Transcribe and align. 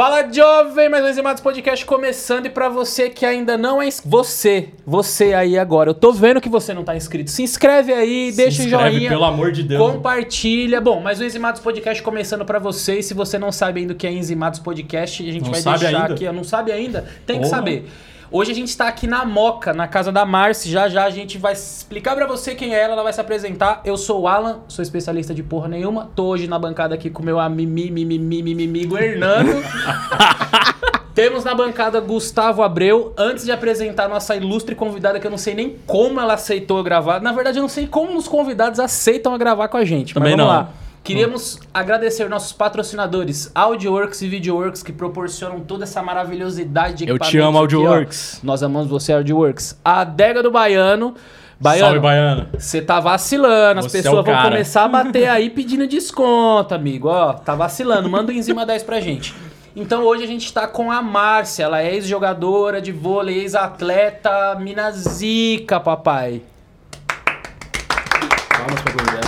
Fala 0.00 0.26
jovem, 0.32 0.88
mais 0.88 1.04
um 1.04 1.08
Enzimados 1.10 1.42
Podcast 1.42 1.84
começando 1.84 2.46
e 2.46 2.48
pra 2.48 2.70
você 2.70 3.10
que 3.10 3.26
ainda 3.26 3.58
não 3.58 3.82
é 3.82 3.86
ins- 3.86 4.00
você, 4.02 4.70
você 4.86 5.34
aí 5.34 5.58
agora, 5.58 5.90
eu 5.90 5.94
tô 5.94 6.10
vendo 6.10 6.40
que 6.40 6.48
você 6.48 6.72
não 6.72 6.82
tá 6.82 6.96
inscrito, 6.96 7.30
se 7.30 7.42
inscreve 7.42 7.92
aí, 7.92 8.32
deixa 8.32 8.62
o 8.62 8.64
inscreve, 8.64 8.92
joinha, 8.92 9.10
pelo 9.10 9.24
amor 9.24 9.52
de 9.52 9.62
Deus. 9.62 9.92
compartilha. 9.92 10.80
Bom, 10.80 11.02
mais 11.02 11.20
um 11.20 11.24
Enzimados 11.24 11.60
Podcast 11.60 12.02
começando 12.02 12.46
pra 12.46 12.58
você 12.58 13.00
e 13.00 13.02
se 13.02 13.12
você 13.12 13.38
não 13.38 13.52
sabe 13.52 13.80
ainda 13.82 13.92
o 13.92 13.94
que 13.94 14.06
é 14.06 14.10
Enzimados 14.10 14.58
Podcast, 14.58 15.22
a 15.22 15.32
gente 15.34 15.42
Não 15.44 15.50
vai 15.52 15.60
deixar 15.78 16.00
ainda? 16.00 16.14
aqui, 16.14 16.32
não 16.32 16.44
sabe 16.44 16.72
ainda, 16.72 17.04
tem 17.26 17.36
que 17.36 17.42
Porra. 17.46 17.56
saber. 17.58 17.86
Hoje 18.32 18.52
a 18.52 18.54
gente 18.54 18.76
tá 18.76 18.86
aqui 18.86 19.08
na 19.08 19.24
Moca, 19.24 19.72
na 19.72 19.88
casa 19.88 20.12
da 20.12 20.24
Marci. 20.24 20.70
Já 20.70 20.88
já 20.88 21.04
a 21.04 21.10
gente 21.10 21.36
vai 21.36 21.52
explicar 21.52 22.14
pra 22.14 22.28
você 22.28 22.54
quem 22.54 22.72
é 22.72 22.80
ela, 22.80 22.92
ela 22.92 23.02
vai 23.02 23.12
se 23.12 23.20
apresentar. 23.20 23.80
Eu 23.84 23.96
sou 23.96 24.20
o 24.20 24.28
Alan, 24.28 24.60
sou 24.68 24.84
especialista 24.84 25.34
de 25.34 25.42
porra 25.42 25.66
nenhuma. 25.66 26.08
Tô 26.14 26.26
hoje 26.26 26.46
na 26.46 26.56
bancada 26.56 26.94
aqui 26.94 27.10
com 27.10 27.22
o 27.22 27.24
meu 27.24 27.40
amigo 27.40 28.96
Hernando. 28.96 29.50
Temos 31.12 31.42
na 31.42 31.56
bancada 31.56 31.98
Gustavo 32.00 32.62
Abreu. 32.62 33.12
Antes 33.18 33.44
de 33.44 33.50
apresentar 33.50 34.08
nossa 34.08 34.36
ilustre 34.36 34.76
convidada, 34.76 35.18
que 35.18 35.26
eu 35.26 35.30
não 35.30 35.36
sei 35.36 35.56
nem 35.56 35.76
como 35.84 36.20
ela 36.20 36.34
aceitou 36.34 36.80
gravar. 36.84 37.20
Na 37.20 37.32
verdade, 37.32 37.58
eu 37.58 37.62
não 37.62 37.68
sei 37.68 37.88
como 37.88 38.16
os 38.16 38.28
convidados 38.28 38.78
aceitam 38.78 39.36
gravar 39.36 39.66
com 39.66 39.76
a 39.76 39.84
gente. 39.84 40.14
Também 40.14 40.36
não. 40.36 40.46
lá. 40.46 40.70
Queríamos 41.02 41.58
agradecer 41.72 42.28
nossos 42.28 42.52
patrocinadores, 42.52 43.50
Audioworks 43.54 44.20
e 44.22 44.28
Videoworks, 44.28 44.82
que 44.82 44.92
proporcionam 44.92 45.60
toda 45.60 45.84
essa 45.84 46.02
maravilhosidade 46.02 47.04
de 47.04 47.08
Eu 47.10 47.18
te 47.18 47.38
amo, 47.38 47.48
aqui. 47.58 47.74
Audioworks. 47.74 48.40
Nós 48.42 48.62
amamos 48.62 48.88
você, 48.88 49.12
Audioworks. 49.12 49.78
A 49.84 50.00
adega 50.02 50.42
do 50.42 50.50
Baiano. 50.50 51.14
Baiano, 51.58 51.84
Salve, 51.86 52.00
Baiano. 52.00 52.48
você 52.58 52.80
tá 52.80 53.00
vacilando, 53.00 53.80
as 53.80 53.86
Você 53.86 53.98
é 53.98 54.02
pessoas 54.02 54.20
o 54.20 54.24
vão 54.24 54.32
cara. 54.34 54.50
começar 54.50 54.84
a 54.84 54.88
bater 54.88 55.28
aí 55.28 55.50
pedindo 55.50 55.86
desconto, 55.86 56.74
amigo. 56.74 57.08
Ó, 57.08 57.32
tá 57.34 57.54
vacilando. 57.54 58.08
Manda 58.08 58.30
o 58.30 58.34
Enzima 58.34 58.64
10 58.64 58.82
pra 58.82 59.00
gente. 59.00 59.34
Então 59.76 60.02
hoje 60.04 60.24
a 60.24 60.26
gente 60.26 60.52
tá 60.52 60.66
com 60.66 60.90
a 60.90 61.00
Márcia, 61.02 61.64
ela 61.64 61.82
é 61.82 61.94
ex-jogadora 61.94 62.80
de 62.80 62.92
vôlei, 62.92 63.38
ex-atleta, 63.40 64.54
mina 64.58 64.90
zica, 64.90 65.78
papai. 65.78 66.42
Palmas 68.48 68.80
pra. 68.82 69.19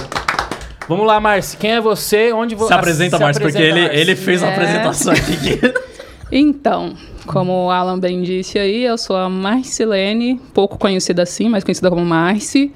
Vamos 0.88 1.06
lá, 1.06 1.20
Márcia, 1.20 1.58
quem 1.58 1.72
é 1.72 1.80
você? 1.80 2.32
Onde 2.32 2.54
você 2.54 2.68
Se 2.68 2.74
apresenta 2.74 3.18
mais, 3.18 3.38
porque 3.38 3.58
ele, 3.58 3.80
ele 3.96 4.16
fez 4.16 4.42
a 4.42 4.48
É. 4.48 4.52
apresentação 4.52 5.12
aqui. 5.12 5.60
Então, 6.34 6.94
como 7.26 7.66
o 7.66 7.70
Alan 7.70 7.98
bem 7.98 8.22
disse 8.22 8.58
aí, 8.58 8.84
eu 8.84 8.96
sou 8.96 9.14
a 9.16 9.28
Marcilene, 9.28 10.40
pouco 10.54 10.78
conhecida 10.78 11.22
assim, 11.24 11.46
mas 11.46 11.62
conhecida 11.62 11.90
como 11.90 12.02
Marci. 12.02 12.72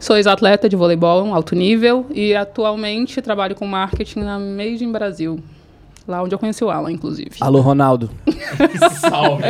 Sou 0.00 0.16
ex-atleta 0.16 0.70
de 0.70 0.74
voleibol, 0.74 1.34
alto 1.34 1.54
nível, 1.54 2.06
e 2.14 2.34
atualmente 2.34 3.20
trabalho 3.20 3.54
com 3.54 3.66
marketing 3.66 4.20
na 4.20 4.38
Made 4.38 4.82
in 4.82 4.90
Brasil. 4.90 5.38
Lá 6.06 6.22
onde 6.22 6.34
eu 6.34 6.38
conheci 6.38 6.62
o 6.62 6.70
Alan, 6.70 6.92
inclusive. 6.92 7.30
Alô, 7.40 7.60
Ronaldo. 7.62 8.10
Salve. 9.00 9.42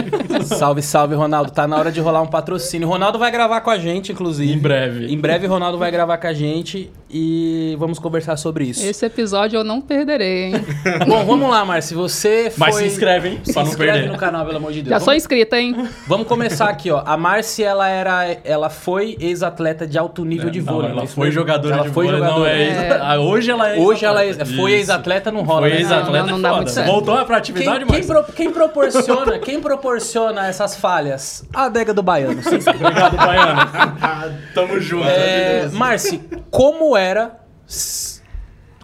salve, 0.45 0.83
salve, 0.83 1.15
Ronaldo. 1.17 1.51
Tá 1.51 1.67
na 1.67 1.77
hora 1.77 1.91
de 1.91 2.01
rolar 2.01 2.23
um 2.23 2.27
patrocínio. 2.29 2.87
Ronaldo 2.89 3.19
vai 3.19 3.31
gravar 3.31 3.61
com 3.61 3.71
a 3.71 3.79
gente, 3.79 4.13
inclusive. 4.13 4.53
Em 4.53 4.59
breve. 4.59 5.07
Em 5.13 5.19
breve, 5.19 5.47
Ronaldo 5.49 5.79
vai 5.79 5.91
gravar 5.91 6.17
com 6.19 6.27
a 6.29 6.33
gente 6.33 6.91
e 7.11 7.75
vamos 7.79 7.99
conversar 7.99 8.37
sobre 8.37 8.65
isso. 8.67 8.85
Esse 8.87 9.05
episódio 9.05 9.59
eu 9.59 9.65
não 9.65 9.81
perderei, 9.81 10.45
hein? 10.45 10.55
Bom, 11.09 11.25
vamos 11.25 11.51
lá, 11.51 11.65
Márcio. 11.65 11.97
Você 11.99 12.51
foi... 12.51 12.59
Mas 12.69 12.77
se 12.77 12.85
inscreve, 12.87 13.29
hein? 13.31 13.41
Se 13.43 13.53
Pra 13.53 13.63
não 13.63 13.69
inscreve 13.71 13.93
perder. 13.99 14.13
no 14.13 14.19
canal, 14.19 14.45
pelo 14.47 14.59
amor 14.59 14.73
de 14.73 14.83
Deus. 14.83 14.91
Já 14.91 14.99
sou 15.01 15.07
vamos, 15.07 15.23
inscrita, 15.23 15.59
hein? 15.59 15.89
vamos 16.07 16.27
começar 16.29 16.69
aqui, 16.69 16.91
ó. 16.91 17.03
A 17.05 17.17
Márcia, 17.17 17.67
ela 17.67 17.89
era... 17.89 18.37
Ela 18.45 18.71
foi 18.71 19.17
ex-atleta 19.21 19.87
de 19.89 19.99
alto 19.99 20.25
nível 20.25 20.51
de 20.51 20.63
Não, 20.63 20.73
vôlei. 20.75 20.91
ela 20.93 21.03
é 21.03 21.07
foi 21.07 21.31
jogadora 21.33 21.75
ela 21.75 21.85
de 21.85 21.91
foi 21.91 22.07
vôlei, 22.07 22.21
não 22.21 22.29
jogadora. 22.29 22.51
é 22.57 22.63
ex- 22.63 23.01
Ah, 23.03 23.19
Hoje 23.19 23.51
ela 23.51 23.71
é 23.75 23.79
Hoje 23.81 24.05
ela 24.05 24.25
é- 24.25 24.45
foi 24.45 24.73
ex-atleta, 24.75 25.33
não 25.33 25.43
rola, 25.43 25.63
Foi 25.63 25.71
né? 25.71 25.77
ex-atleta, 25.79 26.27
Não, 26.27 26.39
não 26.39 26.44
dá 26.45 26.55
muito 26.57 26.69
foda. 26.69 26.75
certo. 26.75 26.91
Voltou 26.91 27.15
pra 27.17 27.25
Quem, 27.27 27.37
atividade, 27.37 27.85
quem, 27.85 27.97
mas... 27.97 28.07
pro- 28.07 28.25
quem 28.33 28.51
proporciona, 28.53 29.39
quem 29.39 29.61
proporciona 29.61 30.47
essas 30.47 30.77
falhas? 30.77 31.45
A 31.53 31.65
adega 31.65 31.93
do 31.93 32.03
Baiano. 32.03 32.41
Obrigado, 32.41 33.17
Baiano. 33.17 33.61
Tamo 34.55 34.81
junto. 34.81 35.07
É, 35.09 35.69
Marci, 35.73 36.23
como 36.51 36.97
era... 36.97 37.41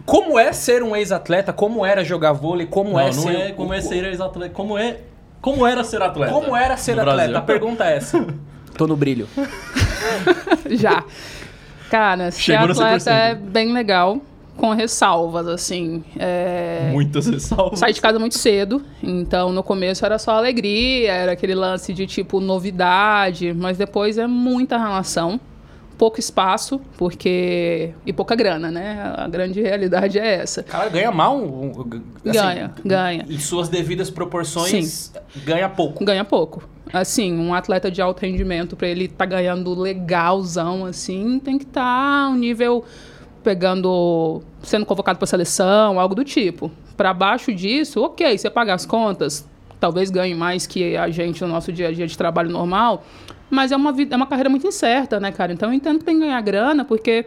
Como 0.05 0.37
é 0.37 0.51
ser 0.51 0.83
um 0.83 0.95
ex-atleta? 0.95 1.53
Como 1.53 1.85
era 1.85 2.03
jogar 2.03 2.33
vôlei? 2.33 2.65
Como 2.65 2.93
Não, 2.93 2.99
é 2.99 3.05
não 3.05 3.13
ser... 3.13 3.35
é 3.35 3.51
como 3.51 3.73
é 3.73 3.79
ser 3.81 4.03
ex-atleta. 4.05 4.53
Como 4.53 4.77
é... 4.77 4.97
Como 5.39 5.65
era 5.65 5.83
ser 5.83 6.01
atleta? 6.01 6.33
Como 6.33 6.55
era 6.55 6.75
ser 6.77 6.95
no 6.95 7.01
atleta? 7.01 7.17
Brasil? 7.17 7.37
A 7.37 7.41
pergunta 7.41 7.83
é 7.85 7.97
essa. 7.97 8.25
Tô 8.77 8.87
no 8.87 8.95
brilho. 8.95 9.27
Já. 10.69 11.03
Cara, 11.89 12.31
ser 12.31 12.41
Chegou 12.41 12.71
atleta 12.71 12.97
100%. 12.97 13.11
é 13.11 13.35
bem 13.35 13.73
legal, 13.73 14.19
com 14.61 14.75
ressalvas, 14.75 15.47
assim. 15.47 16.03
É... 16.19 16.91
Muitas 16.91 17.25
ressalvas. 17.25 17.79
Saí 17.79 17.93
de 17.93 17.99
casa 17.99 18.19
muito 18.19 18.37
cedo, 18.37 18.83
então 19.01 19.51
no 19.51 19.63
começo 19.63 20.05
era 20.05 20.19
só 20.19 20.33
alegria, 20.33 21.11
era 21.11 21.31
aquele 21.31 21.55
lance 21.55 21.91
de 21.91 22.05
tipo 22.05 22.39
novidade, 22.39 23.53
mas 23.53 23.79
depois 23.79 24.19
é 24.19 24.27
muita 24.27 24.77
relação, 24.77 25.41
pouco 25.97 26.19
espaço, 26.19 26.79
porque. 26.95 27.91
e 28.05 28.13
pouca 28.13 28.35
grana, 28.35 28.69
né? 28.69 29.15
A 29.17 29.27
grande 29.27 29.59
realidade 29.59 30.19
é 30.19 30.35
essa. 30.35 30.61
Cara, 30.61 30.89
ganha 30.89 31.11
mal? 31.11 31.39
assim, 31.39 32.01
Ganha, 32.23 32.71
ganha. 32.85 33.25
Em 33.27 33.39
suas 33.39 33.67
devidas 33.67 34.11
proporções, 34.11 35.11
ganha 35.43 35.69
pouco. 35.69 36.05
Ganha 36.05 36.23
pouco. 36.23 36.69
Assim, 36.93 37.35
um 37.35 37.55
atleta 37.55 37.89
de 37.89 37.99
alto 37.99 38.21
rendimento, 38.21 38.75
para 38.75 38.87
ele 38.87 39.05
estar 39.05 39.25
ganhando 39.25 39.73
legalzão, 39.73 40.85
assim, 40.85 41.39
tem 41.39 41.57
que 41.57 41.63
estar 41.63 42.29
um 42.29 42.35
nível 42.35 42.85
pegando, 43.43 44.41
sendo 44.61 44.85
convocado 44.85 45.17
para 45.17 45.25
seleção, 45.25 45.99
algo 45.99 46.15
do 46.15 46.23
tipo. 46.23 46.71
Para 46.95 47.13
baixo 47.13 47.53
disso, 47.53 48.01
ok, 48.01 48.37
você 48.37 48.49
paga 48.49 48.73
as 48.73 48.85
contas, 48.85 49.47
talvez 49.79 50.09
ganhe 50.09 50.35
mais 50.35 50.67
que 50.67 50.95
a 50.95 51.09
gente 51.09 51.41
no 51.41 51.47
nosso 51.47 51.71
dia 51.71 51.87
a 51.87 51.91
dia 51.91 52.07
de 52.07 52.17
trabalho 52.17 52.49
normal, 52.49 53.03
mas 53.49 53.71
é 53.71 53.75
uma, 53.75 53.91
vida, 53.91 54.15
é 54.15 54.17
uma 54.17 54.27
carreira 54.27 54.49
muito 54.49 54.65
incerta, 54.65 55.19
né, 55.19 55.31
cara? 55.31 55.51
Então 55.51 55.69
eu 55.69 55.73
entendo 55.73 55.99
que 55.99 56.05
tem 56.05 56.15
que 56.15 56.21
ganhar 56.21 56.39
grana, 56.41 56.85
porque 56.85 57.25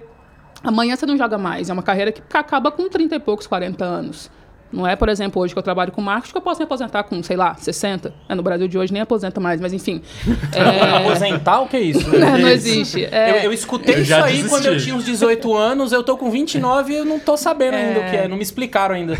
amanhã 0.62 0.96
você 0.96 1.04
não 1.04 1.16
joga 1.16 1.36
mais. 1.36 1.68
É 1.68 1.72
uma 1.72 1.82
carreira 1.82 2.10
que 2.10 2.22
acaba 2.32 2.70
com 2.70 2.88
30 2.88 3.16
e 3.16 3.20
poucos, 3.20 3.46
40 3.46 3.84
anos. 3.84 4.30
Não 4.74 4.86
é, 4.86 4.96
por 4.96 5.08
exemplo, 5.08 5.40
hoje 5.40 5.54
que 5.54 5.58
eu 5.58 5.62
trabalho 5.62 5.92
com 5.92 6.00
marketing 6.02 6.32
que 6.32 6.38
eu 6.38 6.42
posso 6.42 6.58
me 6.60 6.64
aposentar 6.64 7.04
com, 7.04 7.22
sei 7.22 7.36
lá, 7.36 7.54
60. 7.54 8.12
É, 8.28 8.34
no 8.34 8.42
Brasil 8.42 8.66
de 8.66 8.76
hoje 8.76 8.92
nem 8.92 9.00
aposenta 9.02 9.40
mais, 9.40 9.60
mas 9.60 9.72
enfim. 9.72 10.02
É, 10.52 10.96
Aposentar, 10.96 11.60
o 11.60 11.68
que 11.68 11.76
é 11.76 11.80
isso? 11.80 12.08
não, 12.16 12.38
não 12.38 12.48
existe. 12.48 13.04
É, 13.04 13.30
Eu, 13.30 13.34
eu 13.44 13.52
escutei 13.52 13.96
Eu 13.96 14.02
isso 14.02 14.14
aí 14.14 14.36
desisti. 14.36 14.48
quando 14.48 14.66
eu 14.66 14.78
tinha 14.78 14.94
uns 14.96 15.04
18 15.04 15.54
anos, 15.54 15.92
eu 15.92 16.02
tô 16.02 16.16
com 16.16 16.30
29 16.30 16.92
e 16.92 16.96
eu 16.96 17.04
não 17.04 17.18
tô 17.18 17.36
sabendo 17.36 17.74
ainda 17.76 18.00
o 18.00 18.10
que 18.10 18.16
é, 18.16 18.26
não 18.28 18.36
me 18.36 18.42
explicaram 18.42 18.94
ainda. 18.94 19.16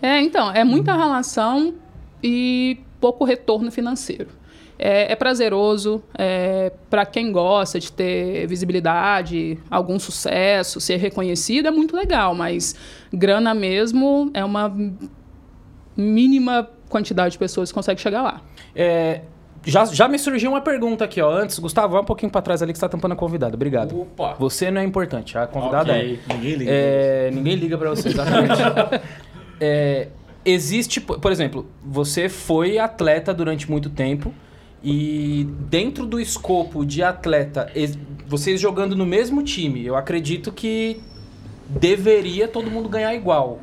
É, 0.00 0.20
então, 0.20 0.50
é 0.52 0.64
muita 0.64 0.94
relação 0.94 1.74
e 2.22 2.78
pouco 3.00 3.24
retorno 3.24 3.70
financeiro. 3.70 4.28
É, 4.78 5.12
é 5.12 5.16
prazeroso, 5.16 6.02
é, 6.18 6.70
para 6.90 7.06
quem 7.06 7.32
gosta 7.32 7.80
de 7.80 7.90
ter 7.90 8.46
visibilidade, 8.46 9.58
algum 9.70 9.98
sucesso, 9.98 10.80
ser 10.80 10.96
reconhecido, 10.96 11.66
é 11.66 11.70
muito 11.70 11.96
legal, 11.96 12.34
mas 12.34 12.74
grana 13.12 13.54
mesmo 13.54 14.30
é 14.34 14.44
uma 14.44 14.74
mínima 15.96 16.68
quantidade 16.88 17.32
de 17.32 17.38
pessoas 17.38 17.70
que 17.70 17.74
consegue 17.74 18.00
chegar 18.00 18.22
lá. 18.22 18.42
É, 18.74 19.22
já, 19.64 19.84
já 19.86 20.06
me 20.06 20.18
surgiu 20.18 20.50
uma 20.50 20.60
pergunta 20.60 21.04
aqui, 21.04 21.20
ó. 21.20 21.30
Antes, 21.30 21.58
Gustavo, 21.58 21.94
vai 21.94 22.02
um 22.02 22.04
pouquinho 22.04 22.30
pra 22.30 22.40
trás 22.40 22.62
ali 22.62 22.72
que 22.72 22.78
você 22.78 22.84
tá 22.84 22.88
tampando 22.88 23.12
a 23.12 23.16
convidada. 23.16 23.56
Obrigado. 23.56 24.00
Opa. 24.00 24.36
Você 24.38 24.70
não 24.70 24.80
é 24.80 24.84
importante, 24.84 25.36
a 25.36 25.46
convidada 25.46 25.92
Ok, 25.92 26.20
é. 26.28 26.34
ninguém 26.34 26.54
liga. 26.54 26.70
É, 26.70 27.30
ninguém 27.32 27.56
liga 27.56 27.76
pra 27.78 27.90
você, 27.90 28.08
exatamente. 28.08 28.54
É, 29.58 30.08
existe, 30.44 31.00
por 31.00 31.32
exemplo, 31.32 31.66
você 31.82 32.28
foi 32.28 32.78
atleta 32.78 33.32
durante 33.32 33.70
muito 33.70 33.88
tempo 33.88 34.34
e 34.88 35.48
dentro 35.68 36.06
do 36.06 36.20
escopo 36.20 36.86
de 36.86 37.02
atleta, 37.02 37.68
vocês 38.24 38.60
jogando 38.60 38.94
no 38.94 39.04
mesmo 39.04 39.42
time, 39.42 39.84
eu 39.84 39.96
acredito 39.96 40.52
que 40.52 41.00
deveria 41.68 42.46
todo 42.46 42.70
mundo 42.70 42.88
ganhar 42.88 43.12
igual. 43.12 43.58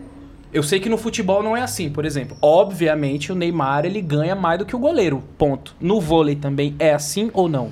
Eu 0.52 0.62
sei 0.62 0.82
que 0.82 0.90
no 0.90 0.98
futebol 0.98 1.42
não 1.42 1.56
é 1.56 1.62
assim, 1.62 1.90
por 1.90 2.04
exemplo. 2.04 2.36
Obviamente 2.42 3.32
o 3.32 3.36
Neymar 3.36 3.86
ele 3.86 4.02
ganha 4.02 4.36
mais 4.36 4.60
do 4.60 4.66
que 4.66 4.76
o 4.76 4.80
goleiro, 4.80 5.24
ponto. 5.38 5.74
No 5.80 6.02
vôlei 6.02 6.36
também 6.36 6.76
é 6.78 6.94
assim 6.94 7.32
ou 7.34 7.48
não? 7.48 7.72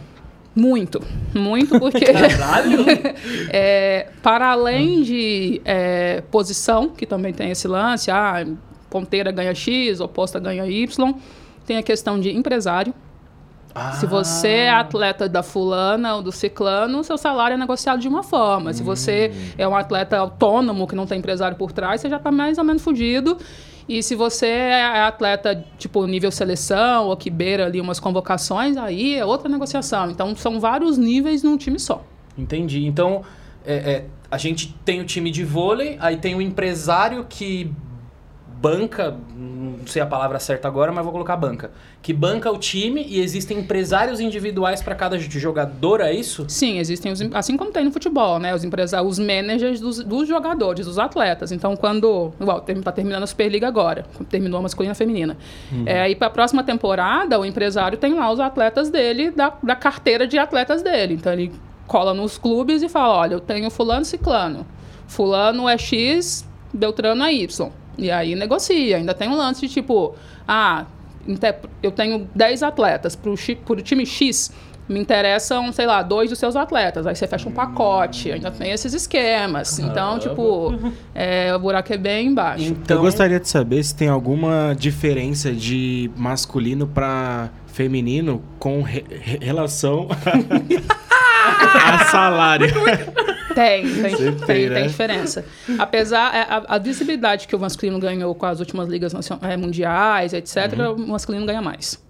Muito, 0.55 1.03
muito, 1.35 1.77
porque 1.77 2.05
é, 3.51 4.07
para 4.23 4.51
além 4.51 5.01
de 5.03 5.61
é, 5.65 6.23
posição, 6.31 6.87
que 6.87 7.05
também 7.05 7.33
tem 7.33 7.51
esse 7.51 7.67
lance, 7.67 8.09
ah, 8.09 8.47
ponteira 8.89 9.29
ganha 9.29 9.53
X, 9.53 9.99
oposta 9.99 10.39
ganha 10.39 10.65
Y, 10.65 11.13
tem 11.65 11.75
a 11.75 11.83
questão 11.83 12.17
de 12.17 12.29
empresário. 12.29 12.93
Se 13.99 14.05
você 14.05 14.47
é 14.47 14.69
atleta 14.69 15.29
da 15.29 15.41
fulana 15.41 16.15
ou 16.15 16.21
do 16.21 16.31
ciclano, 16.31 17.03
seu 17.03 17.17
salário 17.17 17.55
é 17.55 17.57
negociado 17.57 17.99
de 17.99 18.07
uma 18.07 18.23
forma. 18.23 18.73
Se 18.73 18.83
você 18.83 19.31
é 19.57 19.67
um 19.67 19.75
atleta 19.75 20.17
autônomo 20.17 20.87
que 20.87 20.95
não 20.95 21.05
tem 21.05 21.19
empresário 21.19 21.57
por 21.57 21.71
trás, 21.71 22.01
você 22.01 22.09
já 22.09 22.17
está 22.17 22.31
mais 22.31 22.57
ou 22.57 22.63
menos 22.63 22.83
fudido. 22.83 23.37
E 23.87 24.01
se 24.03 24.15
você 24.15 24.47
é 24.47 25.01
atleta, 25.01 25.65
tipo, 25.77 26.05
nível 26.05 26.31
seleção, 26.31 27.07
ou 27.07 27.17
que 27.17 27.29
beira 27.29 27.65
ali 27.65 27.81
umas 27.81 27.99
convocações, 27.99 28.77
aí 28.77 29.15
é 29.15 29.25
outra 29.25 29.49
negociação. 29.49 30.11
Então, 30.11 30.35
são 30.35 30.59
vários 30.59 30.97
níveis 30.97 31.43
num 31.43 31.57
time 31.57 31.79
só. 31.79 32.03
Entendi. 32.37 32.85
Então, 32.85 33.23
é, 33.65 33.75
é, 33.75 34.05
a 34.29 34.37
gente 34.37 34.73
tem 34.85 35.01
o 35.01 35.05
time 35.05 35.31
de 35.31 35.43
vôlei, 35.43 35.97
aí 35.99 36.17
tem 36.17 36.35
o 36.35 36.41
empresário 36.41 37.25
que 37.27 37.71
banca, 38.61 39.17
não 39.35 39.87
sei 39.87 40.01
a 40.03 40.05
palavra 40.05 40.39
certa 40.39 40.67
agora, 40.67 40.91
mas 40.91 41.03
vou 41.03 41.11
colocar 41.11 41.35
banca. 41.35 41.71
Que 42.01 42.13
banca 42.13 42.51
o 42.51 42.59
time 42.59 43.03
e 43.07 43.19
existem 43.19 43.57
empresários 43.59 44.19
individuais 44.19 44.83
para 44.83 44.93
cada 44.93 45.17
jogador, 45.17 45.99
é 45.99 46.13
isso? 46.13 46.45
Sim, 46.47 46.77
existem, 46.77 47.11
os, 47.11 47.21
assim 47.33 47.57
como 47.57 47.71
tem 47.71 47.83
no 47.83 47.91
futebol, 47.91 48.37
né? 48.37 48.53
Os 48.53 48.63
empresários, 48.63 49.13
os 49.13 49.19
managers 49.19 49.79
dos, 49.79 50.03
dos 50.03 50.27
jogadores, 50.27 50.85
dos 50.85 50.99
atletas. 50.99 51.51
Então, 51.51 51.75
quando. 51.75 52.31
Igual, 52.39 52.61
tá 52.61 52.91
terminando 52.91 53.23
a 53.23 53.27
Superliga 53.27 53.67
agora, 53.67 54.05
terminou 54.29 54.59
a 54.59 54.61
masculina 54.61 54.91
e 54.91 54.93
a 54.93 54.95
feminina. 54.95 55.37
Uhum. 55.71 55.83
É, 55.87 56.01
aí, 56.01 56.15
para 56.15 56.27
a 56.27 56.31
próxima 56.31 56.63
temporada, 56.63 57.39
o 57.39 57.45
empresário 57.45 57.97
tem 57.97 58.13
lá 58.13 58.31
os 58.31 58.39
atletas 58.39 58.89
dele, 58.89 59.31
da, 59.31 59.53
da 59.63 59.75
carteira 59.75 60.27
de 60.27 60.37
atletas 60.37 60.83
dele. 60.83 61.15
Então, 61.15 61.33
ele 61.33 61.51
cola 61.87 62.13
nos 62.13 62.37
clubes 62.37 62.83
e 62.83 62.89
fala: 62.89 63.15
olha, 63.15 63.33
eu 63.33 63.39
tenho 63.39 63.71
Fulano 63.71 64.05
Ciclano. 64.05 64.67
Fulano 65.07 65.67
é 65.67 65.77
X, 65.77 66.47
Beltrano 66.71 67.23
é 67.23 67.33
Y. 67.33 67.71
E 67.97 68.09
aí 68.09 68.35
negocia. 68.35 68.97
Ainda 68.97 69.13
tem 69.13 69.29
um 69.29 69.35
lance 69.35 69.61
de 69.61 69.73
tipo: 69.73 70.15
ah, 70.47 70.85
eu 71.83 71.91
tenho 71.91 72.27
10 72.33 72.63
atletas 72.63 73.15
para 73.15 73.31
o 73.31 73.81
time 73.81 74.05
X 74.05 74.51
me 74.91 74.99
interessam, 74.99 75.71
sei 75.71 75.85
lá, 75.85 76.03
dois 76.03 76.29
dos 76.29 76.37
seus 76.37 76.55
atletas. 76.55 77.07
Aí 77.07 77.15
você 77.15 77.25
fecha 77.25 77.47
um 77.47 77.51
pacote, 77.51 78.31
ainda 78.31 78.51
tem 78.51 78.71
esses 78.71 78.93
esquemas. 78.93 79.79
Então, 79.79 80.19
tipo, 80.19 80.73
é, 81.15 81.55
o 81.55 81.59
buraco 81.59 81.93
é 81.93 81.97
bem 81.97 82.27
embaixo. 82.27 82.65
Então... 82.65 82.97
Eu 82.97 83.03
gostaria 83.03 83.39
de 83.39 83.47
saber 83.47 83.81
se 83.83 83.95
tem 83.95 84.09
alguma 84.09 84.75
diferença 84.77 85.51
de 85.51 86.11
masculino 86.15 86.85
para 86.85 87.49
feminino 87.67 88.43
com 88.59 88.81
re 88.81 89.05
relação 89.39 90.07
a 91.85 92.05
salário. 92.05 92.67
Tem, 93.53 93.83
tem, 93.83 94.15
tem, 94.15 94.35
tem, 94.35 94.69
né? 94.69 94.75
tem, 94.75 94.87
diferença. 94.87 95.45
Apesar, 95.77 96.35
é, 96.35 96.41
a, 96.41 96.75
a, 96.75 96.77
visibilidade 96.77 97.47
que 97.47 97.55
o 97.55 97.59
masculino 97.59 97.99
ganhou 97.99 98.33
com 98.35 98.45
as 98.45 98.59
últimas 98.59 98.87
ligas 98.87 99.13
é, 99.41 99.57
mundiais, 99.57 100.33
etc., 100.33 100.77
uhum. 100.77 101.05
o 101.05 101.07
masculino 101.09 101.45
ganha 101.45 101.61
mais. 101.61 102.01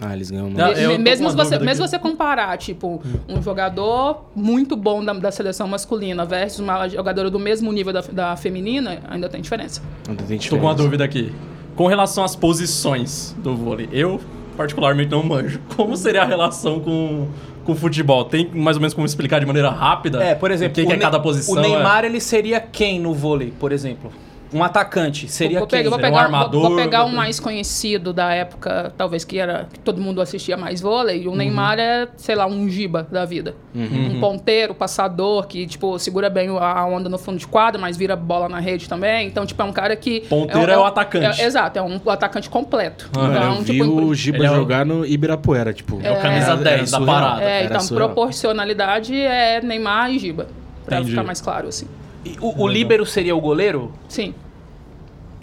Ah, 0.00 0.14
eles 0.14 0.30
ganham 0.30 0.50
mais. 0.50 0.78
Me, 0.78 0.98
mesmo 0.98 1.28
se 1.30 1.36
você, 1.36 1.58
mesmo 1.58 1.86
você 1.86 1.98
comparar, 1.98 2.56
tipo, 2.56 3.02
um 3.28 3.42
jogador 3.42 4.24
muito 4.34 4.74
bom 4.74 5.04
da, 5.04 5.12
da, 5.12 5.30
seleção 5.30 5.68
masculina 5.68 6.24
versus 6.24 6.60
uma 6.60 6.88
jogadora 6.88 7.30
do 7.30 7.38
mesmo 7.38 7.70
nível 7.70 7.92
da, 7.92 8.00
da 8.00 8.36
feminina, 8.36 9.00
ainda 9.08 9.28
tem 9.28 9.42
diferença. 9.42 9.82
Ainda 10.08 10.22
tem 10.22 10.38
diferença. 10.38 10.44
Estou 10.44 10.58
com 10.58 10.66
uma 10.66 10.74
dúvida 10.74 11.04
aqui. 11.04 11.32
Com 11.76 11.86
relação 11.86 12.24
às 12.24 12.34
posições 12.34 13.36
do 13.38 13.54
vôlei, 13.54 13.88
eu 13.92 14.20
particularmente 14.56 15.10
não 15.10 15.22
manjo. 15.22 15.60
Como 15.76 15.96
seria 15.96 16.22
a 16.22 16.26
relação 16.26 16.80
com 16.80 17.28
com 17.64 17.72
o 17.72 17.74
futebol? 17.74 18.24
Tem 18.24 18.50
mais 18.52 18.76
ou 18.76 18.80
menos 18.80 18.94
como 18.94 19.06
explicar 19.06 19.40
de 19.40 19.46
maneira 19.46 19.70
rápida? 19.70 20.22
É, 20.22 20.34
por 20.34 20.50
exemplo, 20.50 20.82
o 20.82 20.86
que, 20.86 20.92
é 20.92 20.96
cada 20.96 21.20
posição? 21.20 21.54
O 21.54 21.60
Neymar, 21.60 22.04
é? 22.04 22.06
ele 22.06 22.20
seria 22.20 22.60
quem 22.60 22.98
no 22.98 23.14
vôlei, 23.14 23.52
por 23.58 23.72
exemplo? 23.72 24.12
Um 24.52 24.64
atacante 24.64 25.28
seria 25.28 25.58
vou, 25.58 25.68
quem? 25.68 25.84
Vou 25.84 25.98
pegar, 25.98 26.16
um 26.16 26.18
armador. 26.18 26.60
Vou, 26.60 26.70
vou 26.70 26.78
pegar 26.78 27.04
um 27.04 27.08
mais 27.08 27.38
conhecido 27.38 28.12
da 28.12 28.32
época, 28.34 28.92
talvez 28.96 29.24
que 29.24 29.38
era 29.38 29.68
que 29.72 29.78
todo 29.78 30.00
mundo 30.00 30.20
assistia 30.20 30.56
mais 30.56 30.80
vôlei. 30.80 31.26
O 31.26 31.30
uhum. 31.30 31.36
Neymar 31.36 31.78
é, 31.78 32.08
sei 32.16 32.34
lá, 32.34 32.46
um 32.46 32.68
giba 32.68 33.06
da 33.10 33.24
vida. 33.24 33.54
Uhum. 33.74 34.16
Um 34.16 34.20
ponteiro, 34.20 34.74
passador, 34.74 35.46
que, 35.46 35.66
tipo, 35.66 35.98
segura 35.98 36.28
bem 36.28 36.48
a 36.48 36.84
onda 36.84 37.08
no 37.08 37.18
fundo 37.18 37.38
de 37.38 37.46
quadra, 37.46 37.80
mas 37.80 37.96
vira 37.96 38.16
bola 38.16 38.48
na 38.48 38.58
rede 38.58 38.88
também. 38.88 39.26
Então, 39.26 39.46
tipo, 39.46 39.60
é 39.62 39.64
um 39.64 39.72
cara 39.72 39.94
que... 39.94 40.20
Ponteiro 40.22 40.70
é, 40.70 40.74
é, 40.74 40.78
o 40.78 40.84
atacante. 40.84 41.40
É, 41.40 41.44
exato, 41.44 41.78
é 41.78 41.82
um 41.82 42.00
atacante 42.06 42.50
completo. 42.50 43.08
Uhum. 43.16 43.30
Então, 43.30 43.54
eu 43.56 43.64
tipo, 43.64 43.84
vi 43.84 43.90
o 44.04 44.14
Giba 44.14 44.46
jogar 44.46 44.84
no 44.84 45.06
Ibirapuera, 45.06 45.72
tipo... 45.72 46.00
É, 46.02 46.10
o 46.10 46.20
camisa 46.20 46.56
10 46.56 46.90
da 46.90 47.00
parada. 47.00 47.42
É, 47.42 47.64
então, 47.64 47.86
proporcionalidade 47.86 49.14
é 49.14 49.60
Neymar 49.60 50.10
e 50.10 50.18
Giba. 50.18 50.48
Pra 50.84 50.96
Entendi. 50.96 51.10
ficar 51.10 51.22
mais 51.22 51.40
claro, 51.40 51.68
assim. 51.68 51.86
E 52.24 52.36
o, 52.40 52.62
o 52.62 52.68
líbero 52.68 53.06
seria 53.06 53.34
o 53.34 53.40
goleiro? 53.40 53.92
Sim. 54.08 54.34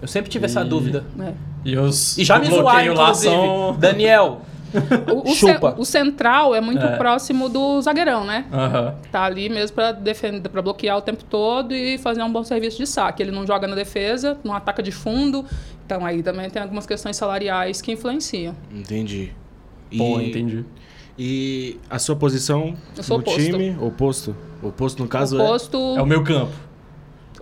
Eu 0.01 0.07
sempre 0.07 0.29
tive 0.29 0.45
e... 0.45 0.47
essa 0.47 0.63
dúvida. 0.63 1.05
É. 1.19 1.33
E, 1.65 1.77
os 1.77 2.17
e 2.17 2.23
já 2.23 2.39
me 2.39 2.47
zoaram, 2.47 2.93
lá 2.93 3.13
são... 3.13 3.75
Daniel, 3.79 4.41
o, 5.13 5.31
o, 5.31 5.35
Chupa. 5.35 5.71
Ce, 5.71 5.81
o 5.81 5.85
central 5.85 6.53
é 6.53 6.61
muito 6.61 6.85
é. 6.85 6.97
próximo 6.97 7.49
do 7.49 7.81
zagueirão, 7.81 8.25
né? 8.25 8.45
Tá 9.11 9.23
ali 9.23 9.49
mesmo 9.49 9.75
para 9.75 9.91
defender, 9.91 10.49
para 10.49 10.61
bloquear 10.61 10.97
o 10.97 11.01
tempo 11.01 11.23
todo 11.23 11.73
e 11.73 11.97
fazer 11.97 12.21
um 12.21 12.31
bom 12.31 12.43
serviço 12.43 12.77
de 12.77 12.85
saque. 12.85 13.23
Ele 13.23 13.31
não 13.31 13.45
joga 13.45 13.67
na 13.67 13.75
defesa, 13.75 14.37
não 14.43 14.53
ataca 14.53 14.83
de 14.83 14.91
fundo. 14.91 15.45
Então 15.85 16.05
aí 16.05 16.21
também 16.21 16.49
tem 16.49 16.61
algumas 16.61 16.85
questões 16.85 17.15
salariais 17.15 17.81
que 17.81 17.91
influenciam. 17.91 18.55
Entendi. 18.73 19.31
E, 19.89 19.97
Pô, 19.97 20.19
entendi. 20.19 20.65
E 21.17 21.79
a 21.89 21.97
sua 21.97 22.15
posição 22.15 22.75
no 23.09 23.15
oposto. 23.15 23.41
time? 23.41 23.75
Oposto? 23.81 24.35
Oposto, 24.61 25.01
no 25.01 25.09
caso, 25.09 25.41
oposto... 25.41 25.77
é... 25.95 25.99
É 25.99 26.01
o 26.01 26.05
meu 26.05 26.23
campo. 26.23 26.51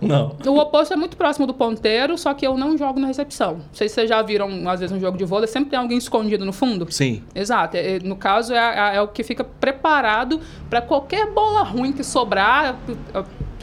Não. 0.00 0.36
O 0.46 0.58
oposto 0.58 0.92
é 0.92 0.96
muito 0.96 1.16
próximo 1.16 1.46
do 1.46 1.54
ponteiro, 1.54 2.16
só 2.18 2.34
que 2.34 2.46
eu 2.46 2.56
não 2.56 2.76
jogo 2.76 3.00
na 3.00 3.06
recepção. 3.06 3.54
Não 3.54 3.64
sei 3.72 3.88
se 3.88 3.94
vocês 3.94 4.08
já 4.08 4.20
viram, 4.22 4.68
às 4.68 4.80
vezes, 4.80 4.94
um 4.94 5.00
jogo 5.00 5.16
de 5.16 5.24
vôlei, 5.24 5.46
sempre 5.46 5.70
tem 5.70 5.78
alguém 5.78 5.98
escondido 5.98 6.44
no 6.44 6.52
fundo. 6.52 6.86
Sim. 6.90 7.22
Exato. 7.34 7.76
É, 7.76 7.98
no 8.00 8.16
caso, 8.16 8.52
é, 8.52 8.56
é, 8.56 8.96
é 8.96 9.00
o 9.00 9.08
que 9.08 9.22
fica 9.22 9.44
preparado 9.44 10.40
para 10.68 10.80
qualquer 10.82 11.30
bola 11.32 11.62
ruim 11.62 11.92
que 11.92 12.04
sobrar. 12.04 12.78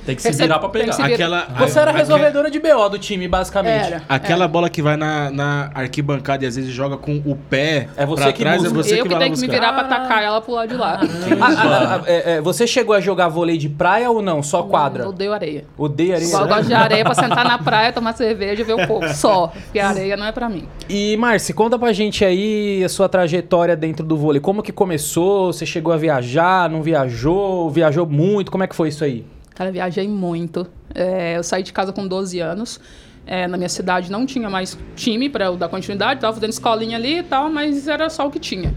Tem 0.06 0.16
que 0.16 0.22
se 0.22 0.32
virar 0.32 0.60
pra 0.60 0.70
pegar. 0.70 0.96
Aquela, 0.96 1.48
Você 1.60 1.80
era 1.80 1.92
a, 1.92 1.94
resolvedora 1.94 2.52
de 2.52 2.60
BO 2.60 2.90
do 2.90 3.00
time, 3.00 3.28
basicamente. 3.28 3.86
Era, 3.86 4.04
Aquela 4.10 4.44
era. 4.44 4.48
bola 4.48 4.70
que 4.70 4.82
vai 4.82 4.98
na, 4.98 5.32
na, 5.32 5.72
arquibancada 5.74 6.44
e 6.44 6.48
às 6.48 6.56
vezes 6.56 6.72
joga 6.72 6.98
com 6.98 7.22
o 7.26 7.36
pé 7.36 7.88
é 7.96 8.06
você 8.06 8.24
pra 8.24 8.34
que 8.34 8.40
trás, 8.42 8.62
busca. 8.62 8.80
é 8.80 8.84
você 8.84 8.94
eu 8.94 9.04
que, 9.04 9.10
que 9.10 9.16
vai 9.16 9.24
tenho 9.24 9.36
que 9.36 9.42
me 9.42 9.48
virar 9.48 9.74
pra 9.74 9.84
atacar 9.84 10.24
ela 10.24 10.42
pro 10.42 10.54
lado 10.54 10.70
de 10.70 10.76
lá. 10.76 11.00
Ah, 11.42 12.02
é, 12.06 12.34
é, 12.34 12.42
você 12.42 12.68
chegou 12.68 12.96
a 12.96 13.00
jogar 13.00 13.28
vôlei 13.28 13.58
de 13.58 13.70
praia 13.70 14.10
ou 14.10 14.22
não? 14.22 14.44
Só 14.44 14.64
quadra? 14.64 15.04
Não, 15.04 15.10
odeio 15.10 15.34
areia. 15.34 15.66
Odeio 15.78 16.14
areia? 16.14 16.30
Só 16.30 16.46
gosto 16.46 16.68
de 16.68 16.74
areia 16.74 17.04
pra 17.04 17.14
sentar 17.14 17.46
na 17.46 17.58
praia, 17.58 17.92
tomar 17.92 18.14
cerveja 18.14 18.62
e 18.62 18.64
ver 18.64 18.74
um 18.74 18.88
pouco. 18.88 19.08
Só. 19.14 19.48
Porque 19.48 19.80
a 19.80 19.90
areia 19.90 20.18
não 20.18 20.26
é 20.26 20.32
pra 20.32 20.50
mim. 20.50 20.68
E, 20.90 21.16
Marci, 21.18 21.54
conta 21.54 21.78
pra 21.78 21.94
gente 21.94 22.26
aí 22.26 22.84
a 22.84 22.90
sua 22.90 23.08
trajetória 23.08 23.76
dentro 23.76 24.06
do 24.06 24.18
vôlei. 24.18 24.42
Como 24.42 24.62
que 24.62 24.72
começou? 24.72 25.52
Você 25.52 25.66
chegou 25.66 25.94
a 25.94 25.98
viajar? 25.98 26.70
Não 26.70 26.82
viajou? 26.82 27.70
Viajou 27.70 28.06
muito? 28.06 28.52
Como 28.52 28.64
é 28.64 28.68
que 28.68 28.76
foi 28.76 28.90
isso 28.90 29.04
aí? 29.04 29.26
Cara, 29.56 29.72
viajei 29.72 30.08
muito. 30.08 30.68
É, 30.94 31.38
eu 31.38 31.44
saí 31.44 31.64
de 31.64 31.72
casa 31.72 31.92
com 31.94 32.08
12 32.08 32.40
anos. 32.40 32.80
É, 33.26 33.48
na 33.48 33.56
minha 33.56 33.70
cidade 33.70 34.12
não 34.12 34.26
tinha 34.26 34.50
mais 34.50 34.78
time 34.96 35.30
para 35.30 35.46
eu 35.46 35.56
dar 35.56 35.70
continuidade, 35.70 36.16
estava 36.16 36.34
fazendo 36.34 36.50
escolinha 36.50 36.98
ali 36.98 37.20
e 37.20 37.24
tal, 37.24 37.50
mas 37.50 37.88
era 37.88 38.10
só 38.10 38.28
o 38.28 38.32
que 38.32 38.40
tinha. 38.40 38.74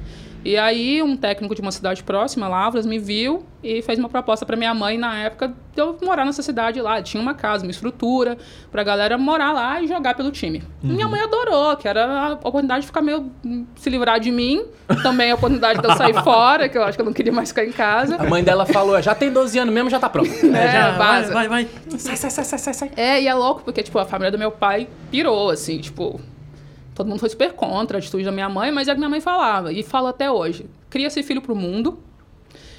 E 0.47 0.57
aí, 0.57 1.03
um 1.03 1.17
técnico 1.17 1.57
de 1.57 1.61
uma 1.61 1.73
cidade 1.73 2.05
próxima, 2.05 2.47
Lavras, 2.47 2.87
me 2.87 3.01
viu 3.01 3.45
e 3.65 3.83
fez 3.83 3.99
uma 3.99 4.09
proposta 4.09 4.47
para 4.47 4.57
minha 4.57 4.73
mãe 4.73 4.97
na 4.97 5.13
época 5.19 5.49
de 5.49 5.83
eu 5.83 5.99
morar 6.01 6.25
nessa 6.25 6.41
cidade 6.41 6.81
lá. 6.81 7.03
Tinha 7.03 7.21
uma 7.21 7.35
casa, 7.35 7.65
uma 7.65 7.73
estrutura 7.73 8.39
para 8.71 8.81
a 8.81 8.85
galera 8.85 9.19
morar 9.19 9.51
lá 9.51 9.83
e 9.83 9.89
jogar 9.89 10.15
pelo 10.15 10.31
time. 10.31 10.63
Uhum. 10.85 10.93
Minha 10.93 11.09
mãe 11.09 11.21
adorou, 11.21 11.77
que 11.77 11.89
era 11.89 12.05
a 12.07 12.33
oportunidade 12.35 12.83
de 12.83 12.87
ficar 12.87 13.03
meio 13.03 13.29
se 13.75 13.91
livrar 13.91 14.21
de 14.21 14.31
mim, 14.31 14.65
também 15.03 15.33
a 15.33 15.35
oportunidade 15.35 15.81
de 15.81 15.89
eu 15.89 15.97
sair 15.97 16.15
fora, 16.23 16.69
que 16.69 16.79
eu 16.79 16.85
acho 16.85 16.97
que 16.97 17.03
eu 17.03 17.07
não 17.07 17.13
queria 17.13 17.33
mais 17.33 17.49
ficar 17.49 17.65
em 17.65 17.73
casa. 17.73 18.15
A 18.15 18.25
mãe 18.25 18.45
dela 18.45 18.65
falou: 18.67 19.03
já 19.03 19.17
tem 19.17 19.33
12 19.33 19.59
anos 19.59 19.75
mesmo, 19.75 19.91
já 19.91 19.99
tá 19.99 20.09
pronto. 20.09 20.31
É, 20.31 20.71
já, 20.71 20.93
vaza. 20.93 21.35
Vai, 21.35 21.49
vai, 21.49 21.65
vai. 21.65 21.99
Sai, 21.99 22.17
sai, 22.17 22.31
sai, 22.31 22.45
sai, 22.45 22.59
sai, 22.61 22.75
sai. 22.75 22.91
É, 22.97 23.21
e 23.21 23.27
é 23.27 23.35
louco 23.35 23.63
porque, 23.65 23.83
tipo, 23.83 23.99
a 23.99 24.05
família 24.05 24.31
do 24.31 24.39
meu 24.39 24.53
pai 24.53 24.87
pirou, 25.11 25.51
assim, 25.51 25.79
tipo, 25.79 26.21
todo 26.97 27.07
mundo 27.09 27.21
foi 27.21 27.29
super 27.29 27.53
contra 27.53 27.97
a 27.97 28.01
atitude 28.01 28.25
da 28.25 28.33
minha 28.33 28.49
mãe, 28.49 28.73
mas 28.73 28.89
é 28.89 28.91
o 28.91 28.95
que 28.95 28.99
minha 28.99 29.11
mãe 29.11 29.21
falava, 29.21 29.73
e 29.73 29.85
fala 29.85 30.11
até 30.11 30.29
hoje 30.29 30.67
cria 30.97 31.07
esse 31.07 31.23
filho 31.23 31.43
para 31.43 31.53
o 31.53 31.57
mundo. 31.57 31.99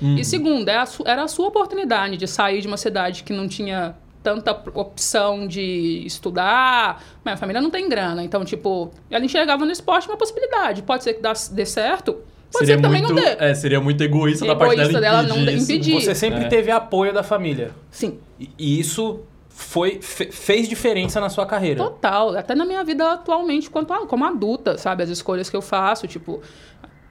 Uhum. 0.02 0.16
E 0.16 0.26
segundo, 0.26 0.68
é 0.68 0.84
era 1.06 1.24
a 1.24 1.28
sua 1.28 1.48
oportunidade 1.48 2.18
de 2.18 2.28
sair 2.28 2.62
de 2.62 2.68
uma 2.68 2.78
cidade 2.78 3.24
que 3.24 3.32
não 3.32 3.48
tinha 3.48 3.96
tanta 4.24 4.52
opção 4.74 5.48
de 5.48 6.04
estudar. 6.06 7.04
Minha 7.24 7.38
família 7.38 7.62
não 7.62 7.70
tem 7.70 7.88
grana. 7.88 8.24
Então, 8.24 8.44
tipo, 8.44 8.92
ela 9.10 9.24
enxergava 9.24 9.66
no 9.66 9.72
esporte 9.72 10.08
uma 10.08 10.18
possibilidade. 10.18 10.82
Pode 10.82 11.04
ser 11.04 11.14
que 11.14 11.22
dê 11.52 11.66
certo, 11.66 12.14
Pode 12.52 12.66
seria 12.66 12.76
ser 12.76 12.76
que 12.76 12.82
também 12.82 13.02
muito, 13.02 13.16
não 13.16 13.24
dê. 13.24 13.44
É, 13.44 13.54
seria 13.54 13.80
muito 13.80 14.04
egoísta, 14.04 14.46
egoísta 14.46 14.48
da 14.48 14.56
parte 14.56 14.78
dela, 14.78 15.00
dela 15.00 15.24
não 15.24 15.40
impedir. 15.52 16.02
Você 16.02 16.16
sempre 16.16 16.46
é. 16.46 16.48
teve 16.48 16.72
apoio 16.72 17.14
da 17.14 17.24
família. 17.24 17.72
Sim. 17.92 18.20
E 18.40 18.80
isso 18.80 19.22
foi 19.58 20.00
fe, 20.02 20.32
fez 20.32 20.70
diferença 20.70 21.20
na 21.20 21.30
sua 21.30 21.46
carreira. 21.46 21.84
Total. 21.84 22.38
Até 22.38 22.54
na 22.54 22.64
minha 22.64 22.84
vida 22.84 23.14
atualmente, 23.14 23.70
quanto 23.72 23.92
a, 23.92 24.06
como 24.06 24.24
adulta, 24.24 24.78
sabe? 24.78 25.02
As 25.02 25.10
escolhas 25.10 25.50
que 25.50 25.56
eu 25.56 25.64
faço, 25.64 26.08
tipo 26.08 26.42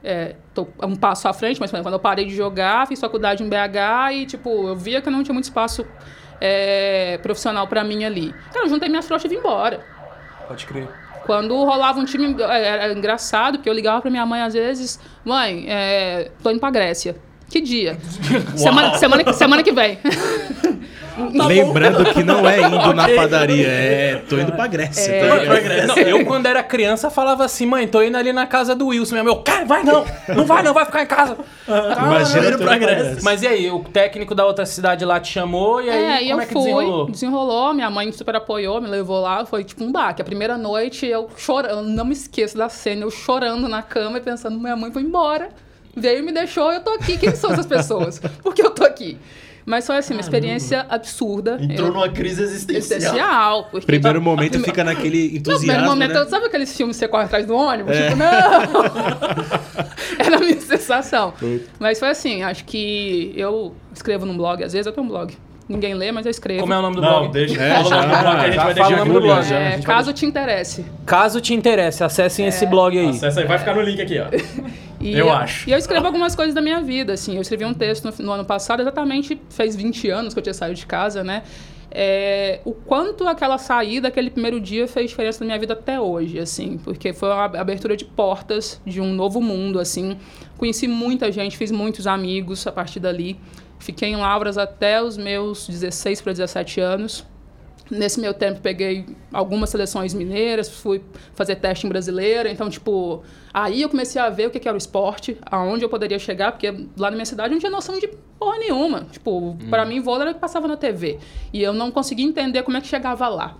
é, 0.02 0.36
tô 0.54 0.68
um 0.84 0.94
passo 0.94 1.26
à 1.26 1.32
frente, 1.32 1.58
mas 1.58 1.72
quando 1.72 1.92
eu 1.92 1.98
parei 1.98 2.24
de 2.24 2.36
jogar, 2.36 2.86
fiz 2.86 3.00
faculdade 3.00 3.42
em 3.42 3.48
BH 3.48 4.12
e, 4.12 4.26
tipo, 4.26 4.68
eu 4.68 4.76
via 4.76 5.02
que 5.02 5.10
não 5.10 5.24
tinha 5.24 5.32
muito 5.32 5.46
espaço 5.46 5.84
é, 6.40 7.18
profissional 7.18 7.66
para 7.66 7.82
mim 7.82 8.04
ali. 8.04 8.32
Cara, 8.52 8.66
eu 8.66 8.68
juntei 8.68 8.88
minhas 8.88 9.06
trouxas 9.06 9.28
e 9.28 9.34
vim 9.34 9.40
embora. 9.40 9.84
Pode 10.46 10.64
crer. 10.66 10.88
Quando 11.24 11.56
rolava 11.64 11.98
um 11.98 12.04
time, 12.04 12.40
é, 12.40 12.66
era 12.68 12.92
engraçado, 12.92 13.58
porque 13.58 13.68
eu 13.68 13.74
ligava 13.74 14.00
pra 14.00 14.10
minha 14.10 14.24
mãe 14.24 14.42
às 14.42 14.54
vezes, 14.54 15.00
mãe, 15.24 15.66
é, 15.68 16.30
tô 16.40 16.50
indo 16.50 16.60
pra 16.60 16.70
Grécia. 16.70 17.16
Que 17.48 17.60
dia? 17.60 17.96
semana, 18.56 18.96
semana, 18.98 19.32
semana 19.32 19.62
que 19.62 19.72
vem. 19.72 19.98
Lembrando 21.32 22.04
que 22.12 22.22
não 22.22 22.46
é 22.46 22.60
indo 22.60 22.92
na 22.92 23.04
Ok. 23.04 23.16
padaria, 23.16 23.66
é 23.66 24.22
tô 24.28 24.36
indo 24.38 24.52
pra 24.52 24.66
Grécia. 24.66 25.10
É. 25.12 25.20
tá 25.20 25.34
Pra 25.34 25.38
ligado? 25.44 25.62
Grécia. 25.62 25.86
Não, 25.86 25.96
eu, 26.18 26.26
quando 26.26 26.44
era 26.44 26.62
criança, 26.62 27.08
falava 27.08 27.42
assim, 27.44 27.64
mãe, 27.64 27.88
tô 27.88 28.02
indo 28.02 28.18
ali 28.18 28.34
na 28.34 28.46
casa 28.46 28.74
do 28.74 28.88
Wilson. 28.88 29.14
Minha 29.14 29.24
meu, 29.24 29.36
cara, 29.36 29.64
vai 29.64 29.82
não, 29.82 30.04
não 30.28 30.44
vai 30.44 30.62
não, 30.62 30.74
vai 30.74 30.84
ficar 30.84 31.02
em 31.04 31.06
casa. 31.06 31.38
Imagina 31.66 32.48
indo 32.48 32.58
pra 32.58 32.76
indo 32.76 32.80
Grécia. 32.86 33.18
Mas 33.22 33.42
e 33.42 33.46
aí, 33.46 33.70
o 33.70 33.78
técnico 33.84 34.34
da 34.34 34.44
outra 34.44 34.66
cidade 34.66 35.06
lá 35.06 35.18
te 35.18 35.32
chamou 35.32 35.80
e 35.80 35.88
aí 35.88 36.04
É, 36.04 36.22
e 36.24 36.28
como 36.28 36.40
eu 36.40 36.40
é 36.42 36.46
que 36.46 36.52
fui, 36.52 36.62
desenrolou? 36.64 37.06
desenrolou, 37.10 37.72
minha 37.74 37.88
mãe 37.90 38.12
super 38.12 38.36
apoiou, 38.36 38.78
me 38.82 38.88
levou 38.88 39.20
lá, 39.22 39.46
foi 39.46 39.64
tipo 39.64 39.82
um 39.84 39.90
baque. 39.90 40.20
A 40.20 40.24
primeira 40.24 40.58
noite 40.58 41.06
eu 41.06 41.30
chorando, 41.36 41.82
não 41.88 42.04
me 42.04 42.12
esqueço 42.12 42.58
da 42.58 42.68
cena, 42.68 43.04
eu 43.04 43.10
chorando 43.10 43.68
na 43.68 43.80
cama 43.82 44.18
e 44.18 44.20
pensando, 44.20 44.58
minha 44.60 44.76
mãe 44.76 44.92
foi 44.92 45.00
embora, 45.00 45.48
veio 45.96 46.18
e 46.18 46.22
me 46.22 46.32
deixou, 46.32 46.70
eu 46.72 46.80
tô 46.80 46.90
aqui, 46.90 47.16
quem 47.16 47.34
são 47.34 47.52
essas 47.52 47.66
pessoas? 47.66 48.18
Por 48.42 48.54
que 48.54 48.62
eu 48.62 48.70
tô 48.70 48.84
aqui? 48.84 49.16
Mas 49.68 49.84
foi 49.84 49.96
assim, 49.96 50.14
uma 50.14 50.20
experiência 50.20 50.86
absurda. 50.88 51.58
Entrou 51.60 51.88
eu, 51.88 51.92
numa 51.94 52.08
crise 52.08 52.40
existencial. 52.40 52.98
essencial. 53.00 53.64
Porque 53.68 53.84
Primeiro 53.84 54.18
a 54.18 54.22
momento 54.22 54.50
prime- 54.52 54.64
fica 54.64 54.84
naquele 54.84 55.24
No 55.24 55.28
primeiro 55.42 55.50
entusiasmo, 55.50 55.86
momento, 55.88 56.14
né? 56.14 56.24
sabe 56.26 56.46
aqueles 56.46 56.76
filmes 56.76 56.94
que 56.96 57.00
você 57.00 57.08
corre 57.08 57.24
atrás 57.24 57.44
do 57.46 57.56
ônibus? 57.56 57.92
É. 57.96 58.04
Tipo, 58.10 58.16
não! 58.16 58.84
Era 60.24 60.36
a 60.36 60.38
minha 60.40 60.60
sensação. 60.60 61.34
Mas 61.80 61.98
foi 61.98 62.08
assim, 62.10 62.44
acho 62.44 62.64
que 62.64 63.32
eu 63.36 63.74
escrevo 63.92 64.24
num 64.24 64.36
blog, 64.36 64.62
às 64.62 64.72
vezes 64.72 64.86
eu 64.86 64.92
tenho 64.92 65.04
um 65.04 65.08
blog. 65.10 65.36
Ninguém 65.68 65.94
lê, 65.94 66.12
mas 66.12 66.24
eu 66.26 66.30
escrevo. 66.30 66.60
Como 66.60 66.72
é 66.72 66.78
o 66.78 66.82
nome 66.82 66.94
do 66.94 67.02
Não, 67.02 67.08
blog? 67.22 67.32
deixa. 67.32 67.60
É, 67.60 67.82
fala 67.82 67.86
o 67.88 67.90
nome 67.90 68.06
do 68.06 68.12
já- 68.14 68.20
blog 68.22 68.36
que 68.36 68.40
a 68.40 68.44
gente 68.46 68.54
já 68.54 68.62
vai 68.62 68.74
fala 68.74 68.74
deixar 68.74 68.82
o 68.82 68.86
aqui 68.86 68.96
nome 68.98 69.08
no 69.08 69.14
do 69.14 69.26
blog, 69.26 69.38
link. 69.40 69.48
já. 69.48 69.58
É, 69.58 69.70
vai 69.70 69.82
caso 69.82 70.12
te 70.12 70.24
interesse. 70.26 70.86
Caso 71.04 71.40
te 71.40 71.54
interesse, 71.54 72.04
acessem 72.04 72.46
esse 72.46 72.66
blog 72.66 72.96
aí. 72.96 73.08
Acessa 73.08 73.40
aí, 73.40 73.46
vai 73.48 73.58
ficar 73.58 73.74
no 73.74 73.82
link 73.82 74.00
aqui, 74.00 74.16
ó. 74.20 74.26
E 75.00 75.14
Eu 75.14 75.30
acho. 75.30 75.68
E 75.68 75.72
eu 75.72 75.78
escrevo 75.78 76.06
algumas 76.06 76.34
coisas 76.34 76.54
da 76.54 76.60
minha 76.60 76.80
vida, 76.80 77.12
assim. 77.12 77.36
Eu 77.36 77.42
escrevi 77.42 77.64
um 77.64 77.74
texto 77.74 78.04
no, 78.04 78.26
no 78.26 78.32
ano 78.32 78.44
passado, 78.44 78.80
exatamente 78.80 79.40
fez 79.50 79.76
20 79.76 80.08
anos 80.10 80.34
que 80.34 80.38
eu 80.38 80.42
tinha 80.42 80.54
saído 80.54 80.74
de 80.74 80.86
casa, 80.86 81.22
né? 81.22 81.42
É, 81.90 82.60
o 82.64 82.72
quanto 82.72 83.26
aquela 83.26 83.56
saída, 83.56 84.08
aquele 84.08 84.28
primeiro 84.28 84.60
dia, 84.60 84.86
fez 84.86 85.10
diferença 85.10 85.40
na 85.40 85.46
minha 85.46 85.58
vida 85.58 85.72
até 85.72 86.00
hoje, 86.00 86.38
assim. 86.38 86.78
Porque 86.78 87.12
foi 87.12 87.28
uma 87.28 87.44
abertura 87.44 87.96
de 87.96 88.04
portas 88.04 88.80
de 88.84 89.00
um 89.00 89.12
novo 89.12 89.40
mundo, 89.40 89.78
assim. 89.78 90.16
Conheci 90.58 90.86
muita 90.86 91.30
gente, 91.32 91.56
fiz 91.56 91.70
muitos 91.70 92.06
amigos 92.06 92.66
a 92.66 92.72
partir 92.72 93.00
dali. 93.00 93.38
Fiquei 93.78 94.10
em 94.10 94.16
Lavras 94.16 94.58
até 94.58 95.02
os 95.02 95.16
meus 95.16 95.66
16 95.68 96.20
para 96.20 96.32
17 96.32 96.80
anos. 96.80 97.24
Nesse 97.90 98.20
meu 98.20 98.34
tempo, 98.34 98.60
peguei 98.60 99.06
algumas 99.32 99.70
seleções 99.70 100.12
mineiras, 100.12 100.68
fui 100.68 101.00
fazer 101.34 101.56
teste 101.56 101.86
em 101.86 101.88
brasileira. 101.88 102.50
Então, 102.50 102.68
tipo, 102.68 103.22
aí 103.54 103.82
eu 103.82 103.88
comecei 103.88 104.20
a 104.20 104.28
ver 104.28 104.48
o 104.48 104.50
que 104.50 104.58
que 104.58 104.66
era 104.66 104.74
o 104.74 104.78
esporte, 104.78 105.38
aonde 105.46 105.84
eu 105.84 105.88
poderia 105.88 106.18
chegar, 106.18 106.52
porque 106.52 106.68
lá 106.96 107.10
na 107.10 107.16
minha 107.16 107.26
cidade 107.26 107.50
eu 107.50 107.52
não 107.52 107.60
tinha 107.60 107.70
noção 107.70 107.98
de 107.98 108.08
porra 108.38 108.58
nenhuma. 108.58 109.06
Tipo, 109.10 109.56
pra 109.70 109.84
mim, 109.84 110.00
vôlei 110.00 110.22
era 110.22 110.30
o 110.32 110.34
que 110.34 110.40
passava 110.40 110.66
na 110.66 110.76
TV. 110.76 111.18
E 111.52 111.62
eu 111.62 111.72
não 111.72 111.90
conseguia 111.90 112.26
entender 112.26 112.62
como 112.64 112.76
é 112.76 112.80
que 112.80 112.88
chegava 112.88 113.28
lá. 113.28 113.56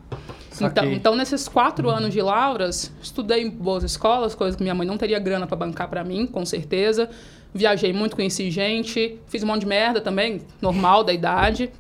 Então, 0.61 0.85
então, 0.93 1.15
nesses 1.15 1.47
quatro 1.47 1.91
anos 1.91 2.13
de 2.13 2.21
Lauras, 2.23 2.93
estudei 3.03 3.43
em 3.43 3.51
boas 3.51 3.85
escolas, 3.85 4.35
coisas 4.35 4.57
que 4.57 4.63
minha 4.63 4.75
mãe 4.75 4.87
não 4.87 4.97
teria 4.97 5.19
grana 5.19 5.47
pra 5.47 5.57
bancar 5.57 5.89
pra 5.89 6.03
mim, 6.03 6.27
com 6.27 6.45
certeza. 6.47 7.11
Viajei 7.53 7.93
muito, 7.93 8.17
conheci 8.17 8.51
gente, 8.51 9.19
fiz 9.29 9.43
um 9.43 9.47
monte 9.47 9.61
de 9.61 9.67
merda 9.67 10.01
também, 10.01 10.41
normal 10.61 11.05
da 11.05 11.13
idade. 11.13 11.71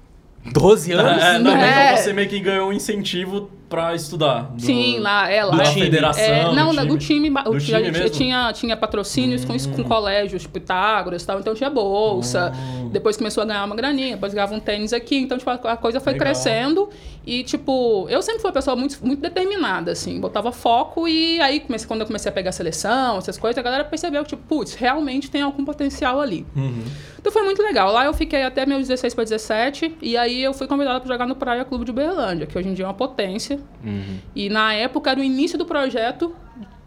12 0.53 0.93
anos? 0.95 1.23
É, 1.23 1.39
não, 1.39 1.57
É. 1.57 1.93
então 1.93 2.03
você 2.03 2.13
meio 2.13 2.29
que 2.29 2.39
ganhou 2.41 2.69
um 2.69 2.73
incentivo 2.73 3.51
pra 3.69 3.95
estudar. 3.95 4.43
do- 4.53 4.61
Sim, 4.63 4.99
lá, 5.01 5.31
é 5.31 5.45
lá. 5.45 5.57
Da 5.57 5.65
time. 5.65 5.83
federação. 5.87 6.23
É, 6.25 6.55
não, 6.55 6.75
do 6.75 6.87
do 6.87 6.99
time. 6.99 7.29
ba- 7.31 7.43
Do 7.43 7.59
time 7.59 7.77
a 7.89 7.93
gente 7.93 8.11
tinha, 8.11 8.53
tinha 8.53 8.77
patrocínios 8.77 9.45
com, 9.45 9.55
isso- 9.55 9.69
com 9.71 9.83
colégios, 9.85 10.43
tipo 10.43 10.55
Pitágoras 10.55 11.23
e 11.23 11.27
tal, 11.27 11.41
então 11.41 11.55
tinha 11.55 11.69
bolsa. 11.69 12.53
Hum. 12.55 12.89
Depois 12.93 13.17
começou 13.17 13.43
a 13.43 13.47
ganhar 13.47 13.65
uma 13.65 13.75
graninha, 13.77 14.15
depois 14.15 14.33
ganhava 14.33 14.55
um 14.55 14.61
tênis 14.61 14.93
aqui, 14.93 15.17
então 15.17 15.37
tipo, 15.37 15.51
a, 15.51 15.77
coisa 15.77 16.01
foi 16.01 16.13
Legal. 16.13 16.27
crescendo. 16.27 16.89
E, 17.27 17.43
tipo, 17.43 18.07
eu 18.09 18.23
sempre 18.23 18.41
fui 18.41 18.49
uma 18.49 18.55
pessoa 18.55 18.77
muito, 18.77 19.05
muito 19.05 19.21
determinada, 19.21 19.91
assim, 19.91 20.21
botava 20.21 20.53
foco 20.53 21.09
e 21.09 21.41
aí 21.41 21.59
comecei, 21.59 21.89
quando 21.89 22.03
eu 22.03 22.07
comecei 22.07 22.29
a 22.31 22.33
pegar 22.33 22.51
a 22.51 22.53
seleção, 22.53 23.19
essas 23.19 23.37
coisas, 23.37 23.59
a 23.59 23.63
galera 23.63 23.83
percebeu 23.85 24.23
que, 24.23 24.29
tipo, 24.29 24.43
putz, 24.47 24.75
realmente 24.75 25.29
tem 25.29 25.43
algum 25.43 25.65
potencial 25.65 26.21
ali. 26.21 26.47
Uhum. 26.55 26.85
Então 27.19 27.33
foi 27.33 27.43
muito 27.43 27.61
legal. 27.61 27.91
Lá 27.93 28.05
eu 28.05 28.15
fiquei 28.15 28.45
até 28.45 28.65
meus 28.65 28.87
16 28.87 29.13
para 29.13 29.25
17 29.25 29.97
e 30.01 30.17
aí 30.17 30.41
eu 30.41 30.55
fui 30.55 30.69
convidada 30.69 31.01
para 31.01 31.09
jogar 31.13 31.27
no 31.27 31.35
Praia 31.35 31.65
Clube 31.65 31.85
de 31.85 31.91
Uberlândia, 31.91 32.47
que 32.47 32.57
hoje 32.57 32.69
em 32.69 32.75
dia 32.75 32.85
é 32.85 32.89
uma 32.89 32.95
potência. 32.95 33.56
E 34.35 34.49
na 34.49 34.73
época 34.75 35.11
era 35.11 35.21
o 35.21 35.25
início 35.25 35.59
do 35.59 35.65
projeto 35.67 36.35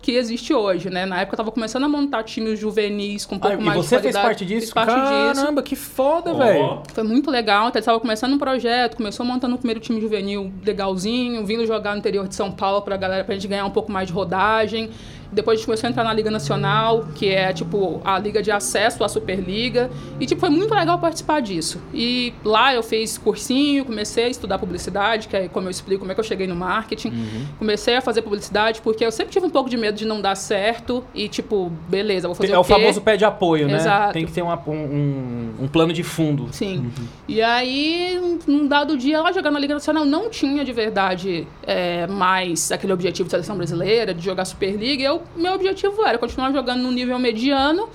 que 0.02 0.14
existe 0.14 0.54
hoje, 0.54 0.90
né? 0.90 1.06
Na 1.06 1.20
época 1.20 1.34
eu 1.34 1.38
tava 1.38 1.52
começando 1.52 1.84
a 1.84 1.90
montar 1.90 2.24
times 2.24 2.58
juvenis 2.58 3.26
com 3.26 3.36
um 3.36 3.40
pouco 3.40 3.58
Ah, 3.58 3.60
e 3.60 3.64
mais 3.66 3.78
você 3.86 3.98
de 3.98 4.04
fez 4.04 4.16
qualidade. 4.16 4.26
parte 4.28 4.46
disso? 4.46 4.62
Fiz 4.62 4.74
parte 4.74 4.94
disso. 4.94 5.42
Caramba, 5.42 5.62
que 5.62 5.76
foda, 5.76 6.32
Ó. 6.32 6.38
velho. 6.38 6.84
Foi 6.94 7.04
muito 7.04 7.30
legal. 7.30 7.68
Então, 7.68 7.74
ele 7.78 7.80
estava 7.82 8.00
começando 8.00 8.34
um 8.34 8.38
projeto, 8.38 8.96
começou 8.96 9.26
montando 9.26 9.56
o 9.56 9.58
primeiro 9.58 9.82
time 9.82 10.00
juvenil 10.00 10.54
legalzinho, 10.66 11.46
vindo 11.46 11.66
jogar 11.66 11.92
no 11.92 11.98
interior 12.00 12.30
de 12.30 12.34
São 12.36 12.50
Paulo 12.50 12.82
pra 12.82 12.96
galera, 12.96 13.26
pra 13.26 13.36
gente 13.36 13.48
ganhar 13.50 13.66
um 13.66 13.72
pouco 13.72 13.92
mais 13.92 14.08
de 14.08 14.14
rodagem. 14.14 14.90
Depois 15.32 15.56
a 15.56 15.58
gente 15.58 15.66
começou 15.66 15.88
a 15.88 15.92
entrar 15.92 16.04
na 16.04 16.14
Liga 16.14 16.32
Nacional, 16.32 17.06
que 17.16 17.30
é 17.30 17.54
tipo 17.54 18.02
a 18.04 18.18
liga 18.18 18.42
de 18.42 18.52
acesso 18.52 19.04
à 19.04 19.10
Superliga. 19.10 19.90
E 20.20 20.26
tipo, 20.26 20.40
foi 20.42 20.50
muito 20.50 20.74
legal 20.74 20.98
participar 21.00 21.40
disso. 21.42 21.80
E 21.94 22.34
lá 22.44 22.74
eu 22.74 22.82
fiz 22.82 23.18
cursinho, 23.18 23.86
comecei 23.86 24.26
a 24.26 24.30
estudar 24.30 24.58
publicidade, 24.60 25.28
que 25.28 25.36
é 25.36 25.48
como 25.48 25.68
eu 25.68 25.72
explico 25.72 26.00
como 26.00 26.12
é 26.12 26.16
que 26.16 26.20
eu 26.20 26.24
cheguei 26.24 26.48
no 26.48 26.56
marketing. 26.56 27.12
Comecei 27.58 27.96
a 27.96 28.02
fazer 28.02 28.22
publicidade 28.22 28.82
porque 28.82 29.06
eu 29.06 29.12
sempre 29.12 29.32
tive 29.32 29.46
um 29.46 29.50
pouco 29.50 29.70
de 29.70 29.78
medo 29.78 29.96
de 29.98 30.06
não 30.06 30.20
dar 30.22 30.36
certo. 30.36 31.04
E 31.14 31.28
tipo, 31.28 31.72
beleza, 31.88 32.28
vou 32.28 32.36
fazer 32.36 32.52
É 32.54 32.58
o 32.58 32.62
o 32.62 32.64
famoso 32.64 33.02
pé 33.02 33.18
de 33.18 33.26
apoio, 33.26 33.68
né? 33.68 33.76
Exato. 33.76 34.14
Tem 34.14 34.26
que 34.26 34.32
ter 34.32 34.42
uma- 34.42 34.60
um, 34.68 35.54
um- 35.62 35.68
plano 35.68 35.94
de 35.94 36.04
fundo. 36.04 36.48
Sim. 36.52 36.92
E 37.28 37.42
aí, 37.42 38.20
num 38.48 38.68
dado 38.68 38.98
dia, 38.98 39.22
lá 39.22 39.32
jogando 39.32 39.54
na 39.54 39.60
Liga 39.60 39.74
Nacional, 39.74 40.06
não 40.06 40.30
tinha 40.30 40.66
de 40.66 40.74
verdade 40.74 41.48
é, 41.66 42.08
mais 42.08 42.72
aquele 42.72 42.92
objetivo 42.94 43.26
de 43.28 43.32
seleção 43.32 43.56
brasileira, 43.56 44.14
de 44.14 44.24
jogar 44.24 44.46
Superliga. 44.46 45.04
Eu, 45.04 45.19
meu 45.36 45.54
objetivo 45.54 46.04
era 46.06 46.18
continuar 46.18 46.52
jogando 46.52 46.82
no 46.82 46.92
nível 46.92 47.18
mediano, 47.20 47.90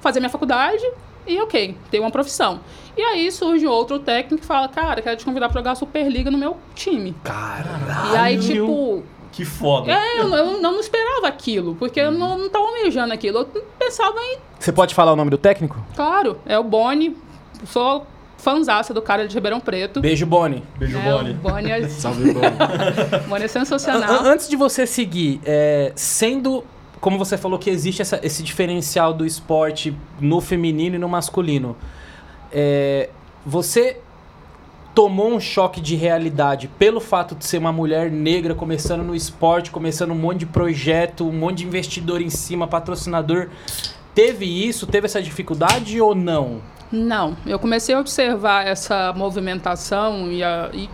fazer 0.00 0.20
minha 0.20 0.30
faculdade 0.30 0.84
e, 1.26 1.40
ok, 1.40 1.76
ter 1.90 1.98
uma 2.00 2.10
profissão. 2.10 2.60
E 2.96 3.02
aí 3.02 3.30
surge 3.32 3.66
outro 3.66 3.98
técnico 3.98 4.40
que 4.40 4.46
fala, 4.46 4.68
cara, 4.68 5.02
quero 5.02 5.16
te 5.16 5.24
convidar 5.24 5.48
pra 5.48 5.60
jogar 5.60 5.74
Superliga 5.74 6.30
no 6.30 6.38
meu 6.38 6.56
time. 6.74 7.14
Caralho. 7.24 8.14
E 8.14 8.16
aí, 8.16 8.38
tipo, 8.38 9.02
Que 9.32 9.44
foda. 9.44 9.92
é, 9.92 10.20
eu, 10.20 10.28
eu 10.34 10.60
não 10.62 10.78
esperava 10.80 11.26
aquilo, 11.28 11.74
porque 11.74 12.00
eu 12.00 12.10
não, 12.10 12.38
não 12.38 12.48
tava 12.48 12.64
almejando 12.66 13.12
aquilo. 13.12 13.38
Eu 13.40 13.64
pensava 13.78 14.18
em 14.20 14.38
Você 14.58 14.72
pode 14.72 14.94
falar 14.94 15.12
o 15.12 15.16
nome 15.16 15.30
do 15.30 15.36
técnico? 15.38 15.76
Claro, 15.94 16.40
é 16.46 16.58
o 16.58 16.62
Boni. 16.64 17.16
Sou 17.66 18.06
fãzaça 18.50 18.94
do 18.94 19.02
cara 19.02 19.26
de 19.26 19.34
Ribeirão 19.34 19.58
Preto. 19.58 20.00
Beijo, 20.00 20.24
Boni. 20.24 20.62
Beijo, 20.78 20.96
é, 20.96 21.02
Boni. 21.10 21.32
Boni 21.34 21.70
é, 21.72 21.88
Salve, 21.90 22.30
bom. 22.32 22.40
Boni 23.28 23.44
é 23.44 23.48
sensacional. 23.48 24.08
an- 24.08 24.30
Antes 24.32 24.48
de 24.48 24.54
você 24.54 24.86
seguir, 24.86 25.40
é, 25.44 25.90
sendo. 25.96 26.62
Como 27.00 27.18
você 27.18 27.36
falou 27.36 27.58
que 27.58 27.68
existe 27.68 28.00
essa- 28.02 28.20
esse 28.22 28.42
diferencial 28.44 29.12
do 29.12 29.26
esporte 29.26 29.94
no 30.20 30.40
feminino 30.40 30.94
e 30.94 30.98
no 30.98 31.08
masculino, 31.08 31.76
é, 32.52 33.10
você 33.44 33.98
tomou 34.94 35.28
um 35.34 35.40
choque 35.40 35.80
de 35.80 35.94
realidade 35.96 36.68
pelo 36.78 37.00
fato 37.00 37.34
de 37.34 37.44
ser 37.44 37.58
uma 37.58 37.70
mulher 37.72 38.10
negra 38.10 38.54
começando 38.54 39.02
no 39.02 39.14
esporte, 39.14 39.70
começando 39.70 40.12
um 40.12 40.14
monte 40.14 40.38
de 40.38 40.46
projeto, 40.46 41.28
um 41.28 41.32
monte 41.32 41.58
de 41.58 41.66
investidor 41.66 42.22
em 42.22 42.30
cima, 42.30 42.66
patrocinador. 42.66 43.48
Teve 44.14 44.46
isso? 44.46 44.86
Teve 44.86 45.04
essa 45.06 45.20
dificuldade 45.20 46.00
ou 46.00 46.14
não? 46.14 46.62
Não, 46.90 47.36
eu 47.46 47.58
comecei 47.58 47.94
a 47.94 48.00
observar 48.00 48.66
essa 48.66 49.12
movimentação 49.12 50.30
e, 50.30 50.42
a, 50.42 50.70
e 50.72 50.88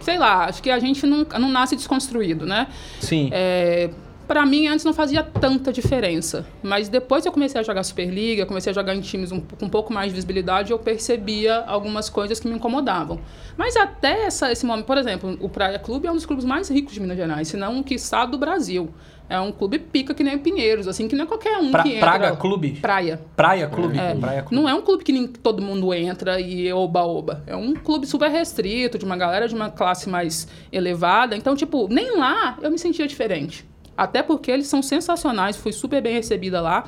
sei 0.00 0.18
lá, 0.18 0.46
acho 0.46 0.62
que 0.62 0.70
a 0.70 0.78
gente 0.78 1.06
não, 1.06 1.26
não 1.38 1.50
nasce 1.50 1.76
desconstruído, 1.76 2.46
né? 2.46 2.68
Sim. 3.00 3.28
É, 3.32 3.90
para 4.28 4.44
mim, 4.46 4.68
antes 4.68 4.84
não 4.84 4.92
fazia 4.92 5.22
tanta 5.24 5.72
diferença. 5.72 6.46
Mas 6.62 6.88
depois 6.88 7.22
que 7.22 7.28
eu 7.28 7.32
comecei 7.32 7.58
a 7.60 7.64
jogar 7.64 7.82
Superliga, 7.82 8.44
comecei 8.46 8.70
a 8.70 8.74
jogar 8.74 8.94
em 8.94 9.00
times 9.00 9.32
um- 9.32 9.40
com 9.40 9.64
um 9.64 9.68
pouco 9.68 9.92
mais 9.92 10.08
de 10.10 10.14
visibilidade, 10.14 10.70
eu 10.70 10.78
percebia 10.78 11.64
algumas 11.66 12.08
coisas 12.10 12.38
que 12.38 12.46
me 12.46 12.54
incomodavam. 12.54 13.18
Mas 13.56 13.74
até 13.74 14.26
essa, 14.26 14.52
esse 14.52 14.64
momento, 14.66 14.84
por 14.86 14.98
exemplo, 14.98 15.36
o 15.40 15.48
Praia 15.48 15.78
Clube 15.78 16.06
é 16.06 16.12
um 16.12 16.14
dos 16.14 16.26
clubes 16.26 16.44
mais 16.44 16.68
ricos 16.68 16.92
de 16.92 17.00
Minas 17.00 17.16
Gerais, 17.16 17.48
se 17.48 17.56
não, 17.56 17.82
quiçá, 17.82 18.26
do 18.26 18.36
Brasil. 18.38 18.90
É 19.30 19.38
um 19.38 19.52
clube 19.52 19.78
pica 19.78 20.14
que 20.14 20.22
nem 20.24 20.36
o 20.36 20.38
Pinheiros, 20.38 20.88
assim, 20.88 21.06
que 21.06 21.14
não 21.14 21.24
é 21.24 21.26
qualquer 21.26 21.58
um 21.58 21.70
Pra- 21.70 21.82
que 21.82 21.90
entra. 21.94 22.00
Praga 22.00 22.36
Clube? 22.36 22.78
Praia. 22.80 23.20
Praia 23.36 23.66
Clube? 23.66 23.98
É. 23.98 24.14
Praia 24.14 24.42
Clube. 24.42 24.54
Não 24.62 24.66
é 24.68 24.72
um 24.74 24.80
clube 24.80 25.04
que 25.04 25.12
nem 25.12 25.26
todo 25.26 25.60
mundo 25.60 25.92
entra 25.92 26.40
e 26.40 26.72
oba-oba. 26.72 27.42
É 27.46 27.54
um 27.54 27.74
clube 27.74 28.06
super 28.06 28.30
restrito, 28.30 28.96
de 28.98 29.04
uma 29.04 29.16
galera 29.18 29.46
de 29.46 29.54
uma 29.54 29.68
classe 29.70 30.08
mais 30.08 30.48
elevada. 30.72 31.36
Então, 31.36 31.54
tipo, 31.54 31.88
nem 31.92 32.16
lá 32.18 32.56
eu 32.62 32.70
me 32.70 32.78
sentia 32.78 33.06
diferente. 33.06 33.66
Até 33.98 34.22
porque 34.22 34.50
eles 34.50 34.68
são 34.68 34.80
sensacionais, 34.80 35.56
fui 35.56 35.72
super 35.72 36.00
bem 36.00 36.14
recebida 36.14 36.60
lá. 36.60 36.84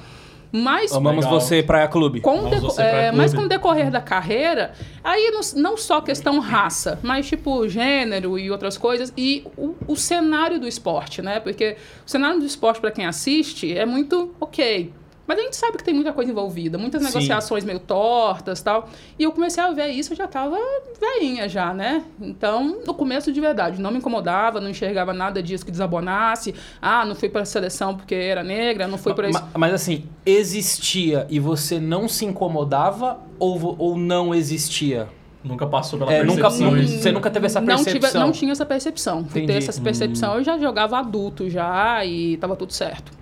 Mas 0.52 0.92
Amamos 0.92 1.24
Legal. 1.24 1.40
você, 1.40 1.62
Praia 1.62 1.86
Clube. 1.86 2.20
com, 2.20 2.48
deco- 2.50 2.62
você 2.70 2.82
pra 2.82 2.90
é, 2.90 3.02
clube. 3.04 3.16
mas 3.18 3.32
com 3.34 3.42
o 3.42 3.48
decorrer 3.48 3.88
da 3.90 4.00
carreira, 4.00 4.72
aí 5.04 5.30
não, 5.30 5.40
não 5.62 5.76
só 5.76 6.00
questão 6.00 6.40
raça, 6.40 6.98
mas 7.04 7.28
tipo 7.28 7.68
gênero 7.68 8.36
e 8.36 8.50
outras 8.50 8.76
coisas, 8.76 9.12
e 9.16 9.44
o, 9.56 9.74
o 9.86 9.94
cenário 9.94 10.58
do 10.58 10.66
esporte, 10.66 11.22
né? 11.22 11.38
Porque 11.38 11.76
o 12.04 12.10
cenário 12.10 12.40
do 12.40 12.46
esporte, 12.46 12.80
para 12.80 12.90
quem 12.90 13.06
assiste, 13.06 13.76
é 13.76 13.86
muito 13.86 14.34
ok. 14.40 14.92
Mas 15.30 15.38
a 15.38 15.42
gente 15.42 15.54
sabe 15.56 15.78
que 15.78 15.84
tem 15.84 15.94
muita 15.94 16.12
coisa 16.12 16.32
envolvida, 16.32 16.76
muitas 16.76 17.00
Sim. 17.02 17.06
negociações 17.06 17.62
meio 17.64 17.78
tortas 17.78 18.60
tal. 18.60 18.88
E 19.16 19.22
eu 19.22 19.30
comecei 19.30 19.62
a 19.62 19.70
ver 19.70 19.86
isso, 19.86 20.12
eu 20.12 20.16
já 20.16 20.26
tava 20.26 20.58
veinha 21.00 21.48
já, 21.48 21.72
né? 21.72 22.02
Então, 22.20 22.80
no 22.84 22.92
começo 22.92 23.30
de 23.32 23.40
verdade, 23.40 23.80
não 23.80 23.92
me 23.92 23.98
incomodava, 23.98 24.60
não 24.60 24.68
enxergava 24.68 25.12
nada 25.12 25.40
disso 25.40 25.64
que 25.64 25.70
desabonasse. 25.70 26.52
Ah, 26.82 27.04
não 27.06 27.14
fui 27.14 27.28
pra 27.28 27.44
seleção 27.44 27.94
porque 27.96 28.12
era 28.16 28.42
negra, 28.42 28.88
não 28.88 28.98
fui 28.98 29.14
pra 29.14 29.28
isso. 29.30 29.40
Ma- 29.40 29.48
Mas 29.56 29.72
assim, 29.72 30.02
existia 30.26 31.28
e 31.30 31.38
você 31.38 31.78
não 31.78 32.08
se 32.08 32.24
incomodava 32.24 33.20
ou, 33.38 33.76
ou 33.78 33.96
não 33.96 34.34
existia? 34.34 35.06
Nunca 35.44 35.64
passou 35.64 35.96
pela 35.96 36.12
É, 36.12 36.24
nunca, 36.24 36.40
percepção. 36.42 36.70
não- 36.72 36.76
isso. 36.76 36.98
você 36.98 37.12
nunca 37.12 37.30
teve 37.30 37.46
essa 37.46 37.60
não, 37.60 37.66
percepção? 37.76 38.00
tive, 38.10 38.18
não 38.18 38.32
tinha 38.32 38.50
essa 38.52 38.66
percepção. 38.66 39.24
Fui 39.24 39.42
ter 39.42 39.52
Entendi. 39.52 39.68
essa 39.68 39.80
percepção, 39.80 40.34
eu 40.38 40.42
já 40.42 40.58
jogava 40.58 40.98
adulto 40.98 41.48
já 41.48 42.04
e 42.04 42.36
tava 42.38 42.56
tudo 42.56 42.72
certo. 42.72 43.19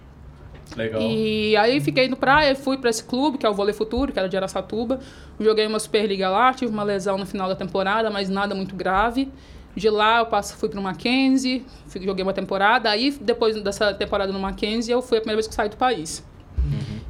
Legal. 0.76 1.00
E 1.00 1.56
aí 1.56 1.80
fiquei 1.80 2.08
no 2.08 2.16
praia, 2.16 2.54
fui 2.54 2.76
pra 2.78 2.90
esse 2.90 3.02
clube, 3.02 3.38
que 3.38 3.46
é 3.46 3.48
o 3.48 3.54
Vôlei 3.54 3.74
Futuro, 3.74 4.12
que 4.12 4.18
era 4.18 4.28
de 4.28 4.36
Araçatuba. 4.36 5.00
Joguei 5.40 5.66
uma 5.66 5.78
Superliga 5.78 6.28
lá, 6.28 6.52
tive 6.52 6.72
uma 6.72 6.82
lesão 6.82 7.16
no 7.18 7.26
final 7.26 7.48
da 7.48 7.56
temporada, 7.56 8.10
mas 8.10 8.28
nada 8.28 8.54
muito 8.54 8.74
grave. 8.74 9.28
De 9.74 9.88
lá 9.88 10.18
eu 10.18 10.26
passo, 10.26 10.56
fui 10.56 10.68
pro 10.68 10.80
Mackenzie, 10.82 11.64
fui- 11.86 12.02
joguei 12.02 12.22
uma 12.22 12.32
temporada. 12.32 12.90
Aí, 12.90 13.10
depois 13.20 13.60
dessa 13.62 13.94
temporada 13.94 14.32
no 14.32 14.38
Mackenzie, 14.40 14.92
eu 14.92 15.00
fui 15.00 15.18
a 15.18 15.20
primeira 15.20 15.36
vez 15.36 15.46
que 15.46 15.52
eu 15.52 15.56
saí 15.56 15.68
do 15.68 15.76
país. 15.76 16.24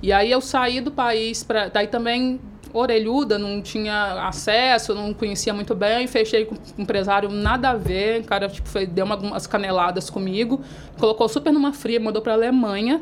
E 0.03 0.13
aí 0.13 0.31
eu 0.31 0.41
saí 0.41 0.81
do 0.81 0.91
país, 0.93 1.43
pra, 1.43 1.69
daí 1.69 1.87
também 1.89 2.39
orelhuda, 2.73 3.39
não 3.39 3.63
tinha 3.63 4.29
acesso, 4.29 4.95
não 4.95 5.13
conhecia 5.15 5.55
muito 5.55 5.75
bem, 5.75 6.07
fechei 6.07 6.45
com 6.45 6.55
um 6.55 6.83
empresário 6.83 7.31
nada 7.31 7.71
a 7.71 7.75
ver, 7.75 8.21
o 8.21 8.25
cara 8.25 8.47
tipo, 8.49 8.69
foi, 8.69 8.87
deu 8.87 9.07
uma- 9.07 9.15
algumas 9.15 9.47
caneladas 9.47 10.11
comigo, 10.11 10.61
colocou 10.99 11.27
super 11.29 11.51
numa 11.53 11.73
fria, 11.73 11.99
mandou 11.99 12.21
pra 12.21 12.35
Alemanha, 12.35 13.01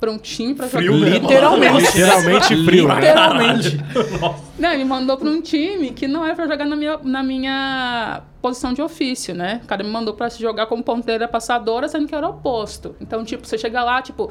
prontinho 0.00 0.54
pra 0.54 0.68
Frio 0.68 0.98
jogar. 0.98 1.10
Literalmente. 1.10 1.86
Literalmente 1.86 2.64
frio, 2.64 2.88
né? 2.88 2.94
Literalmente. 2.94 3.84
Não, 4.58 4.76
me 4.76 4.84
mandou 4.84 5.16
pra 5.16 5.28
um 5.28 5.40
time 5.40 5.90
que 5.90 6.08
não 6.08 6.24
era 6.24 6.34
pra 6.34 6.48
jogar 6.48 6.64
na 6.64 6.74
minha, 6.74 6.98
na 7.04 7.22
minha 7.22 8.22
posição 8.42 8.72
de 8.72 8.82
ofício, 8.82 9.32
né? 9.32 9.60
O 9.62 9.66
cara 9.68 9.84
me 9.84 9.90
mandou 9.90 10.14
pra 10.14 10.28
se 10.28 10.40
jogar 10.40 10.66
como 10.66 10.82
ponteira 10.82 11.28
passadora, 11.28 11.88
sendo 11.88 12.08
que 12.08 12.14
era 12.14 12.26
o 12.26 12.30
oposto. 12.30 12.96
Então, 13.00 13.24
tipo, 13.24 13.46
você 13.46 13.56
chega 13.56 13.84
lá, 13.84 14.02
tipo, 14.02 14.28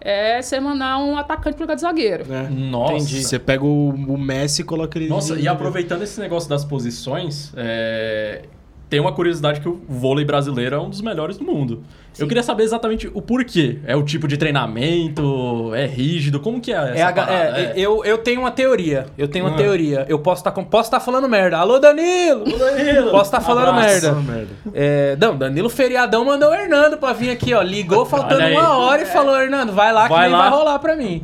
é 0.00 0.42
você 0.42 0.58
mandar 0.58 0.98
um 0.98 1.16
atacante 1.16 1.56
pra 1.56 1.64
jogar 1.64 1.74
de 1.76 1.80
zagueiro. 1.82 2.24
É. 2.32 2.48
Nossa. 2.48 2.94
Entendi. 2.94 3.22
Você 3.22 3.38
pega 3.38 3.64
o, 3.64 3.90
o 3.90 4.18
Messi 4.18 4.62
e 4.62 4.64
coloca 4.64 4.98
ele... 4.98 5.08
Nossa, 5.08 5.38
e 5.38 5.46
aproveitando 5.46 6.02
esse 6.02 6.18
negócio 6.18 6.48
das 6.48 6.64
posições, 6.64 7.52
é, 7.56 8.42
tem 8.88 8.98
uma 9.00 9.12
curiosidade 9.12 9.60
que 9.60 9.68
o 9.68 9.80
vôlei 9.88 10.24
brasileiro 10.24 10.76
é 10.76 10.80
um 10.80 10.88
dos 10.88 11.00
melhores 11.02 11.36
do 11.36 11.44
mundo. 11.44 11.82
Eu 12.18 12.26
queria 12.26 12.42
saber 12.42 12.64
exatamente 12.64 13.08
o 13.14 13.22
porquê. 13.22 13.78
É 13.86 13.94
o 13.94 14.02
tipo 14.02 14.26
de 14.26 14.36
treinamento? 14.36 15.72
É 15.74 15.86
rígido? 15.86 16.40
Como 16.40 16.60
que 16.60 16.72
é 16.72 16.76
essa 16.76 16.94
É 16.98 17.02
a 17.02 17.10
ga- 17.12 17.26
parada? 17.26 17.58
é, 17.58 17.62
É. 17.62 17.72
Eu, 17.76 18.04
eu 18.04 18.18
tenho 18.18 18.40
uma 18.40 18.50
teoria. 18.50 19.06
Eu 19.16 19.28
tenho 19.28 19.44
uma 19.44 19.54
Ah. 19.54 19.56
teoria. 19.56 20.04
Eu 20.08 20.18
posso 20.18 20.40
estar 20.40 20.50
posso 20.50 20.90
tá 20.90 20.98
falando 20.98 21.28
merda. 21.28 21.58
Alô, 21.58 21.78
Danilo! 21.78 22.44
Danilo! 22.58 23.10
Posso 23.10 23.24
estar 23.26 23.40
falando 23.40 23.68
Abraço. 23.68 23.86
merda. 24.06 24.14
Merda. 24.32 24.48
É, 24.74 25.16
não, 25.20 25.36
Danilo 25.36 25.68
Feriadão 25.70 26.24
mandou 26.24 26.50
o 26.50 26.54
Hernando 26.54 26.96
pra 26.98 27.12
vir 27.12 27.30
aqui, 27.30 27.54
ó. 27.54 27.62
Ligou 27.62 28.04
faltando 28.04 28.44
uma 28.46 28.78
hora 28.78 29.02
e 29.02 29.06
falou, 29.06 29.36
Hernando, 29.40 29.72
vai 29.72 29.92
lá 29.92 30.04
que 30.08 30.14
Vai 30.14 30.28
nem 30.28 30.32
lá. 30.36 30.48
vai 30.48 30.58
rolar 30.58 30.78
pra 30.80 30.96
mim. 30.96 31.22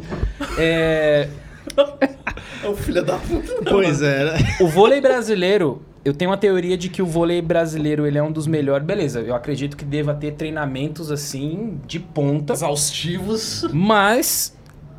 É, 0.58 1.28
É 2.62 2.68
o 2.68 2.74
filho 2.76 3.02
da 3.04 3.14
puta. 3.16 3.52
Pois 3.68 4.00
é, 4.00 4.24
né? 4.24 4.38
o 4.60 4.68
vôlei 4.68 5.00
brasileiro, 5.00 5.82
eu 6.04 6.12
tenho 6.12 6.30
uma 6.30 6.36
teoria 6.36 6.76
de 6.76 6.88
que 6.88 7.00
o 7.00 7.06
vôlei 7.06 7.40
brasileiro 7.40 8.06
ele 8.06 8.18
é 8.18 8.22
um 8.22 8.30
dos 8.32 8.46
melhores. 8.46 8.86
Beleza, 8.86 9.20
eu 9.20 9.34
acredito 9.34 9.76
que 9.76 9.84
deva 9.84 10.14
ter 10.14 10.32
treinamentos 10.32 11.10
assim, 11.10 11.80
de 11.86 11.98
ponta. 11.98 12.52
Exaustivos. 12.52 13.66
Mas 13.72 14.56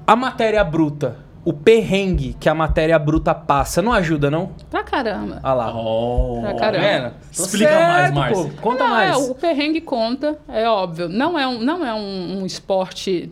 a 0.07 0.15
matéria 0.15 0.63
bruta, 0.63 1.17
o 1.43 1.53
perrengue 1.53 2.35
que 2.39 2.49
a 2.49 2.55
matéria 2.55 2.97
bruta 2.97 3.33
passa, 3.35 3.81
não 3.81 3.93
ajuda, 3.93 4.31
não? 4.31 4.51
Pra 4.69 4.83
caramba. 4.83 5.39
Ah 5.43 5.53
lá. 5.53 5.73
Oh, 5.75 6.39
Pra 6.41 6.53
Tá 6.53 6.59
caramba. 6.59 6.83
vendo? 6.83 7.13
Tô 7.35 7.43
Explica 7.43 7.71
mais, 7.79 8.01
certo, 8.05 8.15
Márcia. 8.15 8.43
pô. 8.43 8.61
Conta 8.61 8.83
Não, 8.83 8.89
mais. 8.89 9.11
É, 9.13 9.17
o 9.17 9.35
perrengue 9.35 9.81
conta, 9.81 10.39
é 10.47 10.67
óbvio. 10.67 11.07
Não 11.07 11.37
é 11.37 11.47
um, 11.47 11.59
não 11.61 11.85
é 11.85 11.93
um, 11.93 12.41
um 12.41 12.45
esporte 12.47 13.31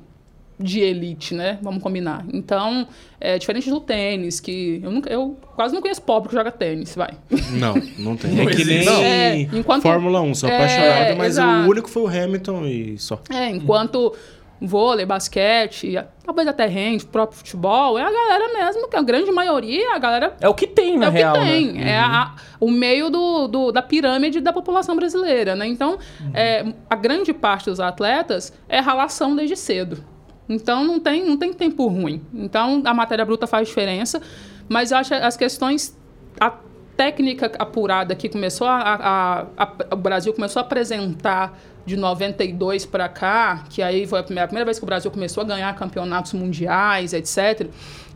de 0.60 0.80
elite, 0.82 1.34
né? 1.34 1.58
Vamos 1.62 1.82
combinar. 1.82 2.26
Então, 2.34 2.88
é 3.20 3.38
diferente 3.38 3.70
do 3.70 3.80
tênis, 3.80 4.40
que 4.40 4.80
eu, 4.84 4.92
nunca, 4.92 5.12
eu 5.12 5.38
quase 5.56 5.74
não 5.74 5.82
conheço 5.82 6.02
pobre 6.02 6.30
que 6.30 6.36
joga 6.36 6.52
tênis, 6.52 6.96
vai. 6.96 7.12
Não, 7.52 7.74
não 7.98 8.16
tem. 8.16 8.32
Não 8.32 8.44
é 8.50 8.54
que 8.56 8.64
nem 8.64 8.88
É, 8.88 9.36
enquanto- 9.54 9.82
Fórmula 9.84 10.22
1, 10.22 10.36
sou 10.36 10.50
É, 10.50 10.56
apaixonado, 10.56 11.18
mas 11.18 11.28
exato. 11.34 11.68
o 11.68 11.70
único 11.72 11.90
foi 11.90 12.04
o 12.04 12.08
Hamilton 12.08 12.66
e 12.66 12.98
só. 13.00 13.20
É, 13.30 13.50
enquanto 13.50 14.14
vôlei, 14.62 15.06
basquete, 15.06 16.00
talvez 16.24 16.48
até 16.48 16.66
rende, 16.68 17.06
próprio 17.06 17.38
futebol, 17.38 17.98
é 18.00 18.02
a 18.04 18.10
galera 18.12 18.54
mesmo, 18.54 18.88
que 18.88 18.96
a 18.96 19.02
grande 19.02 19.30
maioria, 19.30 19.94
a 19.94 20.00
galera 20.00 20.38
É 20.40 20.48
o 20.48 20.54
que 20.54 20.66
tem, 20.68 20.98
na 20.98 21.08
é 21.08 21.10
o 21.10 21.12
que 21.12 21.18
real, 21.18 21.34
tem. 21.34 21.74
né? 21.74 21.90
É 21.92 22.00
a- 22.00 22.34
o 22.62 22.72
meio 22.72 23.10
do, 23.10 23.48
do- 23.50 23.72
da 23.74 23.82
pirâmide 23.82 24.40
da 24.40 24.54
população 24.54 24.96
brasileira, 24.96 25.54
né? 25.56 25.68
Então, 25.68 25.98
é, 26.34 26.64
a 26.90 26.96
grande 26.96 27.34
parte 27.34 27.66
dos 27.70 27.82
atletas 27.82 28.54
é 28.70 28.80
ralação 28.80 29.36
desde 29.36 29.58
cedo. 29.58 30.13
Então, 30.54 30.84
não 30.84 31.00
tem, 31.00 31.26
não 31.26 31.38
tem 31.38 31.52
tempo 31.54 31.88
ruim. 31.88 32.22
Então, 32.34 32.82
a 32.86 32.94
matéria 32.94 33.26
bruta 33.26 33.46
faz 33.48 33.68
diferença, 33.68 34.22
mas 34.70 34.92
eu 34.92 34.98
acho 34.98 35.14
as 35.14 35.36
questões... 35.38 35.98
A 36.40 36.52
técnica 36.96 37.52
apurada 37.58 38.14
que 38.16 38.30
começou 38.30 38.68
a, 38.68 38.78
a- 38.78 39.46
a- 39.58 39.74
o 39.94 39.96
Brasil 39.96 40.32
começou 40.34 40.60
a 40.60 40.64
apresentar 40.64 41.58
de 41.86 41.98
92 41.98 42.86
para 42.86 43.10
cá, 43.10 43.64
que 43.70 43.82
aí 43.82 44.06
foi 44.06 44.20
a 44.20 44.24
primeira, 44.24 44.46
a 44.46 44.48
primeira 44.48 44.66
vez 44.66 44.78
que 44.78 44.84
o 44.84 44.86
Brasil 44.86 45.10
começou 45.10 45.42
a 45.42 45.46
ganhar 45.46 45.74
campeonatos 45.76 46.34
mundiais, 46.34 47.12
etc. 47.14 47.68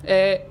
É, 0.03 0.45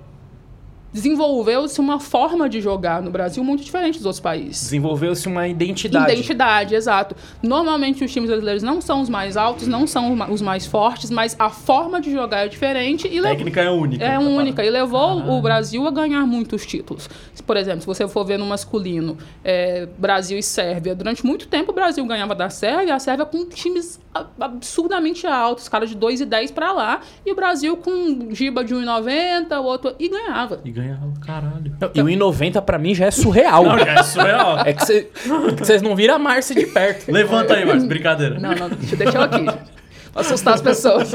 desenvolveu-se 0.97 1.79
uma 1.79 2.01
forma 2.01 2.49
de 2.49 2.59
jogar 2.61 3.03
no 3.03 3.11
Brasil 3.11 3.45
muito 3.45 3.63
diferente 3.63 3.97
dos 3.99 4.07
outros 4.07 4.21
países. 4.21 4.63
Desenvolveu-se 4.63 5.29
uma 5.29 5.47
identidade. 5.47 6.11
Identidade, 6.13 6.75
exato. 6.75 7.15
Normalmente 7.43 8.03
os 8.03 8.11
times 8.11 8.31
brasileiros 8.31 8.63
não 8.63 8.81
são 8.81 9.03
os 9.03 9.09
mais 9.11 9.37
altos, 9.37 9.69
não 9.69 9.87
são 9.87 10.11
os 10.13 10.17
ma- 10.19 10.31
os 10.31 10.41
mais 10.41 10.65
fortes, 10.67 11.11
mas 11.11 11.37
a 11.39 11.51
forma 11.51 12.01
de 12.01 12.11
jogar 12.11 12.47
é 12.47 12.49
diferente 12.49 13.07
e 13.07 13.19
A 13.19 13.23
técnica 13.23 13.61
é 13.61 13.71
única. 13.71 14.03
é 14.05 14.13
tá 14.15 14.21
única 14.21 14.65
e 14.65 14.71
levou 14.71 15.01
Ah. 15.21 15.33
o 15.35 15.43
Brasil 15.43 15.87
a 15.87 15.91
ganhar 15.91 16.27
muitos 16.27 16.65
títulos. 16.65 17.09
Por 17.47 17.57
exemplo, 17.59 17.83
se 17.83 17.87
você 17.87 18.09
for 18.09 18.25
ver 18.25 18.39
no 18.39 18.47
masculino, 18.47 19.19
é, 19.45 19.87
Brasil 19.99 20.39
e 20.39 20.43
Sérvia, 20.43 20.95
durante 20.95 21.25
muito 21.27 21.47
tempo 21.47 21.73
o 21.73 21.75
Brasil 21.75 22.05
ganhava 22.07 22.35
da 22.35 22.49
Sérvia, 22.49 22.95
a 22.95 22.99
Sérvia 22.99 23.27
com 23.27 23.45
times 23.47 24.01
absurdamente 24.41 25.27
altos, 25.27 25.69
cara 25.69 25.87
de 25.87 25.95
2 25.95 26.23
e 26.23 26.25
10 26.25 26.51
pra 26.51 26.73
lá, 26.73 27.01
e 27.25 27.31
o 27.31 27.35
Brasil 27.35 27.77
com 27.77 28.29
Giba 28.31 28.65
de 28.65 28.75
1,90, 28.75 29.61
o 29.61 29.65
outro 29.65 29.95
e 29.99 30.09
ganhava. 30.09 30.61
E 30.65 30.71
ganhava, 30.71 30.86
caralho. 31.25 31.77
Não, 31.81 31.91
E 31.95 32.01
o 32.01 32.05
1,90 32.07 32.61
pra 32.63 32.79
mim 32.79 32.95
já 32.95 33.07
é 33.07 33.11
surreal. 33.11 33.65
Não, 33.65 33.79
já 33.79 33.93
é 33.93 34.03
surreal. 34.03 34.59
É 34.61 34.73
que 34.73 34.85
cê- 34.87 35.09
que 35.57 35.65
vocês 35.65 35.83
não 35.83 35.95
viram 35.97 36.15
a 36.15 36.19
Márcia 36.19 36.55
de 36.55 36.67
perto. 36.67 37.11
Levanta 37.11 37.55
aí, 37.55 37.65
Márcio. 37.65 37.89
Brincadeira. 37.89 38.39
Não, 38.39 38.55
não, 38.55 38.69
deixa, 38.71 39.17
eu 39.19 39.23
aqui. 39.23 39.45
Pra 39.45 40.23
assustar 40.23 40.55
as 40.55 40.63
pessoas. 40.63 41.13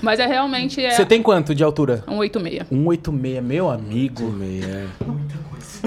Mas 0.00 0.18
é 0.20 0.26
realmente 0.26 0.82
é 0.84 0.90
Você 0.92 1.04
tem 1.04 1.20
quanto 1.22 1.54
de 1.54 1.62
altura? 1.64 2.04
186. 2.08 2.68
186, 2.68 3.42
meu 3.44 3.68
amigo. 3.70 4.34
É, 4.62 4.86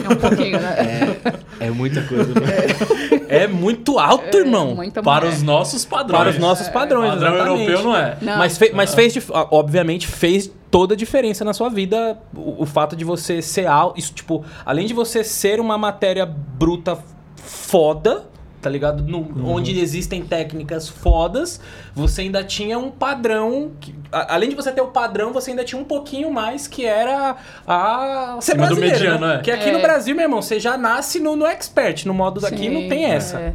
É 0.03 0.09
um 0.09 0.15
pouquinho, 0.15 0.59
né? 0.59 1.15
é 1.59 1.69
muita 1.71 2.01
coisa, 2.03 2.31
né? 2.33 3.16
É 3.29 3.47
muito 3.47 3.97
alto, 3.99 4.37
irmão. 4.37 4.75
Muita 4.75 5.01
Para 5.03 5.25
mulher. 5.25 5.37
os 5.37 5.43
nossos 5.43 5.85
padrões. 5.85 6.19
Para 6.21 6.29
os 6.31 6.37
nossos 6.39 6.67
padrões, 6.69 7.09
Padrão 7.11 7.33
exatamente. 7.35 7.69
europeu 7.71 7.83
não 7.83 7.95
é. 7.97 8.17
Não. 8.21 8.37
Mas, 8.37 8.57
fe- 8.57 8.71
mas 8.73 8.93
fez, 8.95 9.17
obviamente, 9.51 10.07
fez 10.07 10.51
toda 10.69 10.93
a 10.93 10.97
diferença 10.97 11.45
na 11.45 11.53
sua 11.53 11.69
vida 11.69 12.17
o, 12.35 12.63
o 12.63 12.65
fato 12.65 12.95
de 12.95 13.03
você 13.05 13.41
ser 13.41 13.67
alto. 13.67 13.97
Isso, 13.99 14.13
tipo, 14.13 14.43
além 14.65 14.85
de 14.87 14.93
você 14.93 15.23
ser 15.23 15.59
uma 15.59 15.77
matéria 15.77 16.25
bruta 16.25 16.97
foda, 17.35 18.25
tá 18.67 18.71
ligado? 18.71 19.01
No- 19.03 19.19
Uhum. 19.19 19.53
Onde 19.55 19.79
existem 19.79 20.21
técnicas 20.25 20.89
fodas, 20.89 21.59
você 21.95 22.21
ainda 22.23 22.43
tinha 22.43 22.77
um 22.77 22.91
padrão. 22.91 23.71
que- 23.79 23.95
a- 24.11 24.35
além 24.35 24.49
de 24.49 24.55
você 24.55 24.71
ter 24.73 24.81
o 24.81 24.87
padrão, 24.87 25.31
você 25.31 25.51
ainda 25.51 25.63
tinha 25.63 25.79
um 25.81 25.85
pouquinho 25.85 26.29
mais 26.31 26.67
que 26.67 26.85
era 26.85 27.37
a. 27.65 28.37
Ser 28.41 28.51
Acima 28.51 28.67
do 28.67 28.75
brasileiro, 28.75 28.95
mediano, 28.99 29.25
né? 29.27 29.33
é. 29.33 29.37
Porque 29.37 29.51
aqui 29.51 29.69
É. 29.69 29.71
no 29.71 29.79
Brasil, 29.81 30.13
meu 30.15 30.23
irmão, 30.25 30.41
você 30.41 30.59
já 30.59 30.77
nasce 30.77 31.19
no, 31.21 31.35
no 31.37 31.45
expert. 31.45 32.05
No 32.05 32.13
modo 32.13 32.41
daqui 32.41 32.57
Sim, 32.57 32.69
não 32.69 32.89
tem 32.89 33.05
essa. 33.05 33.39
é. 33.39 33.53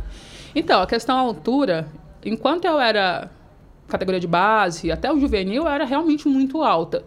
Então, 0.55 0.81
a 0.83 0.87
questão 0.87 1.19
altura, 1.19 1.87
enquanto 2.25 2.65
eu 2.65 2.81
era 2.81 3.31
categoria 3.89 4.21
de 4.21 4.27
base, 4.27 4.91
até 4.91 5.13
o 5.13 5.19
juvenil, 5.21 5.65
eu 5.65 5.69
era 5.69 5.85
realmente 5.85 6.27
muito 6.27 6.63
alta. 6.63 7.05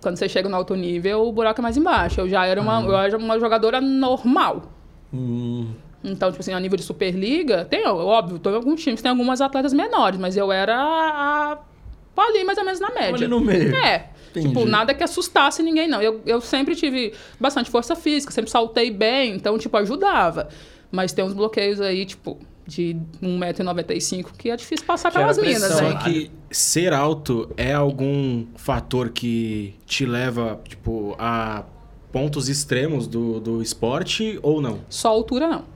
Quando 0.00 0.16
você 0.16 0.28
chega 0.28 0.48
no 0.48 0.54
alto 0.56 0.74
nível, 0.76 1.26
o 1.26 1.32
buraco 1.32 1.60
é 1.60 1.62
mais 1.62 1.76
embaixo. 1.76 2.20
Eu 2.20 2.28
já 2.28 2.46
era 2.46 2.60
uma, 2.60 2.80
eu 2.82 2.96
era 2.96 3.16
uma 3.16 3.38
jogadora 3.40 3.80
normal. 3.80 4.62
Hum, 5.12 5.68
Então, 6.04 6.30
tipo 6.30 6.40
assim, 6.40 6.52
a 6.52 6.60
nível 6.60 6.76
de 6.76 6.82
Superliga, 6.84 7.64
tem, 7.64 7.86
óbvio, 7.86 8.38
tem 8.38 8.54
alguns 8.54 8.82
times, 8.82 9.00
tem 9.00 9.10
algumas 9.10 9.40
atletas 9.40 9.72
menores, 9.72 10.20
mas 10.20 10.36
eu 10.36 10.52
era 10.52 10.76
a, 10.76 11.52
a- 12.16 12.22
ali 12.22 12.44
mais 12.44 12.58
ou 12.58 12.64
menos 12.64 12.78
na 12.78 12.90
média. 12.90 13.14
ali 13.14 13.26
no 13.26 13.40
meio. 13.40 13.74
É. 13.76 14.10
Entendi. 14.30 14.48
Tipo, 14.48 14.64
nada 14.66 14.92
que 14.92 15.02
assustasse 15.04 15.62
ninguém, 15.62 15.86
não. 15.88 16.02
Eu, 16.02 16.20
eu 16.26 16.40
sempre 16.40 16.74
tive 16.74 17.12
bastante 17.40 17.70
força 17.70 17.94
física, 17.94 18.32
sempre 18.32 18.50
saltei 18.50 18.90
bem, 18.90 19.34
então, 19.36 19.56
tipo, 19.56 19.76
ajudava. 19.76 20.48
Mas 20.90 21.12
tem 21.12 21.24
uns 21.24 21.32
bloqueios 21.32 21.80
aí, 21.80 22.04
tipo, 22.04 22.38
de 22.66 22.96
1,95m, 23.22 24.26
que 24.36 24.50
é 24.50 24.56
difícil 24.56 24.84
passar 24.86 25.10
Que 25.10 25.18
era 25.18 25.32
pelas 25.32 25.38
minas, 25.46 25.70
né? 25.80 25.92
Só 25.92 25.98
que 25.98 26.30
ser 26.50 26.92
alto 26.92 27.50
é 27.56 27.72
algum 27.72 28.46
fator 28.56 29.10
que 29.10 29.74
te 29.86 30.04
leva, 30.04 30.60
tipo, 30.68 31.14
a 31.18 31.64
pontos 32.12 32.48
extremos 32.48 33.06
do, 33.06 33.40
do 33.40 33.62
esporte 33.62 34.38
ou 34.42 34.60
não? 34.60 34.80
Só 34.88 35.08
altura 35.08 35.48
não. 35.48 35.73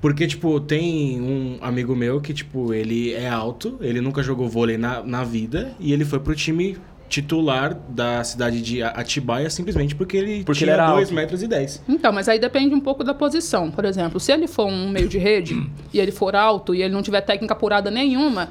Porque, 0.00 0.26
tipo, 0.26 0.58
tem 0.60 1.20
um 1.20 1.58
amigo 1.60 1.94
meu 1.94 2.20
que, 2.20 2.32
tipo, 2.34 2.72
ele 2.72 3.12
é 3.12 3.28
alto, 3.28 3.76
ele 3.80 4.00
nunca 4.00 4.22
jogou 4.22 4.48
vôlei 4.48 4.76
na, 4.78 5.02
na 5.02 5.22
vida 5.24 5.72
e 5.78 5.92
ele 5.92 6.04
foi 6.04 6.18
pro 6.20 6.34
time 6.34 6.76
titular 7.08 7.74
da 7.90 8.24
cidade 8.24 8.62
de 8.62 8.82
Atibaia 8.82 9.50
simplesmente 9.50 9.94
porque 9.94 10.16
ele 10.16 10.44
Porque 10.44 10.60
tinha 10.60 10.72
ele 10.72 10.80
era 10.80 10.90
2 10.92 11.02
alto. 11.08 11.14
metros 11.14 11.42
e 11.42 11.46
10. 11.46 11.82
Então, 11.86 12.10
mas 12.10 12.26
aí 12.26 12.38
depende 12.38 12.74
um 12.74 12.80
pouco 12.80 13.04
da 13.04 13.12
posição. 13.12 13.70
Por 13.70 13.84
exemplo, 13.84 14.18
se 14.18 14.32
ele 14.32 14.46
for 14.48 14.64
um 14.66 14.88
meio 14.88 15.08
de 15.08 15.18
rede 15.18 15.54
e 15.92 16.00
ele 16.00 16.10
for 16.10 16.34
alto 16.34 16.74
e 16.74 16.82
ele 16.82 16.94
não 16.94 17.02
tiver 17.02 17.20
técnica 17.20 17.52
apurada 17.52 17.90
nenhuma, 17.90 18.48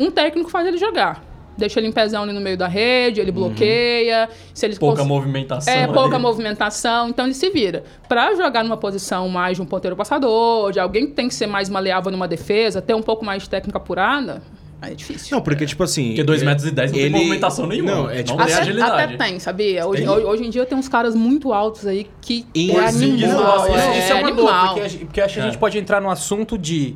um 0.00 0.10
técnico 0.10 0.50
faz 0.50 0.66
ele 0.66 0.78
jogar. 0.78 1.22
Deixa 1.58 1.80
ele 1.80 1.86
em 1.88 1.92
pezão 1.92 2.22
ali 2.24 2.32
no 2.32 2.40
meio 2.40 2.56
da 2.56 2.68
rede, 2.68 3.20
ele 3.20 3.32
bloqueia. 3.32 4.28
Se 4.52 4.66
ele 4.66 4.76
Pouca 4.76 4.98
cons- 4.98 5.08
movimentação. 5.08 5.72
É, 5.72 5.84
ali. 5.84 5.92
pouca 5.92 6.18
movimentação, 6.18 7.08
então 7.08 7.24
ele 7.24 7.34
se 7.34 7.48
vira. 7.50 7.84
Pra 8.08 8.34
jogar 8.34 8.62
numa 8.62 8.76
posição 8.76 9.28
mais 9.28 9.56
de 9.56 9.62
um 9.62 9.66
ponteiro 9.66 9.96
passador, 9.96 10.72
de 10.72 10.78
alguém 10.80 11.06
que 11.06 11.12
tem 11.12 11.28
que 11.28 11.34
ser 11.34 11.46
mais 11.46 11.68
maleável 11.68 12.10
numa 12.12 12.28
defesa, 12.28 12.82
ter 12.82 12.94
um 12.94 13.02
pouco 13.02 13.24
mais 13.24 13.44
de 13.44 13.48
técnica 13.50 13.78
apurada, 13.78 14.42
aí 14.82 14.92
é 14.92 14.94
difícil. 14.94 15.34
Não, 15.34 15.42
porque, 15.42 15.64
tipo 15.64 15.82
assim... 15.82 16.08
Porque 16.08 16.24
2 16.24 16.42
é- 16.42 16.44
metros 16.44 16.66
e 16.66 16.70
10 16.70 16.92
não 16.92 16.98
ele- 16.98 17.10
tem 17.10 17.18
movimentação 17.20 17.66
nenhuma. 17.66 17.90
Não, 17.94 18.10
é 18.10 18.22
tipo... 18.22 18.36
Não 18.38 18.44
tem 18.44 18.54
até, 18.54 18.62
agilidade. 18.62 19.14
até 19.14 19.16
tem, 19.24 19.38
sabia? 19.40 19.86
Hoje, 19.86 20.02
Tem? 20.02 20.10
hoje, 20.10 20.44
em 20.44 20.50
dia 20.50 20.66
tem 20.66 20.76
uns 20.76 20.88
caras 20.88 21.14
muito 21.14 21.52
altos 21.54 21.86
aí 21.86 22.06
que 22.20 22.44
E 22.54 22.70
é 22.70 22.86
animal. 22.86 23.40
lá, 23.40 23.66
Isso, 23.68 23.76
é, 23.76 24.08
é 24.10 24.14
uma 24.14 24.28
animal. 24.28 24.34
boa, 24.74 24.74
porque, 24.82 24.98
porque 25.06 25.20
acho 25.22 25.34
que 25.34 25.40
a 25.40 25.42
É. 25.44 25.46
gente 25.46 25.58
pode 25.58 25.78
entrar 25.78 26.00
no 26.02 26.10
assunto 26.10 26.58
de 26.58 26.94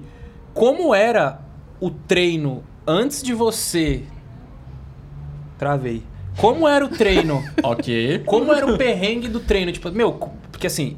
como 0.53 0.95
era 0.95 1.41
o 1.81 1.89
treino 1.91 2.63
antes 2.87 3.23
de 3.23 3.33
você. 3.33 4.03
Travei. 5.61 6.03
Como 6.39 6.67
era 6.67 6.83
o 6.85 6.89
treino? 6.89 7.45
Ok. 7.63 8.23
como 8.25 8.51
era 8.53 8.67
o 8.67 8.79
perrengue 8.79 9.29
do 9.29 9.41
treino? 9.41 9.71
Tipo, 9.71 9.91
meu, 9.93 10.13
porque 10.51 10.67
assim. 10.67 10.97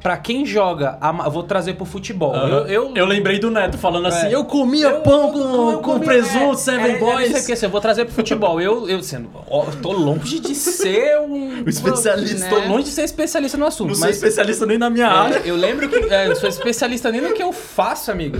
Pra 0.00 0.16
quem 0.16 0.46
joga, 0.46 0.96
eu 1.24 1.30
vou 1.32 1.42
trazer 1.42 1.74
pro 1.74 1.84
futebol. 1.84 2.32
Aham. 2.32 2.66
Eu, 2.68 2.94
eu, 2.94 3.04
lembrei 3.04 3.40
do 3.40 3.50
Neto 3.50 3.76
falando 3.76 4.06
assim, 4.06 4.26
É. 4.28 4.34
eu 4.36 4.44
comia 4.44 4.86
eu- 4.86 5.00
pão 5.00 5.32
com, 5.32 5.70
eu 5.72 5.78
com 5.78 5.94
comi- 5.94 6.04
presunto, 6.04 6.52
é, 6.52 6.56
Seven 6.58 6.92
é, 6.92 6.98
Boys. 6.98 7.34
É, 7.34 7.52
assim, 7.52 7.66
eu 7.66 7.70
vou 7.70 7.80
trazer 7.80 8.04
pro 8.04 8.14
futebol. 8.14 8.60
Eu, 8.60 8.88
eu 8.88 9.02
sendo, 9.02 9.28
ó, 9.50 9.64
eu 9.64 9.80
tô 9.82 9.90
longe 9.90 10.38
de 10.38 10.54
ser 10.54 11.18
um. 11.22 11.62
O 11.66 11.68
especialista. 11.68 12.48
Tô 12.48 12.58
longe 12.68 12.84
de 12.84 12.90
ser 12.90 13.02
especialista 13.02 13.58
no 13.58 13.66
assunto. 13.66 13.88
Não 13.88 13.94
sou 13.96 14.08
especialista 14.08 14.64
nem 14.64 14.78
na 14.78 14.88
minha 14.90 15.06
é, 15.06 15.08
área. 15.08 15.38
eu 15.44 15.56
lembro 15.56 15.88
que. 15.88 15.96
É, 15.96 16.26
eu 16.26 16.28
não 16.28 16.36
sou 16.36 16.48
especialista 16.48 17.10
nem 17.10 17.20
no 17.20 17.32
que 17.32 17.42
eu 17.42 17.52
faço, 17.52 18.12
amigo. 18.12 18.38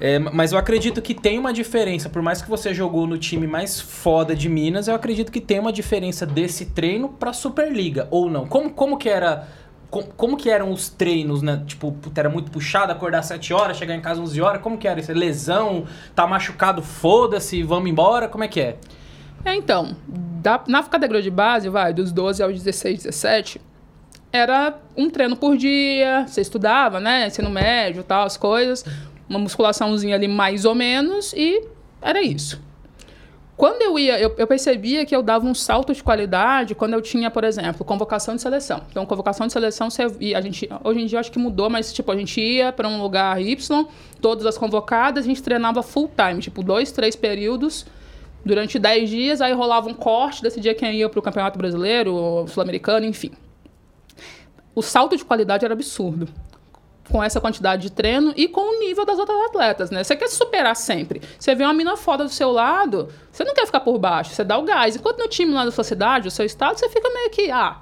É, 0.00 0.18
mas 0.18 0.52
eu 0.52 0.58
acredito 0.58 1.02
que 1.02 1.12
tem 1.12 1.38
uma 1.38 1.52
diferença. 1.52 2.08
Por 2.08 2.22
mais 2.22 2.40
que 2.40 2.48
você 2.48 2.72
jogou 2.72 3.06
no 3.06 3.18
time 3.18 3.46
mais 3.48 3.80
foda 3.80 4.34
de 4.34 4.48
Minas, 4.48 4.86
eu 4.86 4.94
acredito 4.94 5.32
que 5.32 5.40
tem 5.40 5.58
uma 5.58 5.72
diferença 5.72 6.24
desse 6.24 6.66
treino 6.66 7.08
pra 7.08 7.32
Superliga. 7.32 8.06
Ou 8.10 8.30
não? 8.30 8.46
Como, 8.46 8.70
como 8.70 8.96
que 8.96 9.08
era. 9.08 9.48
com- 9.90 10.02
Como, 10.04 10.36
que 10.36 10.50
eram 10.50 10.70
os 10.70 10.88
treinos, 10.88 11.42
né? 11.42 11.62
Tipo, 11.66 11.96
era 12.14 12.28
muito 12.28 12.50
puxado, 12.50 12.92
acordar 12.92 13.22
7 13.22 13.52
horas, 13.52 13.76
chegar 13.76 13.94
em 13.96 14.00
casa 14.00 14.20
11 14.20 14.40
horas. 14.40 14.62
Como 14.62 14.78
que 14.78 14.86
era 14.86 15.00
isso? 15.00 15.12
Lesão? 15.12 15.84
Tá 16.14 16.26
machucado? 16.26 16.80
Foda-se, 16.82 17.62
vamos 17.64 17.90
embora? 17.90 18.28
Como 18.28 18.44
é 18.44 18.48
que 18.48 18.60
é? 18.60 18.76
É, 19.44 19.54
então, 19.56 19.96
da- 20.06 20.62
na 20.68 20.82
categoria 20.84 21.22
de 21.22 21.30
base, 21.30 21.68
vai, 21.68 21.92
dos 21.92 22.12
12 22.12 22.40
aos 22.42 22.52
16, 22.62 22.98
17, 23.04 23.60
era 24.30 24.74
um 24.96 25.08
treino 25.08 25.36
por 25.36 25.56
dia, 25.56 26.26
você 26.26 26.42
estudava, 26.42 27.00
né, 27.00 27.28
ensino 27.28 27.48
médio, 27.48 28.02
tal, 28.02 28.26
as 28.26 28.36
coisas, 28.36 28.84
uma 29.28 29.38
musculaçãozinha 29.38 30.14
ali 30.14 30.28
mais 30.28 30.64
ou 30.64 30.74
menos, 30.74 31.32
e 31.32 31.64
era 32.00 32.22
isso. 32.22 32.60
Quando 33.56 33.82
eu 33.82 33.98
ia, 33.98 34.20
eu, 34.20 34.32
eu 34.38 34.46
percebia 34.46 35.04
que 35.04 35.14
eu 35.14 35.20
dava 35.20 35.44
um 35.44 35.52
salto 35.52 35.92
de 35.92 36.00
qualidade 36.00 36.76
quando 36.76 36.94
eu 36.94 37.02
tinha, 37.02 37.28
por 37.28 37.42
exemplo, 37.42 37.84
convocação 37.84 38.36
de 38.36 38.40
seleção. 38.40 38.82
Então, 38.88 39.04
convocação 39.04 39.48
de 39.48 39.52
seleção, 39.52 39.90
você, 39.90 40.04
a 40.32 40.40
gente, 40.40 40.68
hoje 40.84 41.00
em 41.00 41.06
dia 41.06 41.18
acho 41.18 41.32
que 41.32 41.40
mudou, 41.40 41.68
mas 41.68 41.92
tipo, 41.92 42.12
a 42.12 42.16
gente 42.16 42.40
ia 42.40 42.72
para 42.72 42.88
um 42.88 43.02
lugar 43.02 43.42
Y, 43.42 43.88
todas 44.20 44.46
as 44.46 44.56
convocadas, 44.56 45.24
a 45.24 45.26
gente 45.26 45.42
treinava 45.42 45.82
full 45.82 46.08
time, 46.16 46.40
tipo, 46.40 46.62
dois, 46.62 46.92
três 46.92 47.16
períodos, 47.16 47.84
durante 48.44 48.78
10 48.78 49.10
dias, 49.10 49.40
aí 49.40 49.52
rolava 49.52 49.88
um 49.88 49.94
corte, 49.94 50.40
decidia 50.40 50.72
quem 50.72 50.94
ia 50.94 51.08
para 51.08 51.18
o 51.18 51.22
Campeonato 51.22 51.58
Brasileiro, 51.58 52.46
Sul-Americano, 52.46 53.06
enfim. 53.06 53.32
O 54.72 54.82
salto 54.82 55.16
de 55.16 55.24
qualidade 55.24 55.64
era 55.64 55.74
absurdo. 55.74 56.28
Com 57.10 57.22
essa 57.22 57.40
quantidade 57.40 57.82
de 57.82 57.90
treino 57.90 58.32
e 58.36 58.48
com 58.48 58.60
o 58.60 58.80
nível 58.80 59.04
das 59.04 59.18
outras 59.18 59.38
atletas, 59.46 59.90
né? 59.90 60.04
Você 60.04 60.14
quer 60.14 60.28
se 60.28 60.36
superar 60.36 60.76
sempre. 60.76 61.22
Você 61.38 61.54
vê 61.54 61.64
uma 61.64 61.72
mina 61.72 61.96
foda 61.96 62.24
do 62.24 62.30
seu 62.30 62.50
lado, 62.50 63.08
você 63.32 63.44
não 63.44 63.54
quer 63.54 63.64
ficar 63.66 63.80
por 63.80 63.98
baixo, 63.98 64.34
você 64.34 64.44
dá 64.44 64.58
o 64.58 64.62
gás. 64.62 64.96
Enquanto 64.96 65.18
no 65.18 65.28
time 65.28 65.52
lá 65.52 65.64
da 65.64 65.70
sua 65.70 65.84
cidade, 65.84 66.28
o 66.28 66.30
seu 66.30 66.44
estado, 66.44 66.78
você 66.78 66.88
fica 66.88 67.08
meio 67.08 67.30
que, 67.30 67.50
ah, 67.50 67.78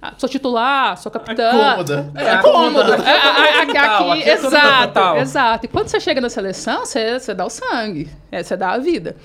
ah, 0.00 0.14
sou 0.16 0.28
titular, 0.28 0.96
sou 0.96 1.10
capitã. 1.10 1.50
cômoda. 1.50 2.12
É, 2.14 2.36
cômodo. 2.38 2.92
É, 3.02 3.10
é, 3.10 3.16
é, 3.16 3.62
aqui, 3.62 3.72
Total, 3.72 4.12
aqui 4.12 4.22
é 4.22 4.36
tudo 4.36 4.46
exato, 4.46 4.86
total. 4.94 5.16
exato. 5.18 5.66
E 5.66 5.68
quando 5.68 5.88
você 5.88 5.98
chega 5.98 6.20
na 6.20 6.30
seleção, 6.30 6.86
você, 6.86 7.18
você 7.18 7.34
dá 7.34 7.44
o 7.44 7.50
sangue, 7.50 8.08
é, 8.30 8.42
você 8.42 8.56
dá 8.56 8.70
a 8.70 8.78
vida. 8.78 9.16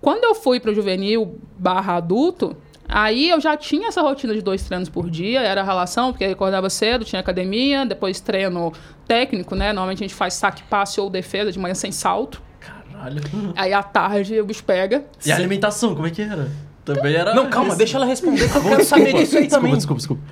Quando 0.00 0.24
eu 0.24 0.34
fui 0.34 0.58
para 0.58 0.70
o 0.72 0.74
juvenil 0.74 1.38
barra 1.56 1.96
adulto, 1.96 2.56
aí 2.88 3.28
eu 3.30 3.40
já 3.40 3.56
tinha 3.56 3.88
essa 3.88 4.00
rotina 4.02 4.34
de 4.34 4.42
dois 4.42 4.62
treinos 4.62 4.88
por 4.88 5.08
dia, 5.10 5.40
era 5.40 5.60
a 5.60 5.64
relação, 5.64 6.12
porque 6.12 6.24
eu 6.24 6.32
acordava 6.32 6.68
cedo, 6.70 7.04
tinha 7.04 7.20
academia, 7.20 7.84
depois 7.84 8.20
treino 8.20 8.72
técnico, 9.06 9.54
né? 9.54 9.72
Normalmente 9.72 10.04
a 10.04 10.06
gente 10.06 10.14
faz 10.14 10.34
saque, 10.34 10.62
passe 10.64 11.00
ou 11.00 11.08
defesa 11.10 11.52
de 11.52 11.58
manhã 11.58 11.74
sem 11.74 11.92
salto. 11.92 12.42
Caralho. 12.60 13.20
Aí 13.54 13.72
à 13.72 13.82
tarde 13.82 14.40
o 14.40 14.44
bicho 14.44 14.64
pega. 14.64 15.04
E 15.24 15.30
a 15.32 15.36
alimentação, 15.36 15.94
como 15.94 16.06
é 16.06 16.10
que 16.10 16.22
era? 16.22 16.50
Também 16.84 17.14
era... 17.14 17.34
Não, 17.34 17.50
calma, 17.50 17.70
Esse- 17.70 17.78
deixa 17.78 17.96
ela 17.96 18.06
responder, 18.06 18.50
que 18.50 18.56
eu 18.56 18.62
quero 18.62 18.84
saber 18.84 19.12
disso 19.12 19.36
aí 19.36 19.42
desculpa, 19.42 19.48
também. 19.50 19.74
Desculpa, 19.74 19.98
desculpa. 19.98 20.22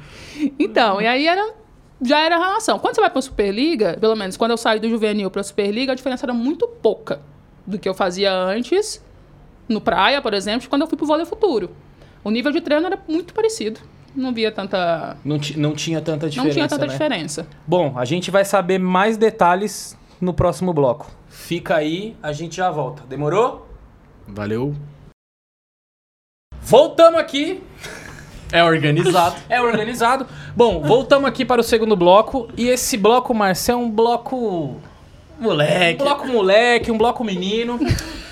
Então, 0.59 1.01
e 1.01 1.07
aí 1.07 1.27
era 1.27 1.53
já 2.03 2.21
era 2.21 2.37
a 2.37 2.39
relação. 2.39 2.79
Quando 2.79 2.95
você 2.95 3.01
vai 3.01 3.11
para 3.11 3.19
a 3.19 3.23
Superliga, 3.23 3.97
pelo 4.01 4.15
menos 4.15 4.37
quando 4.37 4.51
eu 4.51 4.57
saí 4.57 4.79
do 4.79 4.89
juvenil 4.89 5.31
para 5.31 5.41
a 5.41 5.45
Superliga, 5.45 5.93
a 5.93 5.95
diferença 5.95 6.27
era 6.27 6.35
muito 6.35 6.67
pouca 6.69 7.21
do 7.67 7.79
que 7.79 7.89
eu 7.89 7.95
fazia 7.95 8.33
antes, 8.33 9.03
no 9.69 9.81
praia, 9.81 10.21
por 10.21 10.35
exemplo, 10.35 10.69
quando 10.69 10.83
eu 10.83 10.89
fui 10.89 10.97
pro 10.99 11.07
vôlei 11.07 11.25
futuro. 11.25 11.71
O 12.25 12.31
nível 12.31 12.51
de 12.51 12.61
treino 12.61 12.87
era 12.87 12.99
muito 13.07 13.35
parecido. 13.35 13.79
Não 14.17 14.33
via 14.33 14.51
tanta. 14.51 15.17
Não, 15.25 15.39
ti- 15.39 15.59
não 15.59 15.75
tinha 15.75 16.01
tanta 16.01 16.29
diferença. 16.31 16.47
não 16.49 16.55
tinha 16.55 16.69
tanta 16.69 16.87
né? 16.87 16.93
diferença. 16.93 17.47
Bom, 17.67 17.99
a 17.99 18.05
gente 18.05 18.31
vai 18.31 18.45
saber 18.45 18.79
mais 18.79 19.17
detalhes 19.17 19.97
no 20.21 20.33
próximo 20.33 20.73
bloco. 20.73 21.11
Fica 21.29 21.77
aí, 21.77 22.17
a 22.23 22.33
gente 22.33 22.57
já 22.57 22.71
volta. 22.71 23.03
Demorou? 23.07 23.67
Valeu. 24.27 24.75
Voltamos 26.63 27.21
aqui. 27.21 27.63
É 28.53 28.63
organizado. 28.63 29.37
É 29.51 29.61
organizado. 29.61 30.27
Bom, 30.57 30.81
voltamos 30.81 31.29
aqui 31.29 31.45
para 31.45 31.61
o 31.61 31.65
segundo 31.65 31.97
bloco. 31.97 32.49
E 32.57 32.69
esse 32.69 32.97
bloco, 32.97 33.35
Marcel, 33.35 33.75
é 33.79 33.83
um 33.83 33.91
bloco. 33.91 34.37
Um 34.37 35.43
Moleque. 35.43 35.99
bloco 36.03 36.29
moleque, 36.29 36.91
um 36.93 36.97
bloco 36.97 37.25
menino. 37.25 37.79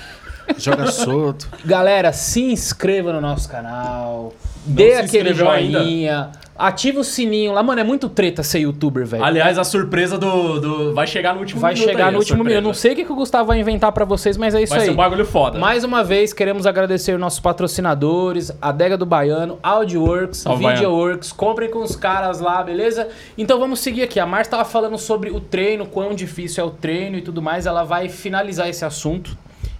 Joga 0.57 0.91
solto. 0.91 1.47
Galera, 1.65 2.11
se 2.13 2.41
inscreva 2.41 3.13
no 3.13 3.21
nosso 3.21 3.49
canal. 3.49 4.33
Não 4.65 4.75
dê 4.75 4.93
aquele 4.95 5.29
inscreveu 5.31 5.49
ainda? 5.49 5.79
joinha. 5.79 6.31
Ativa 6.55 6.99
o 6.99 7.03
sininho 7.03 7.51
lá. 7.51 7.63
Mano, 7.63 7.81
é 7.81 7.83
muito 7.83 8.07
treta 8.07 8.43
ser 8.43 8.59
youtuber, 8.59 9.05
velho. 9.05 9.23
Aliás, 9.23 9.57
a 9.57 9.63
surpresa 9.63 10.19
do, 10.19 10.59
do... 10.59 10.93
Vai 10.93 11.07
chegar 11.07 11.33
no 11.33 11.39
último 11.39 11.59
Vai 11.59 11.73
minuto 11.73 11.89
chegar 11.89 12.05
aí, 12.07 12.11
no 12.11 12.19
último 12.19 12.43
minuto. 12.43 12.55
Eu 12.55 12.61
não 12.61 12.73
sei 12.75 12.93
o 12.93 12.95
que, 12.95 13.05
que 13.05 13.11
o 13.11 13.15
Gustavo 13.15 13.47
vai 13.47 13.59
inventar 13.59 13.91
pra 13.91 14.05
vocês, 14.05 14.37
mas 14.37 14.53
é 14.53 14.61
isso 14.61 14.69
Vai 14.69 14.81
aí. 14.81 14.85
ser 14.85 14.91
um 14.91 14.95
bagulho 14.95 15.25
foda. 15.25 15.57
Mais 15.57 15.83
uma 15.83 16.03
vez, 16.03 16.31
queremos 16.31 16.67
agradecer 16.67 17.17
nossos 17.17 17.39
patrocinadores, 17.39 18.51
Adega 18.61 18.95
do 18.95 19.05
Baiano, 19.05 19.57
Audioworks, 19.63 20.39
Salve, 20.39 20.67
Videoworks. 20.67 21.31
Comprem 21.31 21.71
com 21.71 21.79
os 21.79 21.95
caras 21.95 22.39
lá, 22.39 22.61
beleza? 22.61 23.07
Então 23.35 23.59
vamos 23.59 23.79
seguir 23.79 24.03
aqui. 24.03 24.19
A 24.19 24.25
Márcia 24.25 24.49
estava 24.49 24.65
falando 24.65 24.97
sobre 24.99 25.31
o 25.31 25.39
treino, 25.39 25.87
quão 25.87 26.13
difícil 26.13 26.63
é 26.63 26.67
o 26.67 26.69
treino 26.69 27.17
e 27.17 27.21
tudo 27.21 27.41
mais. 27.41 27.65
Ela 27.65 27.83
vai 27.83 28.09
finalizar 28.09 28.69
esse 28.69 28.85
assunto 28.85 29.35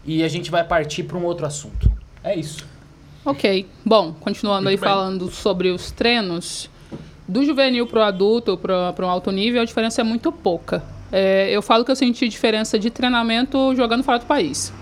e 0.06 0.24
a 0.24 0.28
gente 0.28 0.52
vai 0.52 0.63
partir 0.63 1.04
para 1.04 1.18
um 1.18 1.24
outro 1.24 1.46
assunto. 1.46 1.92
É 2.24 2.36
isso. 2.36 2.66
Ok. 3.26 3.66
Bom, 3.86 4.13
continuando 4.13 4.68
aí 4.68 4.76
Muito 4.76 4.82
bem. 4.82 4.89
falando 4.89 5.32
sobre 5.32 5.70
os 5.70 5.92
treinos, 5.92 6.70
do 7.28 7.46
juvenil 7.46 7.88
pro 7.88 8.02
adulto, 8.02 8.58
para 8.58 9.06
um 9.06 9.10
alto 9.10 9.32
nível, 9.32 9.62
a 9.62 9.66
diferença 9.66 10.02
é 10.02 10.04
muito 10.04 10.32
pouca. 10.32 10.84
É, 11.12 11.50
eu 11.52 11.62
falo 11.62 11.86
que 11.86 11.92
eu 11.92 11.96
senti 11.96 12.28
diferença 12.28 12.78
de 12.78 12.89
treinamento 12.89 13.76
jogando 13.76 14.04
fora 14.04 14.20
do 14.20 14.26
país. 14.26 14.74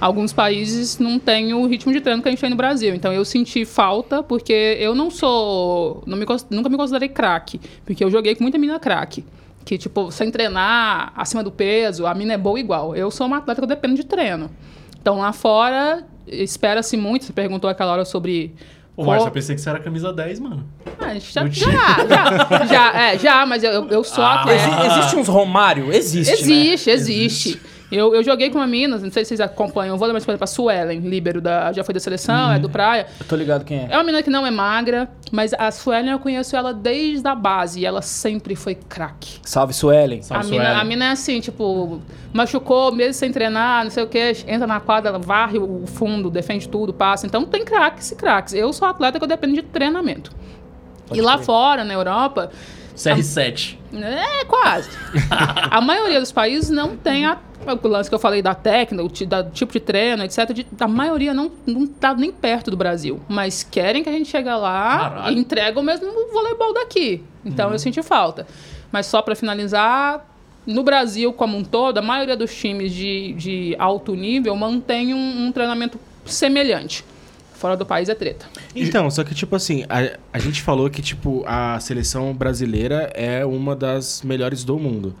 Alguns 0.00 0.32
países 0.32 0.98
não 0.98 1.18
têm 1.18 1.52
o 1.54 1.66
ritmo 1.66 1.92
de 1.92 2.00
treino 2.00 2.22
que 2.22 2.28
a 2.28 2.30
gente 2.30 2.40
tem 2.40 2.50
no 2.50 2.56
Brasil. 2.56 2.94
Então 2.94 3.12
eu 3.12 3.24
senti 3.24 3.64
falta, 3.64 4.22
porque 4.22 4.76
eu 4.78 4.94
não 4.94 5.10
sou. 5.10 6.04
Não 6.06 6.16
me, 6.16 6.24
nunca 6.50 6.68
me 6.68 6.76
considerei 6.76 7.08
craque. 7.08 7.60
Porque 7.84 8.04
eu 8.04 8.10
joguei 8.10 8.36
com 8.36 8.44
muita 8.44 8.58
mina 8.58 8.78
craque. 8.78 9.24
Que, 9.68 9.76
tipo, 9.76 10.10
sem 10.10 10.30
treinar 10.30 11.12
acima 11.14 11.42
do 11.44 11.50
peso, 11.52 12.06
a 12.06 12.14
mina 12.14 12.32
é 12.32 12.38
boa 12.38 12.58
igual. 12.58 12.96
Eu 12.96 13.10
sou 13.10 13.26
uma 13.26 13.36
atleta 13.36 13.60
que 13.60 13.64
eu 13.64 13.68
dependo 13.68 13.96
de 13.96 14.02
treino. 14.02 14.50
Então 14.98 15.18
lá 15.18 15.30
fora, 15.30 16.04
espera-se 16.26 16.96
muito. 16.96 17.26
Você 17.26 17.34
perguntou 17.34 17.68
aquela 17.68 17.92
hora 17.92 18.06
sobre 18.06 18.54
Pô, 18.96 19.04
Márcio, 19.04 19.28
eu 19.28 19.30
pensei 19.32 19.54
que 19.54 19.60
você 19.60 19.68
era 19.68 19.78
camisa 19.78 20.10
10, 20.10 20.40
mano. 20.40 20.64
Ah, 20.98 21.08
a 21.08 21.14
gente 21.14 21.30
já, 21.34 21.46
já, 21.48 21.66
já, 22.08 22.64
já, 22.66 22.98
é, 22.98 23.18
já, 23.18 23.44
mas 23.44 23.62
eu, 23.62 23.86
eu- 23.90 24.02
sou 24.02 24.24
Ah, 24.24 24.40
atleta. 24.40 24.58
Exi- 24.58 24.86
existe 24.98 25.16
uns 25.16 25.28
Romário? 25.28 25.92
Existe, 25.92 26.30
né? 26.30 26.38
Existe, 26.40 26.90
existe. 26.90 27.60
Eu, 27.90 28.14
eu 28.14 28.22
joguei 28.22 28.50
com 28.50 28.58
uma 28.58 28.66
mina, 28.66 28.98
não 28.98 29.10
sei 29.10 29.24
se 29.24 29.28
vocês 29.28 29.40
acompanham, 29.40 29.94
eu 29.94 29.98
vou 29.98 30.06
lembrar, 30.06 30.20
por 30.22 30.30
exemplo, 30.30 30.44
a 30.44 30.46
Suelen, 30.46 31.00
líbero, 31.00 31.40
da, 31.40 31.72
já 31.72 31.82
foi 31.82 31.94
da 31.94 32.00
seleção, 32.00 32.52
é 32.52 32.58
do 32.58 32.68
Praia. 32.68 33.06
Eu 33.18 33.24
tô 33.26 33.34
ligado 33.34 33.64
quem 33.64 33.78
é. 33.78 33.86
É 33.90 33.96
uma 33.96 34.02
menina 34.04 34.22
que 34.22 34.28
não 34.28 34.46
é 34.46 34.50
magra, 34.50 35.08
mas 35.32 35.54
a 35.54 35.70
Suelen 35.70 36.10
eu 36.10 36.18
conheço 36.18 36.54
ela 36.54 36.74
desde 36.74 37.26
a 37.26 37.34
base 37.34 37.80
e 37.80 37.86
ela 37.86 38.02
sempre 38.02 38.54
foi 38.54 38.74
craque. 38.74 39.38
Salve, 39.42 39.72
Suelen. 39.72 40.20
Salve, 40.22 40.46
A 40.46 40.50
mina, 40.50 40.64
Suelen. 40.64 40.80
a 40.80 40.84
mina 40.84 41.04
é 41.06 41.10
assim, 41.12 41.40
tipo, 41.40 42.02
machucou 42.32 42.92
mesmo 42.92 43.14
sem 43.14 43.32
treinar, 43.32 43.84
não 43.84 43.90
sei 43.90 44.02
o 44.02 44.06
que, 44.06 44.36
entra 44.46 44.66
na 44.66 44.80
quadra, 44.80 45.08
ela 45.08 45.18
varre 45.18 45.58
o 45.58 45.84
fundo, 45.86 46.28
defende 46.30 46.68
tudo, 46.68 46.92
passa. 46.92 47.26
Então 47.26 47.44
tem 47.46 47.64
craques 47.64 48.10
e 48.12 48.16
craques. 48.16 48.52
Eu 48.52 48.70
sou 48.72 48.86
atleta 48.86 49.18
que 49.18 49.24
eu 49.24 49.28
dependo 49.28 49.54
de 49.54 49.62
treinamento. 49.62 50.30
e 51.10 51.22
lá 51.22 51.38
fora, 51.38 51.84
na 51.84 51.94
Europa, 51.94 52.50
CR7. 52.98 53.76
é 54.40 54.44
quase. 54.44 54.90
a 55.30 55.80
maioria 55.80 56.20
dos 56.20 56.32
países 56.32 56.68
não 56.68 56.96
tem 56.96 57.24
a, 57.24 57.38
o 57.82 57.88
lance 57.88 58.08
que 58.08 58.14
eu 58.14 58.18
falei 58.18 58.42
da 58.42 58.54
técnica, 58.54 59.26
da 59.26 59.44
tipo 59.44 59.72
de 59.72 59.80
treino, 59.80 60.24
etc. 60.24 60.52
de- 60.52 60.66
a 60.80 60.88
maioria 60.88 61.32
não, 61.32 61.50
não 61.64 61.86
tá 61.86 62.12
nem 62.12 62.32
perto 62.32 62.70
do 62.70 62.76
Brasil. 62.76 63.20
Mas 63.28 63.62
querem 63.62 64.02
que 64.02 64.08
a 64.08 64.12
gente 64.12 64.28
chegue 64.28 64.48
lá 64.48 64.98
Caralho. 64.98 65.36
e 65.36 65.40
entregue 65.40 65.78
o 65.78 65.82
mesmo 65.82 66.06
voleibol 66.32 66.74
daqui. 66.74 67.22
Então 67.44 67.70
eu 67.72 67.78
senti 67.78 68.02
falta. 68.02 68.46
Mas 68.90 69.06
só 69.06 69.22
para 69.22 69.36
finalizar, 69.36 70.26
no 70.66 70.82
Brasil 70.82 71.32
como 71.32 71.56
um 71.56 71.62
todo, 71.64 71.98
a 71.98 72.02
maioria 72.02 72.36
dos 72.36 72.54
times 72.54 72.92
de, 72.92 73.32
de 73.34 73.76
alto 73.78 74.14
nível 74.14 74.54
mantém 74.56 75.14
um, 75.14 75.46
um 75.46 75.52
treinamento 75.52 76.00
semelhante. 76.24 77.04
Fora 77.58 77.76
do 77.76 77.84
país 77.84 78.08
é 78.08 78.14
treta. 78.14 78.46
Então, 78.74 79.10
só 79.10 79.24
que, 79.24 79.34
tipo 79.34 79.56
assim, 79.56 79.84
a, 79.88 80.16
a 80.32 80.38
gente 80.38 80.62
falou 80.62 80.88
que, 80.88 81.02
tipo, 81.02 81.42
a 81.44 81.80
seleção 81.80 82.32
brasileira 82.32 83.10
é 83.14 83.44
uma 83.44 83.74
das 83.74 84.22
melhores 84.22 84.62
do 84.62 84.78
mundo. 84.78 85.12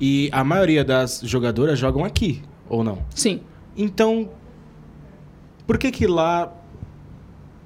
E 0.00 0.28
a 0.30 0.44
maioria 0.44 0.84
das 0.84 1.20
jogadoras 1.24 1.78
jogam 1.80 2.04
aqui, 2.04 2.40
ou 2.68 2.84
não? 2.84 3.04
Sim. 3.12 3.40
Então, 3.76 4.30
por 5.66 5.76
que 5.76 5.90
que 5.90 6.06
lá 6.06 6.52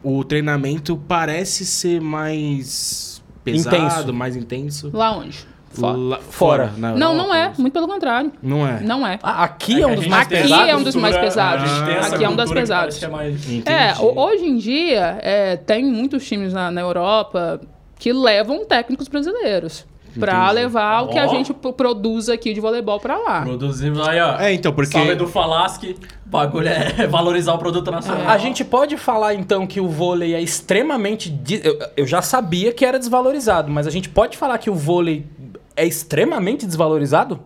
o 0.02 0.24
treinamento 0.24 0.96
parece 0.96 1.66
ser 1.66 2.00
mais 2.00 3.22
pesado, 3.44 3.76
Intenso. 3.76 4.12
mais 4.14 4.36
intenso? 4.36 4.90
Lá 4.94 5.14
onde? 5.14 5.46
Fora. 5.70 5.96
Lá- 5.96 6.18
Fora. 6.30 6.72
na 6.76 6.94
Não, 6.94 7.14
não 7.14 7.34
é. 7.34 7.52
Muito 7.58 7.72
pelo 7.72 7.86
contrário. 7.86 8.32
Não 8.42 8.66
é? 8.66 8.80
Não 8.80 9.06
é. 9.06 9.18
Ah, 9.22 9.44
aqui 9.44 9.82
é 9.82 9.86
um 9.86 9.90
dos 9.94 10.04
gente 10.04 10.10
mais 10.10 10.26
tem 10.26 10.38
Aqui 10.38 10.48
pesados? 10.48 10.68
é 10.68 10.76
um 10.76 10.82
dos 10.82 10.94
mais 10.96 11.16
pesados. 11.16 11.64
Aqui 11.64 12.24
é 12.24 12.28
um 12.28 12.36
que 12.36 12.54
pesados. 12.54 13.02
é 13.02 13.08
mais-. 13.08 13.66
É, 13.66 13.94
ho- 14.00 14.18
hoje 14.18 14.44
em 14.46 14.56
dia, 14.56 15.18
é, 15.22 15.56
tem 15.56 15.84
muitos 15.84 16.26
times 16.26 16.52
na, 16.52 16.70
na 16.70 16.80
Europa 16.80 17.60
que 17.98 18.12
levam 18.12 18.64
técnicos 18.64 19.08
brasileiros 19.08 19.84
pra 20.18 20.32
Entendi. 20.44 20.54
levar 20.54 21.02
o 21.02 21.08
que 21.08 21.18
a 21.18 21.26
gente 21.26 21.52
produz 21.52 22.30
aqui 22.30 22.54
de 22.54 22.60
voleibol 22.60 22.98
pra 22.98 23.18
lá. 23.18 23.42
Produzimos 23.42 24.06
aí, 24.08 24.18
ó. 24.18 24.38
É, 24.40 24.52
então, 24.54 24.72
porque... 24.72 24.92
Salve 24.96 25.14
do 25.14 25.26
Falasque. 25.26 25.94
O 26.26 26.28
bagulho 26.30 26.68
é 26.68 27.04
valorizar 27.06 27.52
o 27.52 27.58
produto 27.58 27.90
nacional. 27.90 28.26
A 28.26 28.38
gente 28.38 28.64
pode 28.64 28.96
falar 28.96 29.34
então 29.34 29.66
que 29.66 29.78
o 29.78 29.88
vôlei 29.88 30.34
é 30.34 30.40
extremamente. 30.40 31.38
Eu, 31.62 31.78
eu 31.98 32.06
já 32.06 32.22
sabia 32.22 32.72
que 32.72 32.84
era 32.84 32.98
desvalorizado, 32.98 33.70
mas 33.70 33.86
a 33.86 33.90
gente 33.90 34.08
pode 34.08 34.38
falar 34.38 34.56
que 34.58 34.70
o 34.70 34.74
vôlei 34.74 35.26
é 35.76 35.86
extremamente 35.86 36.66
desvalorizado? 36.66 37.40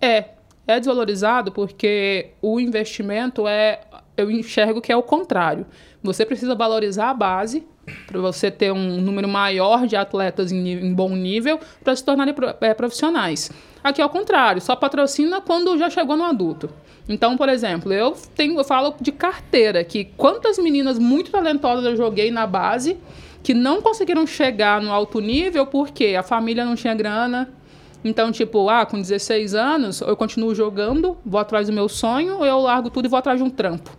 É, 0.00 0.30
é 0.66 0.78
desvalorizado 0.78 1.52
porque 1.52 2.30
o 2.40 2.58
investimento 2.58 3.46
é. 3.46 3.80
Eu 4.16 4.30
enxergo 4.30 4.80
que 4.80 4.92
é 4.92 4.96
o 4.96 5.02
contrário. 5.02 5.66
Você 6.02 6.26
precisa 6.26 6.54
valorizar 6.54 7.10
a 7.10 7.14
base 7.14 7.66
para 8.06 8.20
você 8.20 8.50
ter 8.50 8.72
um 8.72 9.00
número 9.00 9.28
maior 9.28 9.86
de 9.86 9.96
atletas 9.96 10.52
em, 10.52 10.68
em 10.68 10.94
bom 10.94 11.10
nível 11.10 11.58
para 11.82 11.94
se 11.96 12.04
tornarem 12.04 12.34
eh, 12.60 12.74
profissionais. 12.74 13.50
Aqui 13.82 14.02
é 14.02 14.04
o 14.04 14.10
contrário, 14.10 14.60
só 14.60 14.76
patrocina 14.76 15.40
quando 15.40 15.76
já 15.78 15.88
chegou 15.88 16.16
no 16.16 16.24
adulto. 16.24 16.70
Então, 17.08 17.36
por 17.36 17.48
exemplo, 17.48 17.92
eu 17.92 18.14
tenho, 18.36 18.58
eu 18.58 18.64
falo 18.64 18.94
de 19.00 19.10
carteira 19.10 19.82
que 19.82 20.04
quantas 20.04 20.58
meninas 20.58 20.98
muito 20.98 21.30
talentosas 21.30 21.84
eu 21.84 21.96
joguei 21.96 22.30
na 22.30 22.46
base 22.46 22.98
que 23.42 23.54
não 23.54 23.80
conseguiram 23.80 24.26
chegar 24.26 24.80
no 24.80 24.92
alto 24.92 25.20
nível 25.20 25.66
porque 25.66 26.14
a 26.18 26.22
família 26.22 26.64
não 26.64 26.74
tinha 26.74 26.94
grana, 26.94 27.52
então, 28.04 28.32
tipo, 28.32 28.68
ah, 28.68 28.86
com 28.86 29.00
16 29.00 29.54
anos, 29.54 30.00
eu 30.00 30.16
continuo 30.16 30.54
jogando, 30.54 31.18
vou 31.24 31.40
atrás 31.40 31.66
do 31.66 31.72
meu 31.72 31.88
sonho, 31.88 32.38
ou 32.38 32.46
eu 32.46 32.58
largo 32.60 32.88
tudo 32.88 33.04
e 33.06 33.08
vou 33.08 33.18
atrás 33.18 33.38
de 33.38 33.44
um 33.44 33.50
trampo. 33.50 33.90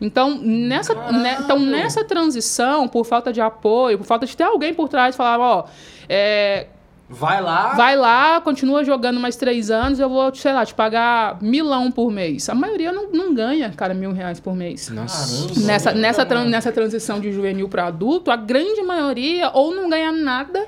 Então, 0.00 0.38
nessa, 0.38 0.94
né, 1.12 1.38
então, 1.40 1.58
nessa 1.58 2.04
transição, 2.04 2.88
por 2.88 3.04
falta 3.04 3.32
de 3.32 3.40
apoio, 3.40 3.98
por 3.98 4.04
falta 4.04 4.26
de 4.26 4.36
ter 4.36 4.44
alguém 4.44 4.72
por 4.72 4.88
trás, 4.88 5.14
falar, 5.14 5.38
ó, 5.38 5.64
é, 6.08 6.68
Vai 7.12 7.42
lá. 7.42 7.74
vai 7.74 7.96
lá, 7.96 8.40
continua 8.40 8.84
jogando 8.84 9.18
mais 9.18 9.34
três 9.34 9.68
anos, 9.70 9.98
eu 9.98 10.08
vou, 10.08 10.32
sei 10.34 10.52
lá, 10.52 10.64
te 10.64 10.72
pagar 10.72 11.38
milão 11.42 11.90
por 11.90 12.10
mês. 12.12 12.48
A 12.48 12.54
maioria 12.54 12.92
não, 12.92 13.10
não 13.10 13.34
ganha, 13.34 13.68
cara, 13.76 13.92
mil 13.92 14.12
reais 14.12 14.38
por 14.38 14.54
mês. 14.54 14.88
Nossa. 14.90 15.44
Caramba. 15.44 15.60
Nessa, 15.66 15.92
nessa, 15.92 16.24
tran- 16.24 16.44
nessa 16.44 16.70
transição 16.70 17.18
de 17.18 17.32
juvenil 17.32 17.68
para 17.68 17.86
adulto, 17.86 18.30
a 18.30 18.36
grande 18.36 18.80
maioria 18.82 19.50
ou 19.52 19.74
não 19.74 19.90
ganha 19.90 20.12
nada, 20.12 20.64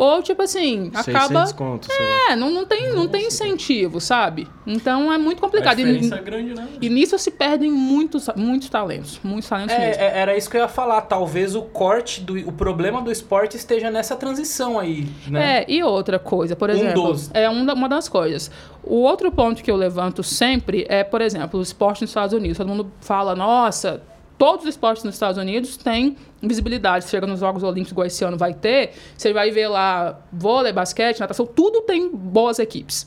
ou, 0.00 0.22
tipo 0.22 0.40
assim, 0.42 0.90
acaba... 0.94 1.46
600 1.46 1.52
conto, 1.52 1.86
sei 1.86 2.04
lá. 2.06 2.32
É, 2.32 2.36
não, 2.36 2.50
não, 2.50 2.64
tem, 2.64 2.92
não 2.94 3.06
tem 3.06 3.26
incentivo, 3.26 4.00
sabe? 4.00 4.48
Então 4.66 5.12
é 5.12 5.18
muito 5.18 5.38
A 5.38 5.40
complicado. 5.42 5.78
E, 5.78 5.84
diferença 5.84 6.14
é 6.16 6.22
grande, 6.22 6.54
né? 6.54 6.68
e 6.80 6.88
nisso 6.88 7.18
se 7.18 7.30
perdem 7.30 7.70
muitos, 7.70 8.28
muitos 8.36 8.68
talentos. 8.70 9.20
Muitos 9.22 9.48
talentos 9.48 9.76
mesmo. 9.76 10.02
É, 10.02 10.06
é, 10.06 10.18
era 10.20 10.36
isso 10.36 10.48
que 10.48 10.56
eu 10.56 10.60
ia 10.62 10.68
falar. 10.68 11.02
Talvez 11.02 11.54
o 11.54 11.62
corte, 11.62 12.20
do, 12.20 12.36
o 12.48 12.52
problema 12.52 13.02
do 13.02 13.10
esporte 13.12 13.56
esteja 13.56 13.90
nessa 13.90 14.16
transição 14.16 14.78
aí, 14.78 15.06
né? 15.28 15.58
É, 15.60 15.64
e 15.68 15.82
outra 15.82 16.18
coisa, 16.18 16.56
por 16.56 16.70
Um 16.70 16.72
exemplo, 16.72 17.02
dos. 17.02 17.30
é 17.34 17.50
um 17.50 17.66
da- 17.66 17.74
uma 17.74 17.88
das 17.88 18.08
coisas. 18.08 18.50
O 18.82 18.96
outro 19.02 19.30
ponto 19.30 19.62
que 19.62 19.70
eu 19.70 19.76
levanto 19.76 20.22
sempre 20.22 20.86
é, 20.88 21.04
por 21.04 21.20
exemplo, 21.20 21.60
o 21.60 21.62
esporte 21.62 22.00
nos 22.00 22.10
Estados 22.10 22.32
Unidos. 22.32 22.56
Todo 22.56 22.68
mundo 22.68 22.90
fala, 23.00 23.34
nossa, 23.34 24.02
todos 24.40 24.64
os 24.64 24.70
esportes 24.70 25.04
nos 25.04 25.16
Estados 25.16 25.36
Unidos 25.36 25.76
têm 25.76 26.16
visibilidade. 26.42 27.04
Chega 27.04 27.26
nos 27.26 27.40
Jogos 27.40 27.62
Olímpicos, 27.62 27.92
igual 27.92 28.06
esse 28.06 28.24
ano 28.24 28.38
vai 28.38 28.54
ter, 28.54 28.92
você 29.14 29.34
vai 29.34 29.50
ver 29.50 29.68
lá 29.68 30.18
vôlei, 30.32 30.72
basquete, 30.72 31.20
natação, 31.20 31.44
tudo 31.44 31.82
tem 31.82 32.08
boas 32.08 32.58
equipes. 32.58 33.06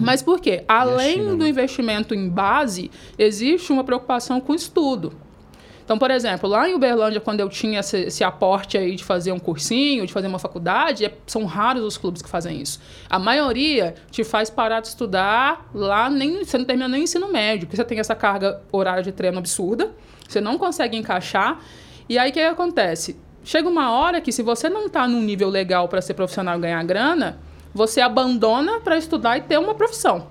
Mas 0.00 0.22
por 0.22 0.40
quê? 0.40 0.64
Além 0.66 1.16
China, 1.16 1.30
do 1.32 1.44
né? 1.44 1.48
investimento 1.50 2.14
em 2.14 2.26
base, 2.26 2.90
existe 3.18 3.70
uma 3.70 3.84
preocupação 3.84 4.40
com 4.40 4.52
o 4.52 4.54
estudo. 4.54 5.12
Então, 5.84 5.98
por 5.98 6.10
exemplo, 6.10 6.48
lá 6.48 6.66
em 6.66 6.74
Uberlândia, 6.74 7.20
quando 7.20 7.40
eu 7.40 7.50
tinha 7.50 7.80
esse, 7.80 8.04
esse 8.04 8.24
aporte 8.24 8.78
aí 8.78 8.94
de 8.96 9.04
fazer 9.04 9.32
um 9.32 9.38
cursinho, 9.38 10.06
de 10.06 10.12
fazer 10.12 10.26
uma 10.26 10.38
faculdade, 10.38 11.04
é- 11.04 11.12
são 11.26 11.44
raros 11.44 11.84
os 11.84 11.98
clubes 11.98 12.22
que 12.22 12.30
fazem 12.30 12.62
isso. 12.62 12.80
A 13.10 13.18
maioria 13.18 13.94
te 14.10 14.24
faz 14.24 14.48
parar 14.48 14.80
de 14.80 14.88
estudar 14.88 15.68
lá, 15.74 16.08
nem, 16.08 16.44
você 16.44 16.56
não 16.56 16.64
termina 16.64 16.88
nem 16.88 17.02
o 17.02 17.04
ensino 17.04 17.30
médio, 17.30 17.66
porque 17.66 17.76
você 17.76 17.84
tem 17.84 17.98
essa 17.98 18.14
carga 18.14 18.62
horária 18.72 19.02
de 19.02 19.12
treino 19.12 19.38
absurda, 19.38 19.92
você 20.32 20.40
não 20.40 20.58
consegue 20.58 20.96
encaixar. 20.96 21.60
E 22.08 22.18
aí 22.18 22.30
o 22.30 22.32
que 22.32 22.40
acontece? 22.40 23.16
Chega 23.44 23.68
uma 23.68 23.92
hora 23.92 24.20
que 24.20 24.32
se 24.32 24.42
você 24.42 24.68
não 24.68 24.86
está 24.86 25.06
num 25.06 25.20
nível 25.20 25.48
legal 25.48 25.88
para 25.88 26.00
ser 26.00 26.14
profissional 26.14 26.58
e 26.58 26.60
ganhar 26.60 26.82
grana, 26.84 27.38
você 27.74 28.00
abandona 28.00 28.80
para 28.80 28.96
estudar 28.96 29.38
e 29.38 29.42
ter 29.42 29.58
uma 29.58 29.74
profissão. 29.74 30.28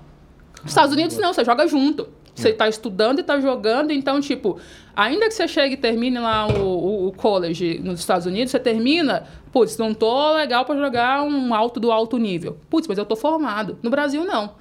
Nos 0.62 0.70
Estados 0.70 0.94
Unidos 0.94 1.16
não, 1.18 1.32
você 1.32 1.44
joga 1.44 1.66
junto. 1.66 2.08
Você 2.34 2.50
está 2.50 2.66
estudando 2.66 3.18
e 3.18 3.20
está 3.20 3.38
jogando, 3.40 3.92
então, 3.92 4.18
tipo, 4.18 4.58
ainda 4.96 5.26
que 5.28 5.34
você 5.34 5.46
chegue 5.46 5.74
e 5.74 5.76
termine 5.76 6.18
lá 6.18 6.46
o, 6.46 6.62
o, 6.62 7.08
o 7.08 7.12
college 7.12 7.78
nos 7.80 8.00
Estados 8.00 8.26
Unidos, 8.26 8.50
você 8.50 8.58
termina, 8.58 9.26
putz, 9.52 9.76
não 9.76 9.92
tô 9.92 10.34
legal 10.34 10.64
para 10.64 10.78
jogar 10.78 11.22
um 11.22 11.54
alto 11.54 11.78
do 11.78 11.92
alto 11.92 12.16
nível. 12.16 12.58
Putz, 12.70 12.88
mas 12.88 12.96
eu 12.96 13.04
tô 13.04 13.16
formado. 13.16 13.78
No 13.82 13.90
Brasil, 13.90 14.24
não. 14.24 14.54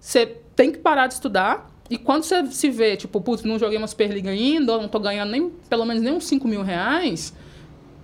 Você 0.00 0.24
tem 0.56 0.72
que 0.72 0.78
parar 0.78 1.06
de 1.06 1.14
estudar, 1.14 1.70
e 1.92 1.98
quando 1.98 2.22
você 2.22 2.46
se 2.46 2.70
vê, 2.70 2.96
tipo, 2.96 3.20
putz, 3.20 3.44
não 3.44 3.58
joguei 3.58 3.76
uma 3.76 3.86
Superliga 3.86 4.30
ainda, 4.30 4.72
ou 4.72 4.80
não 4.80 4.88
tô 4.88 4.98
ganhando 4.98 5.30
nem, 5.30 5.50
pelo 5.68 5.84
menos 5.84 6.02
nem 6.02 6.14
uns 6.14 6.24
5 6.24 6.48
mil 6.48 6.62
reais, 6.62 7.34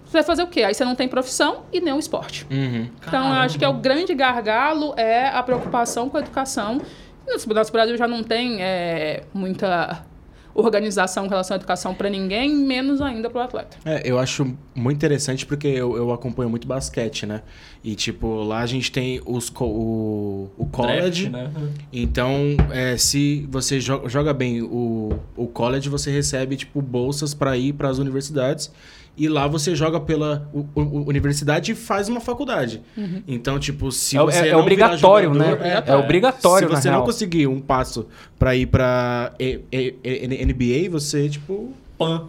você 0.05 0.12
vai 0.12 0.22
fazer 0.22 0.42
o 0.42 0.46
quê? 0.46 0.62
Aí 0.62 0.74
você 0.74 0.85
não 0.85 0.94
tem 0.94 1.09
profissão 1.09 1.64
e 1.72 1.81
nem 1.81 1.92
o 1.94 1.98
esporte. 1.98 2.46
Uhum. 2.51 2.88
Então, 3.07 3.29
eu 3.29 3.40
acho 3.40 3.59
que 3.59 3.64
é 3.64 3.68
o 3.68 3.74
grande 3.74 4.14
gargalo 4.14 4.94
é 4.96 5.29
a 5.29 5.42
preocupação 5.42 6.09
com 6.11 6.16
a 6.16 6.20
educação. 6.20 6.81
No 7.27 7.55
nosso 7.55 7.72
Brasil 7.72 7.96
já 7.96 8.07
não 8.07 8.22
tem 8.22 8.62
é, 8.62 9.24
muita 9.33 10.05
organização 10.61 11.27
em 11.27 11.29
relação 11.29 11.55
à 11.55 11.59
educação 11.59 11.94
para 11.94 12.09
ninguém, 12.11 12.55
menos 12.55 13.01
ainda 13.01 13.31
para 13.31 13.40
o 13.40 13.44
atleta. 13.44 13.77
É, 13.85 14.03
eu 14.05 14.18
acho 14.18 14.44
muito 14.75 14.97
interessante 14.97 15.47
porque 15.47 15.66
eu, 15.68 15.97
eu 15.97 16.12
acompanho 16.12 16.51
muito 16.51 16.66
basquete, 16.66 17.27
né? 17.27 17.42
E, 17.83 17.94
tipo, 17.94 18.42
lá 18.42 18.59
a 18.61 18.66
gente 18.66 18.90
tem 18.90 19.21
os, 19.25 19.49
co- 19.51 19.64
o, 19.66 20.51
o 20.59 20.66
college. 20.66 21.29
Draft, 21.29 21.53
né? 21.55 21.71
Então, 21.92 22.35
é, 22.71 22.97
se 22.97 23.47
você 23.51 23.79
jo- 23.81 24.09
joga 24.09 24.35
bem 24.35 24.62
o, 24.62 25.18
o 25.37 25.47
college, 25.47 25.88
você 25.88 26.11
recebe, 26.11 26.57
tipo, 26.57 26.83
bolsas 26.83 27.35
para 27.35 27.57
ir 27.57 27.73
para 27.73 27.88
as 27.88 27.99
universidades. 27.99 28.71
E 29.18 29.28
lá 29.28 29.46
você 29.48 29.74
joga 29.74 29.98
pela 29.98 30.48
u- 30.54 30.64
u- 30.76 31.09
universidade 31.09 31.72
e 31.72 31.74
faz 31.74 32.09
uma 32.09 32.20
faculdade. 32.20 32.81
Então, 33.26 33.59
tipo, 33.59 33.90
se 33.90 34.16
É, 34.16 34.20
você 34.20 34.38
é- 34.38 34.48
é 34.50 34.57
obrigatório, 34.57 35.33
jogador- 35.35 35.59
né? 35.61 35.83
É 35.87 35.96
obrigatório, 35.96 36.68
Se 36.68 36.74
você 36.76 36.88
na 36.88 36.92
não 36.94 37.00
real. 37.00 37.07
conseguir 37.07 37.46
um 37.48 37.61
passo 37.61 38.07
para 38.38 38.54
ir 38.54 38.66
para 38.66 39.33
NBA, 39.38 40.88
você, 40.90 41.28
tipo... 41.28 41.72
Pan. 41.98 42.26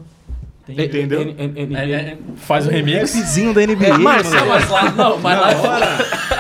Entendeu? 0.67 1.21
N- 1.21 1.35
N- 1.37 1.61
N- 1.65 1.75
É, 1.75 1.91
é, 1.91 2.17
faz 2.35 2.67
o 2.67 2.69
remix. 2.69 3.15
Vizinho 3.15 3.53
da 3.53 3.61
NBA. 3.65 3.87
É, 3.87 3.89
mano. 3.97 4.03
Mas 4.03 4.69
lá, 4.69 4.91
não, 4.91 5.17
mas 5.19 5.39
lá 5.39 5.49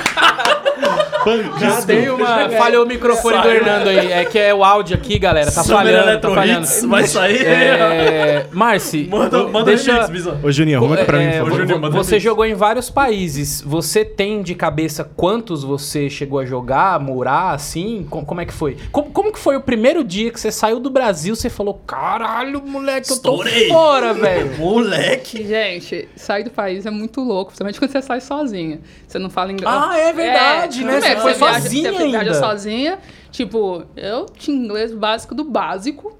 Pancada. 1.37 1.85
Tem 1.85 2.09
uma. 2.09 2.49
Falhou 2.49 2.83
o 2.83 2.87
microfone 2.87 3.41
do. 3.41 3.47
Hernando 3.49 3.87
aí. 3.87 4.11
É 4.11 4.25
que 4.25 4.37
é 4.39 4.53
o 4.53 4.63
áudio 4.63 4.95
aqui, 4.95 5.17
galera. 5.19 5.51
Tá 5.51 5.63
Summer 5.63 5.77
falhando, 5.77 6.21
tá 6.21 6.29
falhando. 6.29 6.65
Hits 6.65 6.85
vai 6.85 7.07
sair. 7.07 7.45
É, 7.45 8.45
Marci, 8.51 9.07
Manda, 9.11 9.43
manda 9.47 9.65
deixa, 9.65 10.07
Bisa. 10.07 10.39
Ô, 10.43 10.51
Juninho, 10.51 10.77
arruma 10.79 10.95
aqui 10.95 11.05
pra 11.05 11.17
mim, 11.17 11.23
é, 11.25 11.39
por 11.41 11.51
favor. 11.67 11.91
você 11.91 12.19
jogou 12.19 12.45
em 12.45 12.53
vários 12.53 12.89
países. 12.89 13.61
Você 13.61 14.03
tem 14.05 14.41
de 14.41 14.55
cabeça 14.55 15.03
quantos 15.03 15.63
você 15.63 16.09
chegou 16.09 16.39
a 16.39 16.45
jogar, 16.45 16.99
morar, 16.99 17.51
assim? 17.51 18.05
Com- 18.09 18.23
Como, 18.25 18.41
é 18.41 18.45
que 18.45 18.53
foi? 18.53 18.77
Como, 18.91 19.11
como 19.11 19.31
que 19.31 19.39
foi 19.39 19.55
o 19.55 19.61
primeiro 19.61 20.03
dia 20.03 20.31
que 20.31 20.39
você 20.39 20.51
saiu 20.51 20.79
do 20.79 20.89
Brasil? 20.89 21.35
Você 21.35 21.49
falou, 21.49 21.73
caralho, 21.85 22.61
moleque, 22.65 23.09
eu 23.11 23.17
tô 23.19 23.33
Estourei." 23.43 23.67
fora, 23.67 24.13
velho. 24.13 24.57
Moleque. 24.57 25.45
Gente, 25.45 26.07
sair 26.15 26.43
do 26.43 26.51
país 26.51 26.85
é 26.85 26.91
muito 26.91 27.21
louco, 27.21 27.47
principalmente 27.51 27.79
quando 27.79 27.91
você 27.91 28.01
sai 28.01 28.21
sozinha. 28.21 28.79
Você 29.07 29.17
não 29.19 29.29
fala 29.29 29.51
inglês. 29.51 29.73
Ah, 29.75 29.97
é 29.97 30.13
verdade, 30.13 30.83
né? 30.83 30.99
primeiro, 30.99 31.18
Você 31.21 31.33
foi 31.35 31.47
viaja- 31.49 31.61
sozinha 31.61 31.91
Você 31.93 32.07
viaja 32.07 32.33
sozinha. 32.33 32.99
Tipo, 33.31 33.83
eu 33.95 34.25
tinha 34.25 34.57
inglês 34.57 34.93
básico 34.93 35.35
do 35.35 35.43
básico. 35.43 36.17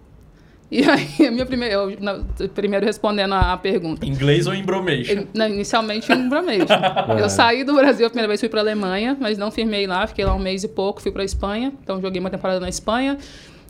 E 0.72 0.84
aí, 0.88 1.26
a 1.28 1.32
minha 1.32 1.46
primeira, 1.48 1.74
eu, 1.74 1.98
na- 2.00 2.20
primeiro 2.54 2.86
respondendo 2.86 3.34
a, 3.34 3.54
a 3.54 3.58
pergunta. 3.58 4.06
Inglês 4.06 4.46
ou 4.46 4.54
embromation? 4.54 5.26
Na- 5.34 5.50
inicialmente 5.50 6.12
em 6.12 6.30
Bramation. 6.30 6.68
eu 7.20 7.28
saí 7.30 7.64
do 7.64 7.74
Brasil 7.74 8.06
a 8.06 8.10
primeira 8.10 8.28
vez, 8.28 8.40
fui 8.40 8.50
pra 8.50 8.60
Alemanha, 8.62 9.18
mas 9.20 9.38
não 9.38 9.50
firmei 9.50 9.88
lá, 9.88 10.06
fiquei 10.06 10.24
lá 10.24 10.36
um 10.36 10.40
mês 10.40 10.64
e 10.64 10.68
pouco, 10.68 11.02
fui 11.02 11.12
pra 11.12 11.24
Espanha. 11.24 11.74
Então 11.84 12.00
joguei 12.00 12.20
uma 12.20 12.30
temporada 12.30 12.60
na 12.60 12.70
Espanha. 12.70 13.18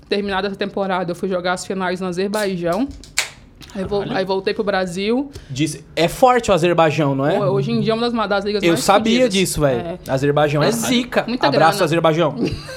Terminada 0.09 0.47
essa 0.47 0.57
temporada, 0.57 1.11
eu 1.11 1.15
fui 1.15 1.29
jogar 1.29 1.53
as 1.53 1.65
finais 1.65 2.01
no 2.01 2.07
Azerbaijão. 2.07 2.87
Aí, 3.75 3.85
aí 4.15 4.25
voltei 4.25 4.53
pro 4.53 4.63
Brasil. 4.63 5.29
Diz- 5.49 5.83
é 5.95 6.07
forte 6.07 6.49
o 6.49 6.53
Azerbaijão, 6.53 7.13
não 7.13 7.27
é? 7.27 7.39
Hoje 7.39 7.71
em 7.71 7.81
dia 7.81 7.91
é 7.91 7.95
uma 7.95 8.09
das, 8.09 8.29
das 8.29 8.45
ligas 8.45 8.63
Eu 8.63 8.69
mais 8.69 8.83
sabia 8.83 9.19
fodidas. 9.21 9.33
disso, 9.33 9.61
velho. 9.61 9.99
Azerbaijão 10.07 10.63
é 10.63 10.71
zica. 10.71 11.25
muita 11.27 11.47
Abraço, 11.47 11.73
grana. 11.77 11.85
Azerbaijão. 11.85 12.35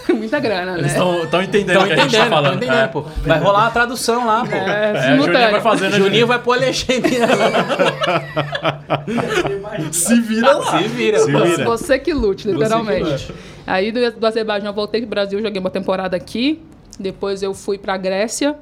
É. 0.09 0.12
Muita 0.12 0.38
grana, 0.38 0.73
né? 0.73 0.79
Eles 0.81 0.92
estão 0.92 1.42
entendendo 1.42 1.81
o 1.83 1.87
que 1.87 1.92
a 1.92 1.97
gente 1.97 2.07
entendendo, 2.09 2.11
tá 2.11 2.25
estão 2.25 2.29
falando. 2.31 2.57
entendendo, 2.57 2.79
É. 2.79 2.87
pô. 2.88 3.01
Vai 3.03 3.38
rolar 3.40 3.61
uma 3.64 3.71
tradução 3.71 4.27
lá, 4.27 4.45
pô. 4.45 4.55
É, 4.55 4.92
É, 4.92 4.99
a. 4.99 5.16
Juninho 5.16 5.33
vai 5.51 5.61
fazer, 5.61 5.88
né, 5.90 5.97
Juninho 5.99 6.27
vai 6.27 6.38
pôr 6.38 6.59
legenda. 6.59 7.09
Se 9.92 10.21
vira 10.21 10.57
lá. 10.57 10.79
Se 10.79 10.88
vira. 10.88 11.18
Se 11.21 11.27
vira. 11.33 11.64
Você 11.64 11.99
que 11.99 12.12
lute, 12.12 12.49
literalmente. 12.49 13.11
lute. 13.11 13.35
Aí 13.66 13.92
do, 13.92 14.11
do 14.12 14.27
Azerbaijão 14.27 14.68
eu 14.68 14.75
voltei 14.75 15.01
pro 15.01 15.11
Brasil, 15.11 15.40
joguei 15.40 15.61
uma 15.61 15.71
temporada 15.71 16.16
aqui. 16.16 16.61
Depois 16.99 17.42
eu 17.42 17.55
fui 17.55 17.79
pra 17.79 17.97
Grécia. 17.97 18.57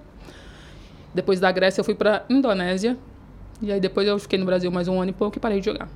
Depois 1.14 1.40
da 1.40 1.50
Grécia 1.50 1.80
eu 1.80 1.84
fui 1.84 1.94
pra 1.94 2.24
Indonésia. 2.28 2.96
E 3.62 3.70
aí 3.72 3.80
depois 3.80 4.06
eu 4.08 4.18
fiquei 4.18 4.38
no 4.38 4.44
Brasil 4.46 4.70
mais 4.70 4.88
um 4.88 5.00
ano 5.00 5.10
e 5.10 5.14
pouco 5.14 5.36
e 5.36 5.40
parei 5.40 5.60
de 5.60 5.66
jogar. 5.66 5.88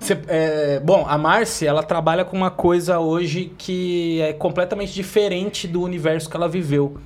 Cê- 0.00 0.18
é, 0.26 0.80
bom, 0.80 1.04
a 1.06 1.16
Marcy, 1.16 1.66
ela 1.66 1.82
trabalha 1.82 2.24
com 2.24 2.36
uma 2.36 2.50
coisa 2.50 2.98
hoje 2.98 3.52
que 3.56 4.20
é 4.20 4.32
completamente 4.32 4.92
diferente 4.92 5.68
do 5.68 5.82
universo 5.82 6.28
que 6.28 6.36
ela 6.36 6.48
viveu. 6.48 6.96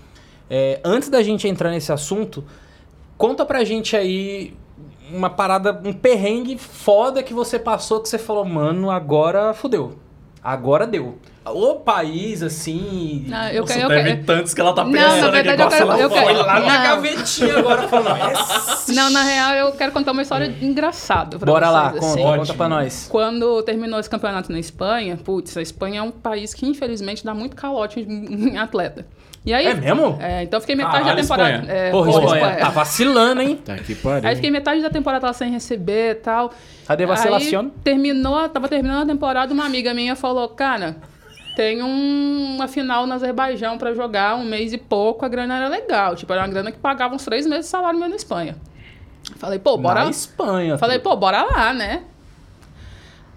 É, 0.49 0.81
antes 0.85 1.09
da 1.09 1.23
gente 1.23 1.47
entrar 1.49 1.71
nesse 1.71 1.93
assunto, 1.93 2.45
conta 3.19 3.45
pra 3.45 3.65
gente 3.65 3.97
aí 3.97 4.55
uma 5.13 5.29
parada, 5.29 5.79
um 5.85 5.93
perrengue 5.93 6.57
foda 6.57 7.23
que 7.23 7.35
você 7.35 7.59
passou 7.59 8.01
que 8.01 8.09
você 8.09 8.19
falou, 8.19 8.45
mano, 8.45 8.91
agora 8.91 9.53
fudeu. 9.53 9.99
Agora 10.49 10.87
deu. 10.87 11.19
O 11.45 11.75
país, 11.77 12.41
assim. 12.43 13.27
Ah, 13.33 13.53
eu 13.53 13.65
quero- 13.65 13.81
eu 13.83 13.89
deve 13.89 14.03
quero- 14.11 14.25
tanto 14.25 14.55
que 14.55 14.61
ela 14.61 14.73
tá 14.73 14.85
Não, 14.85 14.93
pensando. 14.93 15.21
na 15.23 15.31
né, 15.33 15.43
verdade, 15.43 15.57
que 15.57 15.63
eu 15.63 15.69
quero- 15.69 15.83
ela 15.91 16.01
eu 16.01 16.11
foi 16.11 16.19
quero- 16.21 16.39
lá. 16.39 16.45
lá 16.47 16.61
na 16.61 16.79
Não. 16.79 16.83
gavetinha 16.83 17.59
agora 17.59 17.89
falando. 17.89 18.31
"Essa- 18.31 18.93
Não, 18.93 19.11
na 19.11 19.23
real 19.23 19.55
eu 19.55 19.73
quero 19.73 19.91
contar 19.93 20.13
uma 20.13 20.23
história 20.23 20.55
engraçada 20.63 21.37
pra 21.39 21.47
Bora 21.53 21.69
lá, 21.71 21.89
vocês, 21.91 22.01
conta, 22.01 22.13
assim. 22.15 22.23
conta 22.23 22.41
Ótimo. 22.43 22.57
pra 22.57 22.69
nós. 22.69 23.07
Quando 23.11 23.63
terminou 23.63 23.99
esse 23.99 24.09
campeonato 24.11 24.53
na 24.53 24.59
Espanha, 24.61 25.17
putz, 25.17 25.57
a 25.57 25.63
Espanha 25.63 25.99
é 25.99 26.03
um 26.03 26.11
país 26.13 26.55
que 26.55 26.65
infelizmente 26.67 27.25
dá 27.25 27.35
muito 27.35 27.57
calote 27.57 28.01
em 28.01 28.57
atleta. 28.59 29.05
E 29.47 29.55
aí, 29.55 29.65
É 29.67 29.75
mesmo? 29.75 30.19
É, 30.21 30.43
então 30.43 30.57
eu 30.57 30.61
fiquei 30.61 30.75
metade 30.75 31.05
Caralho, 31.05 31.17
da 31.17 31.23
temporada. 31.23 31.51
Espanha. 31.59 31.73
É, 31.73 31.91
Porra, 31.93 32.11
pô, 32.11 32.19
Espanha, 32.19 32.35
Espanha. 32.37 32.57
tá 32.59 32.69
vacilando, 32.71 33.41
hein? 33.43 33.57
Tá 33.65 33.77
que 33.77 33.95
pariu. 33.95 34.29
Aí 34.29 34.35
fiquei 34.35 34.51
metade 34.51 34.83
da 34.83 34.91
temporada 34.91 35.25
lá 35.29 35.33
sem 35.33 35.53
receber 35.53 36.11
e 36.11 36.15
tal. 36.17 36.53
Cadê 36.87 37.07
vacilação? 37.07 37.61
Aí 37.61 37.71
terminou, 37.85 38.49
tava 38.49 38.69
terminando 38.69 39.05
a 39.05 39.07
temporada, 39.07 39.55
uma 39.55 39.65
amiga 39.65 39.95
minha 39.95 40.17
falou, 40.17 40.49
cara, 40.49 40.97
tem 41.55 41.81
um- 41.81 42.57
uma 42.57 42.67
final 42.67 43.07
no 43.07 43.15
Azerbaijão 43.15 43.79
pra 43.79 43.95
jogar, 43.95 44.35
um 44.35 44.45
mês 44.45 44.73
e 44.73 44.79
pouco, 44.79 45.25
a 45.25 45.29
grana 45.29 45.57
era 45.57 45.69
legal. 45.69 46.17
Tipo, 46.17 46.33
era 46.33 46.43
uma 46.43 46.49
grana 46.49 46.73
que 46.73 46.79
pagava 46.79 47.15
uns 47.15 47.25
três 47.25 47.47
meses 47.47 47.67
de 47.67 47.71
salário 47.71 47.99
meu 48.01 48.09
na 48.09 48.17
Espanha. 48.17 48.57
Falei, 49.37 49.61
pô, 49.61 49.77
bora. 49.77 50.05
Na 50.05 50.11
Espanha. 50.11 50.77
Falei, 50.77 50.99
pô, 50.99 51.15
bora 51.15 51.45
lá, 51.45 51.73
né? 51.73 52.03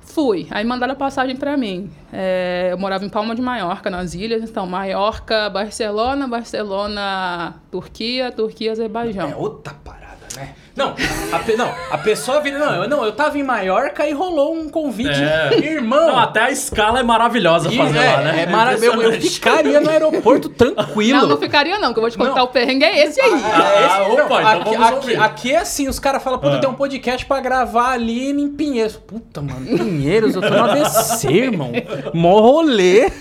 Fui. 0.09 0.47
Aí 0.49 0.65
mandaram 0.65 0.93
a 0.93 0.95
passagem 0.95 1.35
pra 1.35 1.55
mim. 1.55 1.89
É, 2.11 2.69
eu 2.71 2.77
morava 2.77 3.05
em 3.05 3.09
Palma 3.09 3.35
de 3.35 3.41
Maiorca, 3.41 3.91
nas 3.91 4.15
ilhas. 4.15 4.49
Então, 4.49 4.65
Maiorca, 4.65 5.49
Barcelona, 5.51 6.27
Barcelona, 6.27 7.55
Turquia, 7.69 8.31
Turquia, 8.31 8.71
Azerbaijão. 8.71 9.29
É 9.29 9.35
outra 9.35 9.73
parada, 9.73 10.27
né? 10.35 10.55
Não, 10.79 10.95
a, 11.31 11.39
pe- 11.39 11.55
não, 11.55 11.71
a 11.91 11.97
pessoa 11.97 12.39
vira. 12.39 12.57
Não 12.57 12.83
eu, 12.83 12.89
não, 12.89 13.05
eu 13.05 13.11
tava 13.11 13.37
em 13.37 13.43
Maiorca 13.43 14.07
e 14.07 14.13
rolou 14.13 14.55
um 14.55 14.69
convite. 14.69 15.09
É. 15.21 15.57
Irmão. 15.61 16.07
Não, 16.07 16.17
até 16.19 16.39
a 16.41 16.51
escala 16.51 16.99
é 16.99 17.03
maravilhosa 17.03 17.69
fazer 17.71 17.97
é, 17.97 18.11
lá, 18.13 18.21
né? 18.21 18.43
é 18.43 18.45
maravilhoso. 18.47 19.01
Eu, 19.01 19.21
ficaria 19.21 19.79
no 19.81 19.89
aeroporto 19.89 20.47
tranquilo. 20.49 21.19
Não, 21.19 21.27
não 21.27 21.37
ficaria 21.37 21.77
não, 21.79 21.91
que 21.93 21.99
eu 21.99 22.01
vou 22.01 22.09
te 22.09 22.17
contar 22.17 22.35
Não. 22.35 22.43
o 22.45 22.47
perrengue 22.47 22.85
é 22.85 23.03
esse 23.05 23.19
aí. 23.19 23.31
Ah, 23.33 24.03
Esse- 24.03 24.21
opa, 24.21 24.41
não, 24.41 24.61
então 24.61 24.71
aqui, 24.73 24.77
vamos 24.77 25.05
aqui, 25.05 25.15
aqui 25.15 25.51
é 25.53 25.57
assim, 25.57 25.87
os 25.89 25.99
caras 25.99 26.23
falam, 26.23 26.39
puta, 26.39 26.55
Ah. 26.55 26.59
tem 26.59 26.69
um 26.69 26.73
podcast 26.73 27.25
pra 27.25 27.39
gravar 27.41 27.91
ali 27.91 28.29
em 28.31 28.47
Pinheiros. 28.49 28.95
Puta, 28.95 29.41
mano, 29.41 29.65
Pinheiros, 29.65 30.35
eu 30.35 30.41
tô 30.41 30.49
no 30.49 30.63
ABC, 30.63 31.27
irmão. 31.29 31.71
Mó 32.13 32.39
rolê. 32.39 33.11